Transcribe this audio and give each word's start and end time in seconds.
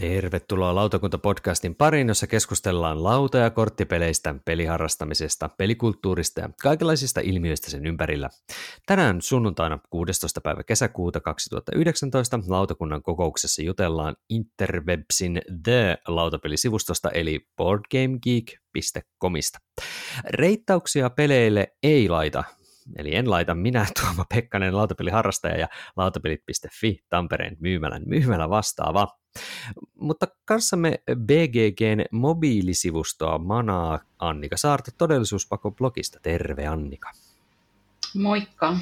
Tervetuloa 0.00 0.74
Lautakunta-podcastin 0.74 1.74
pariin, 1.78 2.08
jossa 2.08 2.26
keskustellaan 2.26 3.04
lauta- 3.04 3.38
ja 3.38 3.50
korttipeleistä, 3.50 4.34
peliharrastamisesta, 4.44 5.48
pelikulttuurista 5.48 6.40
ja 6.40 6.50
kaikenlaisista 6.62 7.20
ilmiöistä 7.20 7.70
sen 7.70 7.86
ympärillä. 7.86 8.28
Tänään 8.86 9.22
sunnuntaina 9.22 9.78
16. 9.90 10.40
päivä 10.40 10.62
kesäkuuta 10.62 11.20
2019 11.20 12.40
lautakunnan 12.48 13.02
kokouksessa 13.02 13.62
jutellaan 13.62 14.16
Interwebsin 14.30 15.42
The-lautapelisivustosta 15.62 17.10
eli 17.10 17.46
boardgamegeek.comista. 17.56 19.58
Reittauksia 20.24 21.10
peleille 21.10 21.76
ei 21.82 22.08
laita, 22.08 22.44
eli 22.96 23.14
en 23.14 23.30
laita 23.30 23.54
minä 23.54 23.86
Tuomo 24.00 24.24
Pekkanen, 24.34 24.76
lautapeliharrastaja 24.76 25.58
ja 25.58 25.68
lautapelit.fi 25.96 26.98
Tampereen 27.08 27.56
myymälän 27.60 28.02
myymälä 28.06 28.50
vastaava. 28.50 29.19
Mutta 29.94 30.26
kanssamme 30.44 31.02
BGGn 31.14 32.04
mobiilisivustoa 32.10 33.38
manaa 33.38 33.98
Annika 34.18 34.56
Saarto 34.56 34.90
todellisuuspako-blogista. 34.98 36.20
Terve 36.22 36.66
Annika. 36.66 37.10
Moikka. 38.14 38.76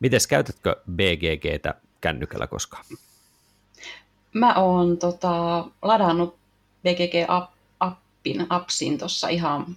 Mites 0.00 0.26
käytätkö 0.26 0.76
BGGtä 0.90 1.74
kännykällä 2.00 2.46
koskaan? 2.46 2.84
Mä 4.32 4.54
oon 4.54 4.98
tota, 4.98 5.64
ladannut 5.82 6.36
BGG-appin, 6.82 8.46
appsin 8.48 8.98
tuossa 8.98 9.28
ihan, 9.28 9.76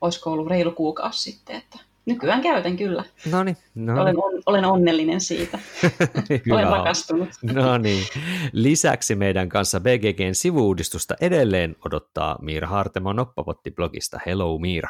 olisiko 0.00 0.32
ollut 0.32 0.48
reilu 0.48 0.70
kuukausi 0.70 1.30
sitten, 1.30 1.56
että 1.56 1.78
Nykyään 2.06 2.42
käytän 2.42 2.76
kyllä. 2.76 3.04
Noniin, 3.30 3.56
no 3.74 4.02
olen, 4.02 4.16
on, 4.18 4.42
olen 4.46 4.64
onnellinen 4.64 5.20
siitä. 5.20 5.58
olen 6.52 6.66
rakastunut. 6.66 7.28
no 7.42 7.78
niin. 7.78 8.06
Lisäksi 8.52 9.14
meidän 9.14 9.48
kanssa 9.48 9.80
BGGn 9.80 10.34
sivuudistusta 10.34 11.14
edelleen 11.20 11.76
odottaa 11.84 12.38
Miira 12.42 12.68
Hartemo 12.68 13.12
Noppapotti-blogista. 13.12 14.20
Hello 14.26 14.58
Miira. 14.58 14.88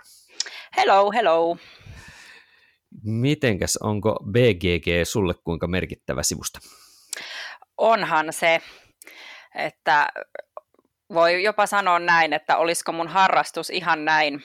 Hello, 0.76 1.12
hello. 1.12 1.56
Mitenkäs, 3.04 3.76
onko 3.76 4.18
BGG 4.30 4.86
sulle 5.04 5.34
kuinka 5.44 5.66
merkittävä 5.66 6.22
sivusta? 6.22 6.58
Onhan 7.76 8.32
se, 8.32 8.60
että 9.54 10.08
voi 11.14 11.42
jopa 11.42 11.66
sanoa 11.66 11.98
näin, 11.98 12.32
että 12.32 12.56
olisiko 12.56 12.92
mun 12.92 13.08
harrastus 13.08 13.70
ihan 13.70 14.04
näin 14.04 14.44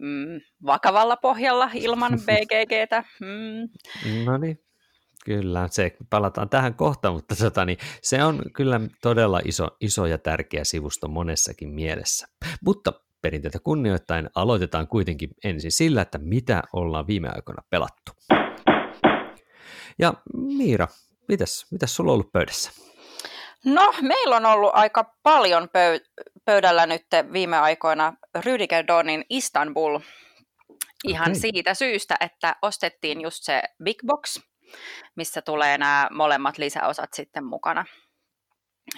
mm, 0.00 0.40
vakavalla 0.66 1.16
pohjalla 1.16 1.70
ilman 1.74 2.12
BGGtä. 2.26 3.04
Mm. 3.20 3.68
No 4.24 4.38
niin, 4.38 4.58
kyllä, 5.24 5.68
se 5.70 5.96
palataan 6.10 6.48
tähän 6.48 6.74
kohta, 6.74 7.12
mutta 7.12 7.36
tota, 7.36 7.64
niin, 7.64 7.78
se 8.02 8.24
on 8.24 8.42
kyllä 8.52 8.80
todella 9.02 9.40
iso, 9.44 9.68
iso 9.80 10.06
ja 10.06 10.18
tärkeä 10.18 10.64
sivusto 10.64 11.08
monessakin 11.08 11.68
mielessä. 11.68 12.26
Mutta 12.64 12.92
perinteitä 13.22 13.58
kunnioittain 13.58 14.30
aloitetaan 14.34 14.88
kuitenkin 14.88 15.30
ensin 15.44 15.72
sillä, 15.72 16.02
että 16.02 16.18
mitä 16.18 16.62
ollaan 16.72 17.06
viime 17.06 17.28
aikoina 17.28 17.62
pelattu. 17.70 18.12
Ja 19.98 20.14
Miira, 20.34 20.88
mitäs, 21.28 21.66
mitäs 21.70 21.96
sulla 21.96 22.10
on 22.10 22.14
ollut 22.14 22.32
pöydässä? 22.32 22.70
No, 23.64 23.94
meillä 24.00 24.36
on 24.36 24.46
ollut 24.46 24.70
aika 24.74 25.14
paljon 25.22 25.68
pöy- 25.68 26.24
pöydällä 26.44 26.86
nyt 26.86 27.06
viime 27.32 27.58
aikoina 27.58 28.12
Rüdiger 28.38 28.86
Donin 28.86 29.24
Istanbul 29.30 29.98
ihan 31.04 31.30
okay. 31.30 31.40
siitä 31.40 31.74
syystä, 31.74 32.16
että 32.20 32.56
ostettiin 32.62 33.20
just 33.20 33.38
se 33.42 33.62
Big 33.84 33.96
Box, 34.06 34.40
missä 35.16 35.42
tulee 35.42 35.78
nämä 35.78 36.08
molemmat 36.12 36.58
lisäosat 36.58 37.12
sitten 37.12 37.44
mukana. 37.44 37.84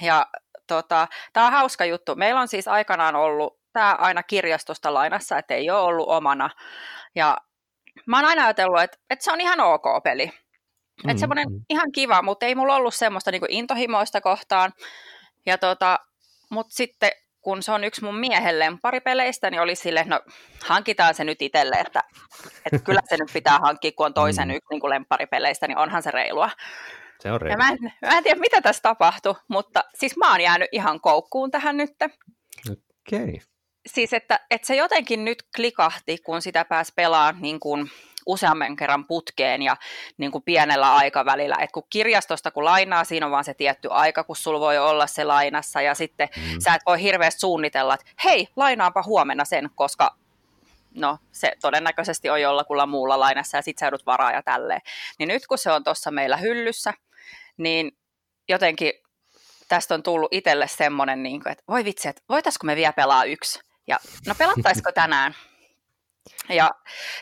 Ja 0.02 0.26
tota, 0.66 1.08
tämä 1.32 1.46
on 1.46 1.52
hauska 1.52 1.84
juttu. 1.84 2.14
Meillä 2.14 2.40
on 2.40 2.48
siis 2.48 2.68
aikanaan 2.68 3.16
ollut 3.16 3.60
tämä 3.72 3.96
aina 3.98 4.22
kirjastosta 4.22 4.94
lainassa, 4.94 5.38
että 5.38 5.54
ei 5.54 5.70
ole 5.70 5.80
ollut 5.80 6.08
omana. 6.08 6.50
Ja 7.14 7.36
mä 8.06 8.16
oon 8.18 8.24
aina 8.24 8.44
ajatellut, 8.44 8.82
että, 8.82 8.98
että 9.10 9.24
se 9.24 9.32
on 9.32 9.40
ihan 9.40 9.60
ok 9.60 9.84
peli. 10.04 10.32
Mm, 11.04 11.10
että 11.10 11.20
semmoinen 11.20 11.48
mm. 11.48 11.60
ihan 11.70 11.92
kiva, 11.92 12.22
mutta 12.22 12.46
ei 12.46 12.54
mulla 12.54 12.76
ollut 12.76 12.94
semmoista 12.94 13.30
niin 13.30 13.42
intohimoista 13.48 14.20
kohtaan. 14.20 14.72
Ja 15.46 15.58
tota, 15.58 15.98
mutta 16.50 16.74
sitten 16.74 17.10
kun 17.46 17.62
se 17.62 17.72
on 17.72 17.84
yksi 17.84 18.04
mun 18.04 18.18
miehen 18.18 18.58
lemparipeleistä, 18.58 19.50
niin 19.50 19.60
oli 19.60 19.74
sille, 19.74 20.04
no 20.04 20.20
hankitaan 20.64 21.14
se 21.14 21.24
nyt 21.24 21.42
itselle, 21.42 21.76
että, 21.76 22.02
että 22.64 22.78
kyllä 22.86 23.00
se 23.08 23.16
nyt 23.16 23.32
pitää 23.32 23.58
hankkia, 23.58 23.92
kun 23.96 24.06
on 24.06 24.14
toisen 24.14 24.48
mm. 24.48 24.54
yksi 24.54 24.68
niin 24.70 24.90
lemparipeleistä, 24.90 25.68
niin 25.68 25.78
onhan 25.78 26.02
se 26.02 26.10
reilua. 26.10 26.50
Se 27.20 27.32
on 27.32 27.40
reilua. 27.40 27.56
mä, 27.56 27.70
en, 27.70 27.78
mä 28.02 28.18
en 28.18 28.22
tiedä, 28.22 28.40
mitä 28.40 28.60
tässä 28.60 28.82
tapahtui, 28.82 29.34
mutta 29.48 29.84
siis 29.94 30.16
mä 30.16 30.30
oon 30.30 30.40
jäänyt 30.40 30.68
ihan 30.72 31.00
koukkuun 31.00 31.50
tähän 31.50 31.76
nyt. 31.76 31.90
Okei. 32.70 33.22
Okay. 33.22 33.38
Siis, 33.86 34.12
että, 34.12 34.40
että 34.50 34.66
se 34.66 34.76
jotenkin 34.76 35.24
nyt 35.24 35.42
klikahti, 35.56 36.18
kun 36.18 36.42
sitä 36.42 36.64
pääsi 36.64 36.92
pelaamaan 36.96 37.42
niin 37.42 37.60
kuin 37.60 37.90
useamman 38.26 38.76
kerran 38.76 39.06
putkeen 39.06 39.62
ja 39.62 39.76
niin 40.18 40.32
kuin 40.32 40.44
pienellä 40.44 40.94
aikavälillä. 40.94 41.56
Et 41.60 41.72
kun 41.72 41.86
kirjastosta 41.90 42.50
kun 42.50 42.64
lainaa, 42.64 43.04
siinä 43.04 43.26
on 43.26 43.32
vaan 43.32 43.44
se 43.44 43.54
tietty 43.54 43.88
aika, 43.90 44.24
kun 44.24 44.36
sulla 44.36 44.60
voi 44.60 44.78
olla 44.78 45.06
se 45.06 45.24
lainassa 45.24 45.82
ja 45.82 45.94
sitten 45.94 46.28
mm. 46.36 46.60
sä 46.64 46.74
et 46.74 46.82
voi 46.86 47.02
hirveästi 47.02 47.40
suunnitella, 47.40 47.94
että 47.94 48.06
hei, 48.24 48.48
lainaanpa 48.56 49.02
huomenna 49.02 49.44
sen, 49.44 49.70
koska 49.74 50.16
no 50.94 51.18
se 51.32 51.52
todennäköisesti 51.60 52.30
on 52.30 52.40
jollakulla 52.40 52.86
muulla 52.86 53.20
lainassa 53.20 53.58
ja 53.58 53.62
sit 53.62 53.78
sä 53.78 53.86
joudut 53.86 54.06
varaa 54.06 54.32
ja 54.32 54.42
tälleen. 54.42 54.80
Niin 55.18 55.28
nyt 55.28 55.46
kun 55.46 55.58
se 55.58 55.72
on 55.72 55.84
tuossa 55.84 56.10
meillä 56.10 56.36
hyllyssä, 56.36 56.94
niin 57.56 57.96
jotenkin 58.48 58.92
tästä 59.68 59.94
on 59.94 60.02
tullut 60.02 60.32
itselle 60.32 60.68
semmoinen, 60.68 61.22
niin 61.22 61.42
kuin, 61.42 61.52
että 61.52 61.64
voi 61.68 61.84
vitsi, 61.84 62.08
että 62.08 62.22
voitaisiko 62.28 62.66
me 62.66 62.76
vielä 62.76 62.92
pelaa 62.92 63.24
yksi? 63.24 63.60
Ja 63.86 63.98
no 64.26 64.34
pelattaisiko 64.38 64.92
tänään? 65.02 65.34
Ja 66.48 66.70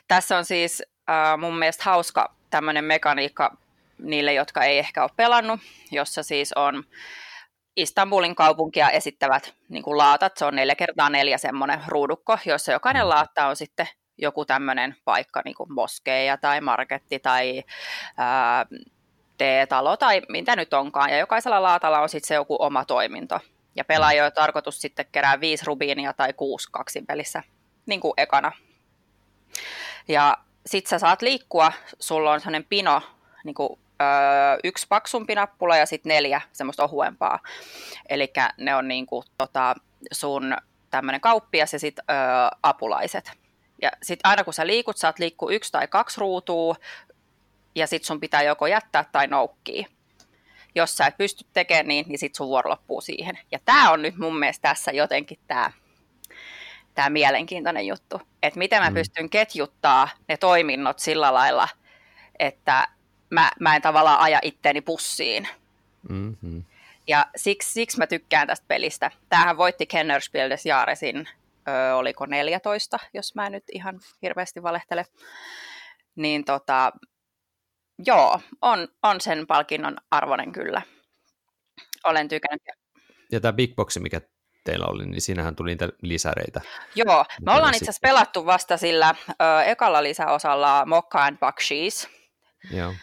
tässä 0.08 0.38
on 0.38 0.44
siis 0.44 0.82
äh, 1.10 1.38
mun 1.38 1.58
mielestä 1.58 1.84
hauska 1.84 2.34
tämmöinen 2.50 2.84
mekaniikka 2.84 3.56
niille, 3.98 4.32
jotka 4.32 4.64
ei 4.64 4.78
ehkä 4.78 5.02
ole 5.02 5.10
pelannut, 5.16 5.60
jossa 5.90 6.22
siis 6.22 6.52
on 6.52 6.84
Istanbulin 7.76 8.34
kaupunkia 8.34 8.90
esittävät 8.90 9.54
niin 9.68 9.82
kuin 9.82 9.98
laatat, 9.98 10.36
se 10.36 10.44
on 10.44 10.56
neljä 10.56 10.74
kertaa 10.74 11.10
neljä 11.10 11.38
semmoinen 11.38 11.80
ruudukko, 11.86 12.38
jossa 12.46 12.72
jokainen 12.72 13.08
laatta 13.08 13.46
on 13.46 13.56
sitten 13.56 13.88
joku 14.18 14.44
tämmöinen 14.44 14.96
paikka, 15.04 15.42
niin 15.44 15.54
kuin 15.54 15.72
moskeja 15.72 16.36
tai 16.36 16.60
marketti 16.60 17.18
tai 17.18 17.64
ää, 18.16 18.66
teetalo 19.38 19.96
tai 19.96 20.22
mitä 20.28 20.56
nyt 20.56 20.74
onkaan, 20.74 21.10
ja 21.10 21.18
jokaisella 21.18 21.62
laatalla 21.62 22.00
on 22.00 22.08
sitten 22.08 22.28
se 22.28 22.34
joku 22.34 22.56
oma 22.58 22.84
toiminto. 22.84 23.40
Ja 23.76 23.84
pelaajia 23.84 24.26
on 24.26 24.32
tarkoitus 24.32 24.80
sitten 24.80 25.06
kerää 25.12 25.40
viisi 25.40 25.64
rubiinia 25.66 26.12
tai 26.12 26.32
kuusi 26.32 26.68
kaksin 26.72 27.06
pelissä, 27.06 27.42
niin 27.86 28.00
kuin 28.00 28.14
ekana. 28.16 28.52
Ja 30.08 30.36
sit 30.66 30.86
sä 30.86 30.98
saat 30.98 31.22
liikkua, 31.22 31.72
sulla 32.00 32.32
on 32.32 32.40
sellainen 32.40 32.64
pino, 32.68 33.02
niin 33.44 33.54
kuin, 33.54 33.78
öö, 34.02 34.58
yksi 34.64 34.86
paksumpi 34.88 35.34
nappula 35.34 35.76
ja 35.76 35.86
sitten 35.86 36.10
neljä 36.10 36.40
semmoista 36.52 36.84
ohuempaa. 36.84 37.38
Eli 38.08 38.32
ne 38.56 38.74
on 38.74 38.88
niin 38.88 39.06
kuin, 39.06 39.24
tota, 39.38 39.74
sun 40.12 40.56
tämmöinen 40.90 41.20
kauppias 41.20 41.72
ja 41.72 41.78
sitten 41.78 42.04
apulaiset. 42.62 43.32
Ja 43.82 43.90
sitten 44.02 44.30
aina 44.30 44.44
kun 44.44 44.54
sä 44.54 44.66
liikut, 44.66 44.96
saat 44.96 45.18
liikkua 45.18 45.52
yksi 45.52 45.72
tai 45.72 45.88
kaksi 45.88 46.20
ruutua, 46.20 46.74
ja 47.74 47.86
sitten 47.86 48.06
sun 48.06 48.20
pitää 48.20 48.42
joko 48.42 48.66
jättää 48.66 49.04
tai 49.12 49.26
noukkii. 49.26 49.86
Jos 50.74 50.96
sä 50.96 51.06
et 51.06 51.16
pysty 51.16 51.44
tekemään 51.52 51.88
niin, 51.88 52.06
niin 52.08 52.18
sitten 52.18 52.36
sun 52.36 52.48
vuoro 52.48 52.70
loppuu 52.70 53.00
siihen. 53.00 53.38
Ja 53.52 53.58
tämä 53.64 53.90
on 53.90 54.02
nyt 54.02 54.16
mun 54.16 54.38
mielestä 54.38 54.68
tässä 54.68 54.90
jotenkin 54.92 55.38
tämä 55.46 55.72
tämä 56.94 57.10
mielenkiintoinen 57.10 57.86
juttu, 57.86 58.20
että 58.42 58.58
miten 58.58 58.82
mä 58.82 58.90
mm. 58.90 58.94
pystyn 58.94 59.30
ketjuttaa 59.30 60.08
ne 60.28 60.36
toiminnot 60.36 60.98
sillä 60.98 61.34
lailla, 61.34 61.68
että 62.38 62.88
mä, 63.30 63.50
mä 63.60 63.76
en 63.76 63.82
tavallaan 63.82 64.20
aja 64.20 64.38
itteeni 64.42 64.80
pussiin. 64.80 65.48
Mm-hmm. 66.08 66.64
Ja 67.06 67.26
siksi, 67.36 67.72
siksi 67.72 67.98
mä 67.98 68.06
tykkään 68.06 68.46
tästä 68.46 68.64
pelistä. 68.68 69.10
Tämähän 69.28 69.56
voitti 69.56 69.86
Kennerspiel 69.86 70.50
des 70.50 70.66
Jahresin, 70.66 71.28
ö, 71.68 71.94
oliko 71.96 72.26
14, 72.26 72.98
jos 73.14 73.34
mä 73.34 73.50
nyt 73.50 73.64
ihan 73.72 74.00
hirveästi 74.22 74.62
valehtele. 74.62 75.06
Niin 76.16 76.44
tota, 76.44 76.92
joo, 78.06 78.40
on, 78.62 78.88
on 79.02 79.20
sen 79.20 79.46
palkinnon 79.46 79.96
arvoinen 80.10 80.52
kyllä. 80.52 80.82
Olen 82.04 82.28
tykännyt. 82.28 82.62
Ja 83.32 83.40
tämä 83.40 83.52
Big 83.52 83.74
Box, 83.74 83.98
mikä 83.98 84.20
teillä 84.64 84.86
oli, 84.86 85.06
niin 85.06 85.20
siinähän 85.20 85.56
tuli 85.56 85.70
niitä 85.70 85.88
lisäreitä. 86.02 86.60
Joo, 86.94 87.24
me 87.46 87.52
ollaan 87.52 87.74
itse 87.74 87.84
asiassa 87.84 88.08
pelattu 88.08 88.46
vasta 88.46 88.76
sillä 88.76 89.14
ö, 89.30 89.62
ekalla 89.62 90.02
lisäosalla 90.02 90.86
Mokka 90.86 91.24
and 91.24 91.36
Bakshi's. 91.36 92.08
Joo. 92.70 92.94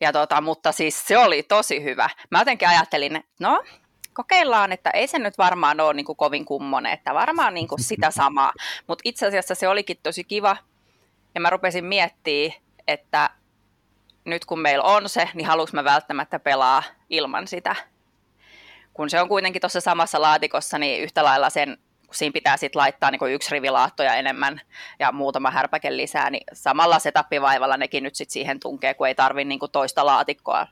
Ja 0.00 0.12
tota, 0.12 0.40
mutta 0.40 0.72
siis 0.72 1.06
se 1.06 1.18
oli 1.18 1.42
tosi 1.42 1.84
hyvä. 1.84 2.10
Mä 2.30 2.38
jotenkin 2.38 2.68
ajattelin, 2.68 3.16
että 3.16 3.30
no, 3.40 3.64
kokeillaan, 4.12 4.72
että 4.72 4.90
ei 4.90 5.06
se 5.06 5.18
nyt 5.18 5.38
varmaan 5.38 5.80
ole 5.80 5.94
niin 5.94 6.06
kuin 6.06 6.16
kovin 6.16 6.44
kummonen, 6.44 6.92
että 6.92 7.14
varmaan 7.14 7.54
niin 7.54 7.68
kuin 7.68 7.82
sitä 7.90 8.10
samaa. 8.10 8.52
Mutta 8.86 9.02
itse 9.04 9.26
asiassa 9.26 9.54
se 9.54 9.68
olikin 9.68 9.96
tosi 10.02 10.24
kiva. 10.24 10.56
Ja 11.34 11.40
mä 11.40 11.50
rupesin 11.50 11.84
miettimään, 11.84 12.60
että 12.88 13.30
nyt 14.24 14.44
kun 14.44 14.60
meillä 14.60 14.84
on 14.84 15.08
se, 15.08 15.28
niin 15.34 15.46
haluaisin 15.46 15.76
mä 15.76 15.84
välttämättä 15.84 16.38
pelaa 16.38 16.82
ilman 17.10 17.48
sitä 17.48 17.76
kun 18.94 19.10
se 19.10 19.20
on 19.20 19.28
kuitenkin 19.28 19.60
tuossa 19.60 19.80
samassa 19.80 20.20
laatikossa, 20.20 20.78
niin 20.78 21.02
yhtä 21.02 21.24
lailla 21.24 21.50
sen 21.50 21.78
kun 22.10 22.16
siinä 22.16 22.32
pitää 22.32 22.56
sitten 22.56 22.80
laittaa 22.80 23.10
niin 23.10 23.32
yksi 23.34 23.50
rivi 23.50 23.70
laattoja 23.70 24.14
enemmän 24.14 24.60
ja 24.98 25.12
muutama 25.12 25.50
härpäke 25.50 25.96
lisää, 25.96 26.30
niin 26.30 26.42
samalla 26.52 26.98
setappivaivalla 26.98 27.76
nekin 27.76 28.02
nyt 28.02 28.14
sitten 28.14 28.32
siihen 28.32 28.60
tunkee, 28.60 28.94
kun 28.94 29.08
ei 29.08 29.14
tarvi 29.14 29.44
niin 29.44 29.60
toista 29.72 30.06
laatikkoa 30.06 30.66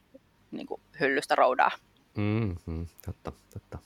niin 0.50 0.67
hyllystä 1.00 1.35
roudaa. 1.35 1.70
Mm-hmm, 2.17 2.87
totta, 3.06 3.32
totta. 3.53 3.79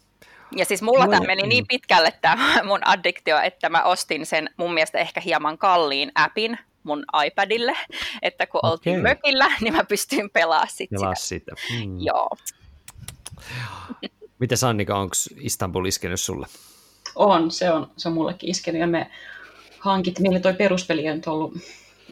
Ja 0.56 0.64
siis 0.64 0.82
mulla 0.82 1.08
tämä 1.08 1.26
meni 1.26 1.42
niin 1.42 1.66
pitkälle 1.66 2.12
tämä 2.20 2.62
mun 2.68 2.88
addiktio, 2.88 3.38
että 3.38 3.68
mä 3.68 3.82
ostin 3.82 4.26
sen 4.26 4.50
mun 4.56 4.74
mielestä 4.74 4.98
ehkä 4.98 5.20
hieman 5.20 5.58
kalliin 5.58 6.12
appin 6.14 6.58
mun 6.82 7.04
iPadille, 7.26 7.76
että 8.22 8.46
kun 8.46 8.60
okay. 8.62 8.70
oltiin 8.70 9.00
mökillä, 9.00 9.52
niin 9.60 9.74
mä 9.74 9.84
pystyin 9.84 10.30
pelaamaan 10.30 10.68
sit 10.70 10.90
Pelaa 10.90 11.14
sitä. 11.14 11.54
sitä. 11.56 11.84
Mm. 11.86 12.00
Joo. 12.00 12.28
Miten 14.42 14.58
Sannika, 14.58 14.98
onko 14.98 15.14
Istanbul 15.36 15.84
iskenyt 15.84 16.20
sulle? 16.20 16.46
On, 17.14 17.50
se 17.50 17.70
on, 17.70 17.90
se 17.96 18.08
on 18.08 18.14
mullekin 18.14 18.50
iskenyt 18.50 18.80
ja 18.80 18.86
me 18.86 19.10
hankit, 19.78 20.18
meillä 20.18 20.40
toi 20.40 20.54
peruspeli 20.54 21.10
on 21.10 21.22
ollut, 21.26 21.54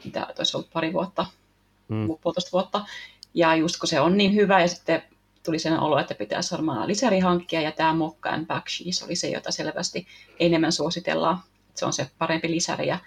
mitä 0.04 0.26
olisi 0.38 0.56
ollut 0.56 0.72
pari 0.72 0.92
vuotta, 0.92 1.26
mm. 1.88 2.06
puolitoista 2.22 2.52
vuotta, 2.52 2.84
ja 3.34 3.54
just 3.54 3.76
kun 3.76 3.88
se 3.88 4.00
on 4.00 4.16
niin 4.16 4.34
hyvä 4.34 4.60
ja 4.60 4.68
sitten 4.68 5.02
tuli 5.42 5.58
sen 5.58 5.80
olo, 5.80 5.98
että 5.98 6.14
pitää 6.14 6.40
varmaan 6.52 6.88
lisäri 6.88 7.20
hankkia, 7.20 7.60
ja 7.60 7.72
tämä 7.72 7.94
Mokka 7.94 8.30
and 8.30 8.46
Backshees 8.46 9.02
oli 9.02 9.16
se, 9.16 9.28
jota 9.28 9.50
selvästi 9.50 10.06
enemmän 10.40 10.72
suositellaan. 10.72 11.38
Se 11.74 11.86
on 11.86 11.92
se 11.92 12.10
parempi 12.18 12.50
lisäri, 12.50 12.86
ja 12.86 12.98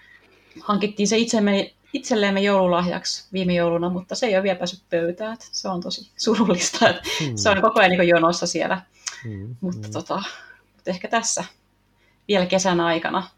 hankittiin 0.60 1.08
se 1.08 1.18
itsemme, 1.18 1.72
itselleemme 1.92 2.40
joululahjaksi 2.40 3.28
viime 3.32 3.54
jouluna, 3.54 3.90
mutta 3.90 4.14
se 4.14 4.26
ei 4.26 4.34
ole 4.34 4.42
vielä 4.42 4.58
päässyt 4.58 4.82
pöytään. 4.90 5.36
Se 5.40 5.68
on 5.68 5.80
tosi 5.80 6.10
surullista, 6.16 6.88
että 6.88 7.02
mm. 7.20 7.36
se 7.36 7.50
on 7.50 7.62
koko 7.62 7.80
ajan 7.80 7.90
niin 7.90 8.08
jonossa 8.08 8.46
siellä. 8.46 8.82
Mm. 9.24 9.56
Mutta, 9.60 9.88
mm. 9.88 9.92
Tota, 9.92 10.22
mutta 10.72 10.90
ehkä 10.90 11.08
tässä 11.08 11.44
vielä 12.28 12.46
kesän 12.46 12.80
aikana. 12.80 13.28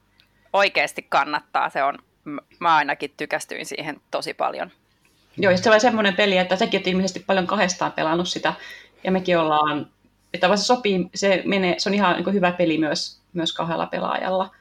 Oikeasti 0.53 1.03
kannattaa, 1.03 1.71
se 1.71 1.83
on, 1.83 1.99
mä 2.59 2.77
ainakin 2.77 3.15
tykästyin 3.17 3.67
siihen 3.67 4.01
tosi 4.11 4.35
paljon. 4.35 4.71
Joo, 5.37 5.53
ja 5.53 5.59
se 5.59 5.71
on 5.71 5.81
semmoinen 5.81 6.17
peli, 6.17 6.39
että 6.39 6.57
säkin 6.57 6.79
olet 6.79 6.87
ilmeisesti 6.87 7.21
paljon 7.21 7.47
kahdestaan 7.47 7.93
pelannut 7.93 8.29
sitä, 8.29 8.55
ja 9.05 9.13
mekin 9.13 9.39
ollaan, 9.39 9.91
että 10.35 10.57
se 10.57 10.65
sopii, 10.65 11.11
se, 11.15 11.43
menee, 11.45 11.75
se 11.79 11.89
on 11.89 11.95
ihan 11.95 12.17
niin 12.17 12.35
hyvä 12.35 12.53
peli 12.53 12.79
myös, 12.79 13.21
myös 13.33 13.53
kahdella 13.53 13.87
pelaajalla. 13.87 14.55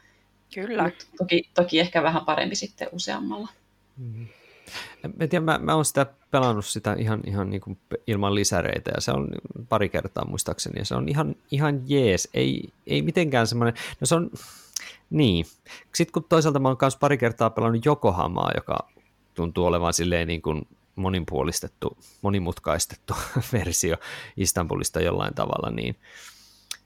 Kyllä. 0.53 0.83
Mut 0.83 1.07
toki, 1.17 1.49
toki 1.53 1.79
ehkä 1.79 2.03
vähän 2.03 2.25
parempi 2.25 2.55
sitten 2.55 2.89
useammalla. 2.91 3.47
Mm-hmm. 3.97 4.27
Mä, 5.03 5.27
tiedän, 5.27 5.43
mä, 5.43 5.57
mä 5.57 5.75
oon 5.75 5.85
sitä 5.85 6.05
pelannut 6.31 6.65
sitä 6.65 6.93
ihan, 6.93 7.21
ihan 7.27 7.49
niin 7.49 7.61
kuin 7.61 7.77
ilman 8.07 8.35
lisäreitä 8.35 8.91
ja 8.95 9.01
se 9.01 9.11
on 9.11 9.27
pari 9.69 9.89
kertaa 9.89 10.25
muistaakseni 10.25 10.79
ja 10.79 10.85
se 10.85 10.95
on 10.95 11.09
ihan, 11.09 11.35
ihan 11.51 11.81
jees, 11.85 12.29
ei, 12.33 12.69
ei 12.87 13.01
mitenkään 13.01 13.47
semmoinen, 13.47 13.73
no 13.99 14.05
se 14.05 14.15
on, 14.15 14.31
niin. 15.09 15.45
Sitten 15.95 16.13
kun 16.13 16.23
toisaalta 16.23 16.59
mä 16.59 16.67
oon 16.67 16.77
myös 16.81 16.97
pari 16.97 17.17
kertaa 17.17 17.49
pelannut 17.49 17.85
Jokohamaa, 17.85 18.51
joka 18.55 18.77
tuntuu 19.33 19.65
olevan 19.65 19.93
silleen 19.93 20.27
niin 20.27 20.41
kuin 20.41 20.67
monipuolistettu, 20.95 21.97
monimutkaistettu 22.21 23.13
versio 23.53 23.97
Istanbulista 24.37 25.01
jollain 25.01 25.33
tavalla, 25.33 25.71
niin 25.71 25.95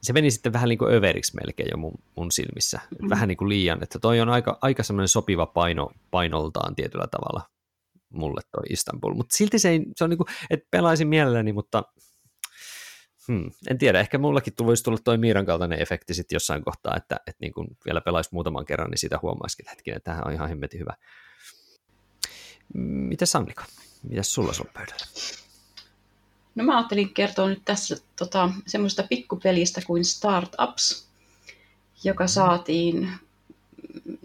se 0.01 0.13
meni 0.13 0.31
sitten 0.31 0.53
vähän 0.53 0.69
niin 0.69 0.79
kuin 0.79 0.93
överiksi 0.93 1.35
melkein 1.35 1.69
jo 1.71 1.77
mun, 1.77 1.93
mun 2.15 2.31
silmissä. 2.31 2.79
Mm. 3.01 3.09
Vähän 3.09 3.27
niin 3.27 3.37
kuin 3.37 3.49
liian, 3.49 3.83
että 3.83 3.99
toi 3.99 4.21
on 4.21 4.29
aika, 4.29 4.57
aika 4.61 4.83
semmoinen 4.83 5.07
sopiva 5.07 5.45
paino, 5.45 5.91
painoltaan 6.11 6.75
tietyllä 6.75 7.07
tavalla 7.07 7.49
mulle 8.09 8.41
toi 8.51 8.63
Istanbul. 8.69 9.13
Mutta 9.13 9.37
silti 9.37 9.59
se, 9.59 9.69
ei, 9.69 9.85
se 9.95 10.03
on 10.03 10.09
niin 10.09 10.17
kuin, 10.17 10.27
että 10.49 10.67
pelaisin 10.71 11.07
mielelläni, 11.07 11.53
mutta 11.53 11.83
hmm, 13.27 13.51
en 13.69 13.77
tiedä, 13.77 13.99
ehkä 13.99 14.17
mullakin 14.17 14.53
voisi 14.63 14.83
tulla 14.83 14.97
toi 15.03 15.17
Miiran 15.17 15.45
kaltainen 15.45 15.81
efekti 15.81 16.13
sitten 16.13 16.35
jossain 16.35 16.63
kohtaa, 16.63 16.95
että, 16.97 17.15
että 17.15 17.39
niin 17.41 17.53
kuin 17.53 17.67
vielä 17.85 18.01
pelaisi 18.01 18.29
muutaman 18.33 18.65
kerran, 18.65 18.89
niin 18.89 18.97
sitä 18.97 19.19
huomaisikin, 19.21 19.65
että 19.71 19.99
tämähän 20.03 20.27
on 20.27 20.33
ihan 20.33 20.49
hemmetin 20.49 20.79
hyvä. 20.79 20.93
Mitä 22.73 23.25
Sannika? 23.25 23.65
Mitä 24.03 24.23
sulla 24.23 24.53
on 24.59 24.73
pöydällä? 24.73 25.05
No 26.55 26.63
mä 26.63 26.77
ajattelin 26.77 27.13
kertoa 27.13 27.49
nyt 27.49 27.61
tässä 27.65 27.97
tota, 28.15 28.49
semmoista 28.67 29.03
pikkupelistä 29.03 29.81
kuin 29.87 30.05
Startups, 30.05 31.07
joka 32.03 32.27
saatiin 32.27 33.11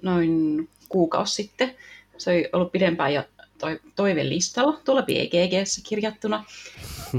noin 0.02 0.68
kuukausi 0.88 1.34
sitten. 1.34 1.76
Se 2.18 2.30
oli 2.30 2.48
ollut 2.52 2.72
pidempään 2.72 3.14
jo 3.14 3.24
toi, 3.58 3.80
toivelistalla 3.96 4.80
tuolla 4.84 5.02
BGGssä 5.02 5.80
kirjattuna. 5.88 6.44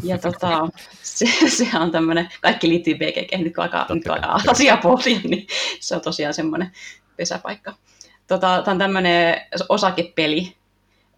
Ja 0.04 0.18
tota, 0.32 0.70
se, 1.04 1.26
se 1.50 1.68
on 1.80 1.92
tämmöinen, 1.92 2.30
kaikki 2.42 2.70
liittyy 2.70 2.96
BGG, 2.96 3.38
nyt 3.38 3.56
kun 3.56 3.64
alkaa, 3.64 3.86
nyt 3.94 4.04
kun 4.04 4.12
alkaa 4.12 4.38
niin 5.24 5.48
se 5.80 5.96
on 5.96 6.02
tosiaan 6.02 6.34
semmoinen 6.34 6.72
pesäpaikka. 7.18 7.74
Tota, 8.28 8.62
tämä 8.66 8.74
on 8.74 8.78
tämmöinen 8.78 9.42
osakepeli, 9.70 10.56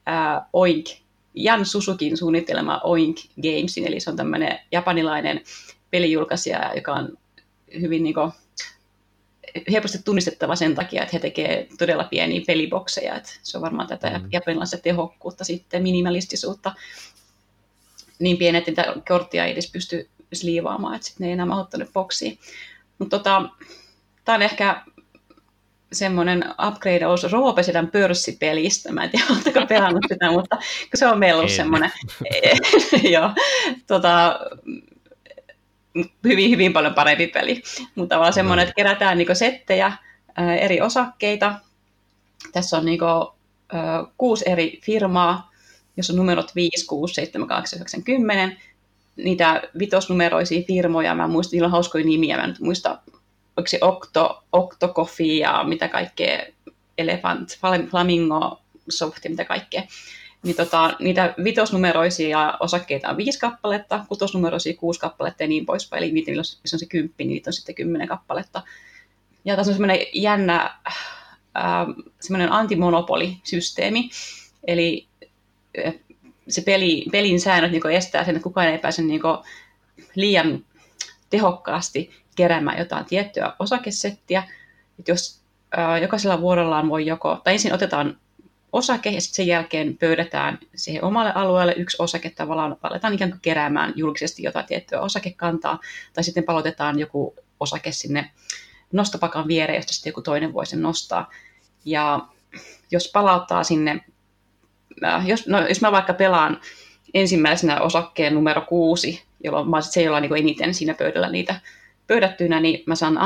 äh, 0.08 0.48
Oink, 0.54 0.86
Jan 1.34 1.66
Susukin 1.66 2.18
suunnittelema 2.18 2.82
Oink 2.84 3.18
Gamesin, 3.42 3.88
eli 3.88 4.00
se 4.00 4.10
on 4.10 4.16
tämmöinen 4.16 4.60
japanilainen 4.72 5.42
pelijulkaisija, 5.92 6.72
joka 6.76 6.94
on 6.94 7.18
hyvin 7.82 8.04
niin 8.04 8.14
kuin, 8.14 8.32
helposti 9.72 10.00
tunnistettava 10.06 10.56
sen 10.56 10.76
takia, 10.76 11.04
että 11.04 11.16
he 11.16 11.20
tekevät 11.20 11.68
todella 11.78 12.04
pieniä 12.04 12.42
pelibokseja. 12.48 13.16
Että 13.16 13.30
se 13.44 13.58
on 13.58 13.62
varmaan 13.62 13.88
tätä 13.88 14.20
mm. 14.20 14.30
japanilaista 14.32 14.78
tehokkuutta, 14.78 15.44
sitten 15.44 15.84
minimalistisuutta. 15.84 16.74
Niin 18.20 18.38
pienet, 18.38 18.68
että 18.68 18.96
korttia 19.08 19.46
ei 19.46 19.52
edes 19.52 19.72
pysty 19.72 20.10
sliivaamaan, 20.34 20.96
että 20.96 21.08
sitten 21.08 21.26
ne 21.26 21.28
ei 21.28 21.34
enää 21.34 21.46
mahottanut 21.46 21.94
boksiin. 21.94 22.40
Mutta 23.00 23.18
tota, 23.18 23.50
tämä 24.26 24.36
on 24.36 24.42
ehkä 24.42 24.84
semmoinen 25.94 26.46
upgradeaus 26.68 27.24
Roopesedän 27.32 27.88
pörssipelistä. 27.88 28.92
Mä 28.92 29.04
en 29.04 29.10
tiedä, 29.10 29.26
oletteko 29.32 29.66
pelannut 29.66 30.06
sitä, 30.10 30.32
mutta 30.32 30.58
se 30.96 31.08
on 31.08 31.20
meillä 31.20 31.40
ollut 31.40 31.52
semmoinen, 31.52 31.92
joo, 33.14 33.30
tota, 33.88 34.40
hyvin, 36.24 36.52
hyvin 36.52 36.74
paljon 36.74 36.94
parempi 36.94 37.28
peli. 37.28 37.64
Mutta 37.96 38.20
vaan 38.20 38.34
semmoinen, 38.34 38.64
että 38.64 38.76
kerätään 38.76 39.18
niin 39.18 39.36
settejä, 39.36 39.92
ää, 40.36 40.56
eri 40.56 40.82
osakkeita. 40.82 41.54
Tässä 42.52 42.78
on 42.78 42.86
niin 42.86 43.00
kuin, 43.00 43.28
ää, 43.74 44.06
kuusi 44.18 44.50
eri 44.50 44.80
firmaa, 44.84 45.52
jos 45.98 46.10
on 46.10 46.16
numerot 46.16 46.56
5, 46.56 46.86
6, 46.86 47.14
7, 47.14 47.48
8, 47.48 47.78
9, 47.78 48.04
10. 48.04 48.58
Niitä 49.16 49.62
vitosnumeroisia 49.80 50.62
firmoja, 50.68 51.16
mä 51.16 51.28
muistan, 51.28 51.52
niillä 51.52 51.66
on 51.66 51.72
hauskoja 51.72 52.06
nimiä, 52.06 52.38
mä 52.38 52.48
nyt 52.48 52.60
muista 52.60 53.00
onko 53.58 53.68
se 53.68 53.78
Octo, 53.82 54.44
Octocoffee 54.52 55.34
ja 55.38 55.64
mitä 55.64 55.88
kaikkea, 55.88 56.46
Elephant, 56.98 57.58
Flamingo, 57.90 58.62
Soft 58.90 59.24
ja 59.24 59.30
mitä 59.30 59.46
kaikkea. 59.46 59.84
Niin 60.44 60.56
tota, 60.56 60.94
niitä 61.00 61.34
vitosnumeroisia 61.44 62.54
osakkeita 62.60 63.10
on 63.10 63.18
viisi 63.18 63.40
kappaletta, 63.40 64.06
kutosnumeroisia 64.08 64.78
kuusi 64.78 65.00
kappaletta 65.00 65.44
ja 65.44 65.48
niin 65.48 65.66
poispäin. 65.66 66.04
Eli 66.04 66.12
niitä, 66.12 66.32
jos 66.32 66.62
on 66.74 66.80
se 66.80 66.86
kymppi, 66.86 67.24
niin 67.24 67.34
niitä 67.34 67.50
on 67.50 67.54
sitten 67.54 67.76
kymmenen 67.76 68.08
kappaletta. 68.08 68.62
Ja 69.46 69.56
tässä 69.56 69.72
on 69.72 69.76
semmoinen 69.76 70.06
jännä 70.14 70.80
äh, 70.88 71.88
semmoinen 72.20 72.52
antimonopolisysteemi, 72.52 74.10
eli 74.68 75.08
äh, 75.86 75.94
se 76.48 76.62
peli, 76.62 77.06
pelin 77.12 77.40
säännöt 77.40 77.72
niin 77.72 77.92
estää 77.92 78.26
sen, 78.26 78.36
että 78.36 78.44
kukaan 78.44 78.68
ei 78.68 78.78
pääse 78.78 79.02
niin 79.02 79.22
liian 80.16 80.66
tehokkaasti 81.30 82.12
keräämään 82.36 82.80
jotain 82.80 83.06
tiettyä 83.06 83.54
osakesettiä. 83.60 84.44
Että 85.00 85.12
jos 85.12 85.40
ää, 85.78 85.98
jokaisella 85.98 86.42
vuorollaan 86.42 86.90
voi 86.90 87.06
joko, 87.06 87.42
tai 87.44 87.54
ensin 87.54 87.74
otetaan 87.74 88.18
osake 88.78 89.10
ja 89.10 89.22
sitten 89.22 89.36
sen 89.36 89.48
jälkeen 89.48 89.98
pöydätään 89.98 90.60
siihen 90.76 91.04
omalle 91.04 91.32
alueelle 91.36 91.74
yksi 91.78 91.98
osake 92.00 92.30
tavallaan, 92.30 92.78
aletaan 92.84 93.14
ikään 93.14 93.32
kuin 93.32 93.42
keräämään 93.42 93.94
julkisesti 93.96 94.44
jotain 94.44 94.66
tiettyä 94.66 95.02
osakekantaa, 95.02 95.80
tai 96.14 96.24
sitten 96.24 96.44
palotetaan 96.44 97.00
joku 97.00 97.36
osake 97.60 97.92
sinne 97.92 98.32
nostopakan 98.92 99.48
viereen, 99.48 99.78
josta 99.78 99.94
sitten 99.94 100.10
joku 100.10 100.22
toinen 100.22 100.54
voi 100.54 100.66
sen 100.66 100.82
nostaa. 100.82 101.30
Ja 101.86 102.20
jos 102.92 103.12
palauttaa 103.14 103.64
sinne, 103.64 104.02
jos, 105.26 105.48
no, 105.48 105.68
jos 105.68 105.82
mä 105.82 105.92
vaikka 105.92 106.14
pelaan 106.14 106.62
ensimmäisenä 107.14 107.82
osakkeen 107.82 108.34
numero 108.34 108.62
kuusi, 108.62 109.24
jolloin 109.44 109.70
mä 109.70 109.82
se, 109.82 110.02
jolla 110.02 110.18
on 110.18 110.24
niin 110.24 110.38
eniten 110.38 110.74
siinä 110.74 110.94
pöydällä 110.94 111.30
niitä 111.30 111.62
pöydättynä, 112.08 112.60
niin 112.60 112.84
mä 112.86 112.96
saan 112.96 113.18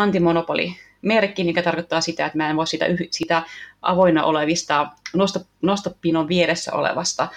antimonopoli-merkki, 1.01 1.43
mikä 1.43 1.63
tarkoittaa 1.63 2.01
sitä, 2.01 2.25
että 2.25 2.37
mä 2.37 2.49
en 2.49 2.55
voi 2.55 2.67
sitä, 2.67 2.85
sitä 3.11 3.43
avoinna 3.81 4.23
olevista 4.23 4.87
nosto, 5.13 5.39
nostopinon 5.61 6.27
vieressä 6.27 6.73
olevasta 6.73 7.27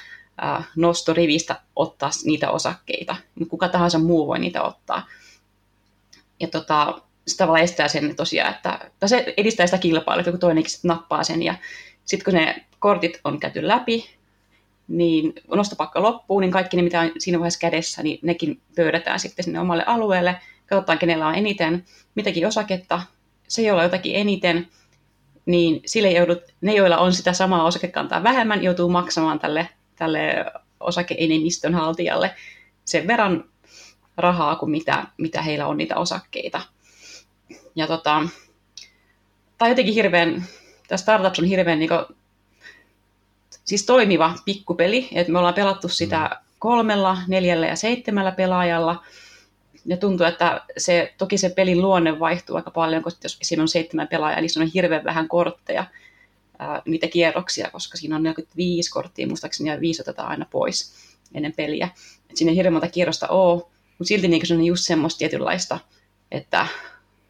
äh, 0.43 0.69
nostorivistä 0.77 1.61
ottaa 1.77 2.11
niitä 2.25 2.51
osakkeita. 2.51 3.17
Kuka 3.49 3.69
tahansa 3.69 3.99
muu 3.99 4.27
voi 4.27 4.39
niitä 4.39 4.63
ottaa. 4.63 5.07
Ja 6.41 6.49
tota, 6.49 7.01
se 7.27 7.37
tavallaan 7.37 7.65
estää 7.65 7.89
sen 7.89 8.17
tosiaan, 8.17 8.55
että 8.55 8.91
tai 9.01 9.09
se 9.09 9.35
edistää 9.37 9.67
sitä 9.67 9.79
kilpailua, 9.79 10.21
että 10.21 10.29
joku 10.29 10.39
toinenkin 10.39 10.73
nappaa 10.83 11.25
sen. 11.25 11.43
Ja 11.43 11.55
sitten 12.05 12.25
kun 12.25 12.41
ne 12.41 12.65
kortit 12.79 13.21
on 13.25 13.41
käyty 13.41 13.69
läpi, 13.69 14.05
niin 14.89 15.33
nostopakka 15.49 16.03
loppuu, 16.03 16.41
niin 16.41 16.51
kaikki 16.51 16.77
ne, 16.77 16.83
mitä 16.83 17.01
on 17.01 17.13
siinä 17.19 17.39
vaiheessa 17.39 17.61
kädessä, 17.61 18.03
niin 18.03 18.19
nekin 18.23 18.61
pöydätään 18.77 19.21
sitten 19.21 19.45
sinne 19.45 19.61
omalle 19.61 19.85
alueelle, 19.87 20.41
katsotaan 20.67 20.99
kenellä 20.99 21.27
on 21.27 21.35
eniten 21.35 21.85
mitäkin 22.15 22.47
osaketta, 22.47 23.03
se 23.49 23.63
jolla 23.63 23.81
on 23.81 23.87
jotakin 23.87 24.17
eniten, 24.17 24.69
niin 25.47 25.83
sille 25.87 26.11
joudut, 26.11 26.43
ne 26.61 26.75
joilla 26.75 26.99
on 26.99 27.13
sitä 27.13 27.33
samaa 27.33 27.65
osakekantaa 27.65 28.23
vähemmän, 28.23 28.63
joutuu 28.63 28.89
maksamaan 28.89 29.39
tälle, 29.39 29.69
tälle 29.97 30.45
osakeenemmistön 30.81 31.75
haltijalle 31.75 32.35
sen 32.85 33.07
verran 33.07 33.45
rahaa 34.17 34.57
kuin 34.57 34.71
mitä, 34.71 35.07
mitä 35.19 35.43
heillä 35.43 35.67
on 35.67 35.77
niitä 35.77 35.97
osakkeita. 35.97 36.61
Ja 37.75 37.87
tota, 37.87 38.23
tai 39.59 39.69
jotenkin 39.69 39.95
hirveän, 39.95 40.45
tämä 40.89 40.97
Startups 40.97 41.39
on 41.39 41.45
hirveän 41.45 41.79
niin 41.79 41.89
kuin, 41.89 42.17
siis 43.65 43.87
toimiva 43.87 44.35
pikkupeli, 44.45 45.09
että 45.13 45.33
me 45.33 45.39
ollaan 45.39 45.55
pelattu 45.55 45.89
sitä 45.89 46.31
mm. 46.33 46.47
kolmella, 46.59 47.19
neljällä 47.29 47.67
ja 47.67 47.77
seitsemällä 47.77 48.33
pelaajalla, 48.33 49.03
ja 49.87 49.97
tuntuu, 49.97 50.27
että 50.27 50.61
se, 50.77 51.15
toki 51.19 51.39
se 51.39 51.49
pelin 51.49 51.83
luonne 51.83 52.19
vaihtuu 52.21 52.57
aika 52.57 52.71
paljon, 52.71 53.03
koska 53.03 53.21
jos 53.23 53.39
siinä 53.43 53.63
on 53.63 53.69
seitsemän 53.69 54.09
pelaajaa, 54.09 54.41
niin 54.41 54.51
se 54.51 54.61
on 54.61 54.71
hirveän 54.75 55.05
vähän 55.05 55.29
kortteja, 55.29 55.85
ää, 56.59 56.83
niitä 56.87 57.07
kierroksia, 57.07 57.71
koska 57.71 57.97
siinä 57.97 58.17
on 58.17 58.23
45 58.23 58.91
korttia, 58.91 59.27
muistaakseni, 59.27 59.71
ja 59.71 59.81
viisi 59.81 60.03
otetaan 60.03 60.29
aina 60.29 60.47
pois 60.51 60.95
ennen 61.35 61.53
peliä. 61.53 61.89
Et 62.31 62.37
siinä 62.37 62.51
ei 62.51 62.57
hirveän 62.57 62.73
monta 62.73 62.89
kierrosta 62.89 63.29
ole, 63.29 63.63
mutta 63.99 64.09
silti 64.09 64.29
niin 64.29 64.47
se 64.47 64.55
on 64.55 64.65
just 64.65 64.85
semmoista 64.85 65.19
tietynlaista, 65.19 65.79
että 66.31 66.67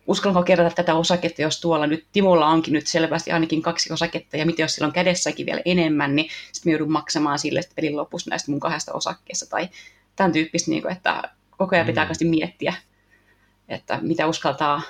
uskallanko 0.07 0.43
kerätä 0.43 0.75
tätä 0.75 0.95
osaketta, 0.95 1.43
jos 1.43 1.61
tuolla 1.61 1.87
nyt 1.87 2.07
Timolla 2.13 2.47
onkin 2.47 2.73
nyt 2.73 2.87
selvästi 2.87 3.33
ainakin 3.33 3.63
kaksi 3.63 3.93
osaketta, 3.93 4.37
ja 4.37 4.47
mitä 4.47 4.63
jos 4.63 4.75
sillä 4.75 4.87
on 4.87 4.93
kädessäkin 4.93 5.47
vielä 5.47 5.63
enemmän, 5.65 6.17
niin 6.17 6.31
sitten 6.53 6.71
joudun 6.71 6.93
maksamaan 6.93 7.39
sille 7.39 7.61
pelin 7.77 7.97
lopussa 7.97 8.31
näistä 8.31 8.51
mun 8.51 8.61
kahdesta 8.61 8.93
osakkeesta, 8.93 9.47
tai 9.47 9.69
tämän 10.17 10.33
tyyppistä, 10.33 10.71
niin 10.71 10.83
kuin, 10.83 10.93
että 10.93 11.23
koko 11.59 11.77
ajan 11.77 11.87
pitää 11.87 12.09
mm. 12.21 12.29
miettiä, 12.29 12.75
että 13.69 13.99
mitä 14.03 14.27
uskaltaa, 14.27 14.83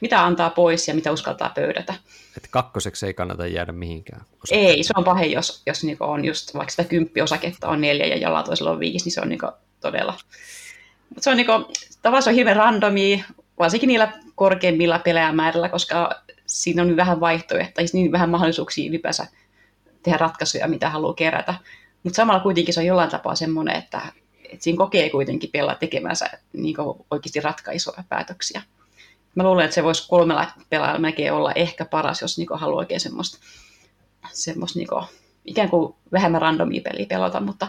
mitä 0.00 0.24
antaa 0.24 0.50
pois 0.50 0.88
ja 0.88 0.94
mitä 0.94 1.12
uskaltaa 1.12 1.52
pöydätä. 1.54 1.94
Että 2.36 2.48
kakkoseksi 2.50 3.06
ei 3.06 3.14
kannata 3.14 3.46
jäädä 3.46 3.72
mihinkään. 3.72 4.22
Ei, 4.50 4.82
se 4.82 4.92
on 4.96 5.04
pahe, 5.04 5.26
jos, 5.26 5.62
jos 5.66 5.84
niinku 5.84 6.04
on 6.04 6.24
just 6.24 6.54
vaikka 6.54 6.70
sitä 6.70 6.84
kymppiosaketta 6.84 7.68
on 7.68 7.80
neljä 7.80 8.06
ja 8.06 8.16
jollain 8.16 8.44
toisella 8.44 8.70
on 8.70 8.80
viisi, 8.80 9.04
niin 9.04 9.12
se 9.12 9.20
on 9.20 9.28
niinku 9.28 9.46
todella... 9.80 10.14
Mutta 11.08 11.22
se 11.22 11.30
on 11.30 11.36
niinku, 11.36 11.52
tavallaan 12.02 12.22
se 12.22 12.30
on 12.30 12.36
hirveän 12.36 12.56
randomia, 12.56 13.24
varsinkin 13.58 13.88
niillä 13.88 14.12
korkeimmilla 14.34 14.98
pelaajamäärällä, 14.98 15.68
koska 15.68 16.10
siinä 16.46 16.82
on 16.82 16.96
vähän 16.96 17.20
vaihtoehtoja, 17.20 17.86
niin 17.92 18.12
vähän 18.12 18.30
mahdollisuuksia 18.30 18.88
ylipäänsä 18.88 19.26
tehdä 20.02 20.18
ratkaisuja, 20.18 20.68
mitä 20.68 20.90
haluaa 20.90 21.14
kerätä. 21.14 21.54
Mutta 22.02 22.16
samalla 22.16 22.40
kuitenkin 22.40 22.74
se 22.74 22.80
on 22.80 22.86
jollain 22.86 23.10
tapaa 23.10 23.34
semmoinen, 23.34 23.76
että, 23.76 24.00
että 24.52 24.64
siinä 24.64 24.76
kokee 24.76 25.10
kuitenkin 25.10 25.50
pelaa 25.50 25.74
tekemänsä 25.74 26.30
niin 26.52 26.76
oikeasti 27.10 27.40
ratkaisuja 27.40 28.04
päätöksiä. 28.08 28.62
Mä 29.34 29.42
luulen, 29.42 29.64
että 29.64 29.74
se 29.74 29.84
voisi 29.84 30.08
kolmella 30.08 30.46
pelaajalla 30.70 31.00
melkein 31.00 31.32
olla 31.32 31.52
ehkä 31.52 31.84
paras, 31.84 32.22
jos 32.22 32.38
niin 32.38 32.48
haluaa 32.54 32.78
oikein 32.78 33.00
semmoista, 33.00 33.38
semmoista 34.32 34.78
niin 34.78 34.88
ikään 35.44 35.70
kuin 35.70 35.94
vähemmän 36.12 36.42
randomia 36.42 36.80
peliä 36.84 37.06
pelata, 37.06 37.40
mutta 37.40 37.68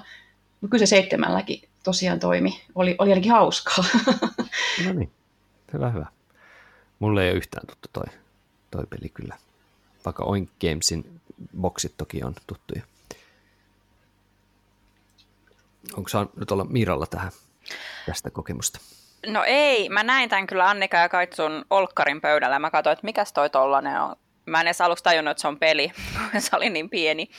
kyllä 0.69 0.85
se 0.85 0.85
seitsemälläkin 0.85 1.61
tosiaan 1.83 2.19
toimi. 2.19 2.61
Oli, 2.75 2.95
oli 2.99 3.09
ainakin 3.09 3.31
hauskaa. 3.31 3.83
No 4.85 4.93
niin, 4.93 5.11
hyvä, 5.73 5.89
hyvä. 5.89 6.05
Mulle 6.99 7.23
ei 7.23 7.29
ole 7.29 7.37
yhtään 7.37 7.67
tuttu 7.67 7.89
toi, 7.93 8.05
toi 8.71 8.83
peli 8.89 9.09
kyllä. 9.09 9.37
Vaikka 10.05 10.23
Oink 10.23 10.49
Gamesin 10.61 11.21
boksit 11.61 11.93
toki 11.97 12.23
on 12.23 12.35
tuttuja. 12.47 12.81
Onko 15.97 16.09
saa 16.09 16.27
nyt 16.35 16.51
olla 16.51 16.65
Miralla 16.69 17.05
tähän 17.05 17.31
tästä 18.05 18.29
kokemusta? 18.29 18.79
No 19.25 19.43
ei, 19.43 19.89
mä 19.89 20.03
näin 20.03 20.29
tämän 20.29 20.47
kyllä 20.47 20.69
Annika 20.69 20.97
ja 20.97 21.09
Kaitsun 21.09 21.65
Olkkarin 21.69 22.21
pöydällä. 22.21 22.59
Mä 22.59 22.71
katsoin, 22.71 22.91
että 22.93 23.05
mikäs 23.05 23.33
toi 23.33 23.49
tollanen 23.49 24.01
on. 24.01 24.15
Mä 24.45 24.61
en 24.61 24.67
edes 24.67 24.81
aluksi 24.81 25.03
tajunnut, 25.03 25.31
että 25.31 25.41
se 25.41 25.47
on 25.47 25.59
peli, 25.59 25.91
se 26.39 26.55
oli 26.55 26.69
niin 26.69 26.89
pieni. 26.89 27.29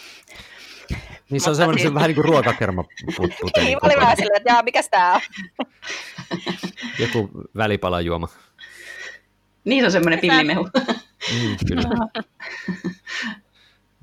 Niin 1.30 1.40
se 1.40 1.50
on 1.50 1.56
semmoinen 1.56 1.82
siis... 1.82 1.94
vähän 1.94 2.08
niin 2.08 2.14
kuin 2.14 2.24
ruokakerma 2.24 2.84
Niin, 3.56 3.72
mä 3.72 3.78
olin 3.82 4.00
vähän 4.00 4.16
silleen, 4.16 4.36
että 4.36 4.52
jaa, 4.52 4.62
mikäs 4.62 4.88
tää 4.88 5.14
on? 5.14 5.20
Joku 6.98 7.30
välipalajuoma. 7.56 8.28
Niin 9.64 9.82
se 9.82 9.86
on 9.86 9.92
semmoinen 9.92 10.20
pillimehu. 10.20 10.68
mm, 11.32 11.56
kyllä. 11.68 11.82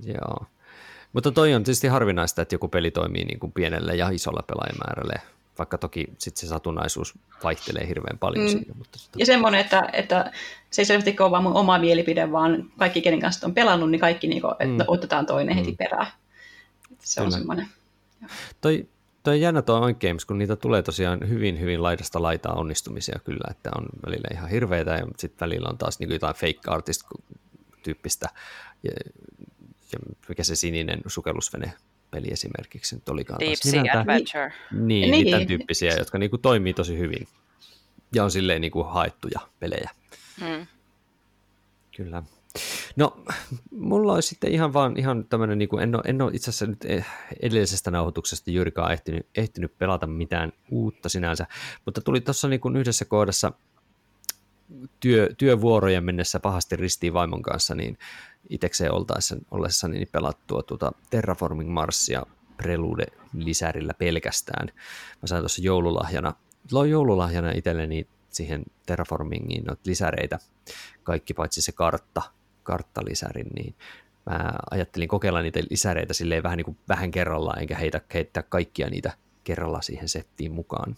Joo. 0.03 0.45
Mutta 1.15 1.31
toi 1.31 1.53
on 1.53 1.63
tietysti 1.63 1.87
harvinaista, 1.87 2.41
että 2.41 2.55
joku 2.55 2.67
peli 2.67 2.91
toimii 2.91 3.25
niin 3.25 3.39
kuin 3.39 3.51
pienellä 3.51 3.93
ja 3.93 4.09
isolla 4.09 4.43
pelaajamäärällä, 4.47 5.13
vaikka 5.57 5.77
toki 5.77 6.05
sit 6.17 6.37
se 6.37 6.47
satunnaisuus 6.47 7.13
vaihtelee 7.43 7.87
hirveän 7.87 8.17
paljon 8.17 8.45
mm. 8.45 8.49
siinä. 8.49 8.73
Mutta 8.77 8.99
sitä... 8.99 9.17
Ja 9.19 9.25
semmoinen, 9.25 9.61
että, 9.61 9.89
että 9.93 10.31
se 10.69 10.81
ei 10.81 10.85
selvästi 10.85 11.15
ole 11.19 11.31
vaan 11.31 11.43
mun 11.43 11.53
oma 11.53 11.79
mielipide, 11.79 12.31
vaan 12.31 12.71
kaikki, 12.77 13.01
kenen 13.01 13.19
kanssa 13.19 13.47
on 13.47 13.53
pelannut, 13.53 13.91
niin 13.91 14.01
kaikki 14.01 14.27
niin 14.27 14.41
kuin, 14.41 14.51
että 14.51 14.83
mm. 14.83 14.87
otetaan 14.87 15.25
toinen 15.25 15.55
heti 15.55 15.71
mm. 15.71 15.77
perään. 15.77 16.07
Se 16.99 17.21
Kyllä. 17.21 17.25
on 17.25 17.31
semmoinen. 17.31 17.67
Toi, 18.61 18.87
toi 19.23 19.41
jännä 19.41 19.61
tuo 19.61 19.75
On 19.75 19.95
Games, 20.01 20.25
kun 20.25 20.37
niitä 20.37 20.55
tulee 20.55 20.81
tosiaan 20.81 21.29
hyvin, 21.29 21.59
hyvin 21.59 21.83
laidasta 21.83 22.21
laitaa 22.21 22.53
onnistumisia 22.53 23.19
kyllä, 23.23 23.47
että 23.51 23.69
on 23.77 23.85
välillä 24.05 24.27
ihan 24.33 24.49
hirveitä 24.49 24.91
ja 24.91 25.07
sitten 25.17 25.45
välillä 25.45 25.69
on 25.69 25.77
taas 25.77 25.99
niin 25.99 26.11
jotain 26.11 26.35
fake 26.35 26.61
artist 26.67 27.01
tyyppistä 27.83 28.29
ja, 29.91 29.99
mikä 30.29 30.43
se 30.43 30.55
sininen 30.55 31.01
sukellusvene 31.07 31.73
peli 32.11 32.27
esimerkiksi 32.31 32.95
nyt 32.95 33.09
olikaan. 33.09 33.39
Deep 33.39 33.53
Sea 33.55 33.71
nimeltä, 33.71 33.99
Adventure. 33.99 34.53
Niin, 34.71 35.11
niin, 35.11 35.37
niin. 35.37 35.47
tyyppisiä, 35.47 35.93
jotka 35.97 36.17
niin 36.17 36.29
kuin 36.29 36.41
toimii 36.41 36.73
tosi 36.73 36.97
hyvin 36.97 37.27
ja 38.15 38.23
on 38.23 38.31
silleen 38.31 38.61
niin 38.61 38.71
kuin 38.71 38.87
haettuja 38.87 39.39
pelejä. 39.59 39.89
Hmm. 40.39 40.67
Kyllä. 41.97 42.23
No, 42.95 43.23
mulla 43.71 44.13
olisi 44.13 44.29
sitten 44.29 44.51
ihan 44.51 44.73
vaan 44.73 44.97
ihan 44.97 45.25
tämmöinen, 45.25 45.57
niin 45.57 45.69
kuin, 45.69 45.83
en, 45.83 45.95
ole, 45.95 46.03
en 46.05 46.21
ole 46.21 46.31
itse 46.33 46.49
asiassa 46.49 46.65
nyt 46.65 46.85
eh, 46.85 47.05
edellisestä 47.41 47.91
nauhoituksesta 47.91 48.51
juurikaan 48.51 48.91
ehtinyt, 48.91 49.27
ehtinyt 49.35 49.77
pelata 49.77 50.07
mitään 50.07 50.53
uutta 50.71 51.09
sinänsä, 51.09 51.47
mutta 51.85 52.01
tuli 52.01 52.21
tuossa 52.21 52.47
niin 52.47 52.75
yhdessä 52.77 53.05
kohdassa 53.05 53.51
työ, 54.99 55.29
työvuorojen 55.37 56.03
mennessä 56.03 56.39
pahasti 56.39 56.75
ristiin 56.75 57.13
vaimon 57.13 57.41
kanssa, 57.41 57.75
niin 57.75 57.97
itsekseen 58.49 58.91
oltaessa, 58.91 59.37
ollessa 59.51 59.87
niin 59.87 60.07
pelattua 60.11 60.63
tuota 60.63 60.91
Terraforming 61.09 61.69
Marsia 61.69 62.23
Prelude-lisärillä 62.57 63.93
pelkästään. 63.93 64.67
Mä 65.21 65.27
sain 65.27 65.41
tuossa 65.41 65.61
joululahjana, 65.61 66.33
joululahjana 66.89 67.51
itselleni 67.51 68.07
siihen 68.29 68.63
Terraformingiin 68.85 69.63
noita 69.63 69.81
lisäreitä, 69.85 70.39
kaikki 71.03 71.33
paitsi 71.33 71.61
se 71.61 71.71
kartta, 71.71 72.21
karttalisärin, 72.63 73.47
niin 73.55 73.75
mä 74.25 74.53
ajattelin 74.71 75.07
kokeilla 75.07 75.41
niitä 75.41 75.59
lisäreitä 75.69 76.13
silleen 76.13 76.43
vähän, 76.43 76.57
niin 76.57 76.65
kuin 76.65 76.77
vähän 76.89 77.11
kerrallaan, 77.11 77.61
enkä 77.61 77.75
heitä, 77.75 78.01
heittää 78.13 78.43
kaikkia 78.43 78.89
niitä 78.89 79.13
kerralla 79.43 79.81
siihen 79.81 80.09
settiin 80.09 80.51
mukaan. 80.51 80.95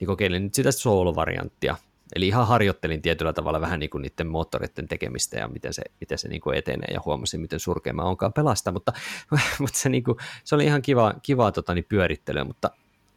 Niin 0.00 0.08
kokeilin 0.08 0.42
nyt 0.42 0.54
sitä 0.54 0.72
solo-varianttia, 0.72 1.76
Eli 2.14 2.28
ihan 2.28 2.46
harjoittelin 2.46 3.02
tietyllä 3.02 3.32
tavalla 3.32 3.60
vähän 3.60 3.80
niin 3.80 3.90
kuin 3.90 4.02
niiden 4.02 4.26
moottoreiden 4.26 4.88
tekemistä 4.88 5.38
ja 5.38 5.48
miten 5.48 5.74
se, 5.74 5.82
miten 6.00 6.18
se 6.18 6.28
niin 6.28 6.40
kuin 6.40 6.58
etenee 6.58 6.94
ja 6.94 7.00
huomasin, 7.04 7.40
miten 7.40 7.60
surkea 7.60 7.92
mä 7.92 8.02
onkaan 8.02 8.32
pelasta, 8.32 8.72
mutta, 8.72 8.92
mutta 9.60 9.78
se, 9.78 9.88
niin 9.88 10.04
kuin, 10.04 10.18
se 10.44 10.54
oli 10.54 10.64
ihan 10.64 10.82
kiva, 10.82 11.14
kiva 11.22 11.52
tota, 11.52 11.74
niin 11.74 11.84
pyörittelyä, 11.84 12.44
mutta 12.44 12.70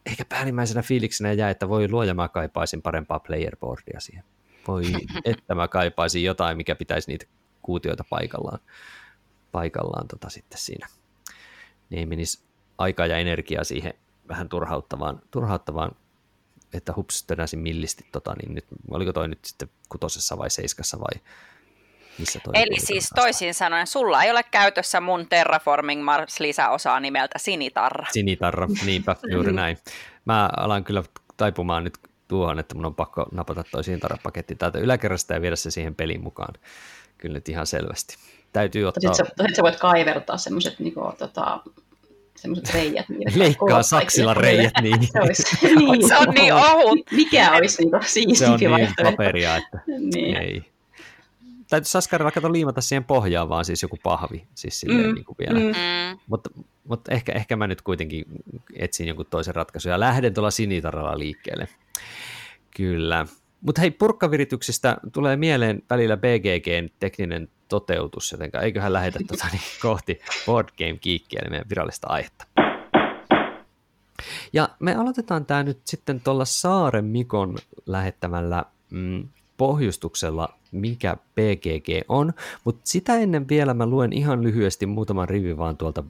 ehkä 0.06 0.24
päällimmäisenä 0.24 0.82
fiiliksenä 0.82 1.32
jää, 1.32 1.50
että 1.50 1.68
voi 1.68 1.90
luoja 1.90 2.14
mä 2.14 2.28
kaipaisin 2.28 2.82
parempaa 2.82 3.20
playerboardia 3.20 4.00
siihen. 4.00 4.24
Voi, 4.68 4.82
että 5.24 5.54
mä 5.54 5.68
kaipaisin 5.68 6.24
jotain, 6.24 6.56
mikä 6.56 6.74
pitäisi 6.74 7.10
niitä 7.10 7.26
kuutioita 7.62 8.04
paikallaan, 8.10 8.58
paikallaan 9.52 10.08
tota 10.08 10.28
sitten 10.28 10.58
siinä. 10.58 10.86
Niin 11.90 12.08
menisi 12.08 12.42
aikaa 12.78 13.06
ja 13.06 13.18
energiaa 13.18 13.64
siihen 13.64 13.94
vähän 14.28 14.48
turhauttavaan, 14.48 15.20
turhauttavaan 15.30 15.92
että 16.72 16.92
hups, 16.96 17.24
tönäsin 17.24 17.58
millisti 17.58 18.06
tota, 18.12 18.34
niin 18.42 18.54
nyt, 18.54 18.64
oliko 18.90 19.12
toi 19.12 19.28
nyt 19.28 19.44
sitten 19.44 19.68
kutosessa 19.88 20.38
vai 20.38 20.50
seiskassa 20.50 21.00
vai 21.00 21.20
missä 22.18 22.40
toi 22.44 22.52
Eli 22.54 22.80
siis 22.80 23.10
toisin 23.14 23.54
sanoen, 23.54 23.86
sulla 23.86 24.22
ei 24.22 24.30
ole 24.30 24.42
käytössä 24.50 25.00
mun 25.00 25.26
Terraforming 25.28 26.04
Mars 26.04 26.40
lisäosaa 26.40 27.00
nimeltä 27.00 27.38
Sinitarra. 27.38 28.06
Sinitarra, 28.10 28.68
niinpä, 28.86 29.16
juuri 29.30 29.52
näin. 29.52 29.78
Mä 30.24 30.50
alan 30.56 30.84
kyllä 30.84 31.02
taipumaan 31.36 31.84
nyt 31.84 31.98
tuohon, 32.28 32.58
että 32.58 32.74
mun 32.74 32.86
on 32.86 32.94
pakko 32.94 33.26
napata 33.32 33.64
toi 33.70 33.84
Sinitarra-paketti 33.84 34.54
täältä 34.54 34.78
yläkerrasta 34.78 35.34
ja 35.34 35.40
viedä 35.40 35.56
se 35.56 35.70
siihen 35.70 35.94
peliin 35.94 36.22
mukaan. 36.22 36.54
Kyllä 37.18 37.34
nyt 37.34 37.48
ihan 37.48 37.66
selvästi. 37.66 38.16
Täytyy 38.52 38.84
ottaa... 38.84 39.14
Sitten 39.14 39.46
sä, 39.48 39.56
sä 39.56 39.62
voit 39.62 39.80
kaivertaa 39.80 40.36
semmoiset 40.36 40.78
niin 40.78 40.94
tota, 41.18 41.60
semmoiset 42.42 42.74
reijät. 42.74 43.06
Leikkaa 43.34 43.82
saksilla 43.82 44.34
reijät, 44.34 44.72
niin. 44.82 45.02
se, 45.12 45.20
olisi, 45.20 45.42
niin. 45.76 46.08
se 46.08 46.16
on 46.16 46.34
niin 46.34 46.54
ohut. 46.54 46.98
Mikä 47.10 47.52
olisi 47.52 47.82
niin 47.82 48.02
siistimpi 48.02 48.64
Se 48.64 48.68
on 48.68 48.80
niin 48.80 48.94
paperia, 49.02 49.56
että 49.56 49.80
niin. 50.14 50.36
ei. 50.36 50.62
Täytyy 51.70 51.88
Saskarilla 51.88 52.30
kato 52.30 52.52
liimata 52.52 52.80
siihen 52.80 53.04
pohjaan 53.04 53.48
vaan 53.48 53.64
siis 53.64 53.82
joku 53.82 53.98
pahvi, 54.02 54.46
siis 54.54 54.80
silleen 54.80 55.06
mm. 55.06 55.14
niin 55.14 55.24
kuin 55.24 55.36
vielä. 55.38 55.58
Mm. 55.58 56.18
Mutta, 56.26 56.50
mutta 56.84 57.14
ehkä, 57.14 57.32
ehkä 57.32 57.56
mä 57.56 57.66
nyt 57.66 57.82
kuitenkin 57.82 58.24
etsin 58.76 59.08
jonkun 59.08 59.26
toisen 59.30 59.54
ratkaisun 59.54 59.92
ja 59.92 60.00
lähden 60.00 60.34
tuolla 60.34 60.50
sinitaralla 60.50 61.18
liikkeelle. 61.18 61.68
Kyllä. 62.76 63.26
Mutta 63.62 63.80
hei, 63.80 63.90
purkkavirityksistä 63.90 64.96
tulee 65.12 65.36
mieleen 65.36 65.82
välillä 65.90 66.16
BGGn 66.16 66.88
tekninen 66.98 67.48
toteutus, 67.68 68.32
joten 68.32 68.50
eiköhän 68.62 68.92
lähetä 68.92 69.18
tuota, 69.28 69.46
niin, 69.52 69.62
kohti 69.82 70.20
Board 70.46 70.68
Game 70.78 70.98
Geekia, 71.02 71.40
eli 71.42 71.50
meidän 71.50 71.68
virallista 71.68 72.06
aihetta. 72.10 72.46
Ja 74.52 74.68
me 74.80 74.94
aloitetaan 74.94 75.46
tämä 75.46 75.62
nyt 75.62 75.80
sitten 75.84 76.20
tuolla 76.20 76.44
Saaren 76.44 77.04
Mikon 77.04 77.58
lähettämällä 77.86 78.64
mm, 78.90 79.28
pohjustuksella, 79.56 80.48
mikä 80.72 81.16
BGG 81.34 81.88
on, 82.08 82.32
mutta 82.64 82.80
sitä 82.84 83.16
ennen 83.16 83.48
vielä 83.48 83.74
mä 83.74 83.86
luen 83.86 84.12
ihan 84.12 84.42
lyhyesti 84.42 84.86
muutaman 84.86 85.28
rivin 85.28 85.58
vaan 85.58 85.76
tuolta 85.76 86.04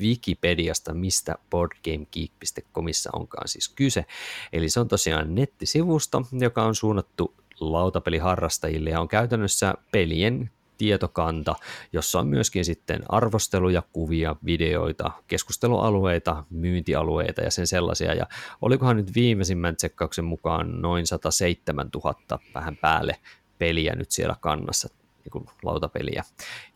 Wikipediasta, 0.00 0.94
mistä 0.94 1.34
boardgamegeek.comissa 1.50 3.10
onkaan 3.12 3.48
siis 3.48 3.68
kyse. 3.68 4.04
Eli 4.52 4.68
se 4.68 4.80
on 4.80 4.88
tosiaan 4.88 5.34
nettisivusto, 5.34 6.22
joka 6.32 6.62
on 6.62 6.74
suunnattu 6.74 7.34
lautapeliharrastajille 7.60 8.90
ja 8.90 9.00
on 9.00 9.08
käytännössä 9.08 9.74
pelien 9.92 10.50
tietokanta, 10.78 11.54
jossa 11.92 12.20
on 12.20 12.26
myöskin 12.26 12.64
sitten 12.64 13.02
arvosteluja, 13.08 13.82
kuvia, 13.92 14.36
videoita, 14.44 15.10
keskustelualueita, 15.26 16.44
myyntialueita 16.50 17.40
ja 17.40 17.50
sen 17.50 17.66
sellaisia. 17.66 18.14
Ja 18.14 18.26
olikohan 18.62 18.96
nyt 18.96 19.14
viimeisimmän 19.14 19.76
tsekkauksen 19.76 20.24
mukaan 20.24 20.82
noin 20.82 21.06
107 21.06 21.90
000 22.04 22.40
vähän 22.54 22.76
päälle 22.76 23.16
peliä 23.58 23.94
nyt 23.94 24.10
siellä 24.10 24.36
kannassa 24.40 24.88
niin 25.24 25.30
kuin 25.32 25.46
lautapeliä. 25.62 26.24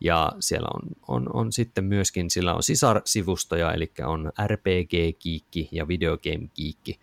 Ja 0.01 0.33
siellä 0.41 0.69
on, 0.75 0.83
on, 1.09 1.35
on 1.35 1.53
sitten 1.53 1.85
myöskin, 1.85 2.31
sillä 2.31 2.55
on 2.55 2.63
sisarsivustoja, 2.63 3.73
eli 3.73 3.93
on 4.07 4.33
RPG-kiikki 4.47 5.69
ja 5.73 5.89
Videogame-kiikki, 5.89 6.99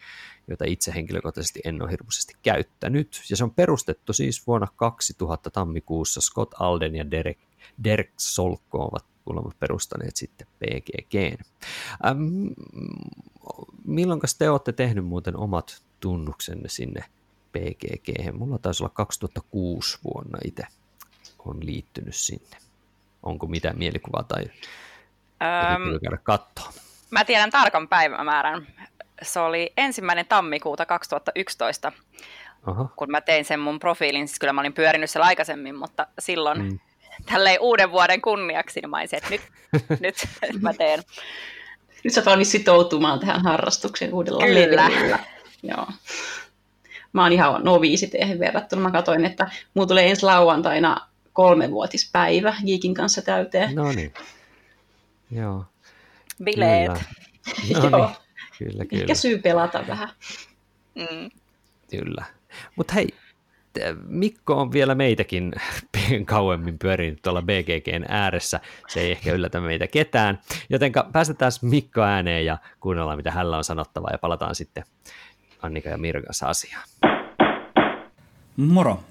jota 0.47 0.65
itse 0.65 0.93
henkilökohtaisesti 0.93 1.59
en 1.65 1.81
ole 1.81 1.91
hirmuisesti 1.91 2.33
käyttänyt. 2.43 3.21
Ja 3.29 3.37
se 3.37 3.43
on 3.43 3.51
perustettu 3.51 4.13
siis 4.13 4.47
vuonna 4.47 4.67
2000 4.75 5.49
tammikuussa. 5.49 6.21
Scott 6.21 6.53
Alden 6.59 6.95
ja 6.95 7.11
Derek, 7.11 7.39
Derek 7.83 8.11
Solko 8.17 8.85
ovat 8.85 9.05
kuulemma 9.25 9.51
perustaneet 9.59 10.15
sitten 10.15 10.47
PGG. 10.59 11.41
Ähm, 12.05 12.47
milloin 13.85 14.21
te 14.37 14.49
olette 14.49 14.71
tehnyt 14.71 15.05
muuten 15.05 15.37
omat 15.37 15.83
tunnuksenne 15.99 16.69
sinne 16.69 17.03
PGG? 17.51 18.33
Mulla 18.33 18.57
taisi 18.57 18.83
olla 18.83 18.93
2006 18.95 19.97
vuonna 20.03 20.37
itse 20.45 20.63
on 21.45 21.65
liittynyt 21.65 22.15
sinne. 22.15 22.57
Onko 23.23 23.47
mitään 23.47 23.77
mielikuvaa 23.77 24.23
tai 24.23 24.43
ähm, 25.43 25.81
käydä 26.03 26.17
katsoa? 26.23 26.73
Mä 27.11 27.25
tiedän 27.25 27.51
tarkan 27.51 27.87
päivämäärän 27.87 28.67
se 29.21 29.39
oli 29.39 29.73
ensimmäinen 29.77 30.25
tammikuuta 30.25 30.85
2011, 30.85 31.91
Aha. 32.65 32.87
kun 32.95 33.11
mä 33.11 33.21
tein 33.21 33.45
sen 33.45 33.59
mun 33.59 33.79
profiilin. 33.79 34.27
Siis 34.27 34.39
kyllä 34.39 34.53
mä 34.53 34.61
olin 34.61 34.73
pyörinyt 34.73 35.09
siellä 35.09 35.25
aikaisemmin, 35.25 35.75
mutta 35.75 36.07
silloin 36.19 36.61
mm. 36.61 36.79
tälleen 37.25 37.61
uuden 37.61 37.91
vuoden 37.91 38.21
kunniaksi 38.21 38.81
niin 38.81 38.89
mä 38.89 38.97
olisin, 38.97 39.17
että 39.17 39.29
nyt, 39.29 39.41
nyt 39.99 40.15
mä 40.61 40.73
teen. 40.73 41.03
Nyt 42.03 42.13
sä 42.13 42.25
valmis 42.25 42.51
sitoutumaan 42.51 43.19
tähän 43.19 43.41
harrastukseen 43.41 44.13
uudella 44.13 44.45
Kyllä. 44.45 44.83
Levelillä. 44.85 45.19
Joo. 45.63 45.87
Mä 47.13 47.23
oon 47.23 47.31
ihan 47.31 47.63
noviisi 47.63 48.07
teihin 48.07 48.39
verrattuna. 48.39 48.81
Mä 48.81 48.91
katsoin, 48.91 49.25
että 49.25 49.51
mulla 49.73 49.87
tulee 49.87 50.09
ensi 50.09 50.25
lauantaina 50.25 51.07
kolmevuotispäivä 51.33 52.55
Geekin 52.65 52.93
kanssa 52.93 53.21
täyteen. 53.21 53.75
No 53.75 53.91
niin. 53.91 54.13
Joo. 55.31 55.65
Bileet. 56.43 56.91
No 56.91 56.97
niin. 57.97 58.15
Kyllä, 58.57 58.85
kyllä. 58.85 59.01
Ehkä 59.01 59.15
syy 59.15 59.37
pelata 59.37 59.83
vähän. 59.87 60.09
Mm. 60.95 61.31
Kyllä. 61.89 62.25
Mutta 62.75 62.93
hei, 62.93 63.07
Mikko 64.07 64.53
on 64.61 64.71
vielä 64.71 64.95
meitäkin 64.95 65.53
kauemmin 66.25 66.79
pyörinyt 66.79 67.21
tuolla 67.21 67.41
BGGn 67.41 68.05
ääressä. 68.07 68.59
Se 68.87 68.99
ei 69.01 69.11
ehkä 69.11 69.33
yllätä 69.33 69.61
meitä 69.61 69.87
ketään. 69.87 70.39
Joten 70.69 70.91
päästetään 71.11 71.51
Mikko 71.61 72.01
ääneen 72.01 72.45
ja 72.45 72.57
kuunnellaan, 72.79 73.17
mitä 73.17 73.31
hänellä 73.31 73.57
on 73.57 73.63
sanottavaa 73.63 74.11
ja 74.11 74.17
palataan 74.17 74.55
sitten 74.55 74.83
Annika 75.61 75.89
ja 75.89 75.97
Mirkassa 75.97 76.47
asiaan. 76.47 76.83
Moro. 78.57 79.03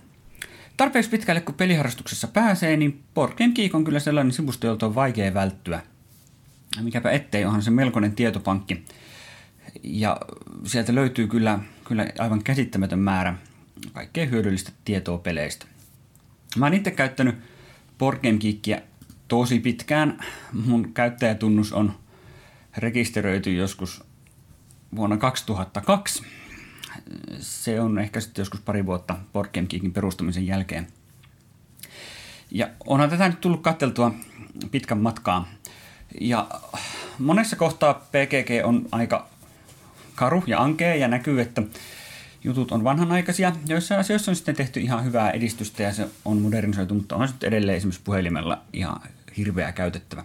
Tarpeeksi 0.77 1.11
pitkälle 1.11 1.41
kun 1.41 1.55
peliharrastuksessa 1.55 2.29
pääsee, 2.29 2.77
niin 2.77 3.03
Board 3.15 3.33
Game 3.33 3.53
Geek 3.55 3.75
on 3.75 3.85
kyllä 3.85 4.01
sellainen 4.01 4.33
sivusto, 4.33 4.67
jolta 4.67 4.87
on 4.87 4.95
vaikea 4.95 5.35
välttyä. 5.35 5.83
Mikäpä 6.81 7.11
ettei, 7.11 7.45
onhan 7.45 7.63
se 7.63 7.71
melkoinen 7.71 8.15
tietopankki– 8.15 8.85
ja 9.83 10.21
sieltä 10.65 10.95
löytyy 10.95 11.27
kyllä, 11.27 11.59
kyllä 11.85 12.07
aivan 12.19 12.45
käsittämätön 12.45 12.99
määrä 12.99 13.35
kaikkea 13.93 14.27
hyödyllistä 14.27 14.73
tietoa 14.85 15.19
peleistä. 15.19 15.67
Mä 16.57 16.67
oon 16.67 16.75
itse 16.75 16.91
käyttänyt 16.91 17.35
Boardgame 17.99 18.39
tosi 19.29 19.61
pitkään. 19.61 20.25
Mun 20.53 20.93
käyttäjätunnus 20.93 21.73
on 21.73 21.93
rekisteröity 22.77 23.55
joskus 23.55 24.05
vuonna 24.97 25.17
2002. 25.17 26.23
Se 27.39 27.81
on 27.81 27.99
ehkä 27.99 28.21
sitten 28.21 28.43
joskus 28.43 28.61
pari 28.61 28.87
vuotta 28.87 29.17
Boardgame 29.33 29.91
perustamisen 29.93 30.47
jälkeen. 30.47 30.87
Ja 32.51 32.69
onhan 32.87 33.11
tätä 33.11 33.29
nyt 33.29 33.41
tullut 33.41 33.63
katteltua 33.63 34.15
pitkän 34.71 34.99
matkaa. 34.99 35.49
Ja 36.21 36.49
monessa 37.19 37.57
kohtaa 37.57 37.95
PGG 37.95 38.65
on 38.65 38.89
aika 38.93 39.29
karu 40.15 40.45
ja 40.47 40.63
ankea 40.63 40.95
ja 40.95 41.09
näkyy, 41.09 41.41
että 41.41 41.63
jutut 42.45 42.73
on 42.73 42.85
vanhanaikaisia. 42.85 43.53
Joissain 43.67 44.01
asioissa 44.01 44.31
on 44.31 44.37
sitten 44.37 44.57
tehty 44.57 44.81
ihan 44.81 45.05
hyvää 45.05 45.31
edistystä 45.31 45.83
ja 45.83 45.93
se 45.93 46.09
on 46.25 46.39
modernisoitu, 46.39 46.95
mutta 46.95 47.17
on 47.17 47.29
sitten 47.29 47.49
edelleen 47.49 47.77
esimerkiksi 47.77 48.03
puhelimella 48.05 48.63
ihan 48.73 49.01
hirveä 49.37 49.73
käytettävä. 49.73 50.25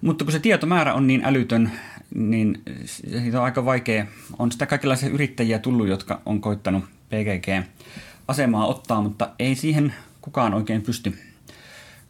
Mutta 0.00 0.24
kun 0.24 0.32
se 0.32 0.38
tietomäärä 0.38 0.94
on 0.94 1.06
niin 1.06 1.24
älytön, 1.24 1.72
niin 2.14 2.62
siitä 2.84 3.38
on 3.38 3.44
aika 3.44 3.64
vaikea. 3.64 4.06
On 4.38 4.52
sitä 4.52 4.66
kaikenlaisia 4.66 5.08
yrittäjiä 5.08 5.58
tullut, 5.58 5.88
jotka 5.88 6.22
on 6.26 6.40
koittanut 6.40 6.84
PGG-asemaa 6.84 8.66
ottaa, 8.66 9.02
mutta 9.02 9.30
ei 9.38 9.54
siihen 9.54 9.94
kukaan 10.20 10.54
oikein 10.54 10.82
pysty, 10.82 11.18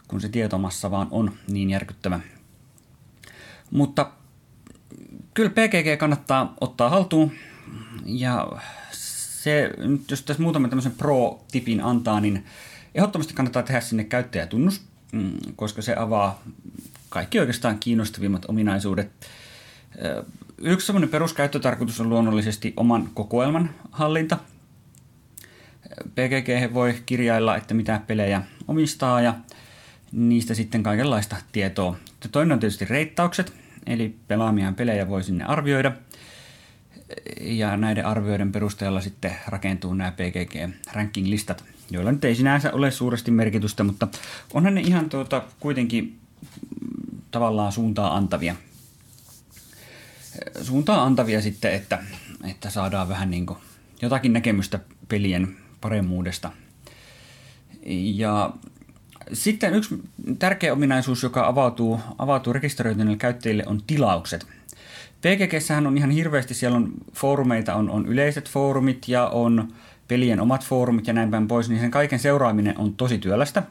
kun 0.08 0.20
se 0.20 0.28
tietomassa 0.28 0.90
vaan 0.90 1.08
on 1.10 1.32
niin 1.48 1.70
järkyttävä. 1.70 2.20
Mutta 3.70 4.10
kyllä 5.34 5.50
PGG 5.50 5.98
kannattaa 5.98 6.54
ottaa 6.60 6.90
haltuun. 6.90 7.32
Ja 8.04 8.48
se, 8.92 9.70
jos 10.10 10.22
tässä 10.22 10.42
muutaman 10.42 10.70
tämmöisen 10.70 10.92
pro-tipin 10.92 11.84
antaa, 11.84 12.20
niin 12.20 12.44
ehdottomasti 12.94 13.34
kannattaa 13.34 13.62
tehdä 13.62 13.80
sinne 13.80 14.04
käyttäjätunnus, 14.04 14.82
mm, 15.12 15.32
koska 15.56 15.82
se 15.82 15.94
avaa 15.96 16.42
kaikki 17.08 17.40
oikeastaan 17.40 17.78
kiinnostavimmat 17.78 18.44
ominaisuudet. 18.48 19.10
Yksi 20.58 20.92
peruskäyttötarkoitus 21.10 22.00
on 22.00 22.08
luonnollisesti 22.08 22.72
oman 22.76 23.10
kokoelman 23.14 23.70
hallinta. 23.90 24.38
PGG 26.04 26.74
voi 26.74 27.02
kirjailla, 27.06 27.56
että 27.56 27.74
mitä 27.74 28.00
pelejä 28.06 28.42
omistaa 28.68 29.20
ja 29.20 29.34
niistä 30.12 30.54
sitten 30.54 30.82
kaikenlaista 30.82 31.36
tietoa. 31.52 31.96
Toinen 32.32 32.52
on 32.52 32.60
tietysti 32.60 32.84
reittaukset, 32.84 33.52
eli 33.86 34.16
pelaamiaan 34.28 34.74
pelejä 34.74 35.08
voi 35.08 35.24
sinne 35.24 35.44
arvioida. 35.44 35.92
Ja 37.40 37.76
näiden 37.76 38.06
arvioiden 38.06 38.52
perusteella 38.52 39.00
sitten 39.00 39.36
rakentuu 39.46 39.94
nämä 39.94 40.12
PGG-ranking-listat, 40.12 41.64
joilla 41.90 42.12
nyt 42.12 42.24
ei 42.24 42.34
sinänsä 42.34 42.72
ole 42.72 42.90
suuresti 42.90 43.30
merkitystä, 43.30 43.84
mutta 43.84 44.08
onhan 44.54 44.74
ne 44.74 44.80
ihan 44.80 45.10
tuota, 45.10 45.42
kuitenkin 45.60 46.18
tavallaan 47.30 47.72
suuntaa 47.72 48.16
antavia. 48.16 48.54
Suuntaa 50.62 51.04
antavia 51.04 51.40
sitten, 51.40 51.72
että, 51.72 51.98
että 52.50 52.70
saadaan 52.70 53.08
vähän 53.08 53.30
niin 53.30 53.46
kuin 53.46 53.58
jotakin 54.02 54.32
näkemystä 54.32 54.78
pelien 55.08 55.56
paremmuudesta. 55.80 56.50
Ja 58.14 58.50
sitten 59.32 59.74
yksi 59.74 60.02
tärkeä 60.38 60.72
ominaisuus, 60.72 61.22
joka 61.22 61.46
avautuu, 61.46 62.00
avautuu 62.18 62.52
rekisteröityneille 62.52 63.16
käyttäjille, 63.16 63.62
on 63.66 63.82
tilaukset. 63.86 64.46
PGGssähän 65.20 65.86
on 65.86 65.98
ihan 65.98 66.10
hirveästi, 66.10 66.54
siellä 66.54 66.76
on 66.76 66.92
foorumeita, 67.14 67.74
on, 67.74 67.90
on 67.90 68.06
yleiset 68.06 68.48
foorumit 68.48 69.08
ja 69.08 69.26
on 69.26 69.68
pelien 70.08 70.40
omat 70.40 70.64
foorumit 70.64 71.06
ja 71.06 71.12
näin 71.12 71.30
päin 71.30 71.48
pois, 71.48 71.68
niin 71.68 71.80
sen 71.80 71.90
kaiken 71.90 72.18
seuraaminen 72.18 72.78
on 72.78 72.94
tosi 72.94 73.18
työlästä. 73.18 73.62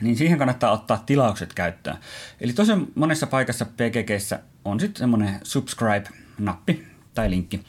Niin 0.00 0.16
siihen 0.16 0.38
kannattaa 0.38 0.72
ottaa 0.72 1.02
tilaukset 1.06 1.54
käyttöön. 1.54 1.96
Eli 2.40 2.52
tosi 2.52 2.72
monessa 2.94 3.26
paikassa 3.26 3.64
PGGssä 3.64 4.40
on 4.64 4.80
sitten 4.80 4.98
semmoinen 4.98 5.40
subscribe-nappi 5.42 6.84
tai 7.14 7.30
linkki, 7.30 7.60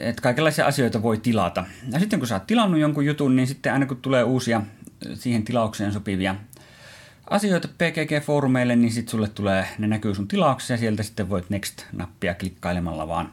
että 0.00 0.22
kaikenlaisia 0.22 0.66
asioita 0.66 1.02
voi 1.02 1.18
tilata. 1.18 1.64
Ja 1.90 2.00
sitten 2.00 2.18
kun 2.18 2.28
sä 2.28 2.34
oot 2.34 2.46
tilannut 2.46 2.80
jonkun 2.80 3.06
jutun, 3.06 3.36
niin 3.36 3.46
sitten 3.46 3.72
aina 3.72 3.86
kun 3.86 3.96
tulee 3.96 4.24
uusia 4.24 4.62
siihen 5.14 5.44
tilaukseen 5.44 5.92
sopivia 5.92 6.34
asioita 7.30 7.68
PGG-foorumeille, 7.68 8.76
niin 8.76 8.92
sitten 8.92 9.10
sulle 9.10 9.28
tulee, 9.28 9.66
ne 9.78 9.86
näkyy 9.86 10.14
sun 10.14 10.28
tilauksessa 10.28 10.74
ja 10.74 10.78
sieltä 10.78 11.02
sitten 11.02 11.30
voit 11.30 11.50
Next-nappia 11.50 12.34
klikkailemalla 12.34 13.08
vaan 13.08 13.32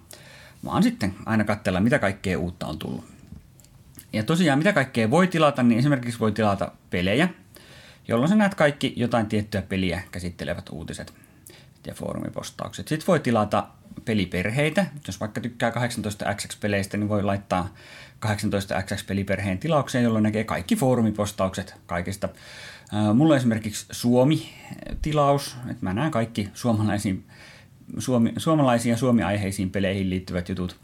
vaan 0.65 0.83
sitten 0.83 1.15
aina 1.25 1.43
katsella, 1.43 1.79
mitä 1.79 1.99
kaikkea 1.99 2.39
uutta 2.39 2.65
on 2.65 2.79
tullut. 2.79 3.05
Ja 4.13 4.23
tosiaan, 4.23 4.59
mitä 4.59 4.73
kaikkea 4.73 5.11
voi 5.11 5.27
tilata, 5.27 5.63
niin 5.63 5.79
esimerkiksi 5.79 6.19
voi 6.19 6.31
tilata 6.31 6.71
pelejä, 6.89 7.29
jolloin 8.07 8.29
sä 8.29 8.35
näet 8.35 8.55
kaikki 8.55 8.93
jotain 8.95 9.25
tiettyä 9.25 9.61
peliä 9.61 10.01
käsittelevät 10.11 10.69
uutiset 10.69 11.13
ja 11.87 11.93
foorumipostaukset. 11.93 12.87
Sitten 12.87 13.07
voi 13.07 13.19
tilata 13.19 13.67
peliperheitä. 14.05 14.85
Jos 15.07 15.19
vaikka 15.19 15.41
tykkää 15.41 15.69
18XX-peleistä, 15.69 16.97
niin 16.97 17.09
voi 17.09 17.23
laittaa 17.23 17.73
18XX-peliperheen 18.25 19.57
tilaukseen, 19.57 20.03
jolloin 20.03 20.23
näkee 20.23 20.43
kaikki 20.43 20.75
foorumipostaukset 20.75 21.75
kaikista. 21.85 22.29
Mulla 23.13 23.33
on 23.33 23.37
esimerkiksi 23.37 23.85
Suomi-tilaus, 23.91 25.55
että 25.69 25.85
mä 25.85 25.93
näen 25.93 26.11
kaikki 26.11 26.49
suomalaisiin, 26.53 27.25
suomi, 27.97 28.33
suomalaisiin 28.37 28.91
ja 28.91 28.97
suomi-aiheisiin 28.97 29.69
peleihin 29.69 30.09
liittyvät 30.09 30.49
jutut. 30.49 30.79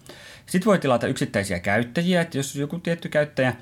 Sitten 0.45 0.65
voi 0.65 0.79
tilata 0.79 1.07
yksittäisiä 1.07 1.59
käyttäjiä, 1.59 2.21
että 2.21 2.37
jos 2.37 2.55
joku 2.55 2.79
tietty 2.79 3.09
käyttäjä 3.09 3.55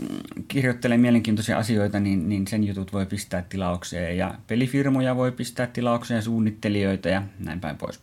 mm, 0.00 0.08
kirjoittelee 0.48 0.98
mielenkiintoisia 0.98 1.58
asioita, 1.58 2.00
niin, 2.00 2.28
niin 2.28 2.46
sen 2.46 2.64
jutut 2.64 2.92
voi 2.92 3.06
pistää 3.06 3.44
tilaukseen 3.48 4.16
ja 4.16 4.34
pelifirmoja 4.46 5.16
voi 5.16 5.32
pistää 5.32 5.66
tilaukseen, 5.66 6.22
suunnittelijoita 6.22 7.08
ja 7.08 7.22
näin 7.38 7.60
päin 7.60 7.76
pois. 7.76 8.00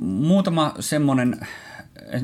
Muutama 0.00 0.74
semmoinen, 0.80 1.40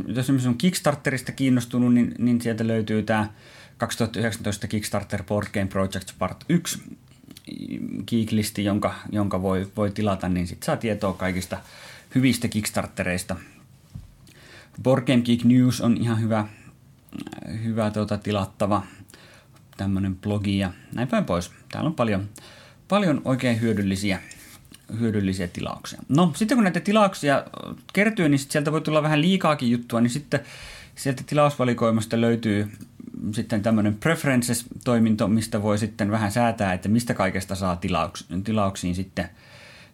jos 0.07 0.19
esimerkiksi 0.19 0.49
on 0.49 0.59
Kickstarterista 0.59 1.33
kiinnostunut, 1.33 1.95
niin, 1.95 2.15
niin 2.19 2.41
sieltä 2.41 2.67
löytyy 2.67 3.03
tämä 3.03 3.29
2019 3.77 4.69
Kickstarter 4.69 5.23
Board 5.23 5.49
Game 5.53 5.67
Project 5.67 6.11
Part 6.19 6.45
1 6.49 6.83
Geeklisti, 8.07 8.65
jonka, 8.65 8.95
jonka 9.13 9.43
voi, 9.43 9.67
voi 9.77 9.91
tilata, 9.91 10.29
niin 10.29 10.47
sitten 10.47 10.67
saa 10.67 10.77
tietoa 10.77 11.13
kaikista 11.13 11.59
hyvistä 12.15 12.49
Kickstartereista. 12.49 13.37
Board 14.83 15.07
Game 15.07 15.23
Geek 15.23 15.45
News 15.45 15.81
on 15.81 15.97
ihan 15.97 16.21
hyvä, 16.21 16.47
hyvä 17.65 17.91
tuota, 17.91 18.19
tilattava 18.19 18.83
tämmöinen 19.77 20.17
blogi 20.17 20.59
ja 20.59 20.73
näin 20.95 21.09
päin 21.09 21.25
pois. 21.25 21.51
Täällä 21.73 21.89
on 21.89 21.95
paljon, 21.95 22.29
paljon 22.89 23.23
oikein 23.25 23.61
hyödyllisiä 23.61 24.21
hyödyllisiä 24.99 25.49
tilauksia. 25.49 26.01
No, 26.09 26.33
sitten 26.37 26.57
kun 26.57 26.65
näitä 26.65 26.81
tilauksia 26.81 27.45
kertyy, 27.93 28.29
niin 28.29 28.39
sieltä 28.39 28.73
voi 28.73 28.81
tulla 28.81 29.03
vähän 29.03 29.21
liikaakin 29.21 29.71
juttua, 29.71 30.01
niin 30.01 30.11
sitten 30.11 30.41
sieltä 30.95 31.23
tilausvalikoimasta 31.27 32.21
löytyy 32.21 32.73
sitten 33.33 33.63
tämmöinen 33.63 33.95
preferences-toiminto, 33.95 35.29
mistä 35.29 35.63
voi 35.63 35.79
sitten 35.79 36.11
vähän 36.11 36.33
säätää, 36.33 36.73
että 36.73 36.89
mistä 36.89 37.15
kaikesta 37.15 37.55
saa 37.55 37.75
tilauks- 37.75 38.43
tilauksiin 38.45 38.95
sitten, 38.95 39.29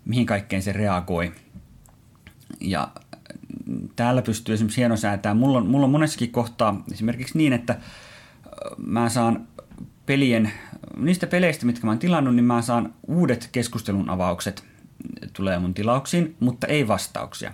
mihin 0.05 0.27
kaikkeen 0.27 0.63
se 0.63 0.73
reagoi. 0.73 1.33
Ja 2.61 2.89
täällä 3.97 4.23
pystyy 4.23 4.55
esimerkiksi 4.55 4.81
hienosäätämään. 4.81 5.37
Mulla 5.37 5.59
on, 5.59 5.67
mulla 5.67 5.85
on 5.85 5.91
monessakin 5.91 6.31
kohtaa 6.31 6.85
esimerkiksi 6.93 7.39
niin, 7.39 7.53
että 7.53 7.79
mä 8.87 9.09
saan 9.09 9.49
pelien, 10.07 10.53
niistä 10.97 11.27
peleistä, 11.27 11.67
mitkä 11.67 11.87
mä 11.87 11.91
oon 11.91 11.99
tilannut, 11.99 12.35
niin 12.35 12.45
mä 12.45 12.63
saan 12.63 12.95
uudet 13.07 13.49
keskustelun 13.53 14.11
avaukset 14.11 14.65
tulee 15.33 15.59
mun 15.59 15.75
tilauksiin, 15.75 16.37
mutta 16.41 16.67
ei 16.67 16.89
vastauksia. 16.89 17.53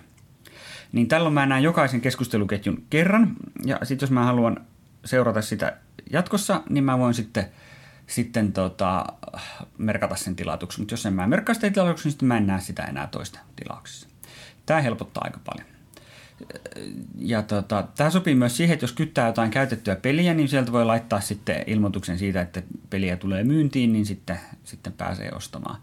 Niin 0.91 1.07
tällöin 1.07 1.33
mä 1.33 1.45
näen 1.45 1.63
jokaisen 1.63 2.01
keskusteluketjun 2.01 2.83
kerran, 2.89 3.35
ja 3.65 3.79
sitten 3.83 4.05
jos 4.05 4.11
mä 4.11 4.25
haluan 4.25 4.65
seurata 5.05 5.41
sitä 5.41 5.77
jatkossa, 6.11 6.63
niin 6.69 6.83
mä 6.83 6.99
voin 6.99 7.13
sitten, 7.13 7.45
sitten 8.07 8.53
tota, 8.53 9.05
merkata 9.77 10.15
sen 10.15 10.35
tilatuksi. 10.35 10.79
Mutta 10.79 10.93
jos 10.93 11.05
en 11.05 11.13
mä 11.13 11.27
merkkaa 11.27 11.55
sitä 11.55 11.69
tilatuksi, 11.69 12.05
niin 12.05 12.11
sitten 12.11 12.27
mä 12.27 12.37
en 12.37 12.47
näe 12.47 12.61
sitä 12.61 12.83
enää 12.83 13.07
toista 13.07 13.39
tilauksessa. 13.55 14.07
Tämä 14.65 14.81
helpottaa 14.81 15.23
aika 15.23 15.39
paljon. 15.45 15.74
Ja 17.17 17.41
tota, 17.41 17.87
tämä 17.95 18.09
sopii 18.09 18.35
myös 18.35 18.57
siihen, 18.57 18.73
että 18.73 18.83
jos 18.83 18.91
kyttää 18.91 19.27
jotain 19.27 19.51
käytettyä 19.51 19.95
peliä, 19.95 20.33
niin 20.33 20.47
sieltä 20.47 20.71
voi 20.71 20.85
laittaa 20.85 21.21
sitten 21.21 21.63
ilmoituksen 21.67 22.19
siitä, 22.19 22.41
että 22.41 22.61
peliä 22.89 23.17
tulee 23.17 23.43
myyntiin, 23.43 23.93
niin 23.93 24.05
sitten, 24.05 24.39
sitten 24.63 24.93
pääsee 24.93 25.31
ostamaan. 25.31 25.81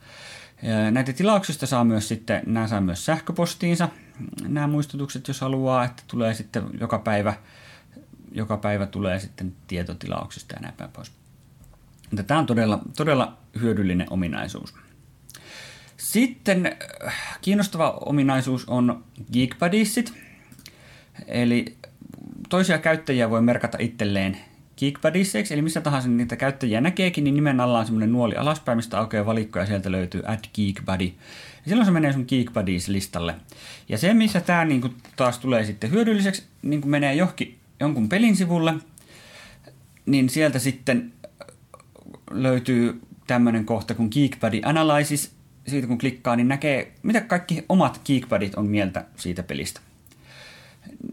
Näitä 0.90 1.12
tilauksista 1.12 1.66
saa 1.66 1.84
myös 1.84 2.08
sitten, 2.08 2.42
nämä 2.46 2.68
saa 2.68 2.80
myös 2.80 3.04
sähköpostiinsa, 3.04 3.88
nämä 4.48 4.66
muistutukset, 4.66 5.28
jos 5.28 5.40
haluaa, 5.40 5.84
että 5.84 6.02
tulee 6.06 6.34
sitten 6.34 6.64
joka 6.80 6.98
päivä, 6.98 7.34
joka 8.32 8.56
päivä 8.56 8.86
tulee 8.86 9.20
sitten 9.20 9.54
tietotilauksista 9.66 10.54
ja 10.54 10.60
näin 10.60 10.74
päin 10.74 10.90
pois. 10.90 11.12
Tämä 12.26 12.40
on 12.40 12.46
todella, 12.46 12.78
todella 12.96 13.38
hyödyllinen 13.60 14.06
ominaisuus. 14.10 14.74
Sitten 15.96 16.66
äh, 17.06 17.38
kiinnostava 17.40 17.90
ominaisuus 17.90 18.68
on 18.68 19.04
Geekbudiesit, 19.32 20.14
eli 21.26 21.76
toisia 22.48 22.78
käyttäjiä 22.78 23.30
voi 23.30 23.42
merkata 23.42 23.78
itselleen 23.80 24.36
Geekbuddiesseiksi, 24.78 25.54
eli 25.54 25.62
missä 25.62 25.80
tahansa 25.80 26.08
niitä 26.08 26.36
käyttäjiä 26.36 26.80
näkeekin, 26.80 27.24
niin 27.24 27.34
nimen 27.34 27.60
alla 27.60 27.78
on 27.78 27.84
semmoinen 27.84 28.12
nuoli 28.12 28.36
alaspäin, 28.36 28.78
mistä 28.78 28.98
aukeaa 28.98 29.26
valikko 29.26 29.58
ja 29.58 29.66
sieltä 29.66 29.92
löytyy 29.92 30.22
Add 30.26 30.44
Geekbuddy. 30.54 31.04
Ja 31.04 31.68
silloin 31.68 31.86
se 31.86 31.92
menee 31.92 32.12
sun 32.12 32.26
Geekbuddies-listalle. 32.28 33.34
Ja 33.88 33.98
se, 33.98 34.14
missä 34.14 34.40
tämä 34.40 34.64
niinku 34.64 34.88
taas 35.16 35.38
tulee 35.38 35.64
sitten 35.64 35.90
hyödylliseksi, 35.90 36.42
niin 36.62 36.88
menee 36.88 37.14
johonkin, 37.14 37.58
jonkun 37.80 38.08
pelin 38.08 38.36
sivulle, 38.36 38.74
niin 40.06 40.28
sieltä 40.28 40.58
sitten 40.58 41.12
löytyy 42.30 43.00
tämmöinen 43.26 43.64
kohta 43.64 43.94
kuin 43.94 44.08
Geekbuddy 44.12 44.60
Analysis. 44.64 45.32
Siitä 45.66 45.86
kun 45.86 45.98
klikkaa, 45.98 46.36
niin 46.36 46.48
näkee, 46.48 46.92
mitä 47.02 47.20
kaikki 47.20 47.64
omat 47.68 48.00
Geekbuddit 48.06 48.54
on 48.54 48.66
mieltä 48.66 49.04
siitä 49.16 49.42
pelistä 49.42 49.80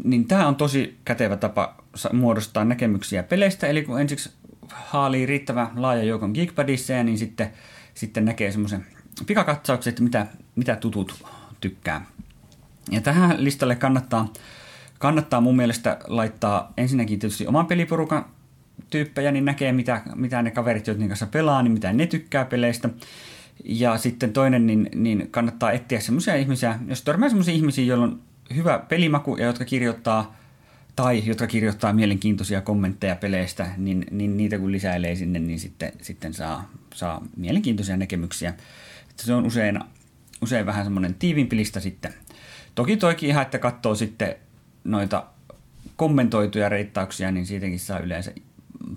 niin 0.03 0.27
tämä 0.27 0.47
on 0.47 0.55
tosi 0.55 0.99
kätevä 1.05 1.37
tapa 1.37 1.83
muodostaa 2.13 2.65
näkemyksiä 2.65 3.23
peleistä, 3.23 3.67
eli 3.67 3.83
kun 3.83 4.01
ensiksi 4.01 4.31
haalii 4.71 5.25
riittävä 5.25 5.71
laaja 5.75 6.03
joukon 6.03 6.31
Geekpadisseja, 6.31 7.03
niin 7.03 7.17
sitten, 7.17 7.51
sitten 7.93 8.25
näkee 8.25 8.51
semmoisen 8.51 8.85
pikakatsauksen, 9.27 9.91
että 9.91 10.03
mitä, 10.03 10.27
mitä 10.55 10.75
tutut 10.75 11.25
tykkää. 11.61 12.05
Ja 12.91 13.01
tähän 13.01 13.43
listalle 13.43 13.75
kannattaa, 13.75 14.33
kannattaa 14.99 15.41
mun 15.41 15.55
mielestä 15.55 15.97
laittaa 16.07 16.73
ensinnäkin 16.77 17.19
tietysti 17.19 17.47
oman 17.47 17.67
peliporukan 17.67 18.25
tyyppejä, 18.89 19.31
niin 19.31 19.45
näkee 19.45 19.71
mitä, 19.71 20.01
mitä 20.15 20.41
ne 20.41 20.51
kaverit, 20.51 20.87
joiden 20.87 21.07
kanssa 21.07 21.25
pelaa, 21.25 21.63
niin 21.63 21.71
mitä 21.71 21.93
ne 21.93 22.07
tykkää 22.07 22.45
peleistä. 22.45 22.89
Ja 23.63 23.97
sitten 23.97 24.33
toinen, 24.33 24.67
niin, 24.67 24.89
niin 24.95 25.27
kannattaa 25.31 25.71
etsiä 25.71 25.99
semmoisia 25.99 26.35
ihmisiä, 26.35 26.79
jos 26.87 27.01
törmää 27.01 27.29
semmoisia 27.29 27.53
ihmisiä, 27.53 27.85
joilla 27.85 28.05
on 28.05 28.21
hyvä 28.55 28.79
pelimaku 28.89 29.35
ja 29.35 29.45
jotka 29.45 29.65
kirjoittaa 29.65 30.35
tai 30.95 31.23
jotka 31.25 31.47
kirjoittaa 31.47 31.93
mielenkiintoisia 31.93 32.61
kommentteja 32.61 33.15
peleistä, 33.15 33.67
niin, 33.77 34.05
niin 34.11 34.37
niitä 34.37 34.59
kun 34.59 34.71
lisäilee 34.71 35.15
sinne, 35.15 35.39
niin 35.39 35.59
sitten, 35.59 35.91
sitten 36.01 36.33
saa, 36.33 36.69
saa 36.93 37.21
mielenkiintoisia 37.37 37.97
näkemyksiä. 37.97 38.53
Se 39.15 39.33
on 39.33 39.45
usein, 39.45 39.79
usein 40.41 40.65
vähän 40.65 40.85
semmoinen 40.85 41.13
tiivimpi 41.13 41.55
lista 41.55 41.79
sitten. 41.79 42.13
Toki 42.75 42.97
toikin 42.97 43.29
ihan, 43.29 43.41
että 43.41 43.59
katsoo 43.59 43.95
sitten 43.95 44.35
noita 44.83 45.25
kommentoituja 45.95 46.69
reittauksia, 46.69 47.31
niin 47.31 47.45
siitäkin 47.45 47.79
saa 47.79 47.99
yleensä 47.99 48.31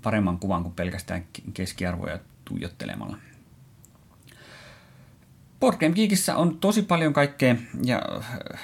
paremman 0.02 0.38
kuvan 0.38 0.62
kuin 0.62 0.74
pelkästään 0.74 1.24
keskiarvoja 1.54 2.18
tuijottelemalla. 2.44 3.16
Board 5.62 5.77
Game 5.79 5.92
Geekissä 5.92 6.37
on 6.37 6.59
tosi 6.59 6.83
paljon 6.83 7.12
kaikkea 7.12 7.57
ja 7.85 8.03
äh, 8.16 8.61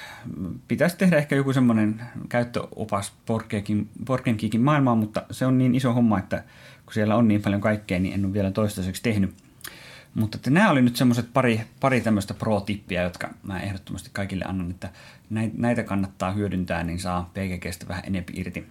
pitäisi 0.67 0.97
tehdä 0.97 1.17
ehkä 1.17 1.35
joku 1.35 1.53
semmoinen 1.53 2.01
käyttöopas 2.29 3.13
Board 3.25 4.23
Game 4.23 4.37
Geekin 4.37 4.61
maailmaan, 4.61 4.97
mutta 4.97 5.23
se 5.31 5.45
on 5.45 5.57
niin 5.57 5.75
iso 5.75 5.93
homma, 5.93 6.19
että 6.19 6.43
kun 6.85 6.93
siellä 6.93 7.15
on 7.15 7.27
niin 7.27 7.41
paljon 7.41 7.61
kaikkea, 7.61 7.99
niin 7.99 8.13
en 8.13 8.25
ole 8.25 8.33
vielä 8.33 8.51
toistaiseksi 8.51 9.03
tehnyt. 9.03 9.33
Mutta 10.13 10.37
että 10.37 10.49
nämä 10.49 10.69
oli 10.69 10.81
nyt 10.81 10.95
semmoiset 10.95 11.33
pari, 11.33 11.61
pari 11.79 12.01
tämmöistä 12.01 12.33
pro-tippiä, 12.33 13.03
jotka 13.03 13.29
mä 13.43 13.59
ehdottomasti 13.59 14.09
kaikille 14.13 14.45
annan, 14.47 14.71
että 14.71 14.89
näitä 15.57 15.83
kannattaa 15.83 16.31
hyödyntää, 16.31 16.83
niin 16.83 16.99
saa 16.99 17.31
PGGstä 17.33 17.87
vähän 17.87 18.03
enempi 18.07 18.33
irti. 18.35 18.67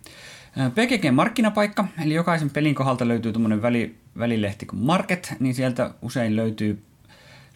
Äh, 0.60 0.72
PGG 0.72 1.12
markkinapaikka, 1.12 1.84
eli 2.04 2.14
jokaisen 2.14 2.50
pelin 2.50 2.74
kohdalta 2.74 3.08
löytyy 3.08 3.32
tuommoinen 3.32 3.62
väli, 3.62 3.96
välilehti 4.18 4.66
kuin 4.66 4.80
Market, 4.80 5.34
niin 5.40 5.54
sieltä 5.54 5.90
usein 6.02 6.36
löytyy 6.36 6.87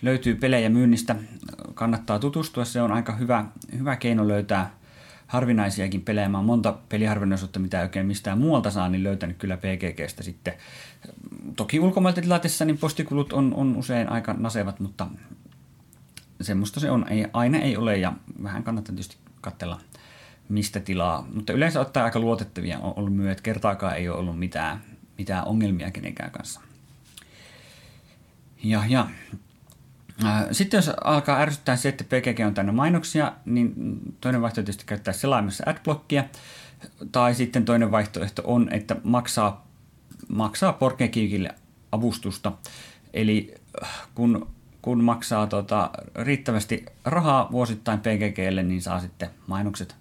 löytyy 0.02 0.34
pelejä 0.34 0.68
myynnistä, 0.68 1.16
kannattaa 1.74 2.18
tutustua, 2.18 2.64
se 2.64 2.82
on 2.82 2.92
aika 2.92 3.16
hyvä, 3.16 3.44
hyvä 3.78 3.96
keino 3.96 4.28
löytää 4.28 4.70
harvinaisiakin 5.26 6.02
pelejä. 6.02 6.28
Mä 6.28 6.38
oon 6.38 6.44
monta 6.44 6.78
peliharvinaisuutta, 6.88 7.60
mitä 7.60 7.80
oikein 7.80 8.06
mistään 8.06 8.38
muualta 8.38 8.70
saa, 8.70 8.88
niin 8.88 9.02
löytänyt 9.02 9.36
kyllä 9.36 9.56
PGGstä 9.56 10.22
sitten. 10.22 10.54
Toki 11.56 11.80
ulkomailta 11.80 12.20
tilatessa 12.20 12.64
niin 12.64 12.78
postikulut 12.78 13.32
on, 13.32 13.54
on 13.54 13.76
usein 13.76 14.08
aika 14.08 14.32
nasevat, 14.32 14.80
mutta 14.80 15.06
semmoista 16.40 16.80
se 16.80 16.90
on. 16.90 17.08
Ei, 17.08 17.26
aina 17.32 17.58
ei 17.58 17.76
ole 17.76 17.98
ja 17.98 18.12
vähän 18.42 18.62
kannattaa 18.62 18.94
tietysti 18.94 19.16
katsella 19.40 19.80
mistä 20.48 20.80
tilaa. 20.80 21.28
Mutta 21.34 21.52
yleensä 21.52 21.80
ottaa 21.80 22.04
aika 22.04 22.20
luotettavia 22.20 22.78
on 22.78 22.92
ollut 22.96 23.26
että 23.30 23.42
kertaakaan 23.42 23.96
ei 23.96 24.08
ole 24.08 24.18
ollut 24.18 24.38
mitään, 24.38 24.82
mitään 25.18 25.44
ongelmia 25.44 25.90
kenenkään 25.90 26.30
kanssa. 26.30 26.60
Ja, 28.64 28.82
ja 28.88 29.06
Sitten 30.52 30.78
jos 30.78 30.90
alkaa 31.04 31.40
ärsyttää 31.40 31.76
se, 31.76 31.88
että 31.88 32.04
PGG 32.04 32.40
on 32.46 32.54
täynnä 32.54 32.72
mainoksia, 32.72 33.32
niin 33.44 33.74
toinen 34.20 34.42
vaihtoehto 34.42 34.66
tietysti 34.66 34.84
käyttää 34.86 35.14
selaimessa 35.14 35.64
adblockia, 35.66 36.24
tai 37.12 37.34
sitten 37.34 37.64
toinen 37.64 37.90
vaihtoehto 37.90 38.42
on, 38.44 38.68
että 38.72 38.96
maksaa, 39.04 39.66
maksaa 40.28 40.72
Porkekiikille 40.72 41.54
avustusta. 41.92 42.52
Eli 43.14 43.54
kun, 44.14 44.50
kun 44.82 45.04
maksaa 45.04 45.46
tota, 45.46 45.90
riittävästi 46.14 46.86
rahaa 47.04 47.48
vuosittain 47.52 48.00
PGGlle, 48.00 48.62
niin 48.62 48.82
saa 48.82 49.00
sitten 49.00 49.30
mainokset, 49.46 49.96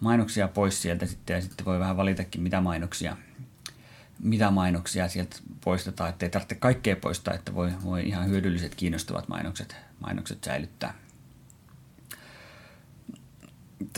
mainoksia 0.00 0.48
pois 0.48 0.82
sieltä 0.82 1.06
sitten, 1.06 1.34
ja 1.34 1.40
sitten 1.40 1.66
voi 1.66 1.78
vähän 1.78 1.96
valitakin, 1.96 2.42
mitä 2.42 2.60
mainoksia 2.60 3.16
mitä 4.22 4.50
mainoksia 4.50 5.08
sieltä 5.08 5.36
poistetaan, 5.64 6.10
ettei 6.10 6.30
tarvitse 6.30 6.54
kaikkea 6.54 6.96
poistaa, 6.96 7.34
että 7.34 7.54
voi, 7.54 7.72
voi 7.84 8.08
ihan 8.08 8.28
hyödylliset, 8.28 8.74
kiinnostavat 8.74 9.28
mainokset, 9.28 9.76
mainokset 10.00 10.44
säilyttää. 10.44 10.94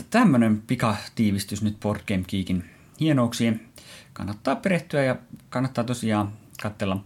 Tämmöinen 0.09 0.61
pikatiivistys 0.67 1.61
nyt 1.61 1.79
Board 1.79 2.01
Game 2.07 2.23
Geekin 2.27 2.69
hienouksiin. 2.99 3.69
Kannattaa 4.13 4.55
perehtyä 4.55 5.03
ja 5.03 5.15
kannattaa 5.49 5.83
tosiaan 5.83 6.33
katsella. 6.61 7.03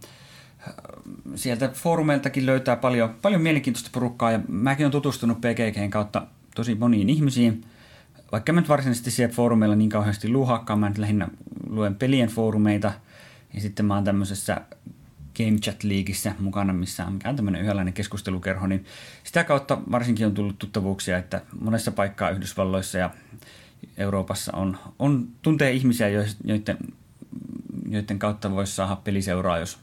Sieltä 1.34 1.68
foorumeiltakin 1.68 2.46
löytää 2.46 2.76
paljon, 2.76 3.14
paljon 3.22 3.42
mielenkiintoista 3.42 3.90
porukkaa 3.92 4.32
ja 4.32 4.40
mäkin 4.48 4.84
olen 4.84 4.92
tutustunut 4.92 5.40
PGGn 5.40 5.90
kautta 5.90 6.26
tosi 6.54 6.74
moniin 6.74 7.10
ihmisiin. 7.10 7.64
Vaikka 8.32 8.52
mä 8.52 8.60
nyt 8.60 8.68
varsinaisesti 8.68 9.10
siellä 9.10 9.34
foorumeilla 9.34 9.76
niin 9.76 9.90
kauheasti 9.90 10.28
luuhaakaan, 10.28 10.78
mä 10.78 10.88
nyt 10.88 10.98
lähinnä 10.98 11.28
luen 11.66 11.94
pelien 11.94 12.28
foorumeita– 12.28 12.92
ja 13.54 13.60
sitten 13.60 13.86
mä 13.86 13.94
oon 13.94 14.04
tämmöisessä 14.04 14.60
Game 15.36 15.58
Chat 15.58 15.84
Leagueissä 15.84 16.34
mukana, 16.38 16.72
missä 16.72 17.06
on 17.06 17.12
mikään 17.12 17.36
tämmöinen 17.36 17.62
yhdenlainen 17.62 17.94
keskustelukerho, 17.94 18.66
niin 18.66 18.84
sitä 19.24 19.44
kautta 19.44 19.78
varsinkin 19.90 20.26
on 20.26 20.34
tullut 20.34 20.58
tuttavuuksia, 20.58 21.18
että 21.18 21.42
monessa 21.60 21.92
paikkaa 21.92 22.30
Yhdysvalloissa 22.30 22.98
ja 22.98 23.10
Euroopassa 23.96 24.52
on, 24.56 24.78
on 24.98 25.28
tuntee 25.42 25.72
ihmisiä, 25.72 26.08
joiden, 26.44 26.78
joiden 27.88 28.18
kautta 28.18 28.50
voisi 28.50 28.74
saada 28.74 28.96
peliseuraa, 28.96 29.58
jos 29.58 29.78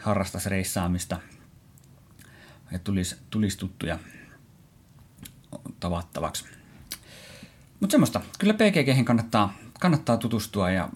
harrastaisi 0.00 0.48
reissaamista 0.48 1.20
ja 2.72 2.78
tulisi, 2.78 3.16
tulisi 3.30 3.58
tuttuja 3.58 3.98
tavattavaksi. 5.80 6.44
Mutta 7.80 7.92
semmoista, 7.92 8.20
kyllä 8.38 8.54
PGG 8.54 9.04
kannattaa, 9.04 9.54
kannattaa 9.80 10.16
tutustua 10.16 10.70
ja 10.70 10.88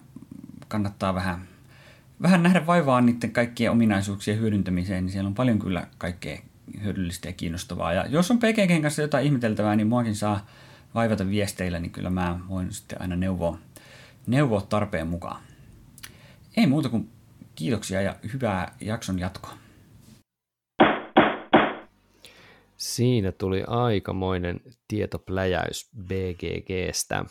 kannattaa 0.67 1.15
vähän 1.15 1.47
vähän 2.21 2.43
nähdä 2.43 2.65
vaivaa 2.65 3.01
niiden 3.01 3.31
kaikkien 3.31 3.71
ominaisuuksien 3.71 4.39
hyödyntämiseen, 4.39 5.05
niin 5.05 5.11
siellä 5.11 5.27
on 5.27 5.35
paljon 5.35 5.59
kyllä 5.59 5.87
kaikkea 5.97 6.37
hyödyllistä 6.83 7.27
ja 7.29 7.33
kiinnostavaa. 7.33 7.93
Ja 7.93 8.05
jos 8.05 8.31
on 8.31 8.37
PGGn 8.39 8.81
kanssa 8.81 9.01
jotain 9.01 9.25
ihmeteltävää, 9.25 9.75
niin 9.75 9.87
muakin 9.87 10.15
saa 10.15 10.45
vaivata 10.95 11.29
viesteillä, 11.29 11.79
niin 11.79 11.91
kyllä 11.91 12.09
mä 12.09 12.39
voin 12.49 12.71
sitten 12.71 13.01
aina 13.01 13.15
neuvoa, 13.15 13.57
neuvoa 14.27 14.61
tarpeen 14.61 15.07
mukaan. 15.07 15.41
Ei 16.57 16.67
muuta 16.67 16.89
kuin 16.89 17.09
kiitoksia 17.55 18.01
ja 18.01 18.15
hyvää 18.33 18.75
jakson 18.81 19.19
jatkoa. 19.19 19.53
Siinä 22.77 23.31
tuli 23.31 23.63
aikamoinen 23.67 24.59
tietopläjäys 24.87 25.89
BGGstä. 25.97 27.25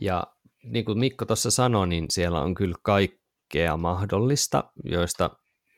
Ja 0.00 0.26
niin 0.64 0.84
kuin 0.84 0.98
Mikko 0.98 1.24
tuossa 1.24 1.50
sanoi, 1.50 1.88
niin 1.88 2.06
siellä 2.10 2.40
on 2.40 2.54
kyllä 2.54 2.76
kaikki 2.82 3.23
kaikkea 3.54 3.76
mahdollista, 3.76 4.64
joista 4.84 5.30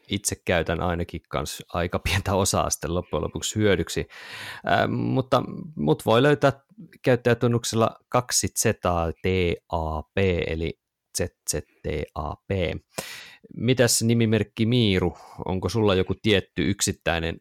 itse 0.08 0.36
käytän 0.44 0.80
ainakin 0.80 1.20
kans 1.28 1.62
aika 1.72 1.98
pientä 1.98 2.34
osaa 2.34 2.70
sitten 2.70 2.94
loppujen 2.94 3.22
lopuksi 3.22 3.56
hyödyksi, 3.56 4.06
äh, 4.68 4.88
mutta 4.88 5.42
mut 5.76 6.06
voi 6.06 6.22
löytää 6.22 6.52
käyttäjätunnuksella 7.02 7.90
2ZTAP, 8.16 10.16
eli 10.46 10.80
ZZTAP. 11.18 12.50
Mitäs 13.56 14.02
nimimerkki 14.02 14.66
Miiru, 14.66 15.18
onko 15.44 15.68
sulla 15.68 15.94
joku 15.94 16.14
tietty 16.22 16.70
yksittäinen 16.70 17.36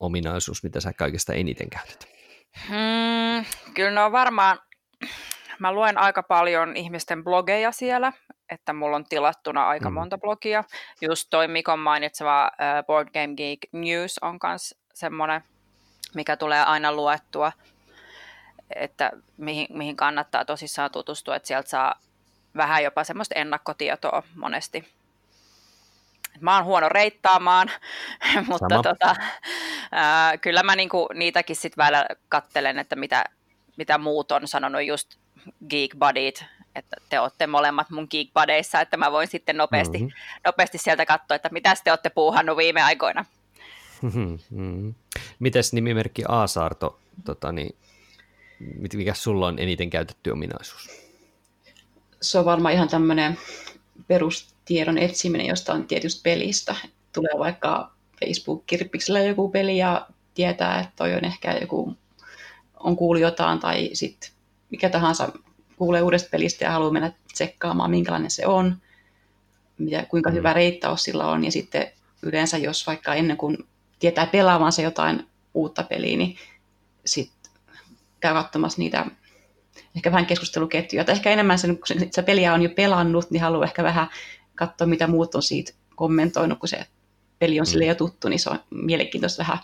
ominaisuus, 0.00 0.62
mitä 0.62 0.80
sä 0.80 0.92
kaikista 0.92 1.32
eniten 1.32 1.70
käytät? 1.70 2.08
Hmm, 2.68 3.44
kyllä 3.74 3.90
ne 3.90 4.00
on 4.00 4.12
varmaan, 4.12 4.58
mä 5.58 5.72
luen 5.72 5.98
aika 5.98 6.22
paljon 6.22 6.76
ihmisten 6.76 7.24
blogeja 7.24 7.72
siellä, 7.72 8.12
että 8.50 8.72
mulla 8.72 8.96
on 8.96 9.04
tilattuna 9.04 9.68
aika 9.68 9.90
mm. 9.90 9.94
monta 9.94 10.18
blogia. 10.18 10.64
Just 11.00 11.26
toi 11.30 11.48
Mikon 11.48 11.78
mainitseva 11.78 12.50
uh, 12.52 12.86
Board 12.86 13.08
Game 13.08 13.34
Geek 13.36 13.58
News 13.72 14.18
on 14.22 14.38
myös 14.42 14.74
semmoinen, 14.94 15.40
mikä 16.14 16.36
tulee 16.36 16.62
aina 16.62 16.92
luettua, 16.92 17.52
että 18.74 19.10
mihin, 19.36 19.66
mihin 19.70 19.96
kannattaa 19.96 20.44
tosissaan 20.44 20.90
tutustua, 20.90 21.36
että 21.36 21.48
sieltä 21.48 21.68
saa 21.68 21.94
vähän 22.56 22.82
jopa 22.82 23.04
semmoista 23.04 23.34
ennakkotietoa 23.34 24.22
monesti. 24.34 24.96
Mä 26.40 26.56
oon 26.56 26.64
huono 26.64 26.88
reittaamaan, 26.88 27.70
mutta 28.48 28.82
tota, 28.82 29.10
uh, 29.10 30.40
kyllä 30.40 30.62
mä 30.62 30.76
niinku 30.76 31.08
niitäkin 31.14 31.56
sitten 31.56 31.84
välillä 31.84 32.06
kattelen, 32.28 32.78
että 32.78 32.96
mitä, 32.96 33.24
mitä 33.76 33.98
muut 33.98 34.32
on 34.32 34.48
sanonut 34.48 34.82
just 34.84 35.16
Geek 35.70 35.90
Buddyt, 35.98 36.44
että 36.76 36.96
te 37.08 37.20
olette 37.20 37.46
molemmat 37.46 37.90
mun 37.90 38.06
geekbadeissa, 38.10 38.80
että 38.80 38.96
mä 38.96 39.12
voin 39.12 39.28
sitten 39.28 39.56
nopeasti, 39.56 39.98
mm-hmm. 39.98 40.12
nopeasti 40.46 40.78
sieltä 40.78 41.06
katsoa, 41.06 41.34
että 41.34 41.48
mitä 41.52 41.74
te 41.84 41.92
olette 41.92 42.10
puuhannut 42.10 42.56
viime 42.56 42.82
aikoina. 42.82 43.24
Mm-hmm. 44.02 44.94
Mites 45.38 45.72
nimimerkki 45.72 46.22
A-saarto, 46.28 46.98
tota, 47.24 47.52
niin, 47.52 47.76
mikä 48.94 49.14
sulla 49.14 49.46
on 49.46 49.58
eniten 49.58 49.90
käytetty 49.90 50.30
ominaisuus? 50.30 50.88
Se 52.22 52.38
on 52.38 52.44
varmaan 52.44 52.74
ihan 52.74 52.88
tämmöinen 52.88 53.38
perustiedon 54.08 54.98
etsiminen 54.98 55.46
jostain 55.46 55.86
tietystä 55.86 56.20
pelistä. 56.22 56.74
Tulee 57.12 57.38
vaikka 57.38 57.92
Facebook-kirppiksellä 58.20 59.20
joku 59.20 59.48
peli 59.48 59.78
ja 59.78 60.06
tietää, 60.34 60.80
että 60.80 60.92
toi 60.96 61.14
on 61.14 61.24
ehkä 61.24 61.52
joku, 61.52 61.96
on 62.80 62.96
kuullut 62.96 63.22
jotain 63.22 63.58
tai 63.58 63.90
sitten 63.92 64.30
mikä 64.70 64.88
tahansa 64.88 65.32
kuulee 65.76 66.02
uudesta 66.02 66.28
pelistä 66.30 66.64
ja 66.64 66.70
haluaa 66.70 66.92
mennä 66.92 67.12
tsekkaamaan, 67.32 67.90
minkälainen 67.90 68.30
se 68.30 68.46
on, 68.46 68.76
ja 69.78 70.06
kuinka 70.06 70.30
hyvä 70.30 70.50
mm. 70.50 70.54
reittaus 70.54 71.02
sillä 71.02 71.26
on. 71.26 71.44
Ja 71.44 71.52
sitten 71.52 71.86
yleensä, 72.22 72.58
jos 72.58 72.86
vaikka 72.86 73.14
ennen 73.14 73.36
kuin 73.36 73.58
tietää 73.98 74.26
pelaavansa 74.26 74.82
jotain 74.82 75.26
uutta 75.54 75.82
peliä, 75.82 76.16
niin 76.16 76.36
sitten 77.04 77.52
käy 78.20 78.34
katsomassa 78.34 78.78
niitä 78.78 79.06
ehkä 79.96 80.10
vähän 80.10 80.26
keskusteluketjuja. 80.26 81.04
Tai 81.04 81.14
ehkä 81.14 81.30
enemmän 81.30 81.58
sen, 81.58 81.76
kun 81.76 81.86
se 82.10 82.22
peliä 82.22 82.54
on 82.54 82.62
jo 82.62 82.68
pelannut, 82.68 83.30
niin 83.30 83.42
haluaa 83.42 83.64
ehkä 83.64 83.82
vähän 83.82 84.08
katsoa, 84.54 84.86
mitä 84.86 85.06
muut 85.06 85.34
on 85.34 85.42
siitä 85.42 85.72
kommentoinut, 85.94 86.58
kun 86.58 86.68
se 86.68 86.86
peli 87.38 87.60
on 87.60 87.66
sille 87.66 87.84
jo 87.84 87.94
tuttu, 87.94 88.28
niin 88.28 88.38
se 88.38 88.50
on 88.50 88.58
mielenkiintoista 88.70 89.38
vähän 89.38 89.58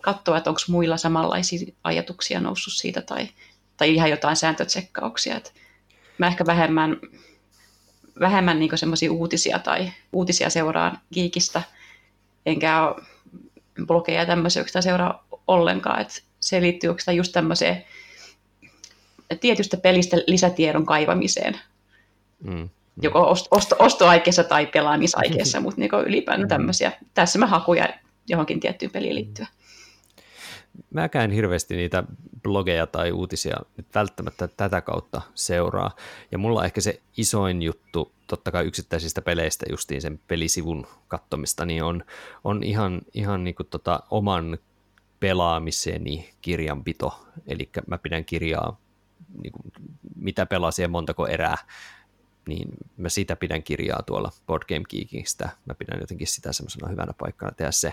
katsoa, 0.00 0.38
että 0.38 0.50
onko 0.50 0.60
muilla 0.68 0.96
samanlaisia 0.96 1.72
ajatuksia 1.84 2.40
noussut 2.40 2.72
siitä 2.72 3.02
tai 3.02 3.28
tai 3.78 3.94
ihan 3.94 4.10
jotain 4.10 4.36
sääntötsekkauksia. 4.36 5.36
Et 5.36 5.54
mä 6.18 6.26
ehkä 6.26 6.46
vähemmän, 6.46 6.96
vähemmän 8.20 8.58
niin 8.58 8.78
semmoisia 8.78 9.12
uutisia 9.12 9.58
tai 9.58 9.92
uutisia 10.12 10.50
seuraan 10.50 10.98
Geekistä, 11.14 11.62
enkä 12.46 12.82
ole 12.82 13.02
blogeja 13.86 14.20
ja 14.20 14.26
tämmöisiä 14.26 14.60
oikeastaan 14.60 14.82
seuraa 14.82 15.26
ollenkaan. 15.46 16.00
Et 16.00 16.24
se 16.40 16.60
liittyy 16.60 16.88
oikeastaan 16.88 17.16
just 17.16 17.32
tämmöiseen 17.32 17.84
tietystä 19.40 19.76
pelistä 19.76 20.16
lisätiedon 20.26 20.86
kaivamiseen. 20.86 21.60
Mm. 22.44 22.68
Joko 23.02 23.30
osto, 23.30 23.48
osto, 23.56 23.76
ostoaikeessa 23.78 24.44
tai 24.44 24.66
pelaamisaikeessa, 24.66 25.60
mutta 25.64 25.80
niin 25.80 25.90
ylipäätään 26.06 26.46
mm. 26.46 26.48
tämmöisiä. 26.48 26.92
Tässä 27.14 27.38
mä 27.38 27.46
hakuja 27.46 27.88
johonkin 28.28 28.60
tiettyyn 28.60 28.90
peliin 28.90 29.14
liittyen 29.14 29.48
mäkään 30.90 31.30
hirveästi 31.30 31.76
niitä 31.76 32.04
blogeja 32.42 32.86
tai 32.86 33.12
uutisia 33.12 33.56
nyt 33.76 33.86
välttämättä 33.94 34.48
tätä 34.48 34.80
kautta 34.80 35.22
seuraa. 35.34 35.96
Ja 36.32 36.38
mulla 36.38 36.64
ehkä 36.64 36.80
se 36.80 37.00
isoin 37.16 37.62
juttu, 37.62 38.12
totta 38.26 38.50
kai 38.50 38.64
yksittäisistä 38.64 39.22
peleistä 39.22 39.66
justiin 39.70 40.02
sen 40.02 40.20
pelisivun 40.28 40.86
kattomista, 41.08 41.66
niin 41.66 41.82
on, 41.82 42.04
on 42.44 42.62
ihan, 42.62 43.00
ihan 43.14 43.44
niin 43.44 43.54
kuin 43.54 43.66
tota 43.66 44.00
oman 44.10 44.58
pelaamiseni 45.20 46.30
kirjanpito. 46.40 47.26
Eli 47.46 47.70
mä 47.86 47.98
pidän 47.98 48.24
kirjaa, 48.24 48.80
niin 49.42 49.52
kuin, 49.52 49.72
mitä 50.16 50.46
pelasin 50.46 50.82
ja 50.82 50.88
montako 50.88 51.26
erää, 51.26 51.58
niin 52.48 52.68
mä 52.96 53.08
sitä 53.08 53.36
pidän 53.36 53.62
kirjaa 53.62 54.02
tuolla 54.02 54.32
Board 54.46 54.62
Game 54.68 54.84
Geekistä. 54.90 55.48
Mä 55.66 55.74
pidän 55.74 56.00
jotenkin 56.00 56.26
sitä 56.26 56.52
semmoisena 56.52 56.88
hyvänä 56.88 57.12
paikkana 57.18 57.52
tehdä 57.52 57.70
se 57.70 57.92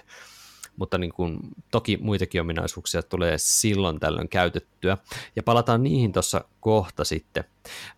mutta 0.77 0.97
niin 0.97 1.13
kuin, 1.13 1.39
toki 1.71 1.97
muitakin 2.01 2.41
ominaisuuksia 2.41 3.03
tulee 3.03 3.37
silloin 3.37 3.99
tällöin 3.99 4.29
käytettyä, 4.29 4.97
ja 5.35 5.43
palataan 5.43 5.83
niihin 5.83 6.11
tuossa 6.11 6.45
kohta 6.59 7.03
sitten. 7.03 7.43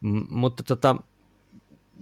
M- 0.02 0.22
mutta 0.30 0.64
tota, 0.64 0.96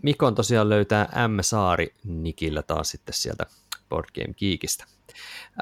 Mikon 0.01 0.35
tosiaan 0.35 0.69
löytää 0.69 1.27
M. 1.27 1.39
Saari 1.41 1.93
Nikillä 2.03 2.61
taas 2.61 2.89
sitten 2.89 3.13
sieltä 3.13 3.45
Board 3.89 4.05
Game 4.15 4.33
Geekistä. 4.33 4.85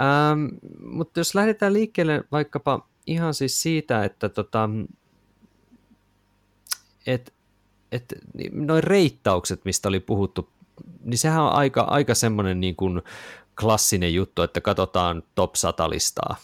Ähm, 0.02 0.46
mutta 0.80 1.20
jos 1.20 1.36
lähdetään 1.36 1.74
liikkeelle 1.74 2.24
vaikkapa 2.32 2.88
ihan 3.08 3.34
siis 3.34 3.62
siitä, 3.62 4.04
että 4.04 4.30
tota, 4.30 4.70
et, 7.08 7.34
et, 7.92 8.14
noin 8.52 8.84
reittaukset, 8.84 9.66
mistä 9.66 9.90
oli 9.90 10.00
puhuttu, 10.00 10.50
niin 11.04 11.18
sehän 11.18 11.44
on 11.44 11.54
aika, 11.54 11.82
aika 11.82 12.16
semmoinen 12.16 12.60
niin 12.60 12.76
kuin 12.76 13.02
klassinen 13.62 14.14
juttu, 14.14 14.42
että 14.42 14.62
katsotaan 14.62 15.24
top 15.36 15.56
100 15.56 15.90
listaa. 15.90 16.36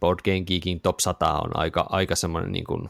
Board 0.00 0.18
Game 0.24 0.40
Geekin 0.40 0.80
top 0.80 1.00
100 1.00 1.32
on 1.32 1.50
aika, 1.56 1.86
aika 1.88 2.16
semmoinen 2.16 2.52
niin 2.52 2.64
kuin, 2.64 2.88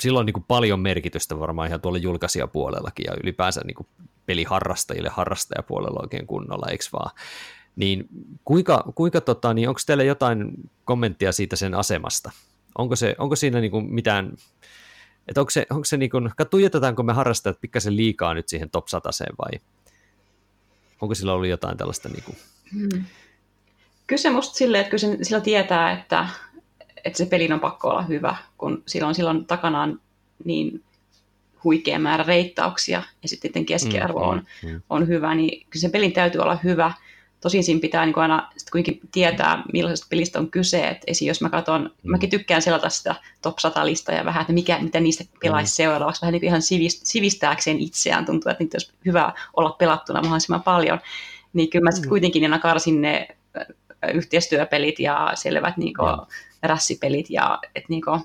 sillä 0.00 0.18
on 0.18 0.26
niin 0.26 0.34
kuin 0.34 0.44
paljon 0.48 0.80
merkitystä 0.80 1.38
varmaan 1.38 1.68
ihan 1.68 1.80
tuolla 1.80 1.98
julkaisijapuolellakin 1.98 3.04
ja 3.08 3.16
ylipäänsä 3.22 3.60
niin 3.64 3.74
kuin 3.74 3.86
peliharrastajille 4.26 5.08
harrastajapuolella 5.08 6.00
oikein 6.02 6.26
kunnolla, 6.26 6.70
eikö 6.70 6.84
vaan? 6.92 7.10
Niin 7.76 8.08
kuinka, 8.44 8.84
kuinka 8.94 9.20
tota, 9.20 9.54
niin 9.54 9.68
onko 9.68 9.80
teillä 9.86 10.04
jotain 10.04 10.52
kommenttia 10.84 11.32
siitä 11.32 11.56
sen 11.56 11.74
asemasta? 11.74 12.30
Onko, 12.78 12.96
se, 12.96 13.14
onko 13.18 13.36
siinä 13.36 13.60
niin 13.60 13.70
kuin 13.70 13.94
mitään, 13.94 14.32
että 15.28 15.40
onko 15.40 15.50
se, 15.50 15.66
onko 15.70 15.84
se 15.84 15.96
niin 15.96 16.10
kuin, 16.10 16.30
tuijotetaanko 16.50 17.02
me 17.02 17.12
harrastajat 17.12 17.60
pikkasen 17.60 17.96
liikaa 17.96 18.34
nyt 18.34 18.48
siihen 18.48 18.70
top 18.70 18.88
100 18.88 19.10
vai 19.38 19.60
onko 21.00 21.14
sillä 21.14 21.32
ollut 21.32 21.48
jotain 21.48 21.76
tällaista 21.76 22.08
niin 22.08 22.22
kuin... 22.24 22.36
hmm. 22.72 23.04
Kyllä 24.06 24.22
se 24.22 24.30
musta 24.30 24.54
silleen, 24.54 24.80
että 24.80 24.90
kyllä 24.90 25.16
se, 25.16 25.24
sillä 25.24 25.40
tietää, 25.40 25.92
että, 25.92 26.28
että 27.04 27.16
se 27.16 27.26
pelin 27.26 27.52
on 27.52 27.60
pakko 27.60 27.88
olla 27.88 28.02
hyvä, 28.02 28.36
kun 28.58 28.82
silloin, 28.86 29.14
silloin 29.14 29.44
takanaan 29.44 30.00
niin 30.44 30.82
huikea 31.64 31.98
määrä 31.98 32.24
reittauksia 32.24 33.02
ja 33.22 33.28
sitten 33.28 33.66
keskiarvo 33.66 34.20
on, 34.20 34.46
mm, 34.62 34.70
mm. 34.70 34.82
on 34.90 35.08
hyvä, 35.08 35.34
niin 35.34 35.66
kyllä 35.70 35.80
sen 35.80 35.90
pelin 35.90 36.12
täytyy 36.12 36.40
olla 36.40 36.58
hyvä. 36.64 36.92
Tosin 37.40 37.64
siinä 37.64 37.80
pitää 37.80 38.06
niin 38.06 38.18
aina 38.18 38.50
sit 38.56 38.70
kuitenkin 38.70 39.08
tietää, 39.12 39.62
millaisesta 39.72 40.06
pelistä 40.10 40.38
on 40.38 40.50
kyse. 40.50 40.88
Et 40.88 41.02
esim. 41.06 41.28
jos 41.28 41.40
mä 41.40 41.50
katson, 41.50 41.82
mm. 41.82 42.10
mäkin 42.10 42.30
tykkään 42.30 42.62
selata 42.62 42.88
sitä 42.88 43.14
top 43.42 43.58
100 43.58 43.86
listaa 43.86 44.14
ja 44.14 44.24
vähän, 44.24 44.40
että 44.40 44.52
mikä, 44.52 44.78
mitä 44.78 45.00
niistä 45.00 45.24
pelaisi 45.40 45.72
mm. 45.72 45.76
seuraavaksi, 45.76 46.22
vähän 46.22 46.32
niin 46.32 46.44
ihan 46.44 46.62
sivist, 46.62 47.06
sivistääkseen 47.06 47.80
itseään. 47.80 48.26
Tuntuu, 48.26 48.50
että 48.50 48.64
niitä 48.64 48.76
olisi 48.76 48.92
hyvä 49.04 49.32
olla 49.56 49.70
pelattuna 49.70 50.22
mahdollisimman 50.22 50.62
paljon. 50.62 51.00
Niin 51.52 51.70
kyllä 51.70 51.84
mä 51.84 51.90
sitten 51.90 52.08
mm. 52.08 52.10
kuitenkin 52.10 52.42
aina 52.42 52.58
karsin 52.58 53.00
ne 53.00 53.28
yhteistyöpelit 54.14 55.00
ja 55.00 55.32
selvät 55.34 55.76
niin 55.76 55.94
kuin, 55.94 56.10
mm. 56.10 56.26
rässipelit. 56.62 57.30
Ja, 57.30 57.58
et, 57.74 57.84
niin 57.88 58.02
kuin, 58.02 58.20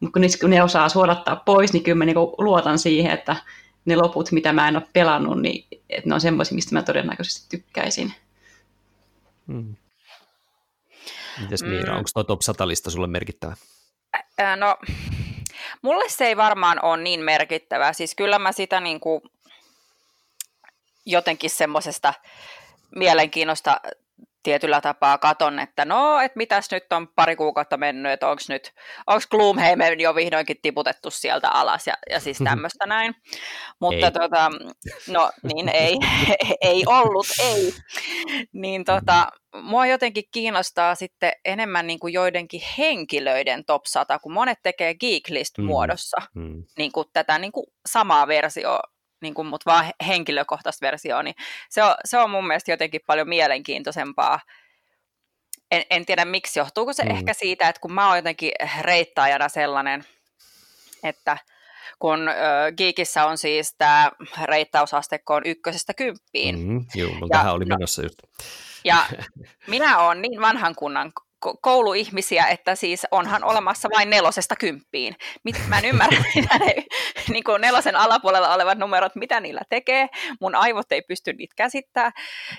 mutta 0.00 0.20
kun, 0.20 0.28
kun 0.40 0.50
ne 0.50 0.62
osaa 0.62 0.88
suodattaa 0.88 1.36
pois, 1.36 1.72
niin 1.72 1.82
kyllä 1.82 1.98
mä 1.98 2.04
niin 2.04 2.14
kuin, 2.14 2.34
luotan 2.38 2.78
siihen, 2.78 3.12
että 3.12 3.36
ne 3.84 3.96
loput, 3.96 4.32
mitä 4.32 4.52
mä 4.52 4.68
en 4.68 4.76
ole 4.76 4.86
pelannut, 4.92 5.42
niin 5.42 5.66
että 5.90 6.08
ne 6.08 6.14
on 6.14 6.20
semmoisia, 6.20 6.54
mistä 6.54 6.74
mä 6.74 6.82
todennäköisesti 6.82 7.46
tykkäisin. 7.48 8.12
Hmm. 9.52 9.76
Mites 11.40 11.62
Miira, 11.62 11.92
mm. 11.92 11.98
onko 11.98 12.10
tuo 12.14 12.24
top 12.24 12.40
100 12.40 12.68
lista 12.68 12.90
sulle 12.90 13.06
merkittävä? 13.06 13.56
No, 14.56 14.76
mulle 15.82 16.08
se 16.08 16.26
ei 16.26 16.36
varmaan 16.36 16.84
ole 16.84 17.02
niin 17.02 17.20
merkittävä. 17.20 17.92
Siis 17.92 18.14
kyllä 18.14 18.38
mä 18.38 18.52
sitä 18.52 18.80
niin 18.80 19.00
kuin 19.00 19.22
jotenkin 21.06 21.50
semmoisesta 21.50 22.14
mielenkiinnosta 22.96 23.80
tietyllä 24.42 24.80
tapaa 24.80 25.18
katon, 25.18 25.58
että 25.58 25.84
no, 25.84 26.20
että 26.20 26.36
mitäs 26.36 26.70
nyt 26.70 26.92
on 26.92 27.08
pari 27.08 27.36
kuukautta 27.36 27.76
mennyt, 27.76 28.12
että 28.12 28.28
onko 28.28 28.42
nyt, 28.48 28.72
onko 29.06 29.22
Gloomhaven 29.30 30.00
jo 30.00 30.14
vihdoinkin 30.14 30.56
tiputettu 30.62 31.10
sieltä 31.10 31.48
alas 31.48 31.86
ja, 31.86 31.94
ja 32.10 32.20
siis 32.20 32.38
tämmöistä 32.38 32.86
näin. 32.96 33.14
Mutta 33.80 34.06
ei. 34.06 34.12
tota, 34.12 34.50
no 35.08 35.30
niin 35.42 35.68
ei, 35.68 35.96
ei 36.60 36.82
ollut, 36.86 37.26
ei. 37.44 37.74
Niin 38.52 38.84
tota, 38.84 39.28
mua 39.62 39.86
jotenkin 39.86 40.24
kiinnostaa 40.32 40.94
sitten 40.94 41.32
enemmän 41.44 41.86
niin 41.86 41.98
kuin 41.98 42.12
joidenkin 42.12 42.62
henkilöiden 42.78 43.64
top 43.64 43.82
100, 43.86 44.18
kun 44.18 44.32
monet 44.32 44.58
tekee 44.62 44.94
Geeklist-muodossa 44.94 46.22
mm. 46.34 46.42
mm. 46.42 46.64
niin 46.78 46.92
kuin 46.92 47.06
tätä 47.12 47.38
niin 47.38 47.52
kuin 47.52 47.66
samaa 47.86 48.26
versiota 48.26 48.99
niin 49.20 49.34
kuin, 49.34 49.48
mutta 49.48 49.70
vaan 49.70 49.90
henkilökohtaista 50.06 50.86
versioa, 50.86 51.22
niin 51.22 51.34
se 51.68 51.82
on, 51.82 51.94
se 52.04 52.18
on 52.18 52.30
mun 52.30 52.46
mielestä 52.46 52.70
jotenkin 52.70 53.00
paljon 53.06 53.28
mielenkiintoisempaa. 53.28 54.40
En, 55.70 55.82
en 55.90 56.06
tiedä 56.06 56.24
miksi, 56.24 56.58
johtuuko 56.58 56.92
se 56.92 57.04
mm. 57.04 57.10
ehkä 57.10 57.34
siitä, 57.34 57.68
että 57.68 57.80
kun 57.80 57.92
mä 57.92 58.08
oon 58.08 58.18
jotenkin 58.18 58.52
reittaajana 58.80 59.48
sellainen, 59.48 60.04
että 61.02 61.38
kun 61.98 62.28
ö, 62.28 62.32
Geekissä 62.76 63.26
on 63.26 63.38
siis 63.38 63.74
tämä 63.78 64.10
reittausasteikko 64.44 65.34
on 65.34 65.42
ykkösestä 65.46 65.94
kymppiin. 65.94 66.58
Mm, 66.58 66.84
joo, 66.94 67.10
mutta 67.10 67.38
tähän 67.38 67.52
oli 67.52 67.64
no, 67.64 67.76
menossa 67.76 68.02
just. 68.02 68.18
Ja 68.84 68.96
minä 69.66 69.98
olen 69.98 70.22
niin 70.22 70.40
vanhan 70.40 70.74
kunnan 70.74 71.12
kouluihmisiä, 71.60 72.46
että 72.46 72.74
siis 72.74 73.06
onhan 73.10 73.44
olemassa 73.44 73.88
vain 73.96 74.10
nelosesta 74.10 74.56
kymppiin. 74.56 75.16
Mä 75.68 75.78
en 75.78 75.84
ymmärrä, 75.84 76.24
mitä 76.34 76.58
ne 76.58 76.74
niin 77.28 77.44
kuin 77.44 77.60
nelosen 77.60 77.96
alapuolella 77.96 78.54
olevat 78.54 78.78
numerot, 78.78 79.14
mitä 79.14 79.40
niillä 79.40 79.62
tekee. 79.68 80.08
Mun 80.40 80.54
aivot 80.54 80.92
ei 80.92 81.02
pysty 81.02 81.32
niitä 81.32 81.54
käsittämään. 81.56 82.12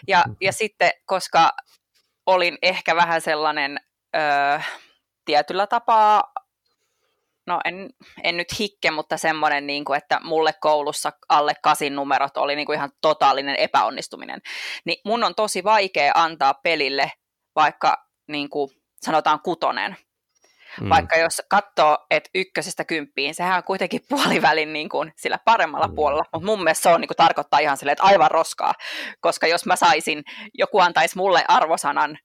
Ja, 0.07 0.23
ja 0.41 0.53
sitten, 0.53 0.91
koska 1.05 1.51
olin 2.25 2.57
ehkä 2.61 2.95
vähän 2.95 3.21
sellainen 3.21 3.79
öö, 4.15 4.59
tietyllä 5.25 5.67
tapaa 5.67 6.23
no 7.47 7.59
en, 7.65 7.89
en 8.23 8.37
nyt 8.37 8.59
hikke, 8.59 8.91
mutta 8.91 9.17
semmoinen, 9.17 9.67
niin 9.67 9.85
kuin, 9.85 9.97
että 9.97 10.19
mulle 10.23 10.53
koulussa 10.53 11.11
alle 11.29 11.53
kasin 11.63 11.95
numerot 11.95 12.37
oli 12.37 12.55
niin 12.55 12.65
kuin 12.65 12.75
ihan 12.75 12.91
totaalinen 13.01 13.55
epäonnistuminen. 13.55 14.41
Niin 14.85 15.01
mun 15.05 15.23
on 15.23 15.35
tosi 15.35 15.63
vaikea 15.63 16.11
antaa 16.15 16.53
pelille 16.53 17.11
vaikka 17.55 18.10
niin 18.27 18.49
kuin 18.49 18.71
sanotaan 19.01 19.39
kutonen. 19.39 19.95
Mm. 20.81 20.89
Vaikka 20.89 21.17
jos 21.17 21.41
katsoo, 21.47 21.97
että 22.11 22.29
ykkösestä 22.35 22.85
kymppiin, 22.85 23.35
sehän 23.35 23.57
on 23.57 23.63
kuitenkin 23.63 24.01
puolivälin 24.09 24.73
niin 24.73 24.89
kuin 24.89 25.13
sillä 25.15 25.39
paremmalla 25.45 25.87
mm. 25.87 25.95
puolella, 25.95 26.23
mutta 26.33 26.45
mun 26.45 26.63
mielestä 26.63 26.83
se 26.83 26.89
on 26.89 27.01
niin 27.01 27.07
kuin, 27.07 27.17
tarkoittaa 27.17 27.59
ihan 27.59 27.77
silleen, 27.77 27.93
että 27.93 28.03
aivan 28.03 28.31
roskaa, 28.31 28.73
koska 29.19 29.47
jos 29.47 29.65
mä 29.65 29.75
saisin, 29.75 30.23
joku 30.53 30.79
antaisi 30.79 31.17
mulle 31.17 31.45
arvosanan 31.47 32.17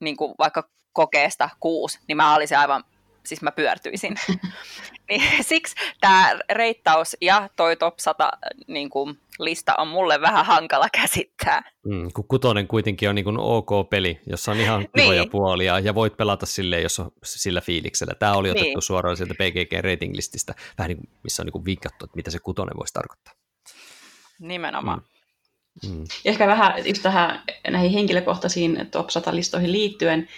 niin 0.00 0.16
kuin 0.16 0.34
vaikka 0.38 0.68
kokeesta 0.92 1.50
kuusi, 1.60 1.98
niin 2.08 2.16
mä 2.16 2.34
olisin 2.34 2.58
aivan 2.58 2.84
siis 3.28 3.42
mä 3.42 3.52
pyörtyisin. 3.52 4.14
niin, 5.08 5.22
siksi 5.44 5.74
tämä 6.00 6.38
reittaus 6.50 7.16
ja 7.20 7.48
toi 7.56 7.76
top 7.76 7.98
100 7.98 8.30
niin 8.66 8.90
kuin, 8.90 9.20
lista 9.38 9.74
on 9.78 9.88
mulle 9.88 10.20
vähän 10.20 10.46
hankala 10.46 10.88
käsittää. 10.92 11.72
Mm, 11.86 12.08
kun 12.14 12.28
kutonen 12.28 12.68
kuitenkin 12.68 13.08
on 13.08 13.14
niin 13.14 13.24
kuin 13.24 13.38
ok 13.38 13.90
peli, 13.90 14.20
jossa 14.26 14.52
on 14.52 14.60
ihan 14.60 14.88
kivoja 14.96 15.22
niin. 15.22 15.30
puolia 15.30 15.78
ja 15.78 15.94
voit 15.94 16.16
pelata 16.16 16.46
silleen, 16.46 16.82
jos 16.82 16.98
on 16.98 17.10
sillä 17.24 17.60
fiiliksellä. 17.60 18.14
Tämä 18.14 18.34
oli 18.34 18.50
otettu 18.50 18.68
niin. 18.68 18.82
suoraan 18.82 19.16
sieltä 19.16 19.34
PGG 19.34 19.84
ratinglististä, 19.84 20.54
vähän 20.78 20.88
niin 20.88 20.98
kuin, 20.98 21.10
missä 21.22 21.42
on 21.42 21.46
niin 21.46 21.52
kuin 21.52 21.64
vinkattu, 21.64 22.04
että 22.04 22.16
mitä 22.16 22.30
se 22.30 22.38
kutonen 22.38 22.76
voisi 22.76 22.94
tarkoittaa. 22.94 23.34
Nimenomaan. 24.40 24.98
Mm. 24.98 25.18
Mm. 25.86 26.04
Ehkä 26.24 26.46
vähän 26.46 26.86
just 26.86 27.02
tähän 27.02 27.42
näihin 27.70 27.90
henkilökohtaisiin 27.90 28.88
top 28.90 29.10
100 29.10 29.34
listoihin 29.34 29.72
liittyen, 29.72 30.28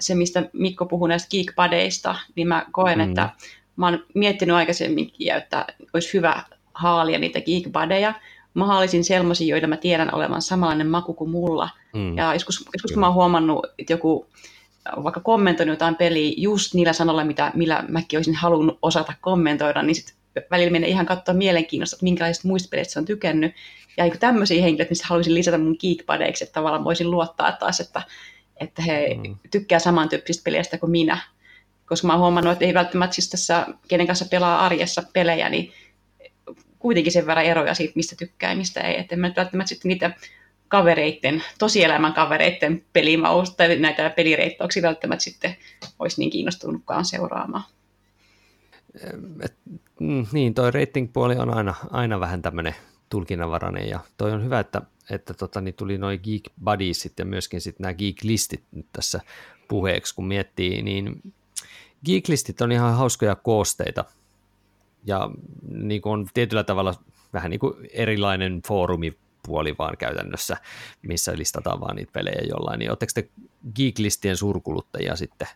se, 0.00 0.14
mistä 0.14 0.50
Mikko 0.52 0.86
puhui 0.86 1.08
näistä 1.08 1.28
geekpadeista, 1.30 2.16
niin 2.36 2.48
mä 2.48 2.66
koen, 2.72 2.98
mm. 2.98 3.08
että 3.08 3.30
mä 3.76 3.86
oon 3.86 4.04
miettinyt 4.14 4.56
aikaisemminkin, 4.56 5.32
että 5.32 5.66
olisi 5.94 6.14
hyvä 6.14 6.42
haalia 6.74 7.18
niitä 7.18 7.40
geekpadeja. 7.40 8.14
Mä 8.54 8.66
haalisin 8.66 9.04
sellaisia, 9.04 9.54
joita 9.54 9.66
mä 9.66 9.76
tiedän 9.76 10.14
olevan 10.14 10.42
samanlainen 10.42 10.86
maku 10.86 11.14
kuin 11.14 11.30
mulla. 11.30 11.68
Mm. 11.94 12.16
Ja 12.16 12.32
joskus, 12.32 12.64
joskus 12.72 12.96
mä 12.96 13.06
oon 13.06 13.14
huomannut, 13.14 13.66
että 13.78 13.92
joku 13.92 14.26
vaikka 15.02 15.20
kommentoinut 15.20 15.72
jotain 15.72 15.96
peliä 15.96 16.34
just 16.36 16.74
niillä 16.74 16.92
sanoilla, 16.92 17.24
mitä, 17.24 17.52
millä 17.54 17.84
mäkin 17.88 18.18
olisin 18.18 18.34
halunnut 18.34 18.78
osata 18.82 19.12
kommentoida, 19.20 19.82
niin 19.82 19.94
sitten 19.94 20.44
välillä 20.50 20.72
menee 20.72 20.88
ihan 20.88 21.06
katsoa 21.06 21.34
mielenkiinnosta, 21.34 21.96
että 21.96 22.04
minkälaisista 22.04 22.48
muista 22.48 22.68
peleistä 22.70 22.92
se 22.92 22.98
on 22.98 23.04
tykännyt. 23.04 23.54
Ja 23.96 24.04
niin 24.04 24.18
tämmöisiä 24.18 24.62
henkilöitä, 24.62 24.90
mistä 24.90 25.06
haluaisin 25.08 25.34
lisätä 25.34 25.58
mun 25.58 25.76
geekpadeiksi, 25.80 26.44
että 26.44 26.54
tavallaan 26.54 26.84
voisin 26.84 27.10
luottaa 27.10 27.52
taas, 27.52 27.80
että 27.80 28.02
että 28.60 28.82
he 28.82 29.16
mm. 29.26 29.36
tykkää 29.50 29.78
samantyyppisistä 29.78 30.44
peleistä 30.44 30.78
kuin 30.78 30.90
minä. 30.90 31.18
Koska 31.92 32.06
mä 32.06 32.12
oon 32.12 32.20
huomannut, 32.20 32.52
että 32.52 32.64
ei 32.64 32.74
välttämättä 32.74 33.14
siis 33.14 33.30
tässä, 33.30 33.66
kenen 33.88 34.06
kanssa 34.06 34.24
pelaa 34.30 34.66
arjessa 34.66 35.02
pelejä, 35.12 35.48
niin 35.48 35.72
kuitenkin 36.78 37.12
sen 37.12 37.26
verran 37.26 37.46
eroja 37.46 37.74
siitä, 37.74 37.92
mistä 37.96 38.16
tykkää 38.16 38.50
ja 38.50 38.56
mistä 38.56 38.80
ei. 38.80 39.00
Että 39.00 39.14
en 39.14 39.20
mä 39.20 39.32
välttämättä 39.36 39.68
sitten 39.68 39.88
niitä 39.88 40.14
kavereitten, 40.68 41.42
tosielämän 41.58 42.12
kavereitten 42.12 42.84
pelimausta 42.92 43.56
tai 43.56 43.76
näitä 43.78 44.10
pelireittauksia 44.10 44.82
välttämättä 44.82 45.24
sitten 45.24 45.56
olisi 45.98 46.20
niin 46.20 46.30
kiinnostunutkaan 46.30 47.04
seuraamaan. 47.04 47.64
Et, 49.42 49.54
mm, 50.00 50.26
niin, 50.32 50.54
toi 50.54 50.70
rating-puoli 50.70 51.36
on 51.36 51.54
aina, 51.54 51.74
aina 51.90 52.20
vähän 52.20 52.42
tämmöinen 52.42 52.74
tulkinnanvarainen 53.08 53.88
ja 53.88 54.00
toi 54.16 54.32
on 54.32 54.44
hyvä, 54.44 54.60
että 54.60 54.82
että 55.10 55.34
tota, 55.34 55.60
niin 55.60 55.74
tuli 55.74 55.98
noin 55.98 56.20
Geek 56.24 56.42
Buddies 56.64 57.10
ja 57.18 57.24
myöskin 57.24 57.60
sitten 57.60 57.84
nämä 57.84 57.94
Geek-listit 57.94 58.62
nyt 58.72 58.86
tässä 58.92 59.20
puheeksi, 59.68 60.14
kun 60.14 60.26
miettii, 60.26 60.82
niin 60.82 61.22
Geek-listit 62.06 62.60
on 62.60 62.72
ihan 62.72 62.96
hauskoja 62.96 63.36
koosteita, 63.36 64.04
ja 65.04 65.30
niin 65.70 66.02
kuin 66.02 66.12
on 66.12 66.26
tietyllä 66.34 66.64
tavalla 66.64 66.94
vähän 67.32 67.50
niin 67.50 67.60
kuin 67.60 67.74
erilainen 67.92 68.62
foorumi 68.68 69.18
puoli 69.46 69.74
vaan 69.78 69.96
käytännössä, 69.96 70.56
missä 71.02 71.32
listataan 71.36 71.80
vaan 71.80 71.96
niitä 71.96 72.12
pelejä 72.12 72.42
jollain, 72.48 72.78
niin 72.78 72.90
oletteko 72.90 73.12
te 73.14 73.28
Geeklistien 73.74 74.36
suurkuluttajia 74.36 75.16
sitten 75.16 75.48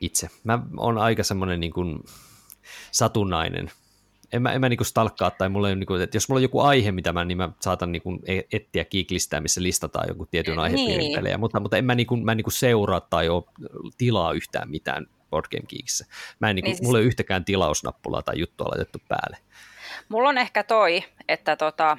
itse? 0.00 0.28
Mä 0.44 0.58
oon 0.76 0.98
aika 0.98 1.22
semmoinen 1.22 1.60
niin 1.60 1.72
kuin 1.72 2.04
satunnainen 2.90 3.70
en 4.32 4.42
mä, 4.42 4.52
en 4.52 4.60
mä 4.60 4.68
niinku 4.68 4.84
stalkkaa, 4.84 5.30
tai 5.30 5.48
mulla 5.48 5.68
ei, 5.68 5.76
niinku, 5.76 5.94
että 5.94 6.16
jos 6.16 6.28
mulla 6.28 6.38
on 6.38 6.42
joku 6.42 6.60
aihe, 6.60 6.92
mitä 6.92 7.12
mä, 7.12 7.24
niin 7.24 7.38
mä 7.38 7.50
saatan 7.60 7.92
niinku 7.92 8.18
e-, 8.26 8.40
etsiä 8.52 8.84
kiiklistää, 8.84 9.40
missä 9.40 9.62
listataan 9.62 10.08
joku 10.08 10.26
tietyn 10.26 10.58
aihepiirin 10.58 10.98
niin. 10.98 11.16
pelejä, 11.16 11.38
mutta, 11.38 11.60
mutta 11.60 11.76
en 11.76 11.84
mä, 11.84 11.94
niinku, 11.94 12.16
mä 12.16 12.34
niinku 12.34 12.50
seuraa 12.50 13.00
tai 13.00 13.28
ole 13.28 13.44
tilaa 13.98 14.32
yhtään 14.32 14.70
mitään 14.70 15.06
Board 15.30 15.46
Game 15.50 15.66
Geekissä. 15.68 16.06
Mä 16.40 16.50
en, 16.50 16.56
niinku, 16.56 16.68
niin 16.68 16.76
siis... 16.76 16.86
Mulla 16.86 16.98
ei 16.98 17.04
yhtäkään 17.04 17.44
tilausnappulaa 17.44 18.22
tai 18.22 18.38
juttua 18.38 18.66
laitettu 18.66 18.98
päälle. 19.08 19.36
Mulla 20.08 20.28
on 20.28 20.38
ehkä 20.38 20.64
toi, 20.64 21.04
että 21.28 21.56
tota, 21.56 21.98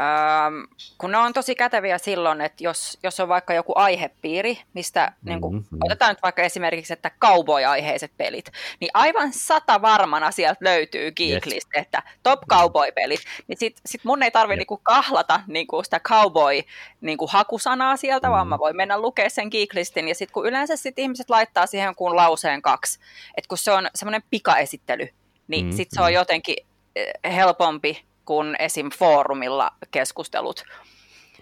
Ähm, 0.00 0.64
kun 0.98 1.10
ne 1.10 1.18
on 1.18 1.32
tosi 1.32 1.54
käteviä 1.54 1.98
silloin, 1.98 2.40
että 2.40 2.64
jos, 2.64 2.98
jos 3.02 3.20
on 3.20 3.28
vaikka 3.28 3.54
joku 3.54 3.72
aihepiiri, 3.76 4.58
mistä 4.74 5.06
mm-hmm. 5.06 5.28
niin 5.28 5.40
kun, 5.40 5.66
otetaan 5.84 6.10
nyt 6.10 6.22
vaikka 6.22 6.42
esimerkiksi, 6.42 6.92
että 6.92 7.10
cowboy-aiheiset 7.24 8.12
pelit, 8.16 8.52
niin 8.80 8.90
aivan 8.94 9.32
sata 9.32 9.82
varmana 9.82 10.30
sieltä 10.30 10.64
löytyy 10.64 11.12
Geeklist, 11.12 11.68
yes. 11.76 11.82
että 11.82 12.02
top 12.22 12.40
cowboy-pelit, 12.50 13.20
niin 13.48 13.58
sit, 13.58 13.80
sit 13.86 14.04
mun 14.04 14.22
ei 14.22 14.30
tarvitse 14.30 14.64
niin 14.68 14.80
kahlata 14.82 15.40
niin 15.46 15.66
sitä 15.82 16.00
cowboy 16.00 16.60
niin 17.00 17.18
hakusanaa 17.28 17.96
sieltä, 17.96 18.26
mm-hmm. 18.26 18.36
vaan 18.36 18.48
mä 18.48 18.58
voin 18.58 18.76
mennä 18.76 19.00
lukea 19.00 19.30
sen 19.30 19.48
Geeklistin, 19.50 20.08
ja 20.08 20.14
sitten 20.14 20.32
kun 20.32 20.46
yleensä 20.46 20.76
sit 20.76 20.98
ihmiset 20.98 21.30
laittaa 21.30 21.66
siihen 21.66 21.94
kun 21.94 22.16
lauseen 22.16 22.62
kaksi, 22.62 22.98
että 23.36 23.48
kun 23.48 23.58
se 23.58 23.72
on 23.72 23.88
semmoinen 23.94 24.22
pikaesittely, 24.30 25.08
niin 25.48 25.64
mm-hmm. 25.64 25.76
sitten 25.76 25.96
se 25.96 26.02
on 26.02 26.12
jotenkin 26.12 26.56
eh, 26.96 27.34
helpompi 27.34 28.09
kuin 28.30 28.56
esim. 28.58 28.90
foorumilla 28.90 29.70
keskustelut, 29.90 30.64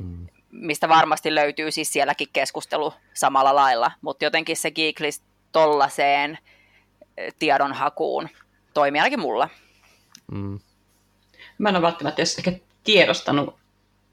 mm. 0.00 0.26
mistä 0.50 0.88
varmasti 0.88 1.34
löytyy 1.34 1.70
siis 1.70 1.92
sielläkin 1.92 2.28
keskustelu 2.32 2.92
samalla 3.14 3.54
lailla, 3.54 3.92
mutta 4.00 4.24
jotenkin 4.24 4.56
se 4.56 4.70
Geeklist 4.70 5.22
tollaiseen 5.52 6.38
eh, 7.16 7.34
tiedonhakuun 7.38 8.28
toimii 8.74 9.00
ainakin 9.00 9.20
mulla. 9.20 9.48
Mm. 10.32 10.60
Mä 11.58 11.68
en 11.68 11.76
ole 11.76 11.82
välttämättä 11.82 12.22
edes 12.22 12.38
ehkä 12.38 12.52
tiedostanut, 12.84 13.54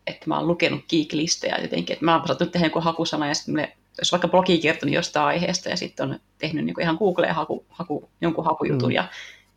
että 0.07 0.25
mä 0.27 0.37
oon 0.37 0.47
lukenut 0.47 0.85
Geeklisteja 0.89 1.61
jotenkin, 1.61 1.93
että 1.93 2.05
mä 2.05 2.17
oon 2.17 2.27
saattanut 2.27 2.51
tehdä 2.51 2.65
jonkun 2.65 2.83
hakusana 2.83 3.27
ja 3.27 3.33
sitten 3.33 3.73
jos 3.97 4.11
vaikka 4.11 4.27
blogi 4.27 4.57
kertonut 4.57 4.95
jostain 4.95 5.25
aiheesta 5.25 5.69
ja 5.69 5.77
sitten 5.77 6.11
on 6.11 6.19
tehnyt 6.37 6.65
niin 6.65 6.81
ihan 6.81 6.95
Googleen 6.99 7.35
haku, 7.35 7.65
haku, 7.69 8.09
jonkun 8.21 8.45
hakujutun 8.45 8.89
mm. 8.89 8.95
ja 8.95 9.07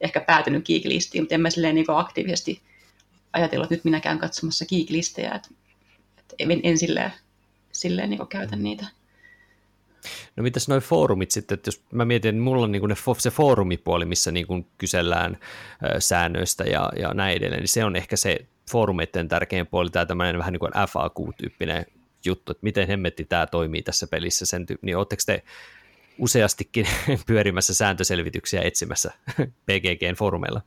ehkä 0.01 0.21
päätynyt 0.21 0.67
Geeklistiin, 0.67 1.23
mutta 1.23 1.35
en 1.35 1.41
mä 1.41 1.51
silleen 1.51 1.75
niin 1.75 1.87
aktiivisesti 1.89 2.61
ajatellut, 3.33 3.65
että 3.65 3.75
nyt 3.75 3.85
minä 3.85 4.01
käyn 4.01 4.19
katsomassa 4.19 4.65
geek-listejä, 4.67 5.35
että, 5.35 5.49
että 6.19 6.35
en, 6.39 6.61
en 6.63 6.79
silleen, 6.79 7.13
silleen 7.73 8.11
niin 8.11 8.29
käytä 8.29 8.57
niitä. 8.57 8.87
No 10.37 10.43
mitäs 10.43 10.69
noin 10.69 10.83
foorumit 10.83 11.31
sitten, 11.31 11.55
että 11.55 11.69
jos 11.69 11.83
mä 11.93 12.05
mietin, 12.05 12.29
että 12.29 12.43
mulla 12.43 12.65
on 12.65 12.73
niin 12.73 12.89
ne, 12.89 12.95
se 13.19 13.31
foorumipuoli, 13.31 14.05
missä 14.05 14.31
niin 14.31 14.67
kysellään 14.79 15.39
säännöistä 15.99 16.65
ja, 16.65 16.93
ja 16.99 17.15
näin 17.15 17.37
edelleen, 17.37 17.61
niin 17.61 17.69
se 17.69 17.85
on 17.85 17.97
ehkä 17.97 18.17
se 18.17 18.47
foorumeiden 18.71 19.29
tärkein 19.29 19.67
puoli, 19.67 19.91
tämä 19.91 20.07
tämmöinen 20.07 20.39
vähän 20.39 20.53
niin 20.53 20.61
kuin 20.61 20.73
FAQ-tyyppinen 20.73 21.87
juttu, 22.25 22.53
että 22.53 22.65
miten 22.65 22.89
hemmetti 22.89 23.25
tämä 23.25 23.47
toimii 23.47 23.83
tässä 23.83 24.07
pelissä, 24.07 24.47
sen 24.47 24.67
tyy- 24.67 24.79
niin 24.83 24.97
oletteko 24.97 25.23
te 25.27 25.43
useastikin 26.19 26.89
pyörimässä 27.27 27.75
sääntöselvityksiä 27.75 28.63
etsimässä 28.63 29.13
PGGn 29.67 30.15
foorumeilla? 30.19 30.63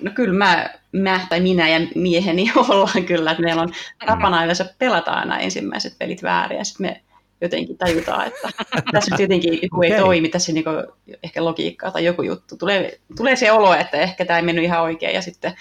No 0.00 0.10
kyllä 0.14 0.34
mä, 0.34 0.70
mä 0.92 1.26
tai 1.28 1.40
minä 1.40 1.68
ja 1.68 1.80
mieheni 1.94 2.52
ollaan 2.68 3.04
kyllä, 3.06 3.30
että 3.30 3.42
meillä 3.42 3.62
on 3.62 3.72
tapana 4.06 4.36
mm. 4.36 4.44
yleensä 4.44 4.74
pelata 4.78 5.10
aina 5.10 5.38
ensimmäiset 5.38 5.98
pelit 5.98 6.22
väärin 6.22 6.58
ja 6.58 6.64
sitten 6.64 6.86
me 6.86 7.00
jotenkin 7.40 7.78
tajutaan, 7.78 8.26
että 8.26 8.52
tässä 8.92 9.10
nyt 9.10 9.20
jotenkin 9.20 9.58
joku 9.62 9.76
okay. 9.76 9.90
ei 9.90 10.00
toimi, 10.00 10.28
tässä 10.28 10.52
niin 10.52 10.64
ehkä 11.22 11.44
logiikkaa 11.44 11.90
tai 11.90 12.04
joku 12.04 12.22
juttu. 12.22 12.56
Tulee, 12.56 13.00
tulee 13.16 13.36
se 13.36 13.52
olo, 13.52 13.74
että 13.74 13.96
ehkä 13.96 14.24
tämä 14.24 14.38
ei 14.38 14.44
mennyt 14.44 14.64
ihan 14.64 14.82
oikein 14.82 15.14
ja 15.14 15.22
sitten 15.22 15.54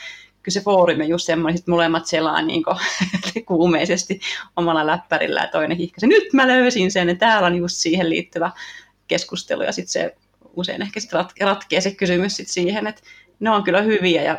kyllä 0.43 0.53
se 0.53 0.61
foorumi 0.61 1.09
just 1.09 1.25
semmoinen, 1.25 1.59
että 1.59 1.71
molemmat 1.71 2.05
selaa 2.05 2.41
niin 2.41 2.63
kuumeisesti 3.45 4.19
omalla 4.55 4.87
läppärillä 4.87 5.41
ja 5.41 5.47
toinen 5.47 5.77
hihkasi, 5.77 6.07
nyt 6.07 6.33
mä 6.33 6.47
löysin 6.47 6.91
sen, 6.91 7.09
että 7.09 7.25
täällä 7.25 7.47
on 7.47 7.55
just 7.55 7.75
siihen 7.75 8.09
liittyvä 8.09 8.51
keskustelu 9.07 9.63
ja 9.63 9.71
sitten 9.71 9.91
se 9.91 10.15
usein 10.55 10.81
ehkä 10.81 10.99
sitten 10.99 11.25
ratkeaa 11.41 11.81
se 11.81 11.91
kysymys 11.91 12.35
sit 12.35 12.47
siihen, 12.47 12.87
että 12.87 13.01
ne 13.39 13.49
on 13.49 13.63
kyllä 13.63 13.81
hyviä 13.81 14.21
ja 14.23 14.37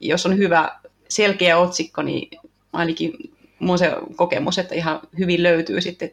jos 0.00 0.26
on 0.26 0.38
hyvä 0.38 0.78
selkeä 1.08 1.58
otsikko, 1.58 2.02
niin 2.02 2.40
ainakin 2.72 3.12
mun 3.58 3.78
se 3.78 3.92
kokemus, 4.16 4.58
että 4.58 4.74
ihan 4.74 5.00
hyvin 5.18 5.42
löytyy 5.42 5.80
sitten 5.80 6.10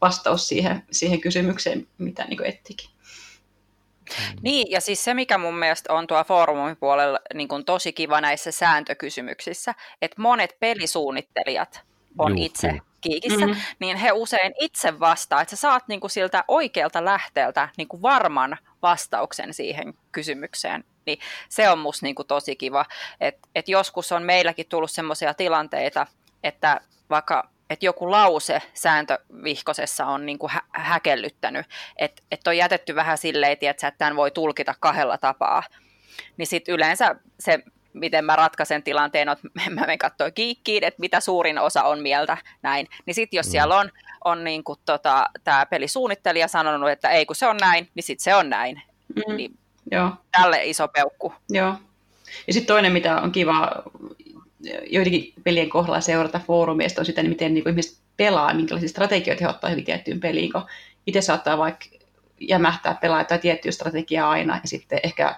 vastaus 0.00 0.48
siihen, 0.48 0.82
siihen 0.90 1.20
kysymykseen, 1.20 1.86
mitä 1.98 2.24
niin 2.24 2.44
ettikin. 2.44 2.90
Niin, 4.42 4.70
ja 4.70 4.80
siis 4.80 5.04
se, 5.04 5.14
mikä 5.14 5.38
mun 5.38 5.58
mielestä 5.58 5.92
on 5.92 6.06
tuo 6.06 6.24
foorumin 6.24 6.76
puolella 6.76 7.20
niin 7.34 7.48
kuin 7.48 7.64
tosi 7.64 7.92
kiva 7.92 8.20
näissä 8.20 8.52
sääntökysymyksissä, 8.52 9.74
että 10.02 10.22
monet 10.22 10.56
pelisuunnittelijat 10.60 11.80
on 12.18 12.38
Juh, 12.38 12.46
itse 12.46 12.80
kiikissä, 13.00 13.46
mm-hmm. 13.46 13.60
niin 13.78 13.96
he 13.96 14.12
usein 14.12 14.52
itse 14.60 15.00
vastaa, 15.00 15.40
että 15.42 15.56
sä 15.56 15.60
saat 15.60 15.88
niin 15.88 16.00
kuin 16.00 16.10
siltä 16.10 16.44
oikealta 16.48 17.04
lähteeltä 17.04 17.68
niin 17.76 17.88
kuin 17.88 18.02
varman 18.02 18.58
vastauksen 18.82 19.54
siihen 19.54 19.94
kysymykseen, 20.12 20.84
niin 21.08 21.18
se 21.48 21.70
on 21.70 21.78
musta 21.78 22.06
niin 22.06 22.14
kuin 22.14 22.28
tosi 22.28 22.56
kiva. 22.56 22.84
että 23.20 23.48
et 23.54 23.68
joskus 23.68 24.12
on 24.12 24.22
meilläkin 24.22 24.66
tullut 24.68 24.90
sellaisia 24.90 25.34
tilanteita, 25.34 26.06
että 26.42 26.80
vaikka 27.10 27.50
että 27.70 27.86
joku 27.86 28.10
lause 28.10 28.62
sääntövihkosessa 28.74 30.06
on 30.06 30.26
niin 30.26 30.38
kuin 30.38 30.50
hä- 30.50 30.62
häkellyttänyt, 30.72 31.66
että 31.96 32.22
et 32.30 32.46
on 32.46 32.56
jätetty 32.56 32.94
vähän 32.94 33.18
silleen, 33.18 33.56
että 33.60 33.92
tämän 33.98 34.16
voi 34.16 34.30
tulkita 34.30 34.74
kahdella 34.80 35.18
tapaa, 35.18 35.62
niin 36.36 36.46
sitten 36.46 36.74
yleensä 36.74 37.16
se 37.40 37.62
miten 37.92 38.24
mä 38.24 38.36
ratkaisen 38.36 38.82
tilanteen, 38.82 39.28
että 39.28 39.48
mä 39.74 39.80
menen 39.80 39.98
katsoa 39.98 40.30
kiikkiin, 40.30 40.84
että 40.84 41.00
mitä 41.00 41.20
suurin 41.20 41.58
osa 41.58 41.82
on 41.82 41.98
mieltä 41.98 42.36
näin. 42.62 42.86
Niin 43.06 43.14
sitten 43.14 43.36
jos 43.36 43.46
mm. 43.46 43.50
siellä 43.50 43.76
on, 43.76 43.90
on 44.24 44.44
niin 44.44 44.62
tota, 44.84 45.30
tämä 45.44 45.66
pelisuunnittelija 45.66 46.48
sanonut, 46.48 46.90
että 46.90 47.10
ei 47.10 47.26
kun 47.26 47.36
se 47.36 47.46
on 47.46 47.56
näin, 47.56 47.88
niin 47.94 48.02
sitten 48.02 48.24
se 48.24 48.34
on 48.34 48.50
näin. 48.50 48.82
Mm. 49.16 49.36
Niin 49.36 49.58
Joo. 49.90 50.10
Tälle 50.32 50.64
iso 50.64 50.88
peukku. 50.88 51.32
Joo. 51.50 51.74
Ja 52.46 52.52
sitten 52.52 52.74
toinen, 52.74 52.92
mitä 52.92 53.20
on 53.20 53.32
kiva 53.32 53.82
joidenkin 54.90 55.32
pelien 55.44 55.68
kohdalla 55.68 56.00
seurata 56.00 56.40
foorumeista, 56.46 57.00
on 57.00 57.06
sitä, 57.06 57.22
niin 57.22 57.30
miten 57.30 57.54
niin 57.54 57.68
ihmiset 57.68 57.98
pelaa, 58.16 58.54
minkälaisia 58.54 58.88
strategioita 58.88 59.44
he 59.44 59.50
ottaa 59.50 59.70
hyvin 59.70 59.84
tiettyyn 59.84 60.20
peliin, 60.20 60.52
kun 60.52 60.62
itse 61.06 61.20
saattaa 61.20 61.58
vaikka 61.58 61.86
jämähtää 62.40 62.98
pelaa 63.00 63.24
tai 63.24 63.38
tiettyä 63.38 63.72
strategiaa 63.72 64.30
aina, 64.30 64.60
ja 64.62 64.68
sitten 64.68 65.00
ehkä 65.02 65.36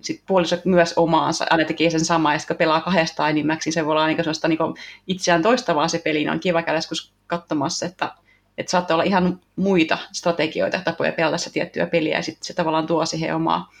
sit 0.00 0.22
puolisot 0.26 0.64
myös 0.64 0.92
omaansa, 0.96 1.46
aina 1.50 1.64
tekee 1.64 1.90
sen 1.90 2.04
samaa, 2.04 2.32
ja 2.32 2.38
sitten 2.38 2.56
pelaa 2.56 2.80
kahdesta 2.80 3.28
enimmäksi, 3.28 3.68
niin 3.68 3.74
se 3.74 3.84
voi 3.86 3.92
olla 3.92 4.06
niin 4.06 4.16
sellaista 4.16 4.48
niin 4.48 4.58
itseään 5.06 5.42
toistavaa 5.42 5.88
se 5.88 5.98
peli, 5.98 6.18
niin 6.18 6.30
on 6.30 6.40
kiva 6.40 6.62
käydä 6.62 6.78
joskus 6.78 7.12
katsomassa, 7.26 7.86
että, 7.86 8.12
että 8.58 8.70
saattaa 8.70 8.94
olla 8.94 9.04
ihan 9.04 9.40
muita 9.56 9.98
strategioita, 10.12 10.80
tapoja 10.84 11.12
pelata 11.12 11.38
se 11.38 11.52
tiettyä 11.52 11.86
peliä, 11.86 12.16
ja 12.16 12.22
sitten 12.22 12.46
se 12.46 12.54
tavallaan 12.54 12.86
tuo 12.86 13.06
siihen 13.06 13.34
omaa 13.36 13.72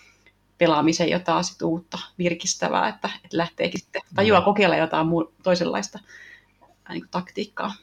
pelaamiseen 0.62 1.10
jotain 1.10 1.44
sit 1.44 1.62
uutta 1.62 1.98
virkistävää, 2.18 2.88
että, 2.88 3.10
että 3.24 3.36
lähteekin 3.36 3.80
sitten 3.80 4.02
tajua 4.14 4.40
mm. 4.40 4.44
kokeilla 4.44 4.76
jotain 4.76 5.06
muu, 5.06 5.32
toisenlaista 5.42 5.98
niin 6.88 7.04
taktiikkaa. 7.10 7.74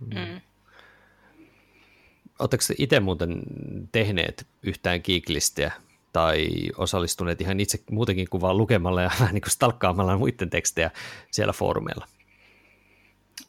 Mm. 0.00 0.40
Oletteko 2.38 2.62
itse 2.78 3.00
muuten 3.00 3.42
tehneet 3.92 4.46
yhtään 4.62 5.02
kiiklistiä 5.02 5.72
tai 6.12 6.48
osallistuneet 6.76 7.40
ihan 7.40 7.60
itse 7.60 7.78
muutenkin 7.90 8.28
kuin 8.30 8.40
vaan 8.40 8.58
lukemalla 8.58 9.02
ja 9.02 9.10
vähän 9.20 9.34
niin 9.34 9.42
kuin 9.42 9.52
stalkkaamalla 9.52 10.18
muiden 10.18 10.50
tekstejä 10.50 10.90
siellä 11.30 11.52
foorumeilla? 11.52 12.06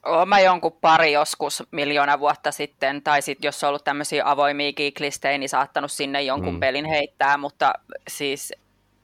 Olen 0.05 0.29
mä 0.29 0.39
jonkun 0.39 0.77
pari 0.81 1.11
joskus 1.11 1.63
miljoona 1.71 2.19
vuotta 2.19 2.51
sitten, 2.51 3.01
tai 3.01 3.21
sitten 3.21 3.47
jos 3.47 3.63
on 3.63 3.67
ollut 3.67 3.83
tämmöisiä 3.83 4.23
avoimia 4.25 4.73
geeklistejä, 4.73 5.37
niin 5.37 5.49
saattanut 5.49 5.91
sinne 5.91 6.21
jonkun 6.21 6.53
mm. 6.53 6.59
pelin 6.59 6.85
heittää, 6.85 7.37
mutta 7.37 7.73
siis 8.07 8.53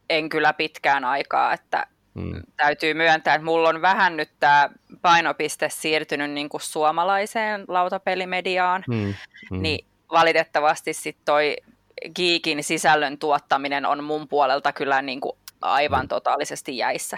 en 0.10 0.30
kyllä 0.30 0.54
pitkään 0.54 1.06
aikaa, 1.06 1.54
että 1.54 1.88
mm. 2.14 2.42
täytyy 2.58 2.94
myöntää, 2.94 3.36
että 3.36 3.46
mulla 3.46 3.70
on 3.70 3.82
vähän 3.82 4.18
nyt 4.18 4.30
tämä 4.40 4.70
painopiste 5.02 5.70
siirtynyt 5.70 6.32
niin 6.32 6.50
kuin 6.50 6.62
suomalaiseen 6.62 7.66
lautapelimediaan, 7.68 8.84
mm. 8.88 9.14
Mm. 9.52 9.62
niin 9.62 9.86
valitettavasti 10.12 10.94
sitten 10.94 11.26
toi 11.26 11.56
geekin 12.16 12.64
sisällön 12.64 13.18
tuottaminen 13.18 13.86
on 13.86 14.04
mun 14.04 14.28
puolelta 14.28 14.74
kyllä 14.74 15.02
niin 15.02 15.22
kuin 15.22 15.38
aivan 15.62 16.06
mm. 16.06 16.08
totaalisesti 16.08 16.78
jäissä. 16.78 17.18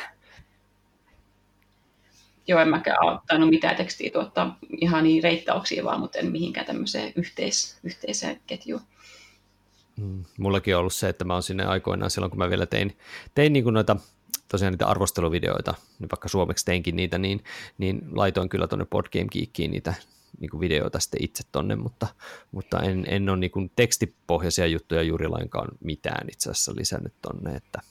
Joo, 2.48 2.60
en 2.60 2.70
mäkään 2.70 3.04
ole 3.06 3.20
tainnut 3.28 3.50
mitään 3.50 3.76
tekstiä 3.76 4.12
tuottaa 4.14 4.58
ihan 4.82 5.04
niin 5.04 5.24
reittauksia 5.24 5.84
vaan, 5.84 6.00
mutta 6.00 6.20
en 6.20 6.32
mihinkään 6.32 6.66
tämmöiseen 6.66 7.14
yhteis- 7.16 7.78
yhteiseen 7.84 8.42
ketjuun. 8.48 8.82
Mm, 9.98 10.24
mullakin 10.38 10.76
on 10.76 10.80
ollut 10.80 10.94
se, 10.94 11.10
että 11.10 11.26
mä 11.26 11.34
oon 11.34 11.44
sinne 11.44 11.66
aikoinaan 11.66 12.12
silloin, 12.12 12.30
kun 12.30 12.40
mä 12.40 12.50
vielä 12.50 12.66
tein, 12.66 12.98
tein 13.36 13.54
niin 13.54 13.64
kuin 13.64 13.74
noita 13.74 13.96
tosiaan 14.48 14.74
niitä 14.74 14.88
arvosteluvideoita, 14.88 15.74
niin 16.00 16.10
vaikka 16.12 16.28
suomeksi 16.28 16.66
teinkin 16.66 16.96
niitä, 16.96 17.18
niin, 17.18 17.44
niin 17.78 18.02
laitoin 18.12 18.50
kyllä 18.50 18.68
tuonne 18.68 18.86
Boardgame 18.86 19.28
Geekiin 19.32 19.72
niitä 19.72 19.94
niin 20.40 20.50
kuin 20.50 20.62
videoita 20.62 21.00
sitten 21.00 21.24
itse 21.24 21.44
tonne, 21.52 21.76
mutta, 21.76 22.08
mutta 22.52 22.80
en, 22.80 23.06
en 23.08 23.30
ole 23.30 23.38
niin 23.38 23.52
kuin 23.52 23.72
tekstipohjaisia 23.76 24.68
juttuja 24.68 25.02
juuri 25.02 25.28
lainkaan 25.28 25.68
mitään 25.80 26.28
itse 26.32 26.50
asiassa 26.50 26.74
lisännyt 26.76 27.14
tonne, 27.22 27.56
että, 27.56 27.82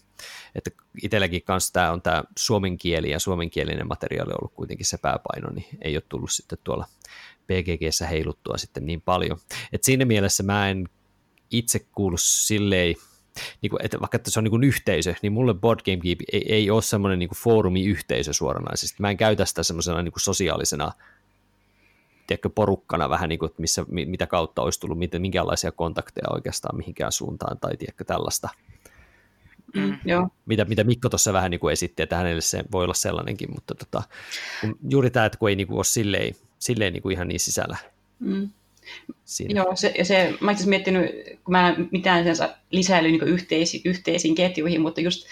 että 0.55 0.71
itselläkin 1.03 1.43
kanssa 1.43 1.73
tämä 1.73 1.93
on 1.93 2.03
tämä 2.03 2.23
suomen 2.39 2.79
kieli 2.79 3.11
ja 3.11 3.19
suomenkielinen 3.19 3.89
materiaali 3.89 4.33
ollut 4.41 4.53
kuitenkin 4.55 4.87
se 4.87 4.99
pääpaino, 4.99 5.51
niin 5.51 5.67
ei 5.83 5.97
ole 5.97 6.03
tullut 6.09 6.31
sitten 6.31 6.59
tuolla 6.65 6.87
PGGssä 7.47 8.07
heiluttua 8.07 8.59
sitten 8.59 8.87
niin 8.87 9.01
paljon. 9.01 9.39
Et 9.73 9.85
siinä 9.85 10.05
mielessä 10.05 10.43
mä 10.43 10.71
en 10.71 10.89
itse 11.51 11.79
kuulu 11.79 12.17
silleen, 12.17 12.95
niin 13.63 13.71
kuin, 13.71 13.85
että 13.85 14.01
vaikka 14.01 14.17
että 14.17 14.31
se 14.31 14.41
on 14.41 14.45
niin 14.45 14.51
kuin 14.51 14.65
yhteisö, 14.65 15.15
niin 15.23 15.33
mulle 15.33 15.55
Board 15.55 15.81
Game 15.85 15.97
Geek 15.97 16.19
ei, 16.33 16.53
ei 16.55 16.71
ole 16.71 16.83
semmoinen 16.83 17.19
niin 17.19 17.31
foorumi-yhteisö 17.37 18.33
suoranaisesti. 18.33 18.97
Mä 19.01 19.11
en 19.11 19.17
käytä 19.17 19.45
sitä 19.45 19.63
semmoisena 19.63 20.03
niin 20.03 20.13
kuin 20.13 20.23
sosiaalisena 20.23 20.93
tiedätkö, 22.27 22.51
porukkana 22.51 23.11
vähän, 23.11 23.29
niin 23.29 23.39
kuin, 23.39 23.51
että 23.51 23.61
missä, 23.61 23.85
mitä 23.89 24.27
kautta 24.27 24.63
olisi 24.63 24.81
tullut, 24.81 24.99
minkälaisia 25.19 25.73
kontakteja 25.73 26.35
oikeastaan 26.35 26.77
mihinkään 26.77 27.13
suuntaan 27.13 27.59
tai 27.59 27.77
tiedätkö, 27.77 28.05
tällaista. 28.05 28.49
Mm, 29.75 29.83
mm, 29.83 29.99
joo. 30.05 30.29
Mitä, 30.47 30.65
mitä 30.65 30.85
Mikko 30.85 31.09
tuossa 31.09 31.33
vähän 31.33 31.51
niin 31.51 31.61
kuin 31.61 31.73
esitti, 31.73 32.03
että 32.03 32.17
hänelle 32.17 32.41
se 32.41 32.65
voi 32.73 32.85
olla 32.85 32.95
sellainenkin, 32.95 33.51
mutta 33.55 33.75
tota, 33.75 34.03
juuri 34.89 35.11
tämä, 35.11 35.27
että 35.27 35.39
kun 35.39 35.49
ei 35.49 35.57
niin 35.57 35.67
kuin 35.67 35.77
ole 35.77 35.85
silleen, 35.85 36.35
silleen 36.59 36.93
niin 36.93 37.03
kuin 37.03 37.13
ihan 37.13 37.29
niin 37.29 37.41
sisällä. 37.41 37.77
Mm. 38.19 38.51
Siinä. 39.25 39.61
Joo, 39.61 39.77
se, 39.77 39.95
ja 39.99 40.05
se, 40.05 40.35
mä 40.41 40.53
itse 40.53 40.69
miettinyt, 40.69 41.11
kun 41.45 41.53
mä 41.53 41.69
en 41.69 41.89
mitään 41.91 42.25
lisäily 42.71 43.11
niin 43.11 43.23
yhteisi, 43.23 43.83
yhteisiin 43.85 44.35
ketjuihin, 44.35 44.81
mutta 44.81 45.01
just 45.01 45.27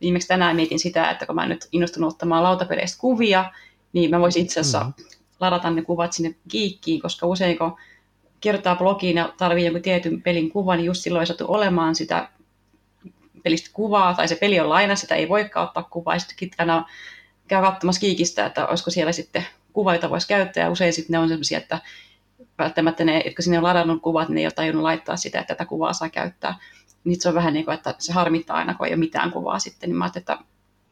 viimeksi 0.00 0.28
tänään 0.28 0.56
mietin 0.56 0.78
sitä, 0.78 1.10
että 1.10 1.26
kun 1.26 1.34
mä 1.34 1.46
nyt 1.46 1.68
innostunut 1.72 2.12
ottamaan 2.12 2.42
lautapeleistä 2.42 3.00
kuvia, 3.00 3.52
niin 3.92 4.10
mä 4.10 4.20
voisin 4.20 4.42
itse 4.42 4.60
asiassa 4.60 4.80
mm-hmm. 4.80 5.04
ladata 5.40 5.70
ne 5.70 5.82
kuvat 5.82 6.12
sinne 6.12 6.34
Geekkiin, 6.50 7.00
koska 7.00 7.26
usein 7.26 7.58
kun 7.58 7.76
kirjoittaa 8.40 8.76
blogiin 8.76 9.16
ja 9.16 9.34
tarvii 9.38 9.64
jonkun 9.64 9.82
tietyn 9.82 10.22
pelin 10.22 10.50
kuvan, 10.50 10.78
niin 10.78 10.86
just 10.86 11.02
silloin 11.02 11.22
ei 11.22 11.26
satu 11.26 11.44
olemaan 11.48 11.94
sitä 11.94 12.28
pelistä 13.42 13.70
kuvaa, 13.72 14.14
tai 14.14 14.28
se 14.28 14.36
peli 14.36 14.60
on 14.60 14.68
laina, 14.68 14.96
sitä 14.96 15.14
ei 15.14 15.28
voikaan 15.28 15.66
ottaa 15.66 15.82
kuvaa, 15.82 16.14
ja 16.14 16.18
sitten 16.18 16.50
käy 17.48 17.62
katsomassa 17.62 18.00
Geekistä, 18.00 18.46
että 18.46 18.66
olisiko 18.66 18.90
siellä 18.90 19.12
sitten 19.12 19.46
kuva, 19.72 19.94
jota 19.94 20.10
voisi 20.10 20.28
käyttää, 20.28 20.64
ja 20.64 20.70
usein 20.70 20.92
sitten 20.92 21.12
ne 21.14 21.18
on 21.18 21.28
sellaisia, 21.28 21.58
että 21.58 21.78
välttämättä 22.58 23.04
ne, 23.04 23.22
jotka 23.24 23.42
sinne 23.42 23.58
on 23.58 23.64
ladannut 23.64 24.02
kuvat, 24.02 24.28
niin 24.28 24.34
ne 24.34 24.40
ei 24.40 24.46
ole 24.46 24.52
tajunnut 24.52 24.82
laittaa 24.82 25.16
sitä, 25.16 25.40
että 25.40 25.54
tätä 25.54 25.68
kuvaa 25.68 25.92
saa 25.92 26.08
käyttää. 26.08 26.58
Niin 27.04 27.20
se 27.20 27.28
on 27.28 27.34
vähän 27.34 27.54
niin 27.54 27.64
kuin, 27.64 27.74
että 27.74 27.94
se 27.98 28.12
harmittaa 28.12 28.56
aina, 28.56 28.74
kun 28.74 28.86
ei 28.86 28.92
ole 28.92 28.98
mitään 28.98 29.30
kuvaa 29.30 29.58
sitten. 29.58 29.88
Niin 29.88 29.96
mä 29.96 30.04
ajattelin, 30.04 30.22
että 30.22 30.38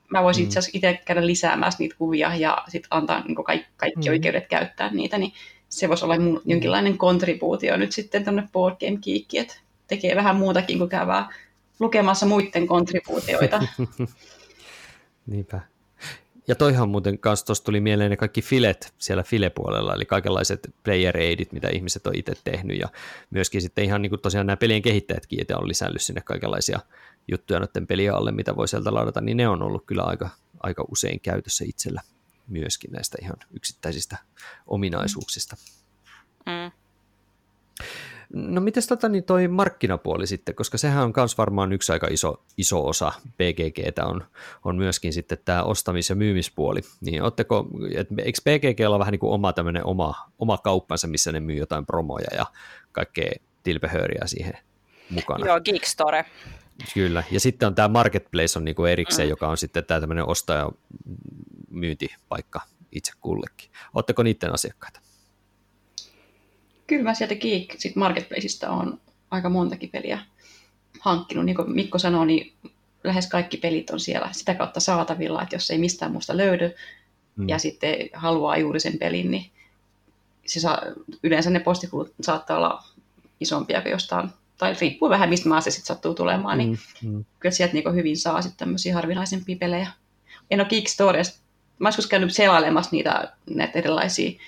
mä 0.08 0.22
voisin 0.22 0.42
mm. 0.42 0.46
itse 0.46 0.58
asiassa 0.58 0.78
itse 0.78 1.00
käydä 1.04 1.26
lisäämään 1.26 1.72
niitä 1.78 1.96
kuvia 1.98 2.36
ja 2.36 2.64
sitten 2.68 2.88
antaa 2.90 3.24
niin 3.24 3.44
kaikki, 3.44 3.68
kaikki 3.76 4.08
mm. 4.08 4.12
oikeudet 4.12 4.46
käyttää 4.46 4.90
niitä, 4.90 5.18
niin 5.18 5.32
se 5.68 5.88
voisi 5.88 6.04
olla 6.04 6.18
mun 6.18 6.42
jonkinlainen 6.44 6.98
kontribuutio 6.98 7.76
nyt 7.76 7.92
sitten 7.92 8.24
tuonne 8.24 8.48
Board 8.52 8.76
Game 8.80 9.40
että 9.42 9.54
tekee 9.86 10.16
vähän 10.16 10.36
muutakin 10.36 10.78
kuin 10.78 10.90
käydään 10.90 11.28
lukemassa 11.80 12.26
muiden 12.26 12.66
kontribuutioita. 12.66 13.62
Niinpä. 15.26 15.60
Ja 16.48 16.54
toihan 16.54 16.88
muuten 16.88 17.18
kanssa 17.18 17.46
tuossa 17.46 17.64
tuli 17.64 17.80
mieleen 17.80 18.10
ne 18.10 18.16
kaikki 18.16 18.42
filet 18.42 18.94
siellä 18.98 19.22
file-puolella, 19.22 19.94
eli 19.94 20.04
kaikenlaiset 20.04 20.74
player 20.84 21.16
aidit, 21.16 21.52
mitä 21.52 21.68
ihmiset 21.68 22.06
on 22.06 22.14
itse 22.14 22.32
tehnyt, 22.44 22.78
ja 22.80 22.88
myöskin 23.30 23.62
sitten 23.62 23.84
ihan 23.84 24.02
niin 24.02 24.10
kuin 24.10 24.20
tosiaan 24.20 24.46
nämä 24.46 24.56
pelien 24.56 24.82
kehittäjätkin 24.82 25.40
itse 25.40 25.54
on 25.56 25.68
lisännyt 25.68 26.02
sinne 26.02 26.20
kaikenlaisia 26.20 26.80
juttuja 27.28 27.60
noiden 27.60 27.86
pelien 27.86 28.14
alle, 28.14 28.32
mitä 28.32 28.56
voi 28.56 28.68
sieltä 28.68 28.94
ladata, 28.94 29.20
niin 29.20 29.36
ne 29.36 29.48
on 29.48 29.62
ollut 29.62 29.86
kyllä 29.86 30.02
aika, 30.02 30.28
aika 30.60 30.84
usein 30.90 31.20
käytössä 31.20 31.64
itsellä 31.68 32.00
myöskin 32.48 32.92
näistä 32.92 33.18
ihan 33.22 33.36
yksittäisistä 33.50 34.16
ominaisuuksista. 34.66 35.56
Mm. 36.46 36.72
No 38.32 38.60
miten 38.60 38.82
tota, 38.88 39.08
niin 39.08 39.24
toi 39.24 39.48
markkinapuoli 39.48 40.26
sitten, 40.26 40.54
koska 40.54 40.78
sehän 40.78 41.04
on 41.04 41.12
myös 41.16 41.38
varmaan 41.38 41.72
yksi 41.72 41.92
aika 41.92 42.06
iso, 42.10 42.42
iso 42.56 42.86
osa 42.86 43.12
BGGtä 43.36 44.04
on, 44.06 44.24
on 44.64 44.76
myöskin 44.76 45.12
sitten 45.12 45.38
tämä 45.44 45.62
ostamis- 45.62 46.10
ja 46.10 46.16
myymispuoli. 46.16 46.80
Niin 47.00 47.22
ootteko, 47.22 47.68
et, 47.94 48.08
eikö 48.18 48.38
BGG 48.40 48.80
olla 48.86 48.98
vähän 48.98 49.12
niin 49.12 49.20
kuin 49.20 49.32
oma 49.32 49.52
tämmöinen 49.52 49.86
oma, 49.86 50.14
oma 50.38 50.58
kauppansa, 50.58 51.06
missä 51.06 51.32
ne 51.32 51.40
myy 51.40 51.56
jotain 51.56 51.86
promoja 51.86 52.28
ja 52.36 52.46
kaikkea 52.92 53.32
tilpehööriä 53.62 54.22
siihen 54.26 54.58
mukana? 55.10 55.46
Joo, 55.46 55.60
Geekstore. 55.60 56.24
Kyllä, 56.94 57.24
ja 57.30 57.40
sitten 57.40 57.66
on 57.66 57.74
tämä 57.74 57.88
Marketplace 57.88 58.58
on 58.58 58.64
niinku 58.64 58.84
erikseen, 58.84 59.28
mm. 59.28 59.30
joka 59.30 59.48
on 59.48 59.56
sitten 59.56 59.84
tämä 59.84 60.00
tämmöinen 60.00 60.28
ostaja 60.28 60.70
myyntipaikka 61.70 62.60
itse 62.92 63.12
kullekin. 63.20 63.70
Oletteko 63.94 64.22
niiden 64.22 64.54
asiakkaita? 64.54 65.00
Kyllä 66.88 67.02
mä 67.02 67.14
sieltä 67.14 67.34
Geek 67.34 67.74
sit 67.78 67.96
Marketplaceista 67.96 68.70
on 68.70 69.00
aika 69.30 69.48
montakin 69.48 69.90
peliä 69.90 70.18
hankkinut. 71.00 71.44
Niin 71.44 71.56
kuin 71.56 71.74
Mikko 71.74 71.98
sanoi, 71.98 72.26
niin 72.26 72.52
lähes 73.04 73.26
kaikki 73.26 73.56
pelit 73.56 73.90
on 73.90 74.00
siellä 74.00 74.28
sitä 74.32 74.54
kautta 74.54 74.80
saatavilla, 74.80 75.42
että 75.42 75.56
jos 75.56 75.70
ei 75.70 75.78
mistään 75.78 76.12
muusta 76.12 76.36
löydy 76.36 76.74
mm. 77.36 77.48
ja 77.48 77.58
sitten 77.58 77.96
haluaa 78.12 78.56
juuri 78.56 78.80
sen 78.80 78.98
pelin, 78.98 79.30
niin 79.30 79.50
se 80.46 80.60
saa, 80.60 80.82
yleensä 81.22 81.50
ne 81.50 81.60
postikulut 81.60 82.14
saattaa 82.20 82.56
olla 82.56 82.84
isompia 83.40 83.82
kuin 83.82 83.92
jostain, 83.92 84.28
tai 84.58 84.76
riippuu 84.80 85.10
vähän 85.10 85.28
mistä 85.28 85.48
maassa 85.48 85.70
se 85.70 85.74
sitten 85.74 85.86
sattuu 85.86 86.14
tulemaan, 86.14 86.58
niin 86.58 86.78
mm. 87.02 87.10
Mm. 87.10 87.24
kyllä 87.40 87.52
sieltä 87.52 87.74
niin 87.74 87.94
hyvin 87.94 88.16
saa 88.16 88.42
sitten 88.42 88.58
tämmöisiä 88.58 88.94
harvinaisempia 88.94 89.56
pelejä. 89.56 89.90
En 90.50 90.60
ole 90.60 90.68
Geekstoresta, 90.68 91.40
mä 91.78 91.88
joskus 91.88 92.06
käynyt 92.06 92.34
selailemassa 92.34 92.90
niitä 92.92 93.32
näitä 93.50 93.78
erilaisia 93.78 94.40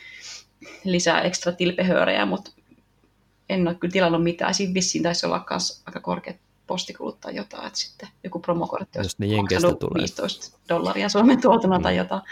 lisää 0.84 1.20
ekstra 1.20 1.52
tilpehöörejä, 1.52 2.26
mutta 2.26 2.50
en 3.48 3.68
ole 3.68 3.74
kyllä 3.74 3.92
tilannut 3.92 4.22
mitään. 4.22 4.54
Siinä 4.54 4.74
vissiin 4.74 5.02
taisi 5.02 5.26
olla 5.26 5.46
myös 5.50 5.82
aika 5.86 6.00
korkeat 6.00 6.36
postikulut 6.66 7.20
tai 7.20 7.36
jotain, 7.36 7.66
että 7.66 7.78
sitten 7.78 8.08
joku 8.24 8.38
promokortti 8.38 8.98
olisi 8.98 9.16
ne 9.18 9.26
tulee. 9.78 9.98
15 9.98 10.58
dollaria 10.68 11.08
Suomen 11.08 11.40
tuotuna 11.40 11.78
mm. 11.78 11.82
tai 11.82 11.96
jotain. 11.96 12.22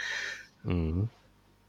Mm-hmm. 0.63 1.07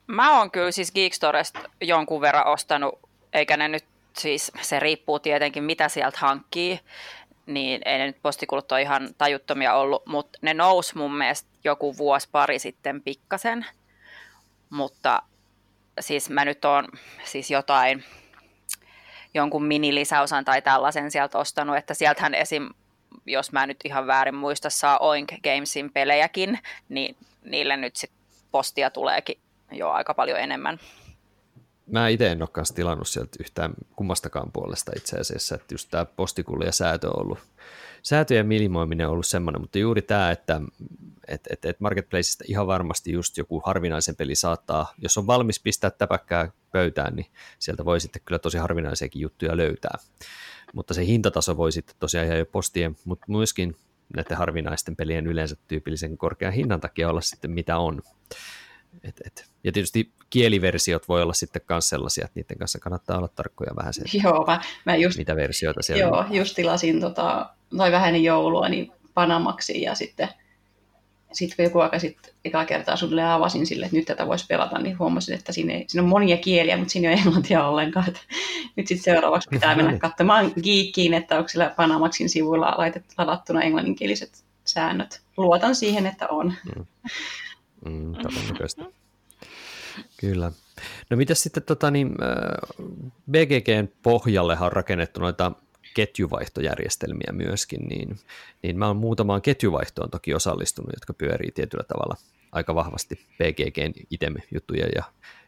Mä 0.06 0.38
oon 0.38 0.50
kyllä 0.50 0.70
siis 0.70 0.92
Geekstoresta 0.92 1.58
jonkun 1.80 2.20
verran 2.20 2.46
ostanut, 2.46 2.98
eikä 3.32 3.56
ne 3.56 3.68
nyt 3.68 3.84
siis, 4.18 4.52
se 4.62 4.80
riippuu 4.80 5.18
tietenkin 5.18 5.64
mitä 5.64 5.88
sieltä 5.88 6.18
hankkii, 6.20 6.80
niin 7.46 7.80
ei 7.84 7.98
ne 7.98 8.06
nyt 8.06 8.22
postikulut 8.22 8.72
ole 8.72 8.82
ihan 8.82 9.08
tajuttomia 9.18 9.74
ollut, 9.74 10.06
mutta 10.06 10.38
ne 10.42 10.54
nousi 10.54 10.98
mun 10.98 11.16
mielestä 11.16 11.48
joku 11.64 11.96
vuosi 11.96 12.28
pari 12.32 12.58
sitten 12.58 13.02
pikkasen, 13.02 13.66
mutta 14.70 15.22
siis 16.00 16.30
mä 16.30 16.44
nyt 16.44 16.64
oon 16.64 16.88
siis 17.24 17.50
jotain, 17.50 18.04
jonkun 19.34 19.64
minilisäosan 19.64 20.44
tai 20.44 20.62
tällaisen 20.62 21.10
sieltä 21.10 21.38
ostanut, 21.38 21.76
että 21.76 21.94
sieltähän 21.94 22.34
esim, 22.34 22.68
jos 23.26 23.52
mä 23.52 23.66
nyt 23.66 23.76
ihan 23.84 24.06
väärin 24.06 24.34
muista, 24.34 24.70
saa 24.70 24.98
Oink 24.98 25.32
Gamesin 25.42 25.92
pelejäkin, 25.92 26.58
niin 26.88 27.16
niille 27.44 27.76
nyt 27.76 27.96
sit 27.96 28.10
postia 28.50 28.90
tuleekin 28.90 29.38
jo 29.72 29.90
aika 29.90 30.14
paljon 30.14 30.40
enemmän. 30.40 30.80
Mä 31.92 32.08
itse 32.08 32.32
en 32.32 32.42
ole 32.42 32.48
kanssa 32.52 32.74
tilannut 32.74 33.08
sieltä 33.08 33.36
yhtään 33.40 33.72
kummastakaan 33.96 34.52
puolesta 34.52 34.92
itse 34.96 35.16
asiassa, 35.16 35.54
että 35.54 35.74
just 35.74 35.88
tämä 35.90 36.04
postikulu 36.04 36.64
ja 36.64 36.72
säätö 36.72 37.08
on 37.08 37.20
ollut 37.20 37.38
säätöjen 38.02 38.46
minimoiminen 38.46 39.06
on 39.06 39.12
ollut 39.12 39.26
semmoinen, 39.26 39.60
mutta 39.60 39.78
juuri 39.78 40.02
tämä, 40.02 40.30
että 40.30 40.60
et, 41.28 41.40
et, 41.50 41.64
et 41.64 41.80
Marketplaceista 41.80 42.44
ihan 42.48 42.66
varmasti 42.66 43.12
just 43.12 43.36
joku 43.36 43.62
harvinaisen 43.66 44.16
peli 44.16 44.34
saattaa, 44.34 44.94
jos 44.98 45.18
on 45.18 45.26
valmis 45.26 45.60
pistää 45.60 45.90
täpäkkää 45.90 46.52
pöytään, 46.72 47.16
niin 47.16 47.26
sieltä 47.58 47.84
voi 47.84 48.00
sitten 48.00 48.22
kyllä 48.24 48.38
tosi 48.38 48.58
harvinaisiakin 48.58 49.22
juttuja 49.22 49.56
löytää. 49.56 49.98
Mutta 50.72 50.94
se 50.94 51.06
hintataso 51.06 51.56
voi 51.56 51.72
sitten 51.72 51.96
tosiaan 51.98 52.26
ihan 52.26 52.38
jo 52.38 52.46
postien, 52.46 52.96
mutta 53.04 53.26
myöskin 53.28 53.76
näiden 54.16 54.36
harvinaisten 54.36 54.96
pelien 54.96 55.26
yleensä 55.26 55.56
tyypillisen 55.68 56.18
korkean 56.18 56.52
hinnan 56.52 56.80
takia 56.80 57.10
olla 57.10 57.20
sitten 57.20 57.50
mitä 57.50 57.78
on. 57.78 58.02
Et, 59.02 59.20
et. 59.26 59.44
Ja 59.64 59.72
tietysti 59.72 60.12
kieliversiot 60.30 61.08
voi 61.08 61.22
olla 61.22 61.32
sitten 61.32 61.62
myös 61.68 61.88
sellaisia, 61.88 62.24
että 62.24 62.40
niiden 62.40 62.58
kanssa 62.58 62.78
kannattaa 62.78 63.18
olla 63.18 63.28
tarkkoja 63.28 63.76
vähän 63.76 63.94
se, 63.94 64.02
joo, 64.24 64.44
mä, 64.46 64.60
mä 64.84 64.96
just, 64.96 65.18
mitä 65.18 65.36
versioita 65.36 65.82
siellä 65.82 66.02
joo, 66.02 66.16
on. 66.16 66.34
just 66.34 66.54
tilasin 66.54 67.00
tota, 67.00 67.50
tai 67.76 67.92
vähän 67.92 68.22
joulua 68.22 68.68
niin 68.68 68.92
Panamaksi 69.14 69.82
ja 69.82 69.94
sitten 69.94 70.28
sitten 71.32 71.64
joku 71.64 71.78
aika 71.78 71.98
sitten 71.98 72.34
ekaa 72.44 72.64
kertaa 72.64 72.96
sulle 72.96 73.24
avasin 73.24 73.66
sille, 73.66 73.86
että 73.86 73.96
nyt 73.96 74.06
tätä 74.06 74.26
voisi 74.26 74.46
pelata, 74.46 74.78
niin 74.78 74.98
huomasin, 74.98 75.34
että 75.34 75.52
siinä, 75.52 75.72
ei, 75.72 75.84
siinä 75.88 76.02
on 76.02 76.08
monia 76.08 76.36
kieliä, 76.36 76.76
mutta 76.76 76.92
siinä 76.92 77.08
ei 77.08 77.14
ole 77.14 77.22
englantia 77.22 77.68
ollenkaan. 77.68 78.08
Että 78.08 78.20
nyt 78.76 78.86
sitten 78.86 79.14
seuraavaksi 79.14 79.48
pitää 79.52 79.76
mennä 79.76 79.98
katsomaan 79.98 80.52
Geekiin, 80.62 81.14
että 81.14 81.36
onko 81.36 81.48
sillä 81.48 81.74
Panamaksin 81.76 82.28
sivuilla 82.28 82.74
laitettu 82.78 83.14
ladattuna 83.18 83.62
englanninkieliset 83.62 84.44
säännöt. 84.64 85.20
Luotan 85.36 85.74
siihen, 85.74 86.06
että 86.06 86.28
on. 86.28 86.54
Mm. 86.76 86.86
Mm, 87.84 88.12
Kyllä. 90.20 90.52
No 91.10 91.16
mitä 91.16 91.34
sitten 91.34 91.62
tota, 91.62 91.90
niin, 91.90 92.14
BGGn 93.30 93.88
pohjalle 94.02 94.58
on 94.60 94.72
rakennettu 94.72 95.20
noita 95.20 95.52
ketjuvaihtojärjestelmiä 95.94 97.32
myöskin, 97.32 97.80
niin, 97.88 98.18
niin 98.62 98.78
mä 98.78 98.86
oon 98.86 98.96
muutamaan 98.96 99.42
ketjuvaihtoon 99.42 100.10
toki 100.10 100.34
osallistunut, 100.34 100.92
jotka 100.94 101.14
pyörii 101.14 101.50
tietyllä 101.52 101.84
tavalla 101.84 102.16
aika 102.52 102.74
vahvasti 102.74 103.14
PGGn 103.14 103.92
item-juttuja 104.10 104.86
ja, 104.94 105.04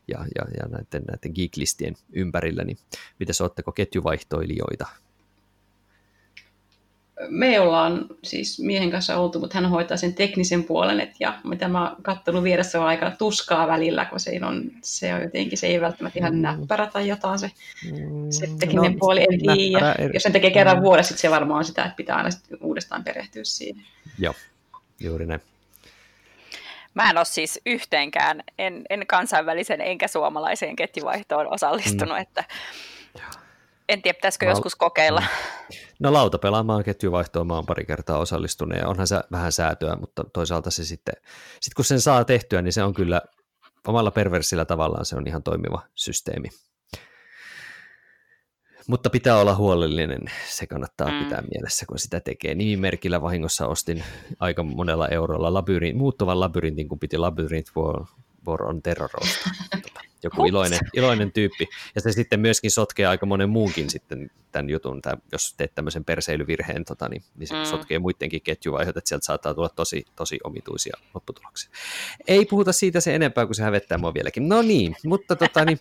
ja, 0.08 0.18
ja, 0.18 0.44
ja 0.60 0.68
näiden, 0.68 1.02
näiden 1.06 1.32
geeklistien 1.34 1.94
ympärillä, 2.12 2.64
niin 2.64 2.78
miten 3.18 3.34
ootteko 3.40 3.72
ketjuvaihtoilijoita? 3.72 4.86
Me 7.28 7.60
ollaan 7.60 8.06
siis 8.22 8.60
miehen 8.60 8.90
kanssa 8.90 9.16
oltu, 9.16 9.40
mutta 9.40 9.54
hän 9.54 9.70
hoitaa 9.70 9.96
sen 9.96 10.14
teknisen 10.14 10.64
puolen, 10.64 11.00
et, 11.00 11.10
ja 11.20 11.38
mitä 11.44 11.68
mä 11.68 11.88
oon 11.88 12.02
katsonut 12.02 12.44
vieressä 12.44 12.80
on 12.80 12.86
aikana 12.86 13.16
tuskaa 13.16 13.68
välillä, 13.68 14.04
kun 14.04 14.20
se 14.20 14.40
on, 14.42 14.70
se 14.82 15.14
on 15.14 15.22
jotenkin, 15.22 15.58
se 15.58 15.66
ei 15.66 15.80
välttämättä 15.80 16.18
ihan 16.18 16.34
mm. 16.34 16.40
näppärä 16.40 16.86
tai 16.86 17.08
jotain 17.08 17.38
se, 17.38 17.50
se 18.30 18.46
mm, 18.46 18.58
tekninen 18.58 18.92
no, 18.92 18.98
puoli, 18.98 19.26
en 19.30 19.56
tiedä. 19.56 19.92
Er... 19.98 20.10
Jos 20.14 20.22
sen 20.22 20.32
tekee 20.32 20.50
kerran 20.50 20.76
mm. 20.76 20.82
vuodessa, 20.82 21.16
se 21.16 21.30
varmaan 21.30 21.58
on 21.58 21.64
sitä, 21.64 21.84
että 21.84 21.96
pitää 21.96 22.16
aina 22.16 22.30
uudestaan 22.60 23.04
perehtyä 23.04 23.44
siihen. 23.44 23.84
Joo, 24.18 24.34
juuri 25.00 25.26
näin. 25.26 25.40
Mä 26.94 27.10
en 27.10 27.18
ole 27.18 27.24
siis 27.24 27.60
yhteenkään, 27.66 28.42
en, 28.58 28.82
en 28.90 29.06
kansainvälisen 29.06 29.80
enkä 29.80 30.08
suomalaiseen 30.08 30.76
ketjuvaihtoon 30.76 31.52
osallistunut, 31.52 32.16
mm. 32.16 32.22
että 32.22 32.44
en 33.92 34.02
tiedä, 34.02 34.14
pitäisikö 34.14 34.46
Val... 34.46 34.52
joskus 34.52 34.74
kokeilla. 34.74 35.20
Mm. 35.20 35.26
No 36.00 36.12
lautapelaamaan 36.12 36.84
ketjuvaihtoon 36.84 37.46
mä 37.46 37.54
oon 37.54 37.66
pari 37.66 37.84
kertaa 37.84 38.18
osallistunut 38.18 38.78
ja 38.78 38.88
onhan 38.88 39.06
se 39.06 39.20
vähän 39.32 39.52
säätöä, 39.52 39.96
mutta 39.96 40.24
toisaalta 40.24 40.70
se 40.70 40.84
sitten, 40.84 41.14
sit 41.60 41.74
kun 41.74 41.84
sen 41.84 42.00
saa 42.00 42.24
tehtyä, 42.24 42.62
niin 42.62 42.72
se 42.72 42.82
on 42.82 42.94
kyllä 42.94 43.22
omalla 43.88 44.10
perversillä 44.10 44.64
tavallaan 44.64 45.04
se 45.04 45.16
on 45.16 45.26
ihan 45.26 45.42
toimiva 45.42 45.82
systeemi. 45.94 46.48
Mutta 48.86 49.10
pitää 49.10 49.36
olla 49.36 49.54
huolellinen, 49.54 50.20
se 50.48 50.66
kannattaa 50.66 51.10
mm. 51.10 51.24
pitää 51.24 51.42
mielessä, 51.50 51.86
kun 51.86 51.98
sitä 51.98 52.20
tekee. 52.20 52.54
Nimimerkillä 52.54 53.22
vahingossa 53.22 53.66
ostin 53.66 54.04
aika 54.40 54.62
monella 54.62 55.08
eurolla 55.08 55.54
labyrin, 55.54 55.96
muuttuvan 55.96 56.40
labyrintin, 56.40 56.88
kun 56.88 56.98
piti 56.98 57.18
Labyrinth 57.18 57.72
War, 57.76 58.04
War 58.46 58.62
on 58.62 58.82
Terror 58.82 59.10
joku 60.22 60.44
iloinen, 60.44 60.78
iloinen 60.94 61.32
tyyppi. 61.32 61.68
Ja 61.94 62.00
se 62.00 62.12
sitten 62.12 62.40
myöskin 62.40 62.70
sotkee 62.70 63.06
aika 63.06 63.26
monen 63.26 63.50
muunkin 63.50 63.90
sitten 63.90 64.30
tämän 64.52 64.70
jutun, 64.70 65.02
tämän, 65.02 65.22
jos 65.32 65.54
teet 65.56 65.74
tämmöisen 65.74 66.04
perseilyvirheen, 66.04 66.84
tota, 66.84 67.08
niin, 67.08 67.22
niin 67.36 67.48
se 67.48 67.54
mm. 67.54 67.64
sotkee 67.64 67.98
muidenkin 67.98 68.42
ketjuvaihot, 68.42 68.96
että 68.96 69.08
sieltä 69.08 69.24
saattaa 69.24 69.54
tulla 69.54 69.68
tosi, 69.68 70.04
tosi 70.16 70.38
omituisia 70.44 70.96
lopputuloksia. 71.14 71.70
Ei 72.26 72.44
puhuta 72.44 72.72
siitä 72.72 73.00
se 73.00 73.14
enempää, 73.14 73.46
kun 73.46 73.54
se 73.54 73.62
hävettää 73.62 73.98
mua 73.98 74.14
vieläkin. 74.14 74.48
No 74.48 74.62
niin, 74.62 74.96
mutta 75.04 75.36
tota, 75.36 75.64
niin, 75.64 75.80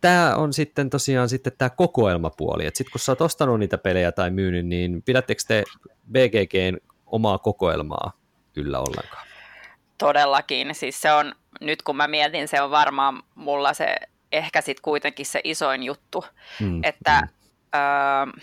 tämä 0.00 0.36
on 0.36 0.52
sitten 0.52 0.90
tosiaan 0.90 1.28
sitten 1.28 1.52
tämä 1.58 1.70
kokoelmapuoli, 1.70 2.66
että 2.66 2.78
sitten 2.78 2.92
kun 2.92 3.00
sä 3.00 3.12
oot 3.12 3.20
ostanut 3.20 3.58
niitä 3.58 3.78
pelejä 3.78 4.12
tai 4.12 4.30
myynyt, 4.30 4.66
niin 4.66 5.02
pidättekö 5.02 5.42
te 5.48 5.64
BGGn 6.12 6.76
omaa 7.06 7.38
kokoelmaa 7.38 8.12
yllä 8.56 8.78
ollenkaan? 8.78 9.27
Todellakin, 9.98 10.74
siis 10.74 11.00
se 11.00 11.12
on 11.12 11.34
nyt 11.60 11.82
kun 11.82 11.96
mä 11.96 12.08
mietin, 12.08 12.48
se 12.48 12.62
on 12.62 12.70
varmaan 12.70 13.22
mulla 13.34 13.74
se 13.74 13.96
ehkä 14.32 14.60
sitten 14.60 14.82
kuitenkin 14.82 15.26
se 15.26 15.40
isoin 15.44 15.82
juttu, 15.82 16.24
mm. 16.60 16.84
että 16.84 17.20
mm. 17.20 17.28
Öö, 17.74 18.42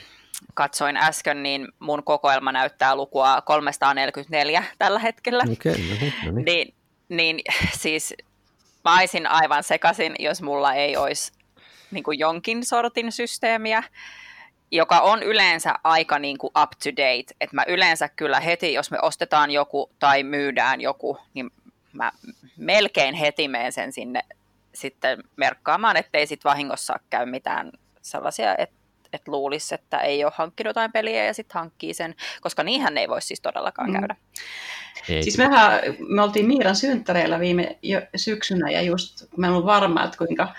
katsoin 0.53 0.97
äsken, 0.97 1.43
niin 1.43 1.67
mun 1.79 2.03
kokoelma 2.03 2.51
näyttää 2.51 2.95
lukua 2.95 3.41
344 3.41 4.63
tällä 4.77 4.99
hetkellä. 4.99 5.43
Okay, 5.51 5.71
no 5.71 5.95
niin, 5.99 6.13
no 6.25 6.31
niin. 6.31 6.45
Niin, 6.45 6.73
niin 7.09 7.39
siis 7.79 8.13
mä 8.83 8.97
aivan 9.29 9.63
sekaisin, 9.63 10.15
jos 10.19 10.41
mulla 10.41 10.73
ei 10.73 10.97
olisi 10.97 11.31
niin 11.91 12.03
jonkin 12.17 12.65
sortin 12.65 13.11
systeemiä, 13.11 13.83
joka 14.71 14.99
on 14.99 15.23
yleensä 15.23 15.75
aika 15.83 16.19
niin 16.19 16.37
kuin 16.37 16.51
up 16.63 16.71
to 16.83 16.89
date. 16.89 17.35
Et 17.41 17.53
mä 17.53 17.63
yleensä 17.67 18.09
kyllä 18.09 18.39
heti, 18.39 18.73
jos 18.73 18.91
me 18.91 18.97
ostetaan 19.01 19.51
joku 19.51 19.91
tai 19.99 20.23
myydään 20.23 20.81
joku, 20.81 21.17
niin 21.33 21.51
mä 21.93 22.11
melkein 22.57 23.15
heti 23.15 23.47
menen 23.47 23.71
sen 23.71 23.93
sinne 23.93 24.21
sitten 24.73 25.23
merkkaamaan, 25.35 25.97
ettei 25.97 26.27
sitten 26.27 26.49
vahingossa 26.49 26.99
käy 27.09 27.25
mitään 27.25 27.71
sellaisia, 28.01 28.55
että 28.57 28.75
et 29.13 29.27
luulisi, 29.27 29.75
että 29.75 29.99
ei 29.99 30.23
ole 30.23 30.33
hankkinut 30.35 30.69
jotain 30.69 30.91
peliä 30.91 31.25
ja 31.25 31.33
sitten 31.33 31.59
hankkii 31.59 31.93
sen, 31.93 32.15
koska 32.41 32.63
niinhän 32.63 32.97
ei 32.97 33.09
voi 33.09 33.21
siis 33.21 33.41
todellakaan 33.41 33.89
mm. 33.89 33.99
käydä. 33.99 34.15
Ei. 35.09 35.23
Siis 35.23 35.37
mehän, 35.37 35.81
me 36.09 36.21
oltiin 36.21 36.47
Miiran 36.47 36.75
synttäreillä 36.75 37.39
viime 37.39 37.77
syksynä 38.15 38.69
ja 38.69 38.81
just 38.81 39.25
mä 39.37 39.47
en 39.47 39.53
ollut 39.53 39.65
varma, 39.65 40.03
että 40.03 40.17
kuinka 40.17 40.53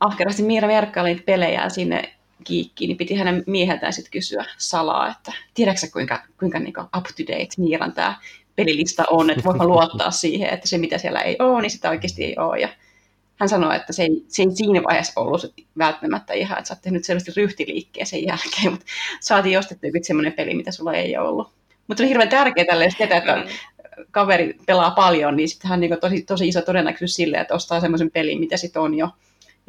ahkerasti 0.00 0.42
Miira 0.42 0.68
merkkaili 0.68 1.14
pelejä 1.14 1.68
sinne 1.68 2.17
kiikkiin, 2.44 2.88
niin 2.88 2.98
piti 2.98 3.14
hänen 3.14 3.44
mieheltään 3.46 3.92
sitten 3.92 4.10
kysyä 4.10 4.44
salaa, 4.58 5.10
että 5.10 5.32
tiedätkö 5.54 5.86
kuinka, 5.92 6.22
kuinka 6.38 6.58
niin 6.58 6.80
up 6.80 7.04
to 7.04 7.32
date 7.32 7.48
Miiran 7.58 7.92
tämä 7.92 8.16
pelilista 8.56 9.04
on, 9.10 9.30
että 9.30 9.44
voimme 9.44 9.66
luottaa 9.66 10.10
siihen, 10.24 10.48
että 10.48 10.68
se 10.68 10.78
mitä 10.78 10.98
siellä 10.98 11.20
ei 11.20 11.36
ole, 11.38 11.62
niin 11.62 11.70
sitä 11.70 11.90
oikeasti 11.90 12.24
ei 12.24 12.36
ole. 12.38 12.60
Ja 12.60 12.68
hän 13.36 13.48
sanoi, 13.48 13.76
että 13.76 13.92
se 13.92 14.02
ei, 14.02 14.24
se 14.28 14.42
ei 14.42 14.50
siinä 14.50 14.82
vaiheessa 14.82 15.20
ollut 15.20 15.54
välttämättä 15.78 16.32
ihan, 16.32 16.58
että 16.58 16.68
sä 16.68 16.74
oot 16.74 16.82
tehnyt 16.82 17.04
selvästi 17.04 17.32
ryhtiliikkeen 17.36 18.06
sen 18.06 18.26
jälkeen, 18.26 18.70
mutta 18.70 18.86
saatiin 19.20 19.58
ostettua 19.58 19.90
semmoinen 20.02 20.32
peli, 20.32 20.54
mitä 20.54 20.72
sulla 20.72 20.92
ei 20.92 21.16
ole 21.16 21.28
ollut. 21.28 21.52
Mutta 21.86 22.02
on 22.02 22.08
hirveän 22.08 22.28
tärkeää 22.28 22.66
tälle, 22.66 22.88
että 23.00 23.36
mm. 23.36 23.48
kaveri 24.10 24.58
pelaa 24.66 24.90
paljon, 24.90 25.36
niin 25.36 25.48
sitten 25.48 25.68
hän 25.70 25.80
on 25.92 26.00
tosi, 26.00 26.22
tosi 26.22 26.48
iso 26.48 26.62
todennäköisyys 26.62 27.14
sille, 27.14 27.36
että 27.36 27.54
ostaa 27.54 27.80
semmoisen 27.80 28.10
pelin, 28.10 28.40
mitä 28.40 28.56
sitten 28.56 28.82
on 28.82 28.94
jo. 28.94 29.08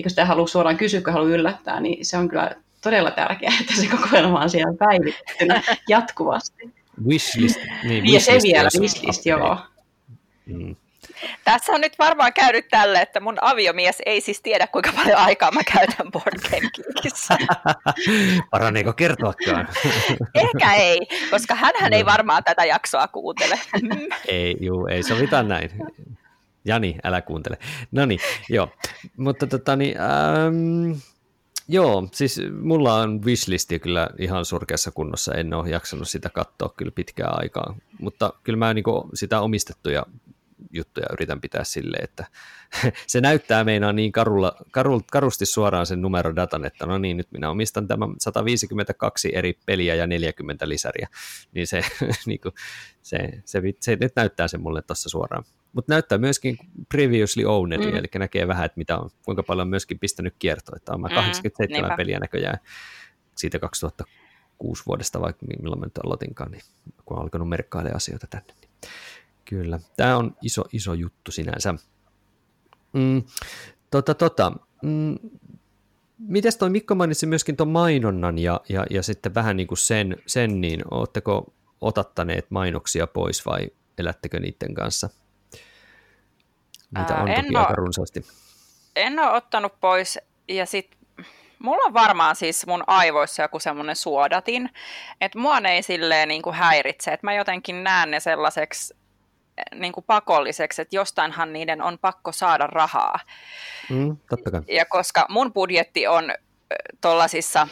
Kun 0.03 0.09
sitä 0.09 0.25
haluaa 0.25 0.47
suoraan 0.47 0.77
kysyä, 0.77 1.01
kun 1.01 1.13
haluaa 1.13 1.31
yllättää, 1.31 1.79
niin 1.79 2.05
se 2.05 2.17
on 2.17 2.29
kyllä 2.29 2.55
todella 2.81 3.11
tärkeää, 3.11 3.53
että 3.61 3.73
se 3.75 3.87
kokoelma 3.87 4.41
on 4.41 4.49
siellä 4.49 4.73
päivitettynä 4.79 5.63
jatkuvasti. 5.87 6.73
Wishlist. 7.07 7.59
Niin, 7.83 8.03
niin 8.03 8.13
ja 8.13 8.19
se 8.19 8.39
vielä, 8.43 8.69
wishlist, 8.79 9.25
joo. 9.25 9.57
Mm. 10.45 10.75
Tässä 11.43 11.71
on 11.71 11.81
nyt 11.81 11.99
varmaan 11.99 12.33
käynyt 12.33 12.67
tälle, 12.69 13.01
että 13.01 13.19
mun 13.19 13.37
aviomies 13.41 14.01
ei 14.05 14.21
siis 14.21 14.41
tiedä, 14.41 14.67
kuinka 14.67 14.91
paljon 14.95 15.17
aikaa 15.17 15.51
mä 15.51 15.61
käytän 15.73 16.11
Board 16.11 16.39
Game 16.49 16.69
Paraneeko 18.51 18.93
kertoakaan? 18.93 19.67
Ehkä 20.35 20.73
ei, 20.73 20.99
koska 21.31 21.55
hän 21.55 21.93
ei 21.93 22.05
varmaan 22.05 22.43
tätä 22.43 22.65
jaksoa 22.65 23.07
kuuntele. 23.07 23.59
ei, 24.27 24.57
juu, 24.59 24.87
ei 24.87 25.03
sovita 25.03 25.43
näin. 25.43 25.71
Jani, 26.65 26.97
älä 27.03 27.21
kuuntele. 27.21 27.57
No 27.91 28.05
niin, 28.05 28.19
joo. 28.49 28.69
Mutta 29.17 29.47
tota 29.47 29.75
niin, 29.75 29.95
ähm, 30.01 30.99
Joo, 31.71 32.07
siis 32.11 32.41
mulla 32.61 32.95
on 32.95 33.25
wishlisti 33.25 33.79
kyllä 33.79 34.09
ihan 34.19 34.45
surkeassa 34.45 34.91
kunnossa, 34.91 35.33
en 35.33 35.53
ole 35.53 35.69
jaksanut 35.69 36.07
sitä 36.07 36.29
katsoa 36.29 36.73
kyllä 36.77 36.91
pitkään 36.95 37.39
aikaa, 37.41 37.75
mutta 37.99 38.33
kyllä 38.43 38.57
mä 38.57 38.73
niin 38.73 38.85
sitä 39.13 39.41
omistettuja 39.41 40.05
juttuja 40.71 41.05
yritän 41.13 41.41
pitää 41.41 41.63
silleen, 41.63 42.03
että 42.03 42.25
se 43.07 43.21
näyttää 43.21 43.63
meinaa 43.63 43.93
niin 43.93 44.11
karulla, 44.11 44.55
karul, 44.71 44.99
karusti 45.11 45.45
suoraan 45.45 45.85
sen 45.85 46.01
numerodatan, 46.01 46.65
että 46.65 46.85
no 46.85 46.97
niin, 46.97 47.17
nyt 47.17 47.31
minä 47.31 47.49
omistan 47.49 47.87
tämän 47.87 48.09
152 48.19 49.35
eri 49.35 49.57
peliä 49.65 49.95
ja 49.95 50.07
40 50.07 50.69
lisäriä, 50.69 51.07
niin 51.53 51.67
se, 51.67 51.81
niin 52.25 52.39
kuin, 52.39 52.53
se, 53.01 53.17
se, 53.17 53.61
se, 53.61 53.73
se 53.79 53.97
nyt 54.01 54.15
näyttää 54.15 54.47
se 54.47 54.57
mulle 54.57 54.81
tuossa 54.81 55.09
suoraan. 55.09 55.43
Mutta 55.73 55.93
näyttää 55.93 56.17
myöskin 56.17 56.57
previously 56.89 57.43
owned, 57.45 57.79
mm. 57.79 57.95
eli 57.95 58.07
näkee 58.15 58.47
vähän, 58.47 58.65
että 58.65 58.77
mitä 58.77 58.97
on, 58.97 59.09
kuinka 59.25 59.43
paljon 59.43 59.65
on 59.65 59.69
myöskin 59.69 59.99
pistänyt 59.99 60.35
kiertoa, 60.39 60.75
että 60.75 60.93
on 60.93 60.99
mm, 60.99 61.15
87 61.15 61.81
niinpä. 61.81 61.97
peliä 61.97 62.19
näköjään 62.19 62.59
siitä 63.35 63.59
2006 63.59 64.83
vuodesta, 64.87 65.21
vaikka 65.21 65.45
milloin 65.45 65.79
mä 65.79 65.85
nyt 65.85 65.97
aloitinkaan, 65.97 66.51
niin 66.51 66.61
kun 67.05 67.17
on 67.17 67.23
alkanut 67.23 67.49
merkkailemaan 67.49 67.95
asioita 67.95 68.27
tänne. 68.29 68.53
Niin 68.61 68.69
Kyllä, 69.45 69.79
tämä 69.97 70.17
on 70.17 70.35
iso, 70.41 70.63
iso 70.73 70.93
juttu 70.93 71.31
sinänsä. 71.31 71.73
Mm, 72.93 73.23
tota, 73.91 74.13
tota, 74.13 74.51
mm, 74.83 75.15
Mites 76.19 76.57
toi 76.57 76.69
Mikko 76.69 76.95
mainitsi 76.95 77.25
myöskin 77.25 77.57
tuon 77.57 77.69
mainonnan 77.69 78.37
ja, 78.37 78.61
ja, 78.69 78.85
ja 78.89 79.03
sitten 79.03 79.35
vähän 79.35 79.57
niin 79.57 79.67
kuin 79.67 79.77
sen, 79.77 80.17
sen, 80.27 80.61
niin 80.61 80.81
ootteko 80.91 81.53
otattaneet 81.81 82.51
mainoksia 82.51 83.07
pois 83.07 83.45
vai 83.45 83.67
elättekö 83.97 84.39
niiden 84.39 84.73
kanssa? 84.73 85.09
Niitä 86.97 87.15
on 87.15 87.27
toki 87.27 87.55
aika 87.55 87.75
runsaasti. 87.75 88.25
En 88.95 89.19
ole 89.19 89.31
ottanut 89.31 89.79
pois 89.81 90.19
ja 90.47 90.65
sitten 90.65 90.99
mulla 91.59 91.85
on 91.85 91.93
varmaan 91.93 92.35
siis 92.35 92.67
mun 92.67 92.83
aivoissa 92.87 93.41
joku 93.41 93.59
semmoinen 93.59 93.95
suodatin, 93.95 94.69
että 95.21 95.39
mua 95.39 95.59
ne 95.59 95.71
ei 95.71 95.83
silleen 95.83 96.27
niin 96.27 96.41
kuin 96.41 96.55
häiritse, 96.55 97.11
että 97.11 97.27
mä 97.27 97.33
jotenkin 97.33 97.83
näen 97.83 98.11
ne 98.11 98.19
sellaiseksi 98.19 98.93
niin 99.75 99.93
kuin 99.93 100.03
pakolliseksi, 100.03 100.81
että 100.81 100.95
jostainhan 100.95 101.53
niiden 101.53 101.81
on 101.81 101.99
pakko 101.99 102.31
saada 102.31 102.67
rahaa. 102.67 103.19
Mm, 103.89 104.17
totta 104.29 104.51
kai. 104.51 104.61
Ja 104.67 104.85
koska 104.85 105.25
mun 105.29 105.53
budjetti 105.53 106.07
on 106.07 106.33
tuollaisissa 107.01 107.67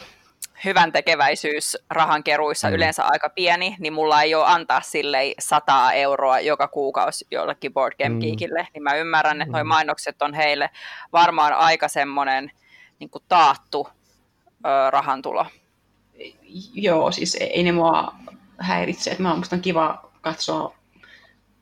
hyvän 0.64 0.92
tekeväisyys 0.92 1.78
rahankeruissa 1.90 2.68
mm. 2.68 2.74
yleensä 2.74 3.04
aika 3.04 3.28
pieni, 3.28 3.76
niin 3.78 3.92
mulla 3.92 4.22
ei 4.22 4.34
ole 4.34 4.46
antaa 4.46 4.80
sille 4.80 5.34
100 5.38 5.92
euroa 5.92 6.40
joka 6.40 6.68
kuukausi 6.68 7.26
jollekin 7.30 7.72
Board 7.72 7.94
Game 7.98 8.14
mm. 8.14 8.20
Geekille, 8.20 8.68
niin 8.74 8.82
mä 8.82 8.94
ymmärrän, 8.94 9.42
että 9.42 9.64
mm. 9.64 9.68
mainokset 9.68 10.22
on 10.22 10.34
heille 10.34 10.70
varmaan 11.12 11.52
aika 11.52 11.88
semmoinen 11.88 12.50
niin 12.98 13.10
taattu 13.28 13.88
ö, 14.66 14.90
rahantulo. 14.90 15.46
joo, 16.74 17.12
siis 17.12 17.36
ei 17.40 17.62
ne 17.62 17.72
mua 17.72 18.14
häiritse. 18.58 19.10
Että 19.10 19.22
mä 19.22 19.36
musta 19.36 19.56
on 19.56 19.62
kiva 19.62 20.10
katsoa 20.20 20.74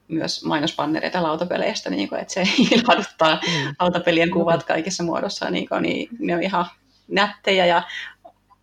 myös 0.09 0.45
mainospannereita 0.45 1.23
lautapeleistä, 1.23 1.91
niin 1.91 2.09
kuin, 2.09 2.21
että 2.21 2.35
se 2.35 2.43
ilahduttaa 2.71 3.35
mm. 3.35 3.75
lautapelien 3.81 4.31
kuvat 4.31 4.65
kaikissa 4.65 5.05
muodossa, 5.05 5.51
niin, 5.51 5.69
kuin, 5.69 5.83
niin 5.83 6.09
ne 6.19 6.35
on 6.35 6.43
ihan 6.43 6.67
nättejä 7.09 7.67
ja 7.67 7.83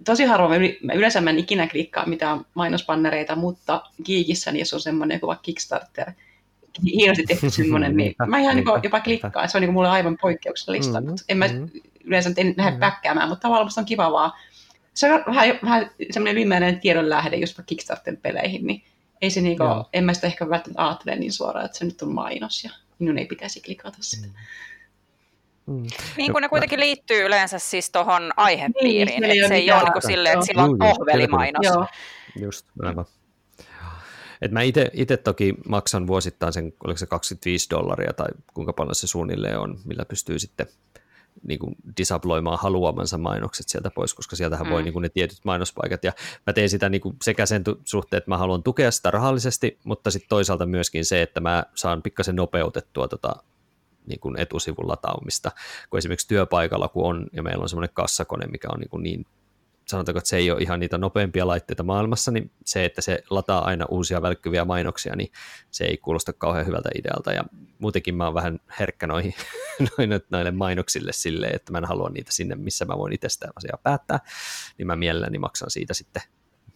tosi 0.05 0.23
harvoin, 0.23 0.77
mä 0.83 0.93
yleensä 0.93 1.21
mä 1.21 1.29
en 1.29 1.39
ikinä 1.39 1.67
klikkaa 1.67 2.05
mitään 2.05 2.45
mainospannereita, 2.53 3.35
mutta 3.35 3.83
Geekissä 4.05 4.51
niin 4.51 4.59
jos 4.59 4.73
on 4.73 4.81
semmoinen 4.81 5.15
joku 5.15 5.35
Kickstarter, 5.41 6.11
hienosti 6.85 7.23
tehty 7.23 7.49
semmoinen, 7.63 7.97
niin 7.97 8.15
mä 8.27 8.39
ihan 8.39 8.55
niin 8.55 8.65
jopa 8.83 8.99
klikkaan, 8.99 9.49
se 9.49 9.57
on 9.57 9.61
niin 9.61 9.73
mulle 9.73 9.89
aivan 9.89 10.17
poikkeuksellista. 10.21 11.01
Mm-hmm. 11.01 11.15
En 11.29 11.37
mä 11.37 11.47
mm-hmm. 11.47 11.69
yleensä 12.03 12.31
en 12.37 12.53
lähde 12.57 12.77
päkkäämään, 12.77 13.29
mutta 13.29 13.41
tavallaan 13.41 13.65
musta 13.65 13.81
on 13.81 13.85
kiva 13.85 14.11
vaan. 14.11 14.31
Se 14.93 15.13
on 15.13 15.23
vähän, 15.27 15.59
vähän 15.63 15.91
semmoinen 16.11 16.35
viimeinen 16.35 16.79
tiedon 16.79 17.09
lähde 17.09 17.35
just 17.35 17.59
Kickstarter-peleihin, 17.65 18.67
niin 18.67 18.83
ei 19.21 19.29
se 19.29 19.41
niinku, 19.41 19.63
en 19.93 20.03
mä 20.03 20.13
sitä 20.13 20.27
ehkä 20.27 20.49
välttämättä 20.49 20.85
ajattele 20.87 21.15
niin 21.15 21.33
suoraan, 21.33 21.65
että 21.65 21.77
se 21.77 21.85
nyt 21.85 22.01
on 22.01 22.13
mainos 22.13 22.63
ja 22.63 22.71
minun 22.99 23.17
ei 23.17 23.25
pitäisi 23.25 23.61
klikata 23.61 23.97
sitä. 24.01 24.27
Mm. 24.27 24.33
Mm. 25.66 25.84
Niin 26.18 26.32
kuin 26.32 26.41
ne 26.41 26.49
kuitenkin 26.49 26.80
liittyy 26.80 27.26
yleensä 27.26 27.59
siis 27.59 27.89
tuohon 27.91 28.32
aihepiiriin, 28.38 29.22
niin, 29.22 29.24
että 29.24 29.47
se 29.47 29.55
ei 29.55 29.72
ole 29.72 29.84
niin 29.84 29.93
kuin 29.93 30.01
silleen, 30.01 30.34
että 30.34 30.45
sillä 30.45 30.64
on 30.64 30.78
pohvelimainos. 30.78 31.66
Joo. 31.66 31.86
Just, 32.39 32.66
aivan. 32.82 33.05
Et 34.41 34.51
mä 34.51 34.61
itse 34.93 35.18
toki 35.24 35.53
maksan 35.68 36.07
vuosittain 36.07 36.53
sen, 36.53 36.74
oliko 36.84 36.97
se 36.97 37.05
25 37.05 37.70
dollaria 37.70 38.14
tai 38.14 38.28
kuinka 38.53 38.74
paljon 38.74 38.95
se 38.95 39.07
suunnilleen 39.07 39.59
on, 39.59 39.80
millä 39.86 40.05
pystyy 40.05 40.39
sitten 40.39 40.68
niin 41.47 41.59
kuin 41.59 41.76
disabloimaan 41.97 42.59
haluamansa 42.59 43.18
mainokset 43.18 43.70
sieltä 43.70 43.89
pois, 43.89 44.14
koska 44.14 44.36
sieltähän 44.36 44.68
mm. 44.68 44.74
voi 44.74 44.84
niin 44.84 44.93
kuin 44.93 45.03
ne 45.03 45.09
tietyt 45.09 45.38
mainospaikat, 45.43 46.03
ja 46.03 46.14
mä 46.47 46.53
teen 46.53 46.70
sitä 46.70 46.89
niin 46.89 47.01
kuin 47.01 47.16
sekä 47.24 47.45
sen 47.45 47.64
suhteen, 47.86 48.18
että 48.18 48.32
mä 48.32 48.38
haluan 48.38 48.64
tukea 48.64 48.91
sitä 48.91 49.11
rahallisesti, 49.11 49.80
mutta 49.84 50.11
sitten 50.11 50.30
toisaalta 50.30 50.66
myöskin 50.66 51.05
se, 51.05 51.22
että 51.22 51.39
mä 51.39 51.64
saan 51.76 52.01
pikkasen 52.01 52.36
nopeutettua 52.36 53.07
tota 53.07 53.36
niin 54.05 54.19
kuin 54.19 54.39
etusivun 54.39 54.87
lataumista, 54.87 55.51
kun 55.89 55.97
esimerkiksi 55.97 56.27
työpaikalla 56.27 56.87
kun 56.87 57.05
on, 57.05 57.27
ja 57.33 57.43
meillä 57.43 57.61
on 57.61 57.69
semmoinen 57.69 57.93
kassakone, 57.93 58.47
mikä 58.47 58.67
on 58.71 58.79
niin, 58.79 58.89
kuin 58.89 59.03
niin 59.03 59.25
sanotaanko, 59.87 60.17
että 60.17 60.29
se 60.29 60.37
ei 60.37 60.51
ole 60.51 60.61
ihan 60.61 60.79
niitä 60.79 60.97
nopeimpia 60.97 61.47
laitteita 61.47 61.83
maailmassa, 61.83 62.31
niin 62.31 62.51
se, 62.65 62.85
että 62.85 63.01
se 63.01 63.23
lataa 63.29 63.65
aina 63.65 63.85
uusia 63.89 64.21
välkkyviä 64.21 64.65
mainoksia, 64.65 65.15
niin 65.15 65.31
se 65.71 65.83
ei 65.83 65.97
kuulosta 65.97 66.33
kauhean 66.33 66.65
hyvältä 66.65 66.89
idealta. 66.95 67.33
Ja 67.33 67.43
muutenkin 67.79 68.15
mä 68.15 68.25
oon 68.25 68.33
vähän 68.33 68.59
herkkä 68.79 69.07
noihin, 69.07 69.33
noille 70.29 70.51
mainoksille 70.51 71.13
silleen, 71.13 71.55
että 71.55 71.71
mä 71.71 71.77
en 71.77 71.85
halua 71.85 72.09
niitä 72.09 72.31
sinne, 72.31 72.55
missä 72.55 72.85
mä 72.85 72.97
voin 72.97 73.13
itse 73.13 73.29
sitä 73.29 73.47
asiaa 73.55 73.77
päättää, 73.83 74.19
niin 74.77 74.87
mä 74.87 74.95
mielelläni 74.95 75.37
maksan 75.39 75.71
siitä 75.71 75.93
sitten 75.93 76.21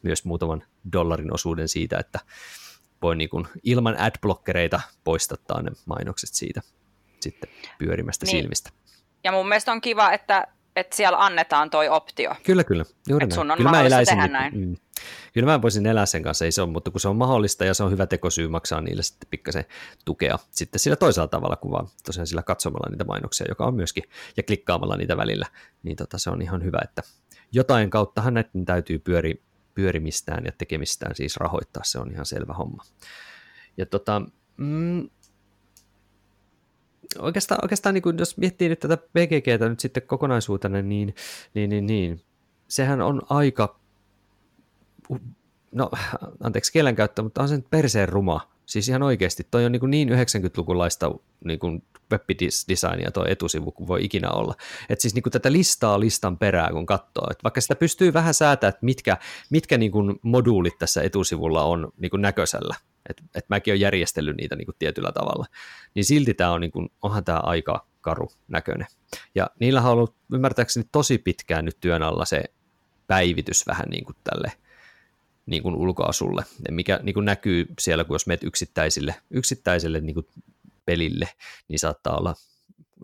myös 0.03 0.25
muutaman 0.25 0.63
dollarin 0.93 1.33
osuuden 1.33 1.67
siitä, 1.67 1.97
että 1.97 2.19
voin 3.01 3.17
niin 3.17 3.29
ilman 3.63 3.99
adblockereita 3.99 4.81
poistattaa 5.03 5.61
ne 5.61 5.71
mainokset 5.85 6.29
siitä 6.33 6.61
sitten 7.21 7.49
pyörimästä 7.79 8.25
niin. 8.25 8.37
silmistä. 8.37 8.69
Ja 9.23 9.31
mun 9.31 9.47
mielestä 9.47 9.71
on 9.71 9.81
kiva, 9.81 10.11
että 10.11 10.47
että 10.79 10.95
siellä 10.95 11.25
annetaan 11.25 11.69
toi 11.69 11.89
optio. 11.89 12.35
Kyllä, 12.43 12.63
kyllä. 12.63 12.85
Juuri 13.09 13.23
että 13.23 13.35
sun 13.35 13.51
on 13.51 13.57
kyllä 13.57 13.71
mä 13.71 13.81
eläisin, 13.81 14.17
tehdä 14.17 14.27
näin. 14.27 14.59
Mm, 14.59 14.75
kyllä 15.33 15.51
mä 15.51 15.61
voisin 15.61 15.85
elää 15.85 16.05
sen 16.05 16.23
kanssa, 16.23 16.45
ei 16.45 16.51
se 16.51 16.61
ole, 16.61 16.69
mutta 16.69 16.91
kun 16.91 17.01
se 17.01 17.07
on 17.07 17.15
mahdollista 17.15 17.65
ja 17.65 17.73
se 17.73 17.83
on 17.83 17.91
hyvä 17.91 18.05
tekosyy 18.05 18.47
maksaa 18.47 18.81
niille 18.81 19.03
sitten 19.03 19.29
pikkasen 19.29 19.65
tukea 20.05 20.39
sitten 20.51 20.79
sillä 20.79 20.95
toisella 20.95 21.27
tavalla 21.27 21.55
kuin 21.55 21.71
vaan 21.71 21.87
tosiaan 22.05 22.27
sillä 22.27 22.43
katsomalla 22.43 22.89
niitä 22.91 23.03
mainoksia, 23.03 23.45
joka 23.49 23.65
on 23.65 23.75
myöskin, 23.75 24.03
ja 24.37 24.43
klikkaamalla 24.43 24.97
niitä 24.97 25.17
välillä, 25.17 25.45
niin 25.83 25.97
tota, 25.97 26.17
se 26.17 26.29
on 26.29 26.41
ihan 26.41 26.63
hyvä, 26.63 26.79
että 26.83 27.01
jotain 27.51 27.89
kauttahan 27.89 28.33
näiden 28.33 28.65
täytyy 28.65 28.99
pyöri, 28.99 29.43
pyörimistään 29.73 30.45
ja 30.45 30.51
tekemistään 30.57 31.15
siis 31.15 31.37
rahoittaa, 31.37 31.83
se 31.83 31.99
on 31.99 32.11
ihan 32.11 32.25
selvä 32.25 32.53
homma. 32.53 32.83
Ja 33.77 33.85
tota, 33.85 34.21
mm, 34.57 35.09
oikeastaan, 37.19 37.59
oikeastaan 37.63 37.93
niin 37.93 38.01
kuin, 38.01 38.17
jos 38.17 38.37
miettii 38.37 38.69
nyt 38.69 38.79
tätä 38.79 38.97
BGGtä 38.97 39.69
nyt 39.69 39.79
sitten 39.79 40.03
kokonaisuutena, 40.03 40.81
niin, 40.81 41.15
niin, 41.53 41.69
niin, 41.69 41.85
niin 41.85 42.21
sehän 42.67 43.01
on 43.01 43.21
aika, 43.29 43.79
no 45.71 45.91
anteeksi 46.43 46.71
kielenkäyttö, 46.71 47.21
mutta 47.21 47.41
on 47.41 47.49
se 47.49 47.55
nyt 47.55 47.69
perseen 47.69 48.09
ruma. 48.09 48.51
Siis 48.65 48.89
ihan 48.89 49.03
oikeasti, 49.03 49.47
toi 49.51 49.65
on 49.65 49.71
niin, 49.71 49.91
niin 49.91 50.09
90-lukulaista 50.09 51.19
niin 51.45 51.59
kuin 51.59 51.83
web-designia 52.11 53.11
tuo 53.11 53.25
etusivu 53.27 53.71
kuin 53.71 53.87
voi 53.87 54.05
ikinä 54.05 54.29
olla. 54.29 54.55
Et 54.89 54.99
siis 54.99 55.13
niin 55.13 55.23
kuin 55.23 55.31
tätä 55.31 55.51
listaa 55.51 55.99
listan 55.99 56.37
perää, 56.37 56.69
kun 56.71 56.85
katsoo, 56.85 57.27
että 57.31 57.43
vaikka 57.43 57.61
sitä 57.61 57.75
pystyy 57.75 58.13
vähän 58.13 58.33
säätämään, 58.33 58.69
että 58.69 58.85
mitkä, 58.85 59.17
mitkä 59.49 59.77
niin 59.77 59.91
kuin 59.91 60.19
moduulit 60.21 60.77
tässä 60.79 61.01
etusivulla 61.01 61.63
on 61.63 61.91
niin 61.97 62.09
kuin 62.09 62.21
näköisellä, 62.21 62.75
että 63.09 63.23
et 63.35 63.45
mäkin 63.49 63.71
olen 63.71 63.81
järjestellyt 63.81 64.37
niitä 64.37 64.55
niin 64.55 64.65
kuin 64.65 64.75
tietyllä 64.79 65.11
tavalla, 65.11 65.45
niin 65.93 66.05
silti 66.05 66.33
tämä 66.33 66.51
on, 66.51 66.61
niin 66.61 66.71
kuin, 66.71 66.89
onhan 67.01 67.23
tämä 67.23 67.39
aika 67.39 67.85
karu 68.01 68.31
näköinen. 68.47 68.87
Ja 69.35 69.49
niillä 69.59 69.81
on 69.81 69.87
ollut 69.87 70.15
ymmärtääkseni 70.33 70.85
tosi 70.91 71.17
pitkään 71.17 71.65
nyt 71.65 71.77
työn 71.81 72.03
alla 72.03 72.25
se 72.25 72.43
päivitys 73.07 73.67
vähän 73.67 73.89
niin 73.89 74.05
kuin 74.05 74.15
tälle 74.23 74.51
niin 75.45 75.63
kuin 75.63 75.75
ulkoasulle, 75.75 76.43
mikä 76.71 76.99
niin 77.03 77.13
kuin 77.13 77.25
näkyy 77.25 77.65
siellä, 77.79 78.03
kun 78.03 78.15
jos 78.15 78.27
menet 78.27 78.43
yksittäisille, 78.43 79.15
yksittäiselle 79.31 79.99
niin 79.99 80.13
kuin 80.13 80.27
pelille, 80.85 81.29
niin 81.67 81.79
saattaa 81.79 82.17
olla, 82.17 82.35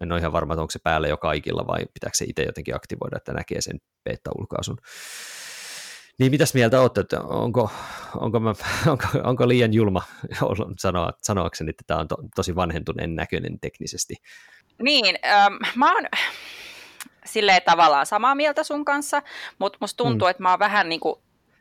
en 0.02 0.12
ole 0.12 0.20
ihan 0.20 0.32
varma, 0.32 0.54
että 0.54 0.62
onko 0.62 0.72
se 0.72 0.80
päällä 0.80 1.08
jo 1.08 1.18
kaikilla 1.18 1.68
vai 1.68 1.86
pitääkö 1.94 2.18
se 2.18 2.26
itse 2.28 2.44
jotenkin 2.44 2.76
aktivoida, 2.76 3.18
että 3.18 3.34
näkee 3.34 3.62
sen 3.62 3.82
beta-ulkoasun. 4.04 4.78
Niin 6.20 6.32
mitäs 6.32 6.54
mieltä 6.54 6.82
olette, 6.82 7.02
että 7.02 7.22
onko, 7.22 7.72
onko, 8.16 8.40
mä, 8.40 8.54
onko, 8.92 9.06
onko 9.24 9.48
liian 9.48 9.74
julma 9.74 10.02
sanoa, 10.80 11.14
sanoakseni, 11.22 11.70
että 11.70 11.84
tämä 11.88 12.00
on 12.00 12.08
to, 12.08 12.16
tosi 12.36 12.56
vanhentuneen 12.56 13.16
näköinen 13.16 13.60
teknisesti? 13.60 14.16
Niin, 14.82 15.16
ähm, 15.26 15.54
mä 15.76 15.94
oon 15.94 16.06
silleen 17.26 17.62
tavallaan 17.66 18.06
samaa 18.06 18.36
mieltä 18.36 18.64
sun 18.64 18.86
kanssa, 18.86 19.22
mutta 19.60 19.78
musta 19.82 20.04
tuntuu, 20.04 20.28
mm. 20.28 20.30
että 20.30 20.44
mä 20.44 20.50
oon 20.50 20.60
vähän 20.60 20.90
niin 20.90 21.00
kuin 21.00 21.16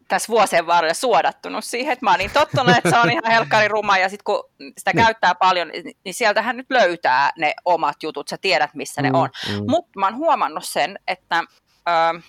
tässä 0.08 0.28
vuosien 0.28 0.66
varrella 0.66 0.94
suodattunut 0.94 1.64
siihen, 1.64 1.92
että 1.92 2.06
mä 2.06 2.10
oon 2.10 2.18
niin 2.18 2.30
tottunut, 2.30 2.76
että 2.76 2.90
se 2.90 2.98
on 2.98 3.10
ihan 3.10 3.30
helkkari 3.32 3.68
ruma, 3.68 3.98
ja 3.98 4.08
sitten 4.08 4.24
kun 4.24 4.50
sitä 4.78 4.90
niin. 4.94 5.04
käyttää 5.04 5.34
paljon, 5.34 5.70
niin 6.04 6.14
sieltähän 6.14 6.56
nyt 6.56 6.70
löytää 6.70 7.30
ne 7.38 7.54
omat 7.64 8.02
jutut, 8.02 8.28
sä 8.28 8.38
tiedät, 8.38 8.74
missä 8.74 9.02
mm, 9.02 9.04
ne 9.04 9.18
on. 9.18 9.28
Mm. 9.48 9.64
Mutta 9.68 10.00
mä 10.00 10.06
oon 10.06 10.16
huomannut 10.16 10.64
sen, 10.64 10.98
että... 11.08 11.44
Äh, 11.88 12.24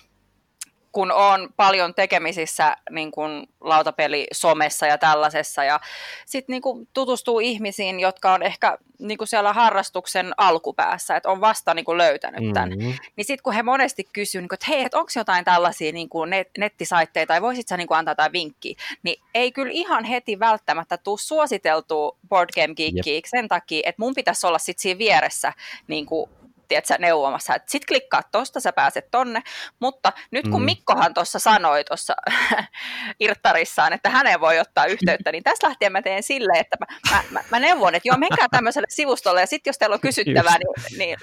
kun 0.94 1.12
on 1.12 1.48
paljon 1.56 1.94
tekemisissä 1.94 2.76
niin 2.90 3.10
kuin 3.10 3.48
lautapeli-somessa 3.60 4.86
ja 4.86 4.98
tällaisessa, 4.98 5.64
ja 5.64 5.80
sitten 6.26 6.52
niin 6.52 6.88
tutustuu 6.92 7.40
ihmisiin, 7.40 8.00
jotka 8.00 8.32
on 8.32 8.42
ehkä 8.42 8.78
niin 8.98 9.18
kuin 9.18 9.28
siellä 9.28 9.52
harrastuksen 9.52 10.32
alkupäässä, 10.36 11.16
että 11.16 11.30
on 11.30 11.40
vasta 11.40 11.74
niin 11.74 11.84
kuin 11.84 11.98
löytänyt 11.98 12.52
tämän. 12.52 12.70
Mm-hmm. 12.70 12.92
Niin 13.16 13.24
sitten 13.24 13.42
kun 13.42 13.52
he 13.52 13.62
monesti 13.62 14.04
kysyvät, 14.12 14.42
niin 14.42 14.54
että 14.54 14.66
hei, 14.68 14.82
että 14.82 14.98
onko 14.98 15.10
jotain 15.16 15.44
tällaisia 15.44 15.92
niin 15.92 16.08
kuin 16.08 16.30
net- 16.30 16.50
nettisaitteita, 16.58 17.28
tai 17.28 17.42
voisit 17.42 17.68
sä 17.68 17.76
niin 17.76 17.88
kuin 17.88 17.98
antaa 17.98 18.12
jotain 18.12 18.32
vinkkiä, 18.32 18.74
niin 19.02 19.22
ei 19.34 19.52
kyllä 19.52 19.72
ihan 19.72 20.04
heti 20.04 20.38
välttämättä 20.38 20.96
tule 20.96 21.18
suositeltua 21.18 22.16
Board 22.28 22.50
Game 22.54 22.74
Geekiä 22.74 23.14
yep. 23.14 23.24
sen 23.26 23.48
takia, 23.48 23.82
että 23.84 24.02
mun 24.02 24.14
pitäisi 24.14 24.46
olla 24.46 24.58
sitten 24.58 24.82
siinä 24.82 24.98
vieressä 24.98 25.52
niin 25.88 26.06
kuin 26.06 26.30
tiedätkö, 26.68 26.94
neuvomassa, 26.98 27.54
että 27.54 27.70
sit 27.70 27.86
klikkaa 27.86 28.22
tosta, 28.32 28.60
sä 28.60 28.72
pääset 28.72 29.10
tonne, 29.10 29.42
mutta 29.80 30.12
nyt 30.30 30.48
kun 30.48 30.60
mm. 30.60 30.64
Mikkohan 30.64 31.14
tuossa 31.14 31.38
sanoi 31.38 31.84
tuossa 31.84 32.14
irttarissaan, 33.20 33.92
että 33.92 34.10
häneen 34.10 34.40
voi 34.40 34.58
ottaa 34.58 34.86
yhteyttä, 34.86 35.32
niin 35.32 35.44
tässä 35.44 35.68
lähtien 35.68 35.92
mä 35.92 36.02
teen 36.02 36.22
silleen, 36.22 36.60
että 36.60 36.76
mä, 36.80 36.86
mä, 37.10 37.22
mä, 37.30 37.40
mä 37.50 37.60
neuvon, 37.60 37.94
että 37.94 38.08
joo, 38.08 38.18
menkää 38.18 38.48
tämmöiselle 38.50 38.86
sivustolle, 38.90 39.40
ja 39.40 39.46
sitten 39.46 39.70
jos 39.70 39.78
teillä 39.78 39.94
on 39.94 40.00
kysyttävää, 40.00 40.56
niin, 40.58 40.98
niin 40.98 41.18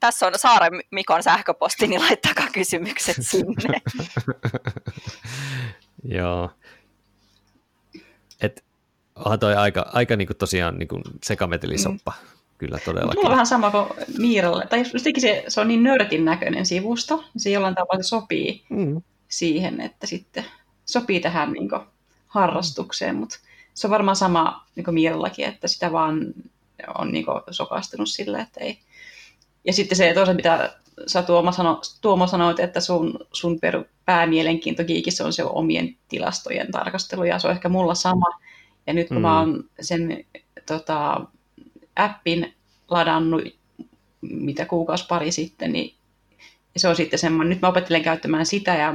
tässä 0.00 0.26
on 0.26 0.32
Saaren 0.36 0.72
Mikon 0.90 1.22
sähköposti, 1.22 1.86
niin 1.86 2.00
laittakaa 2.00 2.46
kysymykset 2.52 3.16
sinne. 3.20 3.80
Joo. 6.18 6.50
Et 8.40 8.64
onhan 9.14 9.38
toi 9.38 9.56
aika, 9.56 9.90
aika 9.92 10.16
niinku 10.16 10.34
tosiaan 10.34 10.78
niinku 10.78 11.00
sekametelisoppa. 11.24 12.12
Mm 12.20 12.39
kyllä 12.60 12.78
todellakin. 12.84 13.18
Mulla 13.18 13.28
on 13.28 13.32
vähän 13.32 13.46
sama 13.46 13.70
kuin 13.70 13.86
Miiralle. 14.18 14.66
Tai 14.66 14.84
jotenkin 14.94 15.20
se, 15.20 15.44
se 15.48 15.60
on 15.60 15.68
niin 15.68 15.82
nörtin 15.82 16.24
näköinen 16.24 16.66
sivusto, 16.66 17.16
niin 17.16 17.42
se 17.42 17.50
jollain 17.50 17.74
tavalla 17.74 18.02
sopii 18.02 18.64
mm. 18.68 19.02
siihen, 19.28 19.80
että 19.80 20.06
sitten 20.06 20.44
sopii 20.84 21.20
tähän 21.20 21.52
niin 21.52 21.68
kuin, 21.68 21.80
harrastukseen, 22.26 23.16
mutta 23.16 23.38
se 23.74 23.86
on 23.86 23.90
varmaan 23.90 24.16
sama 24.16 24.66
niin 24.76 24.84
kuin 24.84 24.94
Miirallakin, 24.94 25.44
että 25.44 25.68
sitä 25.68 25.92
vaan 25.92 26.34
on 26.98 27.12
niin 27.12 27.24
kuin, 27.24 27.40
sokastunut 27.50 28.08
sille, 28.08 28.40
että 28.40 28.60
ei. 28.60 28.78
Ja 29.64 29.72
sitten 29.72 29.98
se 29.98 30.14
toisen, 30.14 30.36
mitä 30.36 30.74
sä 31.06 31.22
Tuomo, 31.22 31.52
sano, 31.52 31.80
Tuomo 32.00 32.26
sanoit, 32.26 32.60
että 32.60 32.80
sun, 32.80 33.18
sun 33.32 33.60
per, 33.60 33.84
päämielenkiinto 34.04 34.84
Geekissä 34.84 35.24
on 35.24 35.32
se 35.32 35.44
omien 35.44 35.96
tilastojen 36.08 36.70
tarkastelu, 36.70 37.24
ja 37.24 37.38
se 37.38 37.46
on 37.46 37.52
ehkä 37.52 37.68
mulla 37.68 37.94
sama. 37.94 38.26
Ja 38.86 38.92
nyt 38.92 39.08
kun 39.08 39.16
mm. 39.16 39.22
mä 39.22 39.38
oon 39.38 39.64
sen 39.80 40.24
tota, 40.66 41.20
appin 42.04 42.54
ladannut 42.88 43.42
mitä 44.20 44.66
kuukausi 44.66 45.06
pari 45.08 45.32
sitten, 45.32 45.72
niin 45.72 45.94
se 46.76 46.88
on 46.88 46.96
sitten 46.96 47.18
semmoinen, 47.18 47.50
nyt 47.50 47.62
mä 47.62 47.68
opettelen 47.68 48.02
käyttämään 48.02 48.46
sitä 48.46 48.74
ja 48.74 48.94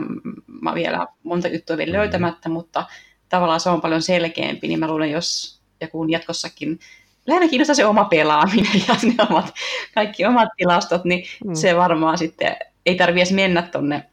mä 0.61 0.75
vielä 0.75 1.07
monta 1.23 1.47
juttua 1.47 1.77
vielä 1.77 1.91
mm. 1.91 1.97
löytämättä, 1.97 2.49
mutta 2.49 2.85
tavallaan 3.29 3.59
se 3.59 3.69
on 3.69 3.81
paljon 3.81 4.01
selkeämpi, 4.01 4.67
niin 4.67 4.79
mä 4.79 4.87
luulen, 4.87 5.11
jos 5.11 5.59
joku 5.81 6.05
jatkossakin 6.05 6.79
lähinnä 7.27 7.47
kiinnostaa 7.47 7.75
se 7.75 7.85
oma 7.85 8.05
pelaaminen 8.05 8.83
ja 8.87 8.95
ne 9.03 9.15
omat, 9.29 9.53
kaikki 9.93 10.25
omat 10.25 10.49
tilastot, 10.57 11.05
niin 11.05 11.23
mm. 11.45 11.53
se 11.53 11.75
varmaan 11.75 12.17
sitten 12.17 12.55
ei 12.85 12.95
tarvitse 12.95 13.33
mennä 13.33 13.61
tuonne 13.61 14.03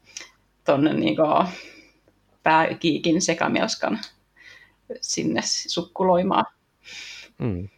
tonne 0.63 0.93
niin 0.93 1.17
pääkiikin 2.43 3.21
sekamelskan 3.21 3.99
sinne 5.01 5.41
sukkuloimaan. 5.45 6.45
Mm. 7.39 7.69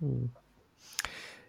Mm. 0.00 0.28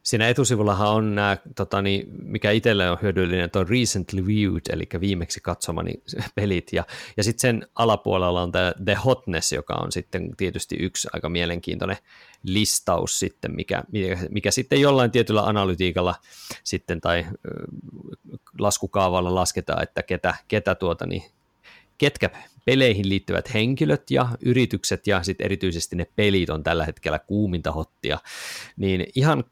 Siinä 0.03 0.29
etusivullahan 0.29 0.89
on 0.89 1.15
nämä, 1.15 1.37
tota, 1.55 1.81
niin, 1.81 2.07
mikä 2.23 2.51
itselle 2.51 2.91
on 2.91 2.97
hyödyllinen, 3.01 3.51
tuo 3.51 3.63
recently 3.63 4.25
viewed, 4.25 4.61
eli 4.69 4.83
viimeksi 4.99 5.39
katsomani 5.43 5.93
pelit, 6.35 6.73
ja, 6.73 6.83
ja 7.17 7.23
sitten 7.23 7.41
sen 7.41 7.67
alapuolella 7.75 8.41
on 8.41 8.51
tämä 8.51 8.73
The 8.85 8.97
Hotness, 9.05 9.51
joka 9.51 9.73
on 9.73 9.91
sitten 9.91 10.35
tietysti 10.37 10.75
yksi 10.79 11.07
aika 11.13 11.29
mielenkiintoinen 11.29 11.97
listaus 12.43 13.19
sitten, 13.19 13.55
mikä, 13.55 13.83
mikä, 13.91 14.17
mikä 14.29 14.51
sitten 14.51 14.81
jollain 14.81 15.11
tietyllä 15.11 15.43
analytiikalla 15.43 16.15
sitten 16.63 17.01
tai 17.01 17.25
laskukaavalla 18.59 19.35
lasketaan, 19.35 19.83
että 19.83 20.03
ketä, 20.03 20.35
ketä 20.47 20.75
tuota, 20.75 21.05
niin, 21.05 21.23
ketkä 21.97 22.29
peleihin 22.65 23.09
liittyvät 23.09 23.53
henkilöt 23.53 24.11
ja 24.11 24.29
yritykset 24.45 25.07
ja 25.07 25.23
sitten 25.23 25.45
erityisesti 25.45 25.95
ne 25.95 26.07
pelit 26.15 26.49
on 26.49 26.63
tällä 26.63 26.85
hetkellä 26.85 27.19
kuuminta 27.19 27.71
hottia, 27.71 28.19
niin 28.77 29.05
ihan 29.15 29.43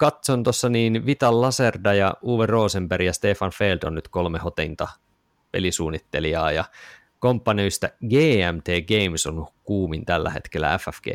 katson 0.00 0.42
tuossa 0.42 0.68
niin 0.68 1.06
Vital 1.06 1.40
Laserda 1.40 1.94
ja 1.94 2.14
Uwe 2.22 2.46
Rosenberg 2.46 3.04
ja 3.04 3.12
Stefan 3.12 3.50
Feld 3.50 3.78
on 3.84 3.94
nyt 3.94 4.08
kolme 4.08 4.38
hoteinta 4.38 4.88
pelisuunnittelijaa 5.52 6.52
ja 6.52 6.64
komppanyistä 7.18 7.88
GMT 7.88 8.66
Games 8.88 9.26
on 9.26 9.46
kuumin 9.64 10.04
tällä 10.04 10.30
hetkellä 10.30 10.78
FFG 10.78 11.06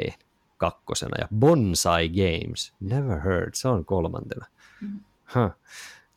kakkosena 0.57 1.17
ja 1.19 1.27
Bonsai 1.35 2.09
Games, 2.09 2.73
never 2.79 3.19
heard, 3.19 3.51
se 3.53 3.67
on 3.67 3.85
kolmantena. 3.85 4.45
Mm. 4.81 4.99
Huh. 5.35 5.51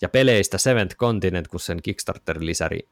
Ja 0.00 0.08
peleistä 0.08 0.58
Seventh 0.58 0.96
Continent, 0.96 1.48
kun 1.48 1.60
sen 1.60 1.78
Kickstarter-lisäri 1.82 2.88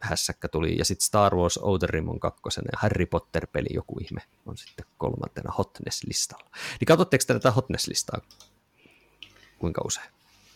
hässäkkä 0.00 0.48
tuli, 0.48 0.78
ja 0.78 0.84
sitten 0.84 1.06
Star 1.06 1.34
Wars 1.34 1.58
Outer 1.58 1.90
Rim 1.90 2.08
on 2.08 2.20
kakkosena, 2.20 2.68
ja 2.72 2.78
Harry 2.78 3.06
Potter-peli 3.06 3.68
joku 3.74 3.98
ihme 4.00 4.20
on 4.46 4.56
sitten 4.56 4.86
kolmantena 4.98 5.52
Hotness-listalla. 5.52 6.50
Niin 6.80 6.86
katsotteko 6.86 7.24
tätä 7.26 7.50
Hotness-listaa 7.50 8.20
kuinka 9.66 9.82
usein? 9.84 10.06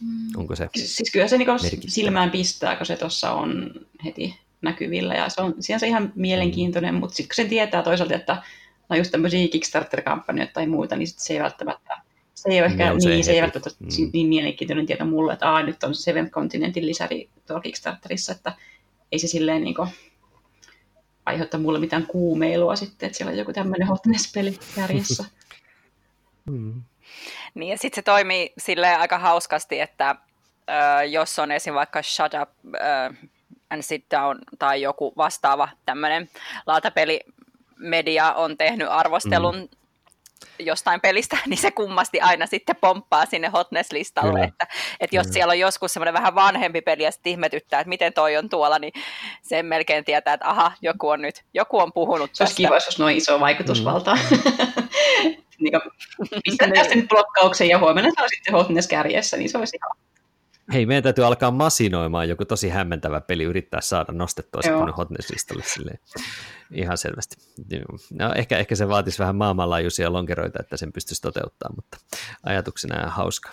Mm. 0.00 0.36
Onko 0.36 0.56
se 0.56 0.68
Siis 0.76 1.12
kyllä 1.12 1.28
se 1.28 1.38
niin 1.38 1.48
silmään 1.88 2.30
pistää, 2.30 2.76
kun 2.76 2.86
se 2.86 2.96
tuossa 2.96 3.32
on 3.32 3.70
heti 4.04 4.36
näkyvillä, 4.62 5.14
ja 5.14 5.28
se 5.28 5.42
on 5.42 5.54
se 5.58 5.86
ihan 5.86 6.12
mielenkiintoinen, 6.14 6.94
mm. 6.94 7.00
mutta 7.00 7.16
sitten 7.16 7.28
kun 7.28 7.36
sen 7.36 7.48
tietää 7.48 7.82
toisaalta, 7.82 8.14
että 8.14 8.42
no 8.88 8.96
just 8.96 9.11
tämmöisiä 9.11 9.48
Kickstarter-kampanjoita 9.48 10.52
tai 10.52 10.66
muuta, 10.66 10.96
niin 10.96 11.08
sit 11.08 11.18
se 11.18 11.34
ei 11.34 11.40
välttämättä 11.40 12.00
se 12.34 12.48
ei 12.48 12.61
ole 12.61 12.66
ehkä 12.66 12.90
no, 12.90 12.96
niin, 12.96 13.24
se 13.24 13.32
ei 13.32 13.42
välttämättä 13.42 13.70
mm. 13.80 14.11
niin 14.12 14.28
mielenkiintoinen 14.28 14.86
tieto 14.86 15.04
mulle, 15.04 15.32
että 15.32 15.50
Aa, 15.50 15.62
nyt 15.62 15.84
on 15.84 15.94
Seventh 15.94 16.32
Continentin 16.32 16.86
lisäri 16.86 17.28
tuolla 17.46 17.62
Kickstarterissa, 17.62 18.32
että 18.32 18.52
ei 19.12 19.18
se 19.18 19.26
silleen 19.26 19.64
niin 19.64 19.74
kuin, 19.74 19.88
aiheuta 21.26 21.58
mulle 21.58 21.78
mitään 21.78 22.06
kuumeilua 22.06 22.76
sitten, 22.76 23.06
että 23.06 23.16
siellä 23.16 23.32
on 23.32 23.38
joku 23.38 23.52
tämmöinen 23.52 23.88
hotness-peli 23.88 24.58
järjessä. 24.76 25.24
mm. 26.50 26.82
Niin 27.55 27.70
ja 27.70 27.78
sitten 27.78 27.96
se 27.96 28.03
toimii 28.03 28.53
silleen 28.59 29.01
aika 29.01 29.18
hauskasti, 29.18 29.80
että 29.80 30.16
ö, 31.01 31.05
jos 31.05 31.38
on 31.38 31.53
esim. 31.53 31.74
vaikka 31.74 32.03
Shut 32.03 32.32
Up 32.42 32.51
ö, 32.74 32.78
and 33.70 33.82
Sit 33.82 34.05
Down 34.11 34.38
tai 34.59 34.82
joku 34.82 35.12
vastaava 35.16 35.68
tämmöinen 35.86 36.30
laatapeli 36.66 37.20
media 37.76 38.32
on 38.32 38.57
tehnyt 38.57 38.88
arvostelun 38.90 39.57
mm 39.57 39.80
jostain 40.59 41.01
pelistä, 41.01 41.38
niin 41.47 41.59
se 41.59 41.70
kummasti 41.70 42.20
aina 42.20 42.47
sitten 42.47 42.76
pomppaa 42.76 43.26
sinne 43.26 43.49
hotness-listalle, 43.49 44.32
Kyllä. 44.32 44.45
että, 44.45 44.66
että 45.01 45.16
jos 45.16 45.26
Kyllä. 45.26 45.34
siellä 45.34 45.51
on 45.51 45.59
joskus 45.59 45.93
semmoinen 45.93 46.14
vähän 46.14 46.34
vanhempi 46.34 46.80
peli 46.80 47.03
ja 47.03 47.11
sitten 47.11 47.30
ihmetyttää, 47.30 47.80
että 47.80 47.88
miten 47.88 48.12
toi 48.12 48.36
on 48.36 48.49
tuolla, 48.49 48.78
niin 48.78 48.93
sen 49.43 49.66
melkein 49.66 50.05
tietää, 50.05 50.34
että 50.34 50.49
aha, 50.49 50.72
joku 50.82 51.09
on 51.09 51.22
nyt, 51.22 51.45
joku 51.55 51.78
on 51.78 51.93
puhunut 51.93 52.30
Se 52.32 52.43
olisi 52.43 52.57
kiva, 52.57 52.74
jos 52.74 52.99
noin 52.99 53.16
iso 53.16 53.41
vaikutusvalta. 53.41 54.14
Mm. 54.14 54.20
niin 55.59 55.72
pistän 56.45 56.72
tästä 56.72 56.95
nyt 56.95 57.09
blokkauksen 57.09 57.68
ja 57.68 57.78
huomenna 57.78 58.11
se 58.16 58.22
on 58.22 58.28
sitten 58.28 58.55
hotness 58.55 58.88
kärjessä, 58.88 59.36
niin 59.36 59.49
se 59.49 59.59
olisi 59.59 59.76
ihan 59.76 60.09
Hei, 60.72 60.86
meidän 60.86 61.02
täytyy 61.02 61.26
alkaa 61.26 61.50
masinoimaan 61.50 62.28
joku 62.28 62.44
tosi 62.44 62.68
hämmentävä 62.68 63.20
peli, 63.20 63.44
yrittää 63.44 63.80
saada 63.80 64.12
nostettua 64.12 64.62
se 64.62 64.70
hotness-listalle 64.70 65.62
silleen. 65.62 65.98
Ihan 66.74 66.98
selvästi. 66.98 67.36
No, 68.11 68.32
ehkä, 68.34 68.58
ehkä 68.58 68.74
se 68.74 68.88
vaatisi 68.88 69.18
vähän 69.18 69.36
maailmanlaajuisia 69.36 70.12
lonkeroita, 70.12 70.58
että 70.61 70.76
sen 70.76 70.92
pystyisi 70.92 71.22
toteuttamaan, 71.22 71.76
mutta 71.76 71.98
ajatuksena 72.42 73.04
on 73.04 73.11
hauska. 73.11 73.50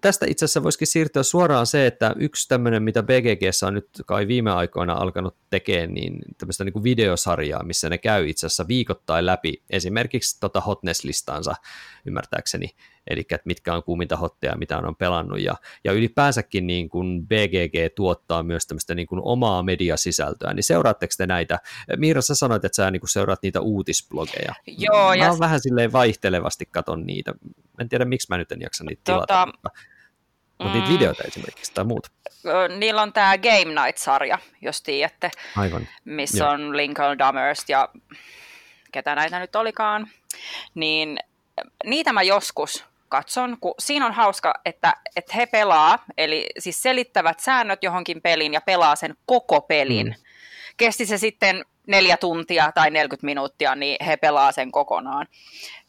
Tästä 0.00 0.26
itse 0.28 0.44
asiassa 0.44 0.62
voisikin 0.62 0.86
siirtyä 0.86 1.22
suoraan 1.22 1.66
se, 1.66 1.86
että 1.86 2.14
yksi 2.18 2.48
tämmöinen, 2.48 2.82
mitä 2.82 3.02
BGG 3.02 3.42
on 3.66 3.74
nyt 3.74 3.88
kai 4.06 4.26
viime 4.26 4.50
aikoina 4.50 4.92
alkanut 4.92 5.36
tekemään, 5.50 5.94
niin 5.94 6.18
tämmöistä 6.38 6.64
niin 6.64 6.72
kuin 6.72 6.82
videosarjaa, 6.82 7.62
missä 7.62 7.88
ne 7.88 7.98
käy 7.98 8.28
itse 8.28 8.46
asiassa 8.46 8.68
viikoittain 8.68 9.26
läpi 9.26 9.62
esimerkiksi 9.70 10.40
tota 10.40 10.60
hotness-listaansa 10.60 11.54
ymmärtääkseni, 12.06 12.68
eli 13.06 13.20
että 13.20 13.40
mitkä 13.44 13.74
on 13.74 13.82
kuuminta 13.82 14.16
hotteja, 14.16 14.56
mitä 14.56 14.78
on 14.78 14.96
pelannut, 14.96 15.40
ja, 15.40 15.54
ja 15.84 15.92
ylipäänsäkin 15.92 16.66
niin 16.66 16.88
kuin 16.88 17.26
BGG 17.26 17.94
tuottaa 17.94 18.42
myös 18.42 18.66
tämmöistä 18.66 18.94
niin 18.94 19.06
kuin 19.06 19.20
omaa 19.24 19.62
mediasisältöä, 19.62 20.54
niin 20.54 20.64
seuraatteko 20.64 21.14
te 21.16 21.26
näitä? 21.26 21.58
Miira, 21.96 22.22
sä 22.22 22.34
sanoit, 22.34 22.64
että 22.64 22.76
sä 22.76 22.90
niin 22.90 23.00
kuin 23.00 23.10
seuraat 23.10 23.42
niitä 23.42 23.60
uutisblogeja. 23.60 24.54
Joo, 24.66 25.08
mä 25.08 25.14
ja... 25.16 25.36
vähän 25.38 25.60
silleen 25.60 25.92
vaihtelevasti 25.92 26.66
katon 26.66 27.06
niitä. 27.06 27.34
En 27.80 27.88
tiedä, 27.88 28.04
miksi 28.04 28.26
mä 28.30 28.38
nyt 28.38 28.52
en 28.52 28.60
jaksa 28.60 28.84
niitä 28.84 29.02
tota... 29.04 29.26
tilata, 29.26 29.46
mutta, 29.46 29.70
mutta 30.58 30.64
mm, 30.64 30.72
niitä 30.72 30.92
videoita 30.92 31.22
esimerkiksi 31.22 31.74
tai 31.74 31.84
muuta. 31.84 32.08
Niillä 32.78 33.02
on 33.02 33.12
tämä 33.12 33.38
Game 33.38 33.82
Night-sarja, 33.82 34.38
jos 34.62 34.82
tiedätte, 34.82 35.30
Aivan. 35.56 35.88
missä 36.04 36.44
Joo. 36.44 36.52
on 36.52 36.76
Lincoln 36.76 37.18
Dummers 37.18 37.64
ja 37.68 37.88
ketä 38.92 39.14
näitä 39.14 39.38
nyt 39.38 39.56
olikaan, 39.56 40.08
niin 40.74 41.18
niitä 41.84 42.12
mä 42.12 42.22
joskus 42.22 42.84
katson, 43.08 43.56
kun 43.60 43.74
siinä 43.78 44.06
on 44.06 44.12
hauska, 44.12 44.54
että, 44.64 44.94
että 45.16 45.32
he 45.36 45.46
pelaa, 45.46 45.98
eli 46.18 46.46
siis 46.58 46.82
selittävät 46.82 47.40
säännöt 47.40 47.82
johonkin 47.82 48.22
peliin 48.22 48.52
ja 48.52 48.60
pelaa 48.60 48.96
sen 48.96 49.14
koko 49.26 49.60
pelin. 49.60 50.06
Mm. 50.06 50.14
Kesti 50.76 51.06
se 51.06 51.18
sitten 51.18 51.64
neljä 51.86 52.16
tuntia 52.16 52.72
tai 52.72 52.90
40 52.90 53.24
minuuttia, 53.24 53.74
niin 53.74 53.96
he 54.06 54.16
pelaa 54.16 54.52
sen 54.52 54.72
kokonaan. 54.72 55.26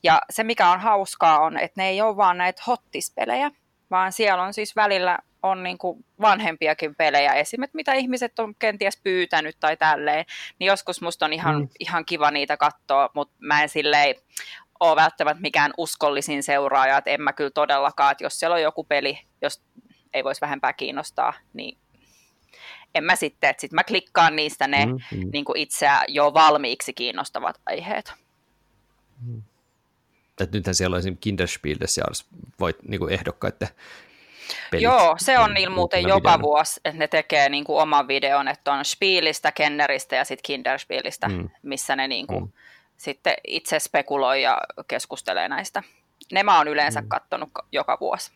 Ja 0.04 0.22
se, 0.30 0.44
mikä 0.44 0.70
on 0.70 0.80
hauskaa, 0.80 1.40
on, 1.40 1.58
että 1.58 1.82
ne 1.82 1.90
ei 1.90 2.02
ole 2.02 2.18
vaan 2.18 2.38
näitä 2.38 2.62
hottispelejä, 2.68 3.52
vaan 3.92 4.12
siellä 4.12 4.44
on 4.44 4.54
siis 4.54 4.76
välillä 4.76 5.20
on 5.44 5.64
niin 5.64 5.78
kuin 5.78 6.06
vanhempiakin 6.22 6.96
pelejä, 6.96 7.34
esimerkiksi 7.34 7.76
mitä 7.76 7.94
ihmiset 7.94 8.40
on 8.40 8.56
kenties 8.56 9.00
pyytänyt 9.04 9.56
tai 9.60 9.78
tälleen, 9.78 10.26
niin 10.60 10.68
joskus 10.68 11.02
musta 11.02 11.26
on 11.26 11.34
ihan, 11.34 11.60
mm. 11.60 11.68
ihan 11.80 12.06
kiva 12.06 12.32
niitä 12.32 12.58
katsoa, 12.58 13.10
mutta 13.14 13.36
mä 13.40 13.64
en 13.64 13.70
silleen 13.70 14.16
ole 14.80 14.96
välttämättä 14.96 15.42
mikään 15.42 15.74
uskollisin 15.78 16.44
seuraaja, 16.44 16.98
että 16.98 17.10
en 17.10 17.22
mä 17.22 17.34
kyllä 17.34 17.50
todellakaan, 17.50 18.12
että 18.12 18.24
jos 18.24 18.40
siellä 18.40 18.54
on 18.54 18.62
joku 18.62 18.84
peli, 18.84 19.20
jos 19.42 19.62
ei 20.14 20.24
voisi 20.24 20.42
vähempää 20.42 20.74
kiinnostaa, 20.74 21.34
niin 21.54 21.78
en 22.96 23.04
mä 23.04 23.16
sitten, 23.16 23.50
että 23.50 23.62
sitten 23.62 23.76
mä 23.76 23.84
klikkaan 23.84 24.36
niistä 24.36 24.68
ne 24.68 24.86
mm-hmm. 24.86 25.30
niin 25.34 25.46
kuin 25.46 25.58
itseä 25.58 26.02
jo 26.08 26.34
valmiiksi 26.34 26.94
kiinnostavat 26.94 27.62
aiheet. 27.66 28.14
Mm. 29.26 29.42
Et 30.40 30.52
nythän 30.52 30.76
siellä 30.76 30.94
on 30.94 31.00
esimerkiksi 31.00 31.22
Kinderspielessä 31.22 32.02
voit 32.60 32.78
niin 32.88 33.00
kuin 33.00 33.14
ehdokkaiden 33.14 33.68
pelit. 34.72 34.84
Joo, 34.84 35.16
se 35.20 35.40
on 35.40 35.54
niillä 35.54 35.76
muuten 35.76 36.04
joka 36.04 36.30
videon. 36.30 36.42
vuosi, 36.42 36.82
että 36.86 37.00
ne 37.00 37.08
tekee 37.08 37.50
niin 37.50 37.64
kuin 37.64 37.82
oman 37.82 38.08
videon, 38.08 38.48
että 38.48 38.74
on 38.74 38.86
Spielistä, 38.86 39.52
Kenneristä 39.52 40.16
ja 40.16 40.26
sitten 40.26 40.44
Kinderspielistä, 40.44 41.28
mm. 41.28 41.50
missä 41.64 41.96
ne 41.96 42.08
niin 42.08 42.28
kuin, 42.28 42.44
mm 42.44 42.52
sitten 42.98 43.34
itse 43.48 43.80
spekuloi 43.80 44.42
ja 44.42 44.62
keskustelee 44.88 45.50
näistä. 45.50 45.84
Ne 46.32 46.44
mä 46.44 46.58
oon 46.58 46.68
yleensä 46.68 47.02
mm. 47.02 47.08
katsonut 47.08 47.50
joka 47.72 47.98
vuosi. 48.02 48.32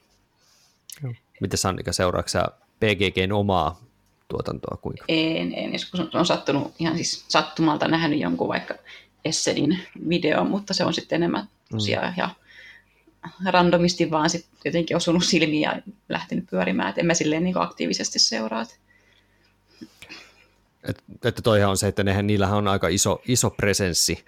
Miten 1.41 1.57
Sannika, 1.57 1.93
seuraatko 1.93 2.29
sä 2.29 2.45
PGGn 2.79 3.31
omaa 3.31 3.81
tuotantoa? 4.27 4.77
Kuinka? 4.81 5.05
En, 5.07 5.53
en. 5.55 5.73
Joskus 5.73 5.99
on 6.15 6.25
sattunut 6.25 6.73
ihan 6.79 6.95
siis 6.95 7.25
sattumalta 7.27 7.87
nähnyt 7.87 8.19
jonkun 8.19 8.47
vaikka 8.47 8.75
Essedin 9.25 9.79
video, 10.09 10.43
mutta 10.43 10.73
se 10.73 10.85
on 10.85 10.93
sitten 10.93 11.15
enemmän 11.15 11.49
tosiaan 11.71 12.13
mm. 12.13 12.17
ja 12.17 12.29
randomisti 13.51 14.11
vaan 14.11 14.29
sit 14.29 14.47
jotenkin 14.65 14.97
osunut 14.97 15.23
silmiin 15.23 15.61
ja 15.61 15.81
lähtenyt 16.09 16.45
pyörimään. 16.49 16.89
Et 16.89 16.97
en 16.97 17.05
mä 17.05 17.13
silleen 17.13 17.43
niin 17.43 17.57
aktiivisesti 17.57 18.19
seuraa. 18.19 18.61
Että, 18.61 18.75
että 21.23 21.41
toihan 21.41 21.69
on 21.69 21.77
se, 21.77 21.87
että 21.87 22.03
nehän, 22.03 22.27
niillähän 22.27 22.57
on 22.57 22.67
aika 22.67 22.87
iso, 22.87 23.21
iso 23.27 23.49
presenssi 23.49 24.25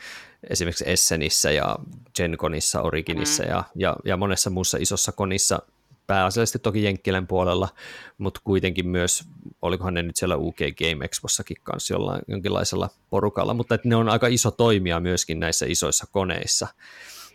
esimerkiksi 0.49 0.83
Essenissä 0.87 1.51
ja 1.51 1.75
Genconissa, 2.15 2.81
Originissa 2.81 3.43
mm. 3.43 3.49
ja, 3.49 3.63
ja, 3.75 3.95
ja 4.05 4.17
monessa 4.17 4.49
muussa 4.49 4.77
isossa 4.81 5.11
konissa 5.11 5.61
pääasiallisesti 6.07 6.59
toki 6.59 6.83
Jenkkilän 6.83 7.27
puolella, 7.27 7.69
mutta 8.17 8.41
kuitenkin 8.43 8.87
myös, 8.87 9.23
olikohan 9.61 9.93
ne 9.93 10.03
nyt 10.03 10.15
siellä 10.15 10.37
UK 10.37 10.57
Game 10.79 11.05
Expossakin 11.05 11.57
kanssa 11.63 11.93
jollain, 11.93 12.21
jonkinlaisella 12.27 12.89
porukalla, 13.09 13.53
mutta 13.53 13.75
että 13.75 13.87
ne 13.87 13.95
on 13.95 14.09
aika 14.09 14.27
iso 14.27 14.51
toimija 14.51 14.99
myöskin 14.99 15.39
näissä 15.39 15.65
isoissa 15.69 16.07
koneissa, 16.11 16.67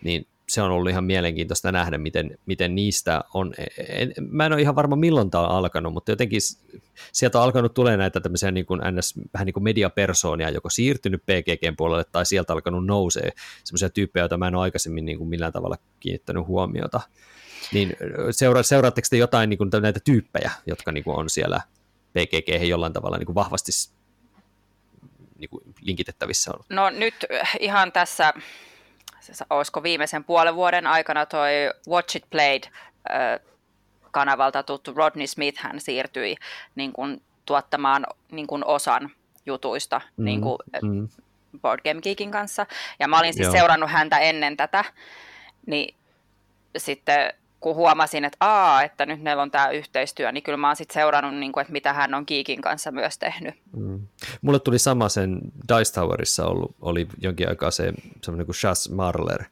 niin 0.04 0.26
se 0.48 0.62
on 0.62 0.70
ollut 0.70 0.90
ihan 0.90 1.04
mielenkiintoista 1.04 1.72
nähdä, 1.72 1.98
miten, 1.98 2.38
miten 2.46 2.74
niistä 2.74 3.24
on, 3.34 3.54
en, 3.88 4.14
mä 4.30 4.46
en 4.46 4.52
ole 4.52 4.60
ihan 4.60 4.76
varma 4.76 4.96
milloin 4.96 5.30
tämä 5.30 5.44
on 5.44 5.50
alkanut, 5.50 5.92
mutta 5.92 6.12
jotenkin 6.12 6.40
sieltä 7.12 7.38
on 7.38 7.44
alkanut 7.44 7.74
tulee 7.74 7.96
näitä 7.96 8.20
tämmöisiä 8.20 8.50
niin 8.50 8.66
kuin 8.66 8.80
NS, 8.80 9.14
vähän 9.34 9.46
niin 9.46 9.54
kuin 9.54 9.64
mediapersoonia, 9.64 10.50
joko 10.50 10.70
siirtynyt 10.70 11.22
PGGn 11.22 11.76
puolelle 11.76 12.04
tai 12.12 12.26
sieltä 12.26 12.52
alkanut 12.52 12.86
nousee 12.86 13.30
semmoisia 13.64 13.90
tyyppejä, 13.90 14.22
joita 14.22 14.36
mä 14.36 14.48
en 14.48 14.54
ole 14.54 14.62
aikaisemmin 14.62 15.04
niin 15.04 15.18
kuin 15.18 15.28
millään 15.28 15.52
tavalla 15.52 15.76
kiinnittänyt 16.00 16.46
huomiota. 16.46 17.00
Niin 17.72 17.96
seura, 18.30 18.62
seuraatteko 18.62 19.06
te 19.10 19.16
jotain 19.16 19.50
niin 19.50 19.58
kuin 19.58 19.70
näitä 19.80 20.00
tyyppejä, 20.04 20.50
jotka 20.66 20.92
niin 20.92 21.04
kuin 21.04 21.16
on 21.16 21.30
siellä 21.30 21.60
PGG 22.12 22.68
jollain 22.68 22.92
tavalla 22.92 23.16
niin 23.16 23.26
kuin 23.26 23.34
vahvasti 23.34 23.72
niin 25.38 25.50
kuin 25.50 25.62
linkitettävissä 25.80 26.50
ollut? 26.52 26.66
No 26.70 26.90
nyt 26.90 27.14
ihan 27.60 27.92
tässä 27.92 28.34
olisiko 29.50 29.82
viimeisen 29.82 30.24
puolen 30.24 30.54
vuoden 30.54 30.86
aikana 30.86 31.26
toi 31.26 31.52
Watch 31.88 32.16
It 32.16 32.24
Played 32.30 32.62
kanavalta 34.16 34.62
tuttu 34.62 34.92
Rodney 34.94 35.26
Smith, 35.26 35.62
hän 35.62 35.80
siirtyi 35.80 36.36
niin 36.74 36.92
kuin, 36.92 37.22
tuottamaan 37.46 38.06
niin 38.32 38.46
kuin, 38.46 38.64
osan 38.64 39.10
jutuista 39.46 40.00
mm, 40.16 40.24
niin 40.24 40.40
kuin, 40.40 40.58
mm. 40.82 41.08
Board 41.62 41.80
Game 41.84 42.00
Geekin 42.00 42.30
kanssa. 42.30 42.66
Ja 42.98 43.08
mä 43.08 43.18
olin 43.18 43.34
siis 43.34 43.44
Joo. 43.44 43.52
seurannut 43.52 43.90
häntä 43.90 44.18
ennen 44.18 44.56
tätä, 44.56 44.84
niin 45.66 45.94
sitten 46.76 47.32
kun 47.60 47.74
huomasin, 47.74 48.24
että 48.24 48.36
aa, 48.40 48.82
että 48.82 49.06
nyt 49.06 49.22
meillä 49.22 49.42
on 49.42 49.50
tämä 49.50 49.70
yhteistyö, 49.70 50.32
niin 50.32 50.42
kyllä 50.42 50.56
mä 50.56 50.66
oon 50.66 50.76
sitten 50.76 50.94
seurannut, 50.94 51.34
niin 51.34 51.52
kuin, 51.52 51.62
että 51.62 51.72
mitä 51.72 51.92
hän 51.92 52.14
on 52.14 52.24
Geekin 52.26 52.62
kanssa 52.62 52.90
myös 52.90 53.18
tehnyt. 53.18 53.54
Mm. 53.76 54.06
Mulle 54.42 54.58
tuli 54.58 54.78
sama 54.78 55.08
sen 55.08 55.40
Dice 55.68 55.92
Towerissa 55.92 56.46
ollut, 56.46 56.76
oli 56.80 57.06
jonkin 57.18 57.48
aikaa 57.48 57.70
se 57.70 57.92
semmoinen 58.22 58.46
kuin 58.46 58.56
Shaz 58.56 58.88
Marler, 58.88 59.44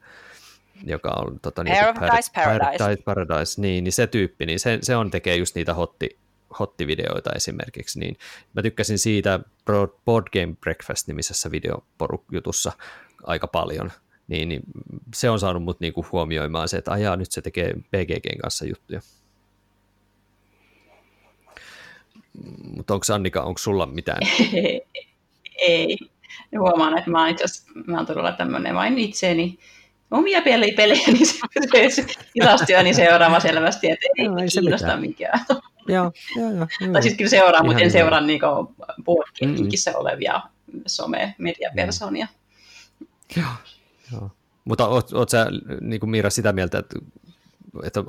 joka 0.82 1.10
on 1.10 1.40
tota, 1.40 1.64
niin, 1.64 1.76
Paradise, 1.76 2.30
Paradise. 2.34 2.78
Paradise. 2.78 3.02
Paradise 3.02 3.60
niin, 3.60 3.84
niin 3.84 3.92
se 3.92 4.06
tyyppi, 4.06 4.46
niin 4.46 4.60
se, 4.60 4.78
se 4.82 4.96
on 4.96 5.10
tekee 5.10 5.36
just 5.36 5.54
niitä 5.54 5.74
hotti, 5.74 6.18
hottivideoita 6.58 7.30
esimerkiksi, 7.32 8.00
niin 8.00 8.16
mä 8.54 8.62
tykkäsin 8.62 8.98
siitä 8.98 9.40
Board 10.04 10.26
Game 10.32 10.54
Breakfast-nimisessä 10.60 11.50
videoporujutussa 11.50 12.72
aika 13.22 13.46
paljon, 13.46 13.92
niin, 14.28 14.48
niin 14.48 14.62
se 15.14 15.30
on 15.30 15.40
saanut 15.40 15.62
mut 15.62 15.80
niinku 15.80 16.06
huomioimaan 16.12 16.68
se, 16.68 16.76
että 16.76 16.92
ajaa 16.92 17.16
nyt 17.16 17.32
se 17.32 17.42
tekee 17.42 17.74
BGGn 17.74 18.38
kanssa 18.42 18.66
juttuja. 18.66 19.00
Mutta 22.76 22.94
onko 22.94 23.06
Annika, 23.14 23.42
onko 23.42 23.58
sulla 23.58 23.86
mitään? 23.86 24.20
Ei. 25.58 25.98
Huomaan, 26.58 26.98
että 26.98 27.10
mä 27.10 27.20
oon 27.20 27.30
itse 27.30 27.44
mä 27.86 27.96
oon 27.96 28.06
todella 28.06 28.32
tämmöinen 28.32 28.74
vain 28.74 28.98
itseeni 28.98 29.58
omia 30.14 30.42
pelejä, 30.42 30.74
pelejä 30.76 31.06
niin 31.06 31.26
se, 31.26 31.38
se 31.90 32.06
tilastoja, 32.32 32.82
niin 32.82 32.94
seuraava 32.94 33.40
selvästi, 33.40 33.90
että 33.90 34.06
ei, 34.18 34.28
no, 34.28 34.38
ei 34.38 34.48
kiinnosta 34.48 34.96
mikään. 34.96 35.44
Joo, 35.88 36.12
joo, 36.36 36.50
joo, 36.50 36.66
joo. 36.80 36.92
Tai 36.92 37.02
siis 37.02 37.14
kyllä 37.14 37.30
seuraa, 37.30 37.62
mutta 37.64 37.82
en 37.82 37.90
seuraa 37.90 38.20
niin 38.20 38.40
boardgamingissä 39.04 39.90
mm-hmm. 39.90 40.00
olevia 40.00 40.40
some-mediapersonia. 40.86 42.26
Mm. 43.00 43.06
Joo, 43.36 43.52
joo. 44.12 44.30
Mutta 44.64 44.88
oot, 44.88 45.12
oot 45.12 45.28
sä, 45.28 45.46
niin 45.80 46.00
kuin 46.00 46.10
Miira, 46.10 46.30
sitä 46.30 46.52
mieltä, 46.52 46.78
että, 46.78 46.98
että, 47.84 48.00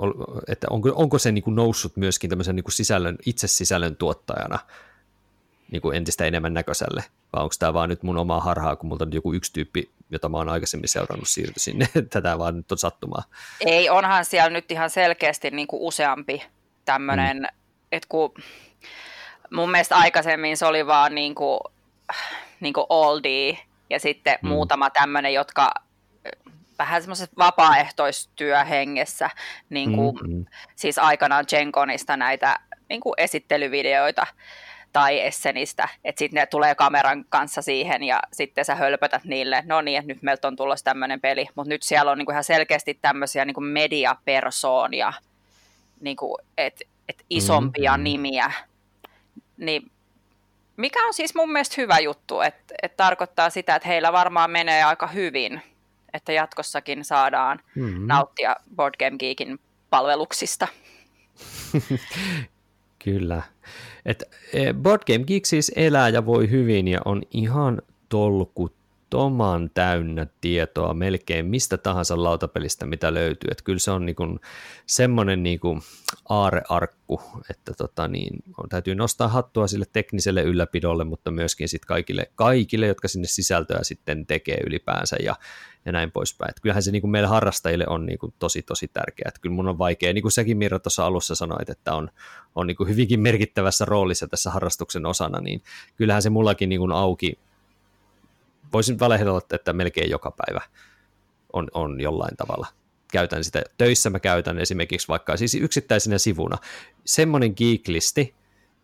että 0.47 0.67
onko, 0.69 0.91
onko 0.95 1.19
se 1.19 1.31
niin 1.31 1.43
kuin 1.43 1.55
noussut 1.55 1.97
myöskin 1.97 2.29
tämmöisen 2.29 2.55
niin 2.55 2.63
kuin 2.63 2.73
sisällön, 2.73 3.17
itse 3.25 3.47
sisällön 3.47 3.95
tuottajana 3.95 4.59
niin 5.71 5.81
kuin 5.81 5.97
entistä 5.97 6.25
enemmän 6.25 6.53
näköiselle, 6.53 7.03
vai 7.33 7.43
onko 7.43 7.55
tämä 7.59 7.73
vaan 7.73 7.89
nyt 7.89 8.03
mun 8.03 8.17
omaa 8.17 8.39
harhaa, 8.39 8.75
kun 8.75 8.87
multa 8.87 9.05
on 9.05 9.13
joku 9.13 9.33
yksi 9.33 9.53
tyyppi, 9.53 9.89
jota 10.09 10.29
mä 10.29 10.37
oon 10.37 10.49
aikaisemmin 10.49 10.89
seurannut 10.89 11.27
siirty 11.27 11.59
sinne, 11.59 11.87
tätä 12.09 12.39
vaan 12.39 12.57
nyt 12.57 12.71
on 12.71 12.77
sattumaa. 12.77 13.23
Ei, 13.59 13.89
onhan 13.89 14.25
siellä 14.25 14.49
nyt 14.49 14.71
ihan 14.71 14.89
selkeästi 14.89 15.51
niin 15.51 15.67
kuin 15.67 15.81
useampi 15.81 16.43
tämmöinen, 16.85 17.37
mm. 17.37 17.47
että 17.91 18.07
kun 18.09 18.33
mun 19.51 19.71
mielestä 19.71 19.95
aikaisemmin 19.95 20.57
se 20.57 20.65
oli 20.65 20.87
vaan 20.87 21.15
niin 21.15 21.35
kuin, 21.35 21.59
niin 22.59 22.73
kuin 22.73 22.85
oldie, 22.89 23.57
ja 23.89 23.99
sitten 23.99 24.37
mm. 24.41 24.47
muutama 24.47 24.89
tämmöinen, 24.89 25.33
jotka 25.33 25.71
vähän 26.79 27.01
semmoisessa 27.01 27.35
vapaaehtoistyöhengessä, 27.37 29.29
niin 29.69 29.95
kuin, 29.95 30.15
mm-hmm. 30.15 30.45
siis 30.75 30.97
aikanaan 30.97 31.45
Jenkonista 31.51 32.17
näitä 32.17 32.59
niin 32.89 33.01
kuin 33.01 33.13
esittelyvideoita 33.17 34.27
tai 34.95 35.21
Essenistä, 35.21 35.87
että 36.03 36.19
sitten 36.19 36.41
ne 36.41 36.45
tulee 36.45 36.75
kameran 36.75 37.25
kanssa 37.29 37.61
siihen 37.61 38.03
ja 38.03 38.19
sitten 38.33 38.65
sä 38.65 38.75
hölpötät 38.75 39.23
niille, 39.23 39.63
no 39.65 39.81
niin, 39.81 39.99
että 39.99 40.13
nyt 40.13 40.21
meiltä 40.21 40.47
on 40.47 40.55
tulossa 40.55 40.85
tämmöinen 40.85 41.21
peli, 41.21 41.47
mutta 41.55 41.69
nyt 41.69 41.83
siellä 41.83 42.11
on 42.11 42.17
niinku 42.17 42.31
ihan 42.31 42.43
selkeästi 42.43 42.99
tämmöisiä 43.01 43.45
niinku 43.45 43.61
mediapersoonia, 43.61 45.13
niinku, 46.01 46.37
että 46.57 46.85
et 47.09 47.25
isompia 47.29 47.91
mm-hmm. 47.91 48.03
nimiä, 48.03 48.51
niin 49.57 49.91
mikä 50.77 51.05
on 51.07 51.13
siis 51.13 51.35
mun 51.35 51.51
mielestä 51.51 51.75
hyvä 51.77 51.99
juttu, 51.99 52.41
että 52.41 52.73
et 52.81 52.97
tarkoittaa 52.97 53.49
sitä, 53.49 53.75
että 53.75 53.87
heillä 53.87 54.13
varmaan 54.13 54.51
menee 54.51 54.83
aika 54.83 55.07
hyvin, 55.07 55.61
että 56.13 56.31
jatkossakin 56.31 57.05
saadaan 57.05 57.59
mm-hmm. 57.75 58.07
nauttia 58.07 58.55
Board 58.75 58.95
Game 58.99 59.17
Geekin 59.17 59.59
palveluksista. 59.89 60.67
Kyllä. 63.03 63.41
Et 64.05 64.23
e, 64.53 64.73
Board 64.73 65.01
Game 65.07 65.23
Geek 65.25 65.45
siis 65.45 65.71
elää 65.75 66.09
ja 66.09 66.25
voi 66.25 66.49
hyvin 66.49 66.87
ja 66.87 67.01
on 67.05 67.21
ihan 67.31 67.81
tolkuttoman 69.09 69.69
täynnä 69.73 70.27
tietoa 70.41 70.93
melkein 70.93 71.45
mistä 71.45 71.77
tahansa 71.77 72.23
lautapelistä, 72.23 72.85
mitä 72.85 73.13
löytyy. 73.13 73.47
Et 73.51 73.61
kyllä 73.61 73.79
se 73.79 73.91
on 73.91 74.05
niinku 74.05 74.39
semmoinen 74.85 75.43
niinku 75.43 75.79
aarearkku, 76.29 77.21
että 77.49 77.73
tota 77.73 78.07
niin, 78.07 78.43
on, 78.57 78.69
täytyy 78.69 78.95
nostaa 78.95 79.27
hattua 79.27 79.67
sille 79.67 79.85
tekniselle 79.93 80.41
ylläpidolle, 80.41 81.03
mutta 81.03 81.31
myöskin 81.31 81.69
sit 81.69 81.85
kaikille, 81.85 82.31
kaikille, 82.35 82.87
jotka 82.87 83.07
sinne 83.07 83.27
sisältöä 83.27 83.79
sitten 83.81 84.25
tekee 84.25 84.57
ylipäänsä 84.65 85.15
ja 85.23 85.35
ja 85.87 85.91
näin 85.91 86.11
poispäin. 86.11 86.49
Et 86.49 86.59
kyllähän 86.61 86.83
se 86.83 86.91
niin 86.91 87.09
meille 87.09 87.27
harrastajille 87.27 87.85
on 87.87 88.05
niin 88.05 88.19
tosi 88.39 88.61
tosi 88.61 88.87
tärkeää. 88.87 89.27
Et 89.27 89.39
kyllä 89.39 89.55
mun 89.55 89.67
on 89.67 89.77
vaikea, 89.77 90.13
niin 90.13 90.21
kuin 90.21 90.31
sekin 90.31 90.57
Mirra 90.57 90.79
tuossa 90.79 91.05
alussa 91.05 91.35
sanoit, 91.35 91.69
että 91.69 91.95
on, 91.95 92.09
on 92.55 92.67
niin 92.67 92.77
hyvinkin 92.87 93.19
merkittävässä 93.19 93.85
roolissa 93.85 94.27
tässä 94.27 94.51
harrastuksen 94.51 95.05
osana, 95.05 95.41
niin 95.41 95.61
kyllähän 95.95 96.21
se 96.21 96.29
mullakin 96.29 96.69
niin 96.69 96.91
auki, 96.91 97.39
voisin 98.75 98.99
valehdella, 98.99 99.41
että 99.53 99.73
melkein 99.73 100.09
joka 100.09 100.31
päivä 100.31 100.61
on, 101.53 101.67
on 101.73 102.01
jollain 102.01 102.37
tavalla 102.37 102.67
käytän 103.11 103.43
sitä. 103.43 103.61
Töissä 103.77 104.09
mä 104.09 104.19
käytän 104.19 104.59
esimerkiksi 104.59 105.07
vaikka 105.07 105.37
siis 105.37 105.55
yksittäisenä 105.55 106.17
sivuna 106.17 106.57
semmoinen 107.05 107.53
geeklisti, 107.57 108.35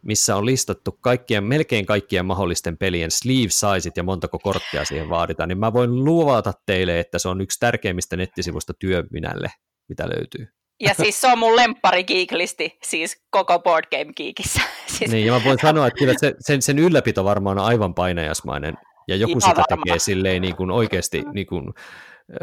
missä 0.01 0.35
on 0.35 0.45
listattu 0.45 0.97
kaikkien, 1.01 1.43
melkein 1.43 1.85
kaikkien 1.85 2.25
mahdollisten 2.25 2.77
pelien 2.77 3.11
sleeve 3.11 3.49
sizeit 3.49 3.97
ja 3.97 4.03
montako 4.03 4.39
korttia 4.39 4.85
siihen 4.85 5.09
vaaditaan, 5.09 5.49
niin 5.49 5.57
mä 5.59 5.73
voin 5.73 6.05
luvata 6.05 6.53
teille, 6.65 6.99
että 6.99 7.19
se 7.19 7.27
on 7.27 7.41
yksi 7.41 7.59
tärkeimmistä 7.59 8.17
nettisivusta 8.17 8.73
työminälle, 8.73 9.51
mitä 9.89 10.09
löytyy. 10.09 10.47
Ja 10.79 10.93
siis 10.93 11.21
se 11.21 11.27
on 11.27 11.39
mun 11.39 11.55
lemppari 11.55 12.03
geeklisti, 12.03 12.77
siis 12.83 13.21
koko 13.29 13.59
Board 13.59 13.85
Game 13.91 14.13
Geekissä. 14.13 14.61
Siis... 14.97 15.11
Niin, 15.11 15.25
ja 15.25 15.33
mä 15.33 15.41
voin 15.45 15.59
sanoa, 15.67 15.87
että 15.87 15.99
kyllä 15.99 16.13
se, 16.17 16.35
sen, 16.39 16.61
sen 16.61 16.79
ylläpito 16.79 17.23
varmaan 17.23 17.59
on 17.59 17.65
aivan 17.65 17.93
painajasmainen, 17.93 18.77
ja 19.07 19.15
joku 19.15 19.31
Ihan 19.31 19.41
sitä 19.41 19.63
varma. 19.69 19.83
tekee 19.83 19.99
silleen 19.99 20.41
niin 20.41 20.55
kuin 20.55 20.71
oikeasti 20.71 21.23
niin 21.33 21.47
kuin 21.47 21.73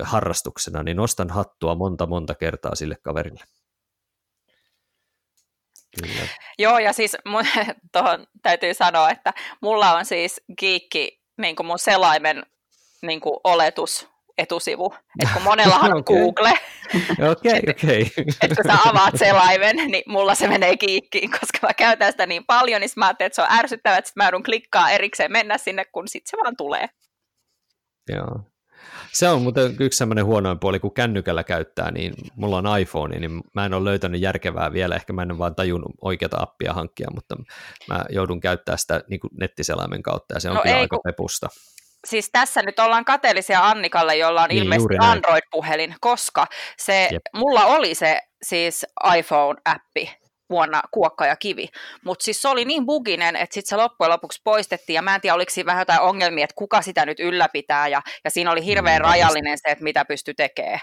harrastuksena, 0.02 0.82
niin 0.82 0.96
nostan 0.96 1.30
hattua 1.30 1.74
monta 1.74 2.06
monta 2.06 2.34
kertaa 2.34 2.74
sille 2.74 2.96
kaverille. 3.02 3.44
Kyllä. 6.00 6.28
Joo, 6.58 6.78
ja 6.78 6.92
siis 6.92 7.16
mun, 7.24 7.44
tohon 7.92 8.26
täytyy 8.42 8.74
sanoa, 8.74 9.10
että 9.10 9.32
mulla 9.62 9.92
on 9.92 10.04
siis 10.04 10.40
giikki 10.58 11.22
niin 11.38 11.56
kuin 11.56 11.66
mun 11.66 11.78
selaimen 11.78 12.46
niin 13.02 13.20
kuin 13.20 13.36
oletus 13.44 14.08
etusivu. 14.38 14.94
Että 15.18 15.34
kun 15.34 15.42
monellahan 15.42 15.92
on 15.92 15.98
okay. 16.00 16.16
Google. 16.16 16.52
Okei, 17.30 17.62
okei. 17.70 18.12
Että 18.42 18.62
kun 18.62 18.64
sä 18.66 18.78
avaat 18.84 19.14
selaimen, 19.16 19.76
niin 19.76 20.02
mulla 20.06 20.34
se 20.34 20.48
menee 20.48 20.76
kiikkiin, 20.76 21.30
koska 21.30 21.58
mä 21.62 21.74
käytän 21.74 22.12
sitä 22.12 22.26
niin 22.26 22.44
paljon, 22.46 22.80
niin 22.80 22.90
mä 22.96 23.06
ajattelin, 23.06 23.26
että 23.26 23.36
se 23.36 23.42
on 23.42 23.58
ärsyttävää, 23.58 23.98
että 23.98 24.12
mä 24.16 24.24
joudun 24.24 24.42
klikkaa 24.42 24.90
erikseen 24.90 25.32
mennä 25.32 25.58
sinne, 25.58 25.84
kun 25.84 26.08
sit 26.08 26.26
se 26.26 26.36
vaan 26.36 26.56
tulee. 26.56 26.88
Joo. 28.08 28.40
Se 29.12 29.28
on 29.28 29.42
muuten 29.42 29.76
yksi 29.80 29.96
semmoinen 29.96 30.24
huonoin 30.24 30.58
puoli, 30.58 30.80
kun 30.80 30.94
kännykällä 30.94 31.44
käyttää, 31.44 31.90
niin 31.90 32.14
mulla 32.36 32.56
on 32.56 32.78
iPhone, 32.80 33.18
niin 33.18 33.40
mä 33.54 33.66
en 33.66 33.74
ole 33.74 33.84
löytänyt 33.84 34.20
järkevää 34.20 34.72
vielä, 34.72 34.96
ehkä 34.96 35.12
mä 35.12 35.22
en 35.22 35.30
ole 35.30 35.38
vaan 35.38 35.54
tajunnut 35.54 35.92
oikeata 36.00 36.36
appia 36.40 36.72
hankkia, 36.72 37.08
mutta 37.14 37.36
mä 37.88 38.04
joudun 38.10 38.40
käyttää 38.40 38.76
sitä 38.76 39.04
niin 39.08 39.20
nettiselaimen 39.40 40.02
kautta, 40.02 40.34
ja 40.34 40.40
se 40.40 40.50
on 40.50 40.54
no 40.54 40.62
kyllä 40.62 40.76
ei, 40.76 40.80
aika 40.80 40.96
kun... 40.96 41.02
pepusta. 41.04 41.48
Siis 42.06 42.30
tässä 42.32 42.62
nyt 42.62 42.78
ollaan 42.78 43.04
kateellisia 43.04 43.68
Annikalle, 43.68 44.16
jolla 44.16 44.42
on 44.42 44.48
niin, 44.48 44.62
ilmeisesti 44.62 44.94
Android-puhelin, 45.00 45.94
koska 46.00 46.46
se, 46.76 47.08
Jep. 47.12 47.22
mulla 47.34 47.66
oli 47.66 47.94
se 47.94 48.20
siis 48.42 48.86
iPhone-appi 49.16 50.10
vuonna 50.50 50.82
Kuokka 50.90 51.26
ja 51.26 51.36
Kivi. 51.36 51.68
Mutta 52.04 52.24
siis 52.24 52.42
se 52.42 52.48
oli 52.48 52.64
niin 52.64 52.86
buginen, 52.86 53.36
että 53.36 53.54
sitten 53.54 53.68
se 53.68 53.76
loppujen 53.76 54.10
lopuksi 54.10 54.40
poistettiin, 54.44 54.94
ja 54.94 55.02
mä 55.02 55.14
en 55.14 55.20
tiedä, 55.20 55.34
oliko 55.34 55.50
siinä 55.50 55.66
vähän 55.66 55.80
jotain 55.80 56.00
ongelmia, 56.00 56.44
että 56.44 56.54
kuka 56.56 56.82
sitä 56.82 57.06
nyt 57.06 57.20
ylläpitää, 57.20 57.88
ja, 57.88 58.02
ja 58.24 58.30
siinä 58.30 58.50
oli 58.50 58.64
hirveän 58.64 59.02
mm, 59.02 59.04
rajallinen 59.04 59.58
se, 59.58 59.68
että 59.68 59.84
mitä 59.84 60.04
pystyi 60.04 60.34
tekemään. 60.34 60.80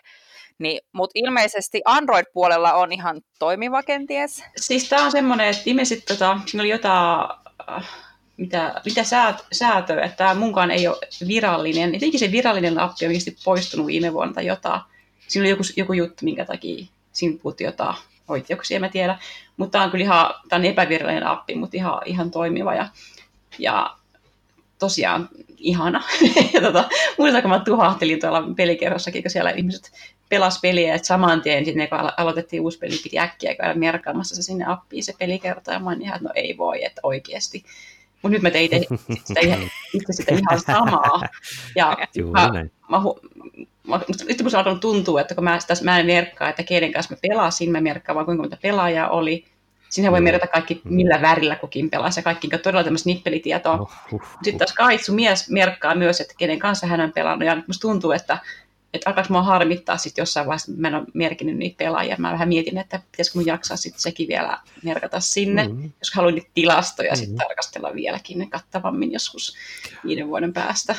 Niin, 0.60 0.82
Mutta 0.94 1.12
ilmeisesti 1.16 1.82
Android-puolella 1.86 2.74
on 2.74 2.92
ihan 2.92 3.22
toimiva 3.40 3.84
kenties. 3.84 4.44
Siis 4.58 4.90
tämä 4.90 5.06
on 5.06 5.12
semmoinen, 5.12 5.48
että 5.48 5.64
ilmeisesti 5.66 6.06
tota, 6.06 6.40
siinä 6.46 6.62
oli 6.62 6.70
jotain, 6.70 7.30
äh, 7.70 7.90
mitä, 8.38 8.82
mitä 8.86 9.04
säät, 9.04 9.46
säätöä, 9.52 10.06
että 10.06 10.18
tämä 10.18 10.34
munkaan 10.34 10.72
ei 10.72 10.88
ole 10.88 10.98
virallinen. 11.28 11.94
Jotenkin 11.94 12.20
se 12.20 12.32
virallinen 12.32 12.80
appi 12.80 13.06
on 13.06 13.12
poistunut 13.46 13.88
viime 13.88 14.14
vuonna 14.14 14.34
tai 14.34 14.46
jotain. 14.46 14.82
Siinä 15.28 15.44
oli 15.44 15.50
joku, 15.50 15.64
joku 15.78 15.94
juttu, 15.94 16.26
minkä 16.26 16.46
takia 16.46 16.86
siinä 17.12 17.38
puhuttiin 17.44 17.66
jotain 17.66 17.96
oikeuksia, 18.28 18.80
mä 18.80 18.90
tiedä. 18.90 19.20
Mutta 19.58 19.72
tämä 19.72 19.84
on 19.84 19.92
kyllä 19.92 20.04
ihan, 20.04 20.34
tämä 20.50 20.60
on 20.60 20.66
epävirallinen 20.66 21.28
appi, 21.28 21.56
mutta 21.56 21.78
ihan, 21.78 22.02
ihan 22.06 22.32
toimiva 22.32 22.76
ja, 22.76 22.88
ja 23.60 23.96
tosiaan 24.80 25.30
ihana. 25.58 26.04
ja 26.54 26.62
tota, 26.62 26.90
muistan, 27.18 27.42
kun 27.42 27.52
mä 27.52 27.60
tuhahtelin 27.60 28.20
tuolla 28.20 28.44
pelikerrossakin, 28.56 29.24
kun 29.24 29.32
siellä 29.32 29.50
ihmiset 29.50 29.92
pelas 30.30 30.60
peliä, 30.62 30.96
että 30.96 31.08
saman 31.08 31.42
tien 31.42 31.66
sitten 31.66 31.90
kun 31.90 32.00
aloitettiin 32.18 32.62
uusi 32.62 32.78
peli, 32.78 32.98
piti 33.04 33.20
äkkiä 33.20 33.56
käydä 33.56 33.74
merkkaamassa 33.74 34.36
se 34.36 34.42
sinne 34.42 34.66
appiin 34.68 35.04
se 35.04 35.14
pelikerta, 35.20 35.72
ja 35.72 35.80
mä 35.80 35.90
olin 35.90 36.02
ihan, 36.02 36.16
että 36.16 36.28
no 36.28 36.34
ei 36.36 36.58
voi, 36.58 36.86
että 36.86 37.02
oikeasti. 37.04 37.64
Mutta 38.22 38.34
nyt 38.34 38.42
mä 38.42 38.52
tein 38.52 38.70
sitä, 39.26 39.40
itse 39.94 40.14
sitä 40.14 40.36
ihan 40.36 40.60
samaa. 40.60 41.22
Ja 41.76 41.98
mä, 42.90 43.00
mä, 43.88 44.00
nyt 44.28 44.42
kun 44.42 44.52
se 44.52 44.58
alkanut 44.58 44.80
tuntua, 44.80 45.22
että 45.22 45.36
kun 45.36 45.44
mä, 45.44 45.60
sitä, 45.60 45.74
mä 45.84 46.00
en 46.00 46.06
merkkaa, 46.06 46.50
että 46.50 46.64
keiden 46.64 46.94
kanssa 46.94 47.16
mä 47.16 47.20
pelasin, 47.22 47.72
mä 47.72 47.82
merkkaan 47.82 48.16
vaan 48.16 48.26
kuinka 48.26 48.44
monta 48.44 48.58
pelaajaa 48.62 49.10
oli. 49.10 49.46
Siinä 49.90 50.12
voi 50.12 50.22
merkata 50.22 50.52
kaikki, 50.52 50.82
millä 50.84 51.22
värillä 51.22 51.56
kukin 51.56 51.90
pelasi, 51.90 52.20
ja 52.20 52.24
kaikki 52.24 52.50
on 52.54 52.60
todella 52.60 52.84
tämmöistä 52.84 53.10
nippelitietoa. 53.10 53.88
Uh. 54.12 54.22
Sitten 54.44 54.58
taas 54.58 54.74
Kaitsu 54.74 55.14
mies 55.14 55.50
merkkaa 55.50 55.96
myös, 55.96 56.22
että 56.22 56.34
kenen 56.38 56.60
kanssa 56.60 56.88
hän 56.88 57.02
on 57.02 57.12
pelannut, 57.12 57.48
ja 57.48 57.56
nyt 57.56 57.68
musta 57.68 57.82
tuntuu, 57.82 58.12
että 58.12 58.38
että 58.96 59.10
alkaisi 59.10 59.32
mua 59.32 59.42
harmittaa 59.42 59.98
sitten 59.98 60.22
jossain 60.22 60.48
vaiheessa, 60.48 60.72
mä 60.78 60.88
en 60.88 60.96
ole 60.96 61.06
merkinnyt 61.14 61.58
niitä 61.58 61.78
pelaajia. 61.78 62.16
Mä 62.20 62.32
vähän 62.32 62.48
mietin, 62.48 62.78
että 62.78 63.00
pitäisikö 63.12 63.40
mun 63.40 63.46
jaksaa 63.46 63.78
sitten 63.78 64.02
sekin 64.02 64.28
vielä 64.28 64.60
merkata 64.84 65.20
sinne, 65.20 65.68
mm-hmm. 65.68 65.92
jos 66.00 66.14
haluan 66.14 66.36
niitä 66.36 66.50
tilastoja 66.54 67.12
mm-hmm. 67.12 67.26
sitten 67.26 67.48
tarkastella 67.48 67.94
vieläkin 67.94 68.50
kattavammin 68.50 69.12
joskus 69.12 69.56
viiden 70.06 70.28
vuoden 70.28 70.54
päästä. 70.54 70.96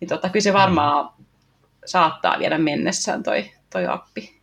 Niin 0.00 0.08
tota, 0.08 0.28
kyllä 0.28 0.42
se 0.42 0.52
varmaan 0.52 1.04
mm-hmm 1.04 1.28
saattaa 1.88 2.38
viedä 2.38 2.58
mennessään 2.58 3.22
toi, 3.22 3.50
toi 3.70 3.86
appi. 3.86 4.38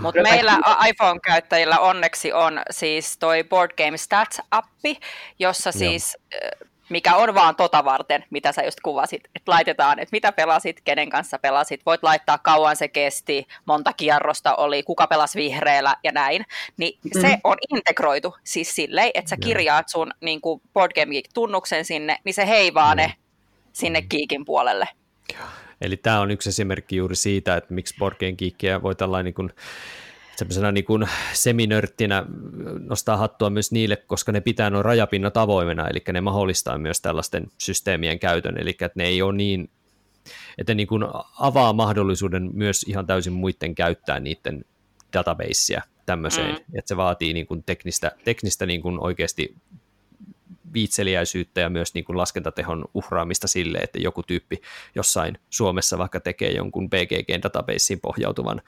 Mutta 0.00 0.22
meillä 0.22 0.58
iPhone-käyttäjillä 0.88 1.78
onneksi 1.78 2.32
on 2.32 2.60
siis 2.70 3.18
toi 3.18 3.44
Board 3.44 3.70
Game 3.76 3.96
Stats-appi, 3.96 5.00
jossa 5.38 5.72
siis, 5.72 6.16
Joo. 6.32 6.69
Mikä 6.90 7.16
on 7.16 7.34
vaan 7.34 7.56
tota 7.56 7.84
varten, 7.84 8.24
mitä 8.30 8.52
sä 8.52 8.62
just 8.62 8.80
kuvasit, 8.80 9.24
että 9.24 9.52
laitetaan, 9.52 9.98
että 9.98 10.12
mitä 10.12 10.32
pelasit, 10.32 10.80
kenen 10.84 11.10
kanssa 11.10 11.38
pelasit, 11.38 11.86
voit 11.86 12.02
laittaa 12.02 12.38
kauan 12.38 12.76
se 12.76 12.88
kesti, 12.88 13.46
monta 13.66 13.92
kierrosta 13.92 14.54
oli, 14.54 14.82
kuka 14.82 15.06
pelasi 15.06 15.38
vihreällä 15.38 15.96
ja 16.04 16.12
näin, 16.12 16.44
niin 16.76 16.98
mm. 17.14 17.20
se 17.20 17.38
on 17.44 17.56
integroitu 17.74 18.36
siis 18.44 18.74
silleen, 18.74 19.10
että 19.14 19.28
sä 19.28 19.36
kirjaat 19.36 19.88
sun 19.88 20.10
niin 20.20 20.40
Board 20.72 20.92
Game 20.94 21.12
Geek-tunnuksen 21.12 21.84
sinne, 21.84 22.18
niin 22.24 22.34
se 22.34 22.46
heivaa 22.46 22.94
ne 22.94 23.14
sinne 23.72 24.02
Geekin 24.02 24.44
puolelle. 24.44 24.88
Eli 25.80 25.96
tämä 25.96 26.20
on 26.20 26.30
yksi 26.30 26.48
esimerkki 26.48 26.96
juuri 26.96 27.16
siitä, 27.16 27.56
että 27.56 27.74
miksi 27.74 27.94
Boardgame 27.98 28.32
Geekia 28.32 28.82
voi 28.82 28.94
tällainen 28.94 29.24
niin 29.24 29.34
kuin, 29.34 29.52
semmoisena 30.40 30.72
niin 30.72 30.84
kuin 30.84 31.08
seminörttinä 31.32 32.24
nostaa 32.88 33.16
hattua 33.16 33.50
myös 33.50 33.72
niille, 33.72 33.96
koska 33.96 34.32
ne 34.32 34.40
pitää 34.40 34.70
nuo 34.70 34.82
rajapinnat 34.82 35.36
avoimena, 35.36 35.88
eli 35.88 35.98
ne 36.12 36.20
mahdollistaa 36.20 36.78
myös 36.78 37.00
tällaisten 37.00 37.46
systeemien 37.58 38.18
käytön, 38.18 38.58
eli 38.58 38.70
että 38.70 38.90
ne 38.94 39.04
ei 39.04 39.22
ole 39.22 39.36
niin, 39.36 39.70
että 40.58 40.74
niin 40.74 40.86
kuin 40.86 41.04
avaa 41.38 41.72
mahdollisuuden 41.72 42.50
myös 42.52 42.82
ihan 42.82 43.06
täysin 43.06 43.32
muiden 43.32 43.74
käyttää 43.74 44.20
niiden 44.20 44.64
databaseja 45.12 45.82
tämmöiseen, 46.06 46.54
mm. 46.54 46.78
että 46.78 46.88
se 46.88 46.96
vaatii 46.96 47.32
niin 47.32 47.46
kuin 47.46 47.62
teknistä, 47.62 48.12
teknistä 48.24 48.66
niin 48.66 48.82
kuin 48.82 49.00
oikeasti 49.00 49.54
viitseliäisyyttä 50.72 51.60
ja 51.60 51.70
myös 51.70 51.94
niin 51.94 52.04
kuin 52.04 52.16
laskentatehon 52.16 52.84
uhraamista 52.94 53.48
sille, 53.48 53.78
että 53.78 53.98
joku 53.98 54.22
tyyppi 54.22 54.60
jossain 54.94 55.38
Suomessa 55.50 55.98
vaikka 55.98 56.20
tekee 56.20 56.50
jonkun 56.50 56.90
BGGn 56.90 57.42
databaseen 57.42 58.00
pohjautuvan 58.00 58.62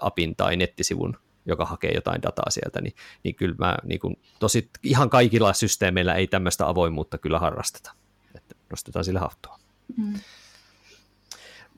apin 0.00 0.36
tai 0.36 0.56
nettisivun, 0.56 1.16
joka 1.46 1.64
hakee 1.64 1.92
jotain 1.94 2.22
dataa 2.22 2.50
sieltä, 2.50 2.80
niin, 2.80 2.94
niin 3.24 3.34
kyllä 3.34 3.54
mä 3.58 3.76
niin 3.84 4.00
kuin, 4.00 4.18
tosi 4.38 4.70
ihan 4.82 5.10
kaikilla 5.10 5.52
systeemeillä 5.52 6.14
ei 6.14 6.26
tämmöistä 6.26 6.68
avoimuutta 6.68 7.18
kyllä 7.18 7.38
harrasteta. 7.38 7.92
Että 8.34 8.54
nostetaan 8.70 9.04
sille 9.04 9.18
haftua. 9.18 9.58
Mm. 9.96 10.14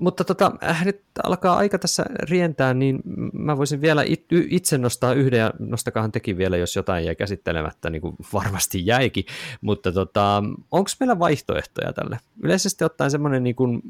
Mutta 0.01 0.25
tota, 0.25 0.53
äh, 0.65 0.85
nyt 0.85 1.03
alkaa 1.25 1.57
aika 1.57 1.79
tässä 1.79 2.05
rientää, 2.23 2.75
niin 2.75 3.03
mä 3.33 3.57
voisin 3.57 3.81
vielä 3.81 4.03
it, 4.07 4.27
itse 4.49 4.79
nostaa 4.79 5.13
yhden, 5.13 5.39
ja 5.39 5.53
nostakahan 5.59 6.13
tekin 6.13 6.39
vielä, 6.39 6.57
jos 6.57 6.77
jotain 6.77 7.05
jäi 7.05 7.17
käsittelemättä, 7.17 7.91
niin 7.91 8.03
kuin 8.03 8.17
varmasti 8.33 8.87
jäikin, 8.87 9.25
mutta 9.61 9.93
tota, 9.93 10.43
onko 10.71 10.91
meillä 11.01 11.19
vaihtoehtoja 11.19 11.93
tälle? 11.93 12.19
Yleisesti 12.43 12.85
ottaen 12.85 13.11
semmoinen 13.11 13.43
niin 13.43 13.57
kuin, 13.57 13.83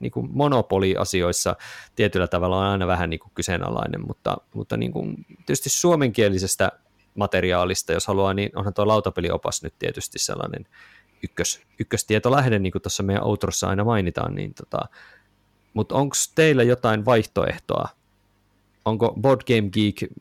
niin 0.00 0.12
kuin 0.12 0.28
monopoliasioissa 0.32 1.56
tietyllä 1.96 2.26
tavalla 2.26 2.58
on 2.58 2.64
aina 2.64 2.86
vähän 2.86 3.10
niin 3.10 3.20
kuin 3.20 3.32
kyseenalainen, 3.34 4.06
mutta, 4.06 4.36
mutta 4.54 4.76
niin 4.76 4.92
kuin, 4.92 5.26
tietysti 5.46 5.70
suomenkielisestä 5.70 6.72
materiaalista, 7.14 7.92
jos 7.92 8.06
haluaa, 8.06 8.34
niin 8.34 8.50
onhan 8.54 8.74
tuo 8.74 8.86
lautapeliopas 8.86 9.62
nyt 9.62 9.74
tietysti 9.78 10.18
sellainen 10.18 10.66
ykkös, 11.22 11.60
ykköstietolähde, 11.80 12.58
niin 12.58 12.72
kuin 12.72 12.82
tuossa 12.82 13.02
meidän 13.02 13.24
outrossa 13.24 13.68
aina 13.68 13.84
mainitaan, 13.84 14.34
niin 14.34 14.54
tota, 14.54 14.78
mutta 15.74 15.94
onko 15.94 16.16
teillä 16.34 16.62
jotain 16.62 17.04
vaihtoehtoa? 17.04 17.88
Onko 18.84 19.14
Board 19.20 19.40
Game 19.46 19.68
Geek 19.70 20.12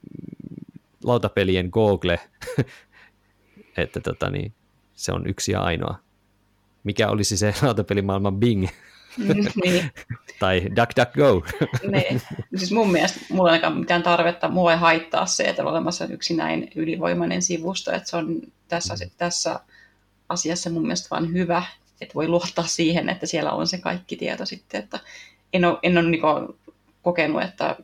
lautapelien 1.03 1.69
Google, 1.73 2.19
että 3.77 3.99
tota, 3.99 4.29
niin, 4.29 4.53
se 4.95 5.11
on 5.11 5.27
yksi 5.27 5.51
ja 5.51 5.61
ainoa? 5.61 5.99
Mikä 6.83 7.09
olisi 7.09 7.37
se 7.37 7.53
lautapelimaailman 7.61 8.39
Bing? 8.39 8.67
niin. 9.63 9.91
tai 10.39 10.61
DuckDuckGo. 10.75 11.45
niin. 11.91 12.21
Siis 12.55 12.71
mun 12.71 12.91
mielestä 12.91 13.19
mulla 13.29 13.55
ei 13.55 13.61
ole 13.65 13.75
mitään 13.75 14.03
tarvetta, 14.03 14.49
mua 14.49 14.71
ei 14.71 14.77
haittaa 14.77 15.25
se, 15.25 15.43
että 15.43 15.61
on 15.61 15.67
olemassa 15.67 16.05
yksi 16.05 16.35
näin 16.35 16.71
ylivoimainen 16.75 17.41
sivusto, 17.41 17.91
että 17.91 18.09
se 18.09 18.17
on 18.17 18.41
tässä, 18.67 18.93
mm. 18.93 19.11
tässä 19.17 19.59
asiassa 20.29 20.69
mun 20.69 20.81
mielestä 20.81 21.07
vaan 21.11 21.33
hyvä, 21.33 21.63
että 22.01 22.15
voi 22.15 22.27
luottaa 22.27 22.65
siihen, 22.65 23.09
että 23.09 23.25
siellä 23.25 23.51
on 23.51 23.67
se 23.67 23.77
kaikki 23.77 24.15
tieto 24.15 24.45
sitten, 24.45 24.83
että 24.83 24.99
en 25.53 25.65
ole, 25.65 25.77
en 25.83 25.97
ole 25.97 26.09
niin 26.09 26.21
kokenut, 27.01 27.43
että 27.43 27.75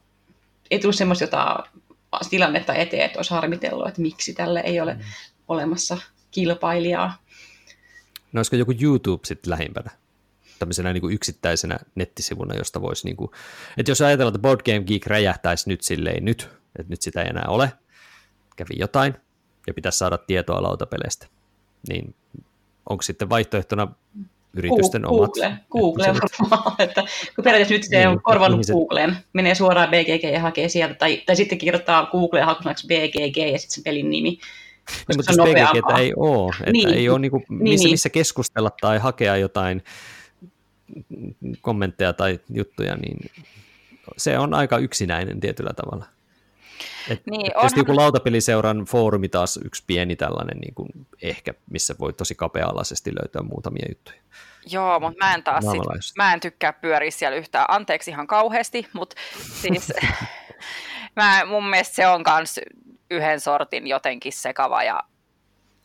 ei 0.72 0.80
tule 0.80 0.94
semmoista 0.94 1.24
jotain 1.24 1.64
tilannetta 2.30 2.74
eteen, 2.74 3.06
että 3.06 3.20
olisi 3.20 3.34
harmitellut, 3.34 3.88
että 3.88 4.02
miksi 4.02 4.34
tälle 4.34 4.60
ei 4.60 4.80
ole 4.80 4.94
mm. 4.94 5.00
olemassa 5.48 5.98
kilpailijaa. 6.32 7.24
No 8.32 8.40
olisiko 8.40 8.56
joku 8.56 8.74
YouTube 8.82 9.26
sitten 9.26 9.52
lähimpänä? 9.52 9.90
Tämmöisenä 10.60 10.94
niin 10.94 11.02
kuin 11.02 11.14
yksittäisenä 11.14 11.80
nettisivuna, 11.96 12.56
josta 12.56 12.82
voisi, 12.82 13.06
niin 13.06 13.18
kuin, 13.18 13.32
että 13.78 13.92
jos 13.92 14.02
ajatellaan, 14.02 14.36
että 14.36 14.42
Board 14.42 14.62
Game 14.66 14.84
Geek 14.84 15.06
räjähtäisi 15.06 15.70
nyt 15.70 15.82
silleen 15.82 16.26
nyt, 16.26 16.50
että 16.80 16.90
nyt 16.94 17.02
sitä 17.02 17.22
ei 17.22 17.30
enää 17.30 17.46
ole, 17.48 17.74
kävi 18.56 18.80
jotain, 18.80 19.16
ja 19.68 19.74
pitäisi 19.74 19.98
saada 19.98 20.18
tietoa 20.18 20.64
lautapeleistä, 20.64 21.28
niin 21.90 22.16
onko 22.90 23.02
sitten 23.02 23.30
vaihtoehtona 23.30 23.88
yritysten 24.58 25.02
Google, 25.02 25.46
omat? 25.46 25.60
Google 25.72 26.08
varmaan, 26.08 26.76
että 26.80 27.04
kun 27.36 27.44
periaatteessa 27.44 27.74
nyt 27.74 28.02
se 28.02 28.08
on 28.08 28.14
niin, 28.14 28.24
korvannut 28.24 28.56
ihmiset... 28.58 28.74
Googleen, 28.74 29.18
menee 29.34 29.56
suoraan 29.56 29.90
BGG 29.90 30.24
ja 30.34 30.40
hakee 30.40 30.70
sieltä, 30.70 30.94
tai, 30.94 31.24
tai 31.26 31.36
sitten 31.36 31.58
kirjoittaa 31.58 32.06
Googleen 32.06 32.46
hakusanaksi 32.46 32.88
BGG 32.88 33.38
ja 33.38 33.60
sitten 33.60 33.76
se 33.76 33.82
pelin 33.82 34.10
nimi. 34.10 34.30
Niin, 34.30 35.18
mutta 35.18 35.32
jos 35.32 35.38
BGG 35.38 36.00
ei 36.00 36.14
ole, 36.16 36.56
että 36.60 36.72
niin, 36.72 36.90
ei 36.90 37.10
ole 37.10 37.20
niinku, 37.20 37.40
missä, 37.40 37.64
niin, 37.64 37.80
niin. 37.80 37.90
missä 37.90 38.10
keskustella 38.10 38.72
tai 38.82 39.00
hakea 39.00 39.38
jotain 39.38 39.84
kommentteja 41.62 42.14
tai 42.14 42.40
juttuja, 42.50 42.96
niin 42.96 43.32
se 44.18 44.40
on 44.40 44.54
aika 44.54 44.78
yksinäinen 44.78 45.40
tietyllä 45.40 45.74
tavalla. 45.74 46.06
Et, 47.10 47.22
niin, 47.26 47.58
onhan... 47.58 47.72
joku 47.76 47.96
lautapeliseuran 47.96 48.86
foorumi 48.86 49.30
taas 49.30 49.60
yksi 49.66 49.84
pieni 49.88 50.16
tällainen 50.16 50.58
niin 50.58 50.74
kuin 50.74 50.90
ehkä, 51.22 51.54
missä 51.70 51.96
voi 52.00 52.14
tosi 52.14 52.36
kapea-alaisesti 52.36 53.12
löytää 53.16 53.42
muutamia 53.42 53.86
juttuja. 53.90 54.18
Joo, 54.66 55.00
mutta 55.00 55.26
mä 55.26 55.34
en 55.34 55.44
taas 55.44 55.66
sit, 55.66 56.16
mä 56.18 56.34
en 56.34 56.40
tykkää 56.40 56.74
pyöriä 56.74 57.12
siellä 57.12 57.38
yhtään, 57.38 57.66
anteeksi 57.68 58.12
ihan 58.12 58.28
kauheasti, 58.28 58.88
mutta 58.94 59.16
siis 59.62 59.94
mä, 61.16 61.46
mun 61.46 61.70
mielestä 61.70 61.96
se 61.96 62.08
on 62.08 62.24
myös 62.38 62.60
yhden 63.12 63.40
sortin 63.40 63.88
jotenkin 63.88 64.34
sekava 64.34 64.84
ja 64.84 65.00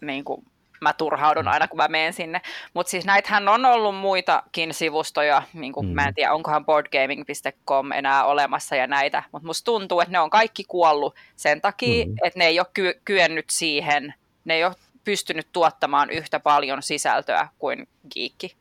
niin 0.00 0.24
kuin, 0.24 0.46
mä 0.80 0.92
turhaudun 0.92 1.48
aina, 1.48 1.68
kun 1.68 1.76
mä 1.76 1.88
menen 1.88 2.12
sinne. 2.12 2.40
Mutta 2.74 2.90
siis 2.90 3.04
näitähän 3.04 3.48
on 3.48 3.64
ollut 3.64 3.96
muitakin 3.96 4.74
sivustoja, 4.74 5.42
niin 5.52 5.72
kuin, 5.72 5.86
mm. 5.86 5.92
mä 5.92 6.08
en 6.08 6.14
tiedä, 6.14 6.32
onkohan 6.32 6.66
boardgaming.com 6.66 7.92
enää 7.92 8.24
olemassa 8.24 8.76
ja 8.76 8.86
näitä, 8.86 9.22
mutta 9.32 9.46
musta 9.46 9.64
tuntuu, 9.64 10.00
että 10.00 10.12
ne 10.12 10.20
on 10.20 10.30
kaikki 10.30 10.64
kuollut 10.64 11.14
sen 11.36 11.60
takia, 11.60 12.06
mm. 12.06 12.14
että 12.24 12.38
ne 12.38 12.46
ei 12.46 12.60
ole 12.60 12.66
ky- 12.74 13.00
kyennyt 13.04 13.46
siihen, 13.50 14.14
ne 14.44 14.54
ei 14.54 14.64
ole 14.64 14.74
pystynyt 15.04 15.48
tuottamaan 15.52 16.10
yhtä 16.10 16.40
paljon 16.40 16.82
sisältöä 16.82 17.48
kuin 17.58 17.88
Geekki. 18.14 18.56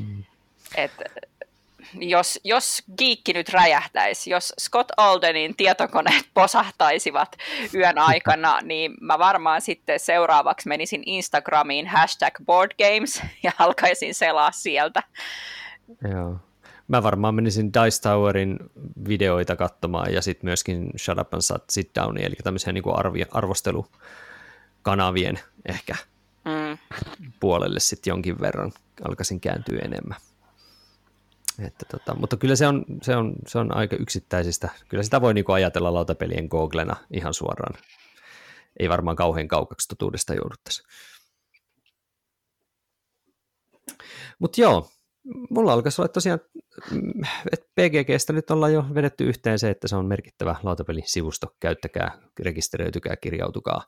Mm. 0.00 0.24
Et, 0.74 0.92
jos, 1.94 2.40
jos 2.44 2.82
Geekki 2.98 3.32
nyt 3.32 3.48
räjähtäisi, 3.48 4.30
jos 4.30 4.52
Scott 4.60 4.90
Aldenin 4.96 5.56
tietokoneet 5.56 6.24
posahtaisivat 6.34 7.36
yön 7.74 7.98
aikana, 7.98 8.60
niin 8.62 8.94
mä 9.00 9.18
varmaan 9.18 9.60
sitten 9.60 10.00
seuraavaksi 10.00 10.68
menisin 10.68 11.02
Instagramiin 11.06 11.86
hashtag 11.86 12.34
boardgames 12.46 13.22
ja 13.42 13.52
alkaisin 13.58 14.14
selaa 14.14 14.52
sieltä. 14.52 15.02
Joo. 16.10 16.36
Mä 16.88 17.02
varmaan 17.02 17.34
menisin 17.34 17.72
Dice 17.72 18.02
Towerin 18.02 18.58
videoita 19.08 19.56
katsomaan 19.56 20.12
ja 20.12 20.22
sitten 20.22 20.46
myöskin 20.46 20.90
Shut 20.98 21.18
Up 21.18 21.34
and 21.34 21.42
Sit 21.70 21.90
Down, 22.00 22.18
eli 22.18 22.34
tämmöisiä 22.44 22.72
niin 22.72 22.84
arvi, 22.94 23.24
arvostelukanavien 23.30 25.38
ehkä 25.68 25.94
mm. 26.44 26.78
puolelle 27.40 27.80
sitten 27.80 28.10
jonkin 28.10 28.40
verran 28.40 28.72
alkaisin 29.08 29.40
kääntyä 29.40 29.80
enemmän. 29.84 30.16
Että 31.66 31.86
tota, 31.90 32.14
mutta 32.14 32.36
kyllä 32.36 32.56
se 32.56 32.66
on, 32.66 32.84
se, 33.02 33.16
on, 33.16 33.34
se 33.46 33.58
on 33.58 33.76
aika 33.76 33.96
yksittäisistä. 33.96 34.68
Kyllä 34.88 35.02
sitä 35.02 35.20
voi 35.20 35.34
niinku 35.34 35.52
ajatella 35.52 35.94
lautapelien 35.94 36.46
googlena 36.46 36.96
ihan 37.10 37.34
suoraan. 37.34 37.74
Ei 38.80 38.88
varmaan 38.88 39.16
kauhean 39.16 39.48
kaukaksi 39.48 39.88
totuudesta 39.88 40.34
jouduttaisi. 40.34 40.82
Mutta 44.38 44.60
joo, 44.60 44.90
mulla 45.50 45.72
alkaisi 45.72 46.00
olla 46.00 46.08
tosiaan, 46.08 46.40
että 47.52 47.66
PGGstä 47.74 48.32
nyt 48.32 48.50
ollaan 48.50 48.72
jo 48.72 48.84
vedetty 48.94 49.24
yhteen 49.24 49.58
se, 49.58 49.70
että 49.70 49.88
se 49.88 49.96
on 49.96 50.06
merkittävä 50.06 50.56
lautapelisivusto. 50.62 51.46
Käyttäkää, 51.60 52.18
rekisteröitykää, 52.38 53.16
kirjautukaa 53.16 53.82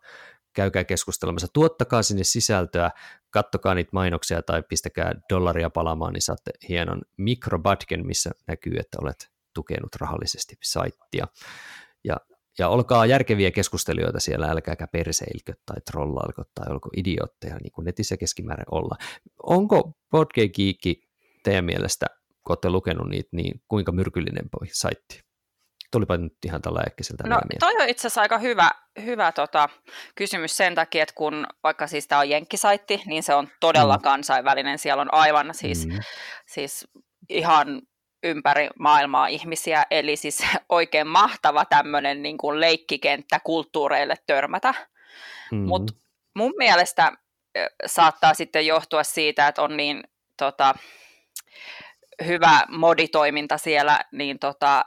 käykää 0.55 0.85
keskustelemassa, 0.85 1.49
tuottakaa 1.53 2.03
sinne 2.03 2.25
sisältöä, 2.25 2.91
kattokaa 3.31 3.75
niitä 3.75 3.91
mainoksia 3.93 4.43
tai 4.43 4.63
pistäkää 4.69 5.13
dollaria 5.31 5.71
palaamaan, 5.71 6.13
niin 6.13 6.23
saatte 6.23 6.51
hienon 6.69 7.03
mikrobadgen, 7.17 8.07
missä 8.07 8.31
näkyy, 8.47 8.77
että 8.79 8.99
olet 9.03 9.31
tukenut 9.55 9.95
rahallisesti 10.01 10.57
saittia. 10.63 11.27
Ja, 12.05 12.17
ja 12.59 12.69
olkaa 12.69 13.07
järkeviä 13.07 13.51
keskustelijoita 13.51 14.21
siellä, 14.21 14.47
älkääkä 14.47 14.87
perseilkö 14.87 15.55
tai 15.67 15.77
trollailko 15.91 16.43
tai 16.55 16.73
olko 16.73 16.91
idiootteja, 16.97 17.57
niin 17.63 17.73
kuin 17.73 17.85
netissä 17.85 18.17
keskimäärin 18.17 18.67
olla. 18.71 18.97
Onko 19.43 19.93
Podcast 20.11 20.55
teidän 21.45 21.65
mielestä, 21.65 22.07
kun 22.29 22.53
olette 22.53 22.71
lukenut 22.71 23.09
niitä, 23.09 23.29
niin 23.33 23.61
kuinka 23.69 23.93
myrkyllinen 23.93 24.45
saitti? 24.73 25.25
tulipa 25.95 26.17
nyt 26.17 26.33
ihan 26.45 26.63
tällä 26.63 26.83
äkkiseltä. 26.87 27.29
No 27.29 27.41
toi 27.61 27.75
on 27.81 27.89
itse 27.89 28.01
asiassa 28.01 28.21
aika 28.21 28.39
hyvä, 28.39 28.71
hyvä 29.05 29.33
tota, 29.33 29.69
kysymys 30.15 30.57
sen 30.57 30.75
takia, 30.75 31.03
että 31.03 31.15
kun 31.15 31.47
vaikka 31.63 31.87
siis 31.87 32.09
tämä 32.09 32.21
on 32.21 32.29
jenkkisaitti, 32.29 33.03
niin 33.07 33.23
se 33.23 33.35
on 33.35 33.49
todella 33.61 33.97
mm. 33.97 34.03
kansainvälinen. 34.03 34.79
Siellä 34.79 35.01
on 35.01 35.15
aivan 35.15 35.55
siis, 35.55 35.87
mm. 35.87 35.99
siis 36.47 36.89
ihan 37.29 37.83
ympäri 38.25 38.69
maailmaa 38.79 39.27
ihmisiä, 39.27 39.87
eli 39.91 40.17
siis 40.17 40.43
oikein 40.69 41.07
mahtava 41.07 41.65
tämmöinen 41.65 42.23
niin 42.23 42.39
kuin 42.39 42.61
leikkikenttä 42.61 43.41
kulttuureille 43.45 44.17
törmätä. 44.27 44.75
Mm. 45.53 45.59
Mutta 45.59 45.93
mun 46.37 46.53
mielestä 46.59 47.13
saattaa 47.87 48.35
sitten 48.35 48.67
johtua 48.67 49.03
siitä, 49.03 49.49
että 49.49 49.63
on 49.63 49.77
niin 49.77 50.03
tota, 50.39 50.75
hyvä 52.27 52.65
moditoiminta 52.69 53.59
siellä, 53.59 54.01
niin 54.13 54.39
tota, 54.39 54.85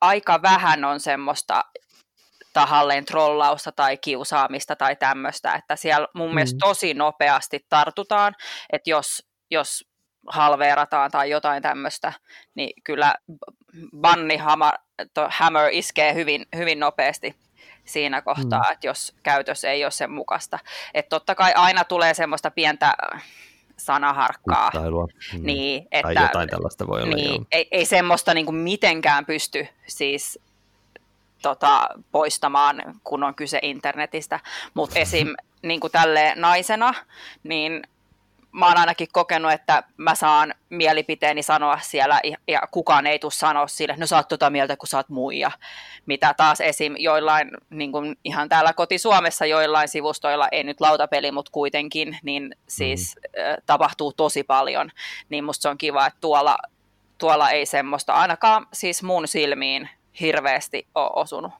aika 0.00 0.42
vähän 0.42 0.84
on 0.84 1.00
semmoista 1.00 1.64
tahalleen 2.52 3.04
trollausta 3.04 3.72
tai 3.72 3.96
kiusaamista 3.96 4.76
tai 4.76 4.96
tämmöistä, 4.96 5.54
että 5.54 5.76
siellä 5.76 6.08
mun 6.14 6.28
mm. 6.28 6.34
mielestä 6.34 6.58
tosi 6.60 6.94
nopeasti 6.94 7.66
tartutaan, 7.68 8.34
että 8.72 8.90
jos, 8.90 9.22
jos 9.50 9.84
halveerataan 10.28 11.10
tai 11.10 11.30
jotain 11.30 11.62
tämmöistä, 11.62 12.12
niin 12.54 12.82
kyllä 12.84 13.14
banni 14.00 14.36
hammer, 14.36 14.74
hammer 15.28 15.68
iskee 15.72 16.14
hyvin, 16.14 16.46
hyvin 16.56 16.80
nopeasti 16.80 17.36
siinä 17.84 18.22
kohtaa, 18.22 18.62
mm. 18.62 18.72
että 18.72 18.86
jos 18.86 19.14
käytös 19.22 19.64
ei 19.64 19.84
ole 19.84 19.90
sen 19.90 20.12
mukaista. 20.12 20.58
Että 20.94 21.08
totta 21.08 21.34
kai 21.34 21.52
aina 21.54 21.84
tulee 21.84 22.14
semmoista 22.14 22.50
pientä 22.50 22.94
sanaharkkaa. 23.78 24.70
Mm. 24.74 25.46
Niin, 25.46 25.88
että, 25.92 26.14
tai 26.14 26.24
jotain 26.24 26.48
tällaista 26.48 26.86
voi 26.86 27.02
olla. 27.02 27.14
Niin, 27.14 27.46
ei, 27.52 27.68
ei 27.70 27.84
semmoista 27.84 28.34
niin 28.34 28.46
kuin 28.46 28.56
mitenkään 28.56 29.26
pysty 29.26 29.68
siis 29.86 30.38
tota, 31.42 31.88
poistamaan, 32.12 32.82
kun 33.04 33.22
on 33.22 33.34
kyse 33.34 33.58
internetistä. 33.62 34.40
Mutta 34.74 34.98
esim. 34.98 35.28
niin 35.62 35.80
kuin 35.80 35.92
tälle 35.92 36.32
naisena, 36.36 36.94
niin 37.42 37.82
mä 38.56 38.66
oon 38.66 38.76
ainakin 38.76 39.08
kokenut, 39.12 39.52
että 39.52 39.82
mä 39.96 40.14
saan 40.14 40.54
mielipiteeni 40.68 41.42
sanoa 41.42 41.78
siellä 41.82 42.20
ja 42.48 42.60
kukaan 42.70 43.06
ei 43.06 43.18
tule 43.18 43.32
sanoa 43.32 43.66
sille, 43.66 43.92
että 43.92 44.02
no 44.02 44.06
sä 44.06 44.16
oot 44.16 44.28
tota 44.28 44.50
mieltä, 44.50 44.76
kun 44.76 44.88
sä 44.88 44.96
oot 44.96 45.08
muija. 45.08 45.50
Mitä 46.06 46.34
taas 46.34 46.60
esim. 46.60 46.94
joillain, 46.98 47.50
niin 47.70 47.92
kuin 47.92 48.16
ihan 48.24 48.48
täällä 48.48 48.72
koti-Suomessa 48.72 49.46
joillain 49.46 49.88
sivustoilla, 49.88 50.48
ei 50.52 50.64
nyt 50.64 50.80
lautapeli, 50.80 51.32
mutta 51.32 51.52
kuitenkin, 51.52 52.18
niin 52.22 52.54
siis 52.68 53.16
mm. 53.16 53.42
äh, 53.42 53.56
tapahtuu 53.66 54.12
tosi 54.12 54.42
paljon. 54.42 54.90
Niin 55.28 55.44
musta 55.44 55.62
se 55.62 55.68
on 55.68 55.78
kiva, 55.78 56.06
että 56.06 56.20
tuolla, 56.20 56.58
tuolla 57.18 57.50
ei 57.50 57.66
semmoista 57.66 58.12
ainakaan 58.12 58.66
siis 58.72 59.02
mun 59.02 59.28
silmiin 59.28 59.88
hirveästi 60.20 60.86
ole 60.94 61.10
osunut. 61.14 61.52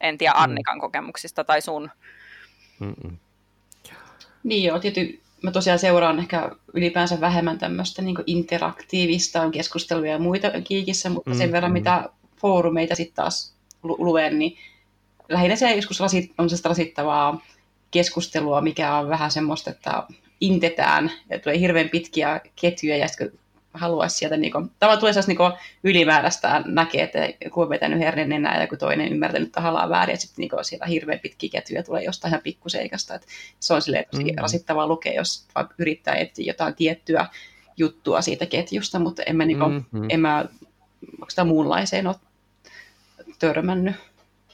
En 0.00 0.18
tiedä 0.18 0.34
mm. 0.34 0.42
Annikan 0.42 0.76
mm. 0.76 0.80
kokemuksista 0.80 1.44
tai 1.44 1.60
sun. 1.60 1.90
Mm-mm. 2.78 3.18
Niin 4.44 4.64
joo, 4.64 4.78
tietysti 4.78 5.29
mä 5.42 5.50
tosiaan 5.50 5.78
seuraan 5.78 6.18
ehkä 6.18 6.50
ylipäänsä 6.74 7.20
vähemmän 7.20 7.58
tämmöistä 7.58 8.02
niin 8.02 8.16
interaktiivista 8.26 9.50
keskusteluja 9.50 10.12
ja 10.12 10.18
muita 10.18 10.50
kiikissä, 10.64 11.10
mutta 11.10 11.34
sen 11.34 11.48
mm, 11.48 11.52
verran 11.52 11.70
mm. 11.70 11.72
mitä 11.72 12.08
foorumeita 12.36 12.94
sitten 12.94 13.14
taas 13.14 13.54
luen, 13.82 14.38
niin 14.38 14.56
lähinnä 15.28 15.56
se 15.56 15.74
joskus 15.74 16.00
rasit, 16.00 16.32
on 16.38 16.48
sellaista 16.48 16.68
rasittavaa 16.68 17.40
keskustelua, 17.90 18.60
mikä 18.60 18.96
on 18.96 19.08
vähän 19.08 19.30
semmoista, 19.30 19.70
että 19.70 20.02
intetään 20.40 21.10
ja 21.30 21.38
tulee 21.38 21.60
hirveän 21.60 21.88
pitkiä 21.88 22.40
ketjuja 22.56 22.96
ja 22.96 23.08
sitten 23.08 23.32
haluaisi 23.74 24.16
sieltä, 24.16 24.36
niin 24.36 24.52
kuin, 24.52 24.70
tavallaan 24.78 25.00
tulee 25.00 25.12
sellaista 25.12 25.32
niin 25.42 25.58
ylimääräistä 25.84 26.62
näkee, 26.66 27.02
että 27.02 27.28
joku 27.44 27.60
on 27.60 27.68
vetänyt 27.68 27.98
hernen 27.98 28.32
enää 28.32 28.56
ja 28.56 28.62
joku 28.62 28.76
toinen 28.76 29.12
ymmärtänyt 29.12 29.52
tahallaan 29.52 29.90
väärin, 29.90 30.12
ja 30.12 30.16
sitten 30.16 30.42
niin 30.42 30.64
siellä 30.64 30.86
hirveän 30.86 31.20
pitkiä 31.20 31.50
ketjuja 31.52 31.82
tulee 31.82 32.02
jostain 32.02 32.30
ihan 32.30 32.42
pikkuseikasta. 32.42 33.14
Että 33.14 33.26
se 33.60 33.74
on 33.74 33.82
silleen 33.82 34.04
tosi 34.10 34.24
mm-hmm. 34.24 34.42
rasittavaa 34.42 34.86
lukea, 34.86 35.12
jos 35.12 35.46
yrittää 35.78 36.14
etsiä 36.14 36.50
jotain 36.50 36.74
tiettyä 36.74 37.26
juttua 37.76 38.22
siitä 38.22 38.46
ketjusta, 38.46 38.98
mutta 38.98 39.22
en 39.22 39.36
mä, 39.36 39.44
niin 39.44 39.58
kuin, 39.58 39.72
mm-hmm. 39.72 40.06
en 40.08 40.20
mä 40.20 40.44
sitä 41.28 41.44
muunlaiseen 41.44 42.06
ole 42.06 42.16
törmännyt. 43.38 43.96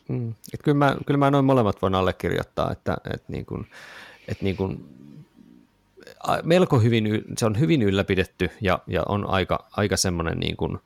Mm. 0.09 0.35
Et 0.55 0.63
kyllä, 0.63 0.79
mä, 0.79 0.97
kyllä 1.07 1.19
mä 1.19 1.31
noin 1.31 1.45
molemmat 1.45 1.83
voin 1.83 1.95
allekirjoittaa, 1.95 2.73
että, 2.73 2.97
että, 3.15 3.33
niin 3.33 3.47
kuin, 3.47 3.67
että 4.29 4.45
niin 4.45 4.57
kuin 4.57 4.89
melko 6.43 6.79
hyvin, 6.79 7.25
se 7.39 7.47
on 7.47 7.61
hyvin 7.61 7.83
ylläpidetty 7.83 8.51
ja, 8.61 8.79
ja 8.87 9.03
on 9.09 9.31
aika, 9.31 9.69
aika 9.77 9.97
semmoinen 9.97 10.39
niin 10.39 10.57
kuin, 10.57 10.79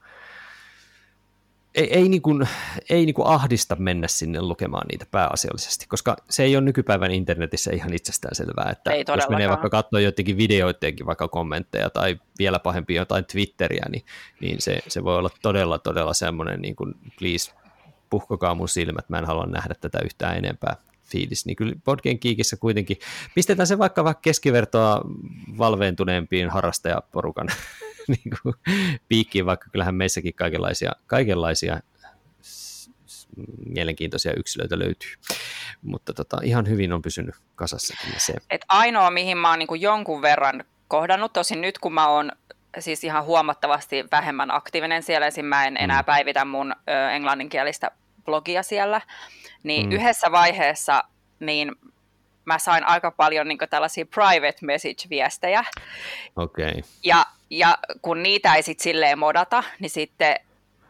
ei, 1.75 1.95
ei, 1.95 2.09
niin 2.09 2.23
kuin, 2.23 2.49
ei 2.91 3.07
niin 3.07 3.15
kuin 3.15 3.29
ahdista 3.29 3.77
mennä 3.77 4.09
sinne 4.09 4.43
lukemaan 4.43 4.87
niitä 4.91 5.07
pääasiallisesti, 5.11 5.87
koska 5.87 6.17
se 6.31 6.43
ei 6.43 6.57
ole 6.57 6.65
nykypäivän 6.65 7.11
internetissä 7.11 7.71
ihan 7.75 7.95
itsestään 7.95 8.35
selvää, 8.35 8.71
että 8.71 8.91
ei 8.91 9.05
jos 9.17 9.29
menee 9.29 9.49
vaikka 9.49 9.71
katsoa 9.71 10.01
jotenkin 10.01 10.37
videoidenkin 10.37 11.07
vaikka 11.07 11.29
kommentteja 11.29 11.91
tai 11.91 12.21
vielä 12.39 12.59
pahempi 12.59 12.95
jotain 12.95 13.25
Twitteriä, 13.25 13.85
niin, 13.91 14.05
niin 14.41 14.61
se, 14.61 14.79
se 14.89 15.05
voi 15.05 15.17
olla 15.17 15.31
todella, 15.43 15.79
todella 15.79 16.15
semmoinen, 16.15 16.61
niin 16.61 16.77
kuin, 16.77 16.95
please, 17.19 17.53
puhkokaa 18.11 18.55
mun 18.55 18.69
silmät, 18.69 19.09
mä 19.09 19.19
en 19.19 19.25
halua 19.25 19.47
nähdä 19.47 19.75
tätä 19.81 19.99
yhtään 20.05 20.37
enempää 20.37 20.77
fiilis, 21.13 21.47
niin 21.47 21.57
kyllä 21.57 21.75
Boardgame 21.85 22.19
Geekissä 22.19 22.57
kuitenkin 22.57 22.97
pistetään 23.35 23.67
se 23.67 23.79
vaikka 23.79 24.05
vaikka 24.05 24.21
keskivertoa 24.21 25.01
valveentuneempiin 25.59 26.51
harrastajaporukan 26.51 27.49
niin 28.09 28.31
kuin 28.43 28.55
piikkiin, 29.09 29.47
vaikka 29.47 29.71
kyllähän 29.73 29.95
meissäkin 29.95 30.35
kaikenlaisia, 30.35 30.93
kaikenlaisia 31.07 31.81
mielenkiintoisia 33.67 34.33
yksilöitä 34.37 34.79
löytyy. 34.79 35.11
Mutta 35.83 36.15
tota, 36.15 36.39
ihan 36.43 36.69
hyvin 36.69 36.93
on 36.93 37.03
pysynyt 37.03 37.35
kasassa 37.55 37.95
se. 38.17 38.35
Et 38.51 38.65
ainoa, 38.69 39.11
mihin 39.11 39.39
mä 39.39 39.51
oon 39.51 39.59
niin 39.59 39.81
jonkun 39.81 40.23
verran 40.23 40.65
kohdannut, 40.89 41.33
tosin 41.33 41.61
nyt 41.61 41.79
kun 41.79 41.95
mä 41.95 42.09
oon 42.09 42.33
siis 42.79 43.05
ihan 43.05 43.25
huomattavasti 43.25 44.05
vähemmän 44.13 44.51
aktiivinen 44.51 45.03
siellä, 45.03 45.27
esim. 45.27 45.45
mä 45.45 45.65
en 45.65 45.77
enää 45.77 46.03
mm. 46.03 46.07
päivitä 46.07 46.45
mun 46.45 46.73
ö, 46.73 47.11
englanninkielistä 47.11 47.91
blogia 48.25 48.63
siellä, 48.63 49.01
niin 49.63 49.87
mm. 49.87 49.93
yhdessä 49.93 50.33
vaiheessa 50.33 51.05
niin 51.41 51.73
mä 52.45 52.59
sain 52.59 52.85
aika 52.85 53.11
paljon 53.11 53.49
niin 53.49 53.59
tällaisia 53.71 54.07
private 54.07 54.59
message-viestejä. 54.63 55.65
Okay. 56.37 56.83
Ja, 57.05 57.27
ja 57.51 57.79
kun 58.03 58.23
niitä 58.23 58.55
ei 58.55 58.63
sitten 58.63 58.83
silleen 58.83 59.19
modata, 59.19 59.65
niin 59.79 59.91
sitten 59.91 60.37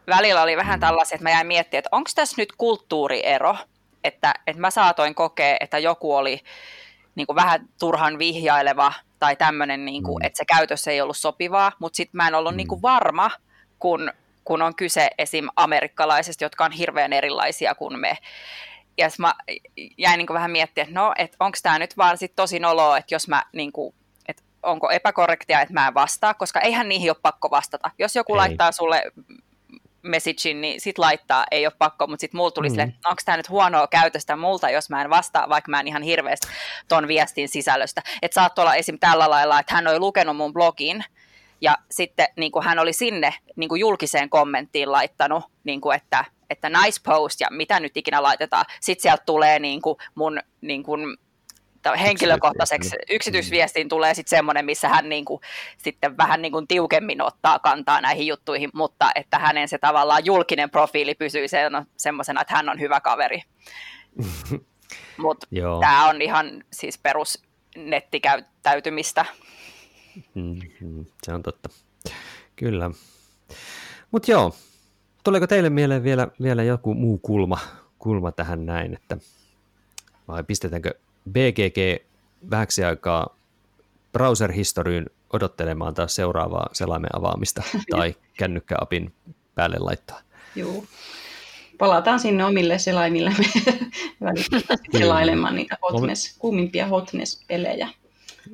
välillä 0.07 0.43
oli 0.43 0.57
vähän 0.57 0.79
mm. 0.79 0.81
tällaisia, 0.81 1.17
että 1.17 1.23
mä 1.23 1.31
jäin 1.31 1.47
miettimään, 1.47 1.79
että 1.79 1.89
onko 1.93 2.11
tässä 2.15 2.35
nyt 2.39 2.53
kulttuuriero, 2.53 3.57
että, 4.05 4.35
että 4.47 4.61
mä 4.61 4.71
saatoin 4.71 5.15
kokea, 5.15 5.57
että 5.61 5.79
joku 5.79 6.15
oli 6.17 6.41
niin 7.15 7.27
kuin 7.27 7.37
vähän 7.37 7.69
turhan 7.79 8.19
vihjaileva 8.19 8.93
tai 9.19 9.37
tämmöinen, 9.37 9.85
niin 9.85 10.03
kuin, 10.03 10.23
mm. 10.23 10.27
että 10.27 10.37
se 10.37 10.45
käytös 10.45 10.89
ei 10.89 11.01
ollut 11.01 11.17
sopivaa, 11.17 11.73
mutta 11.79 11.97
sitten 11.97 12.17
mä 12.17 12.29
en 12.29 12.35
ollut 12.35 12.53
mm. 12.53 12.57
niin 12.57 12.69
kuin 12.69 12.83
varma, 12.83 13.31
kun, 13.79 14.13
kun 14.51 14.63
on 14.63 14.75
kyse 14.75 15.11
esim. 15.19 15.49
amerikkalaisista, 15.57 16.45
jotka 16.45 16.65
on 16.65 16.73
hirveän 16.73 17.13
erilaisia 17.13 17.75
kuin 17.75 18.01
me. 18.01 18.19
Ja 18.99 19.09
mä 19.19 19.35
jäin 19.99 20.19
niin 20.19 20.27
vähän 20.33 20.51
miettimään, 20.51 20.89
että 20.89 21.01
no, 21.01 21.13
että 21.19 21.37
onko 21.41 21.59
tämä 21.63 21.79
nyt 21.79 21.97
vaan 21.97 22.19
sit 22.19 22.33
tosi 22.37 22.59
noloa, 22.59 22.99
että 22.99 23.15
jos 23.15 23.29
mä 23.29 23.45
niin 23.53 23.73
kuin, 23.73 23.95
että 24.29 24.43
onko 24.63 24.91
epäkorrektia, 24.91 25.61
että 25.61 25.75
mä 25.75 25.89
en 25.89 25.95
vastaa, 25.95 26.35
koska 26.35 26.61
eihän 26.61 26.89
niihin 26.89 27.11
ole 27.11 27.17
pakko 27.23 27.51
vastata. 27.51 27.91
Jos 27.99 28.17
joku 28.17 28.33
ei. 28.33 28.37
laittaa 28.37 28.73
sulle 28.73 29.03
messagein, 30.03 30.61
niin 30.61 30.81
sit 30.81 30.99
laittaa, 30.99 31.45
ei 31.51 31.67
ole 31.67 31.75
pakko, 31.79 32.07
mutta 32.07 32.21
sitten 32.21 32.39
mulla 32.39 32.51
tuli 32.51 32.69
mm. 32.69 32.71
sille, 32.71 32.93
onko 33.05 33.23
tämä 33.25 33.37
nyt 33.37 33.49
huonoa 33.49 33.87
käytöstä 33.87 34.37
multa, 34.37 34.71
jos 34.71 34.91
mä 34.91 35.03
en 35.03 35.11
vastaa, 35.11 35.49
vaikka 35.49 35.71
mä 35.71 35.81
en 35.81 35.89
ihan 35.89 36.03
hirveästi 36.03 36.49
ton 36.89 37.09
viestin 37.09 37.49
sisällöstä. 37.49 38.03
Että 38.23 38.35
saat 38.35 38.59
olla 38.59 38.75
esim. 38.75 38.99
tällä 38.99 39.31
lailla, 39.31 39.61
että 39.61 39.75
hän 39.75 39.87
oli 39.87 39.99
lukenut 39.99 40.37
mun 40.37 40.53
blogin, 40.53 41.05
ja 41.61 41.79
sitten 41.91 42.29
niin 42.37 42.53
kuin 42.53 42.65
hän 42.65 42.79
oli 42.79 42.93
sinne 42.93 43.35
niin 43.57 43.69
kuin 43.69 43.81
julkiseen 43.81 44.31
kommenttiin 44.31 44.93
laittanut, 44.93 45.45
niin 45.65 45.81
kuin, 45.81 45.97
että, 45.97 46.25
että 46.51 46.69
nice 46.69 47.01
post 47.05 47.41
ja 47.41 47.49
mitä 47.51 47.81
nyt 47.81 47.97
ikinä 47.97 48.23
laitetaan. 48.23 48.65
Sitten 48.81 49.03
sieltä 49.03 49.23
tulee 49.27 49.59
niin 49.59 49.83
kuin 49.83 49.97
mun 50.15 50.41
niin 50.61 50.83
kuin, 50.83 51.17
henkilökohtaiseksi 52.01 52.97
yksityisviestiin 53.11 53.89
tulee 53.89 54.15
sitten 54.15 54.37
semmoinen, 54.37 54.65
missä 54.65 54.89
hän 54.89 55.09
niin 55.09 55.25
kuin, 55.25 55.41
sitten 55.79 56.17
vähän 56.17 56.43
niin 56.43 56.53
kuin 56.53 56.67
tiukemmin 56.67 57.23
ottaa 57.23 57.59
kantaa 57.59 58.01
näihin 58.01 58.27
juttuihin, 58.27 58.71
mutta 58.75 59.11
että 59.15 59.39
hänen 59.39 59.69
se 59.69 59.79
tavallaan 59.79 60.25
julkinen 60.25 60.71
profiili 60.71 61.15
pysyy 61.15 61.47
semmoisena, 61.97 62.41
että 62.41 62.55
hän 62.55 62.69
on 62.69 62.81
hyvä 62.81 63.01
kaveri. 63.01 63.43
Mutta 65.17 65.47
tämä 65.81 66.09
on 66.09 66.23
ihan 66.23 66.65
siis 66.73 66.99
perus 66.99 67.43
nettikäyttäytymistä. 67.77 69.25
Mm-hmm. 70.35 71.05
Se 71.23 71.33
on 71.33 71.43
totta. 71.43 71.69
Kyllä. 72.57 72.91
Mutta 74.11 74.31
joo, 74.31 74.55
tuleeko 75.25 75.47
teille 75.47 75.71
mieleen 75.71 76.03
vielä, 76.03 76.29
vielä 76.43 76.63
joku 76.63 76.95
muu 76.95 77.19
kulma, 77.19 77.59
kulma 77.99 78.33
tähän 78.33 78.67
näin, 78.67 78.95
että 78.95 79.17
vai 80.29 80.45
pistetäänkö 80.45 80.95
BGG 81.31 82.05
vähäksi 82.51 82.85
aikaa 82.85 83.37
browser-historiin 84.13 85.07
odottelemaan 85.33 85.95
taas 85.95 86.15
seuraavaa 86.15 86.69
selaimen 86.73 87.17
avaamista 87.17 87.63
tai 87.91 88.15
kännykkäapin 88.37 89.13
päälle 89.55 89.77
laittaa. 89.79 90.21
Joo. 90.57 90.85
Palataan 91.79 92.21
sinne 92.21 92.45
omille 92.45 92.79
selaimille 92.79 93.33
selailemaan 94.99 95.55
niitä 95.55 95.77
hotness, 95.83 96.37
kuumimpia 96.39 96.87
hotness-pelejä. 96.87 97.89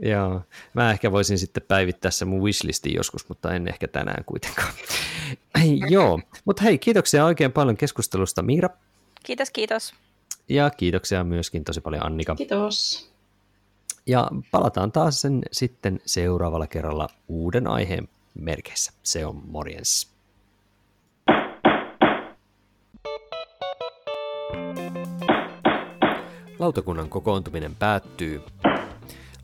Joo, 0.02 0.43
mä 0.74 0.90
ehkä 0.90 1.12
voisin 1.12 1.39
sitten 1.39 1.62
päivittää 1.68 2.10
se 2.10 2.24
mun 2.24 2.43
wishlistin 2.43 2.94
joskus, 2.94 3.28
mutta 3.28 3.55
en 3.55 3.68
ehkä 3.68 3.89
tänään 3.89 4.24
kuitenkaan. 4.24 4.73
Joo, 5.89 6.20
mutta 6.44 6.62
hei, 6.62 6.78
kiitoksia 6.78 7.24
oikein 7.24 7.52
paljon 7.52 7.77
keskustelusta 7.77 8.43
Miira. 8.43 8.68
Kiitos, 9.24 9.51
kiitos. 9.51 9.94
Ja 10.48 10.70
kiitoksia 10.70 11.24
myöskin 11.24 11.64
tosi 11.64 11.81
paljon 11.81 12.06
Annika. 12.06 12.35
Kiitos. 12.35 13.10
Ja 14.06 14.31
palataan 14.51 14.93
taas 14.93 15.20
sen 15.20 15.43
sitten 15.52 16.01
seuraavalla 16.06 16.66
kerralla 16.66 17.09
uuden 17.28 17.66
aiheen 17.66 18.09
merkeissä. 18.35 18.93
Se 19.02 19.27
on 19.27 19.43
morjens. 19.47 20.16
Lautakunnan 26.59 27.09
kokoontuminen 27.09 27.74
päättyy. 27.74 28.43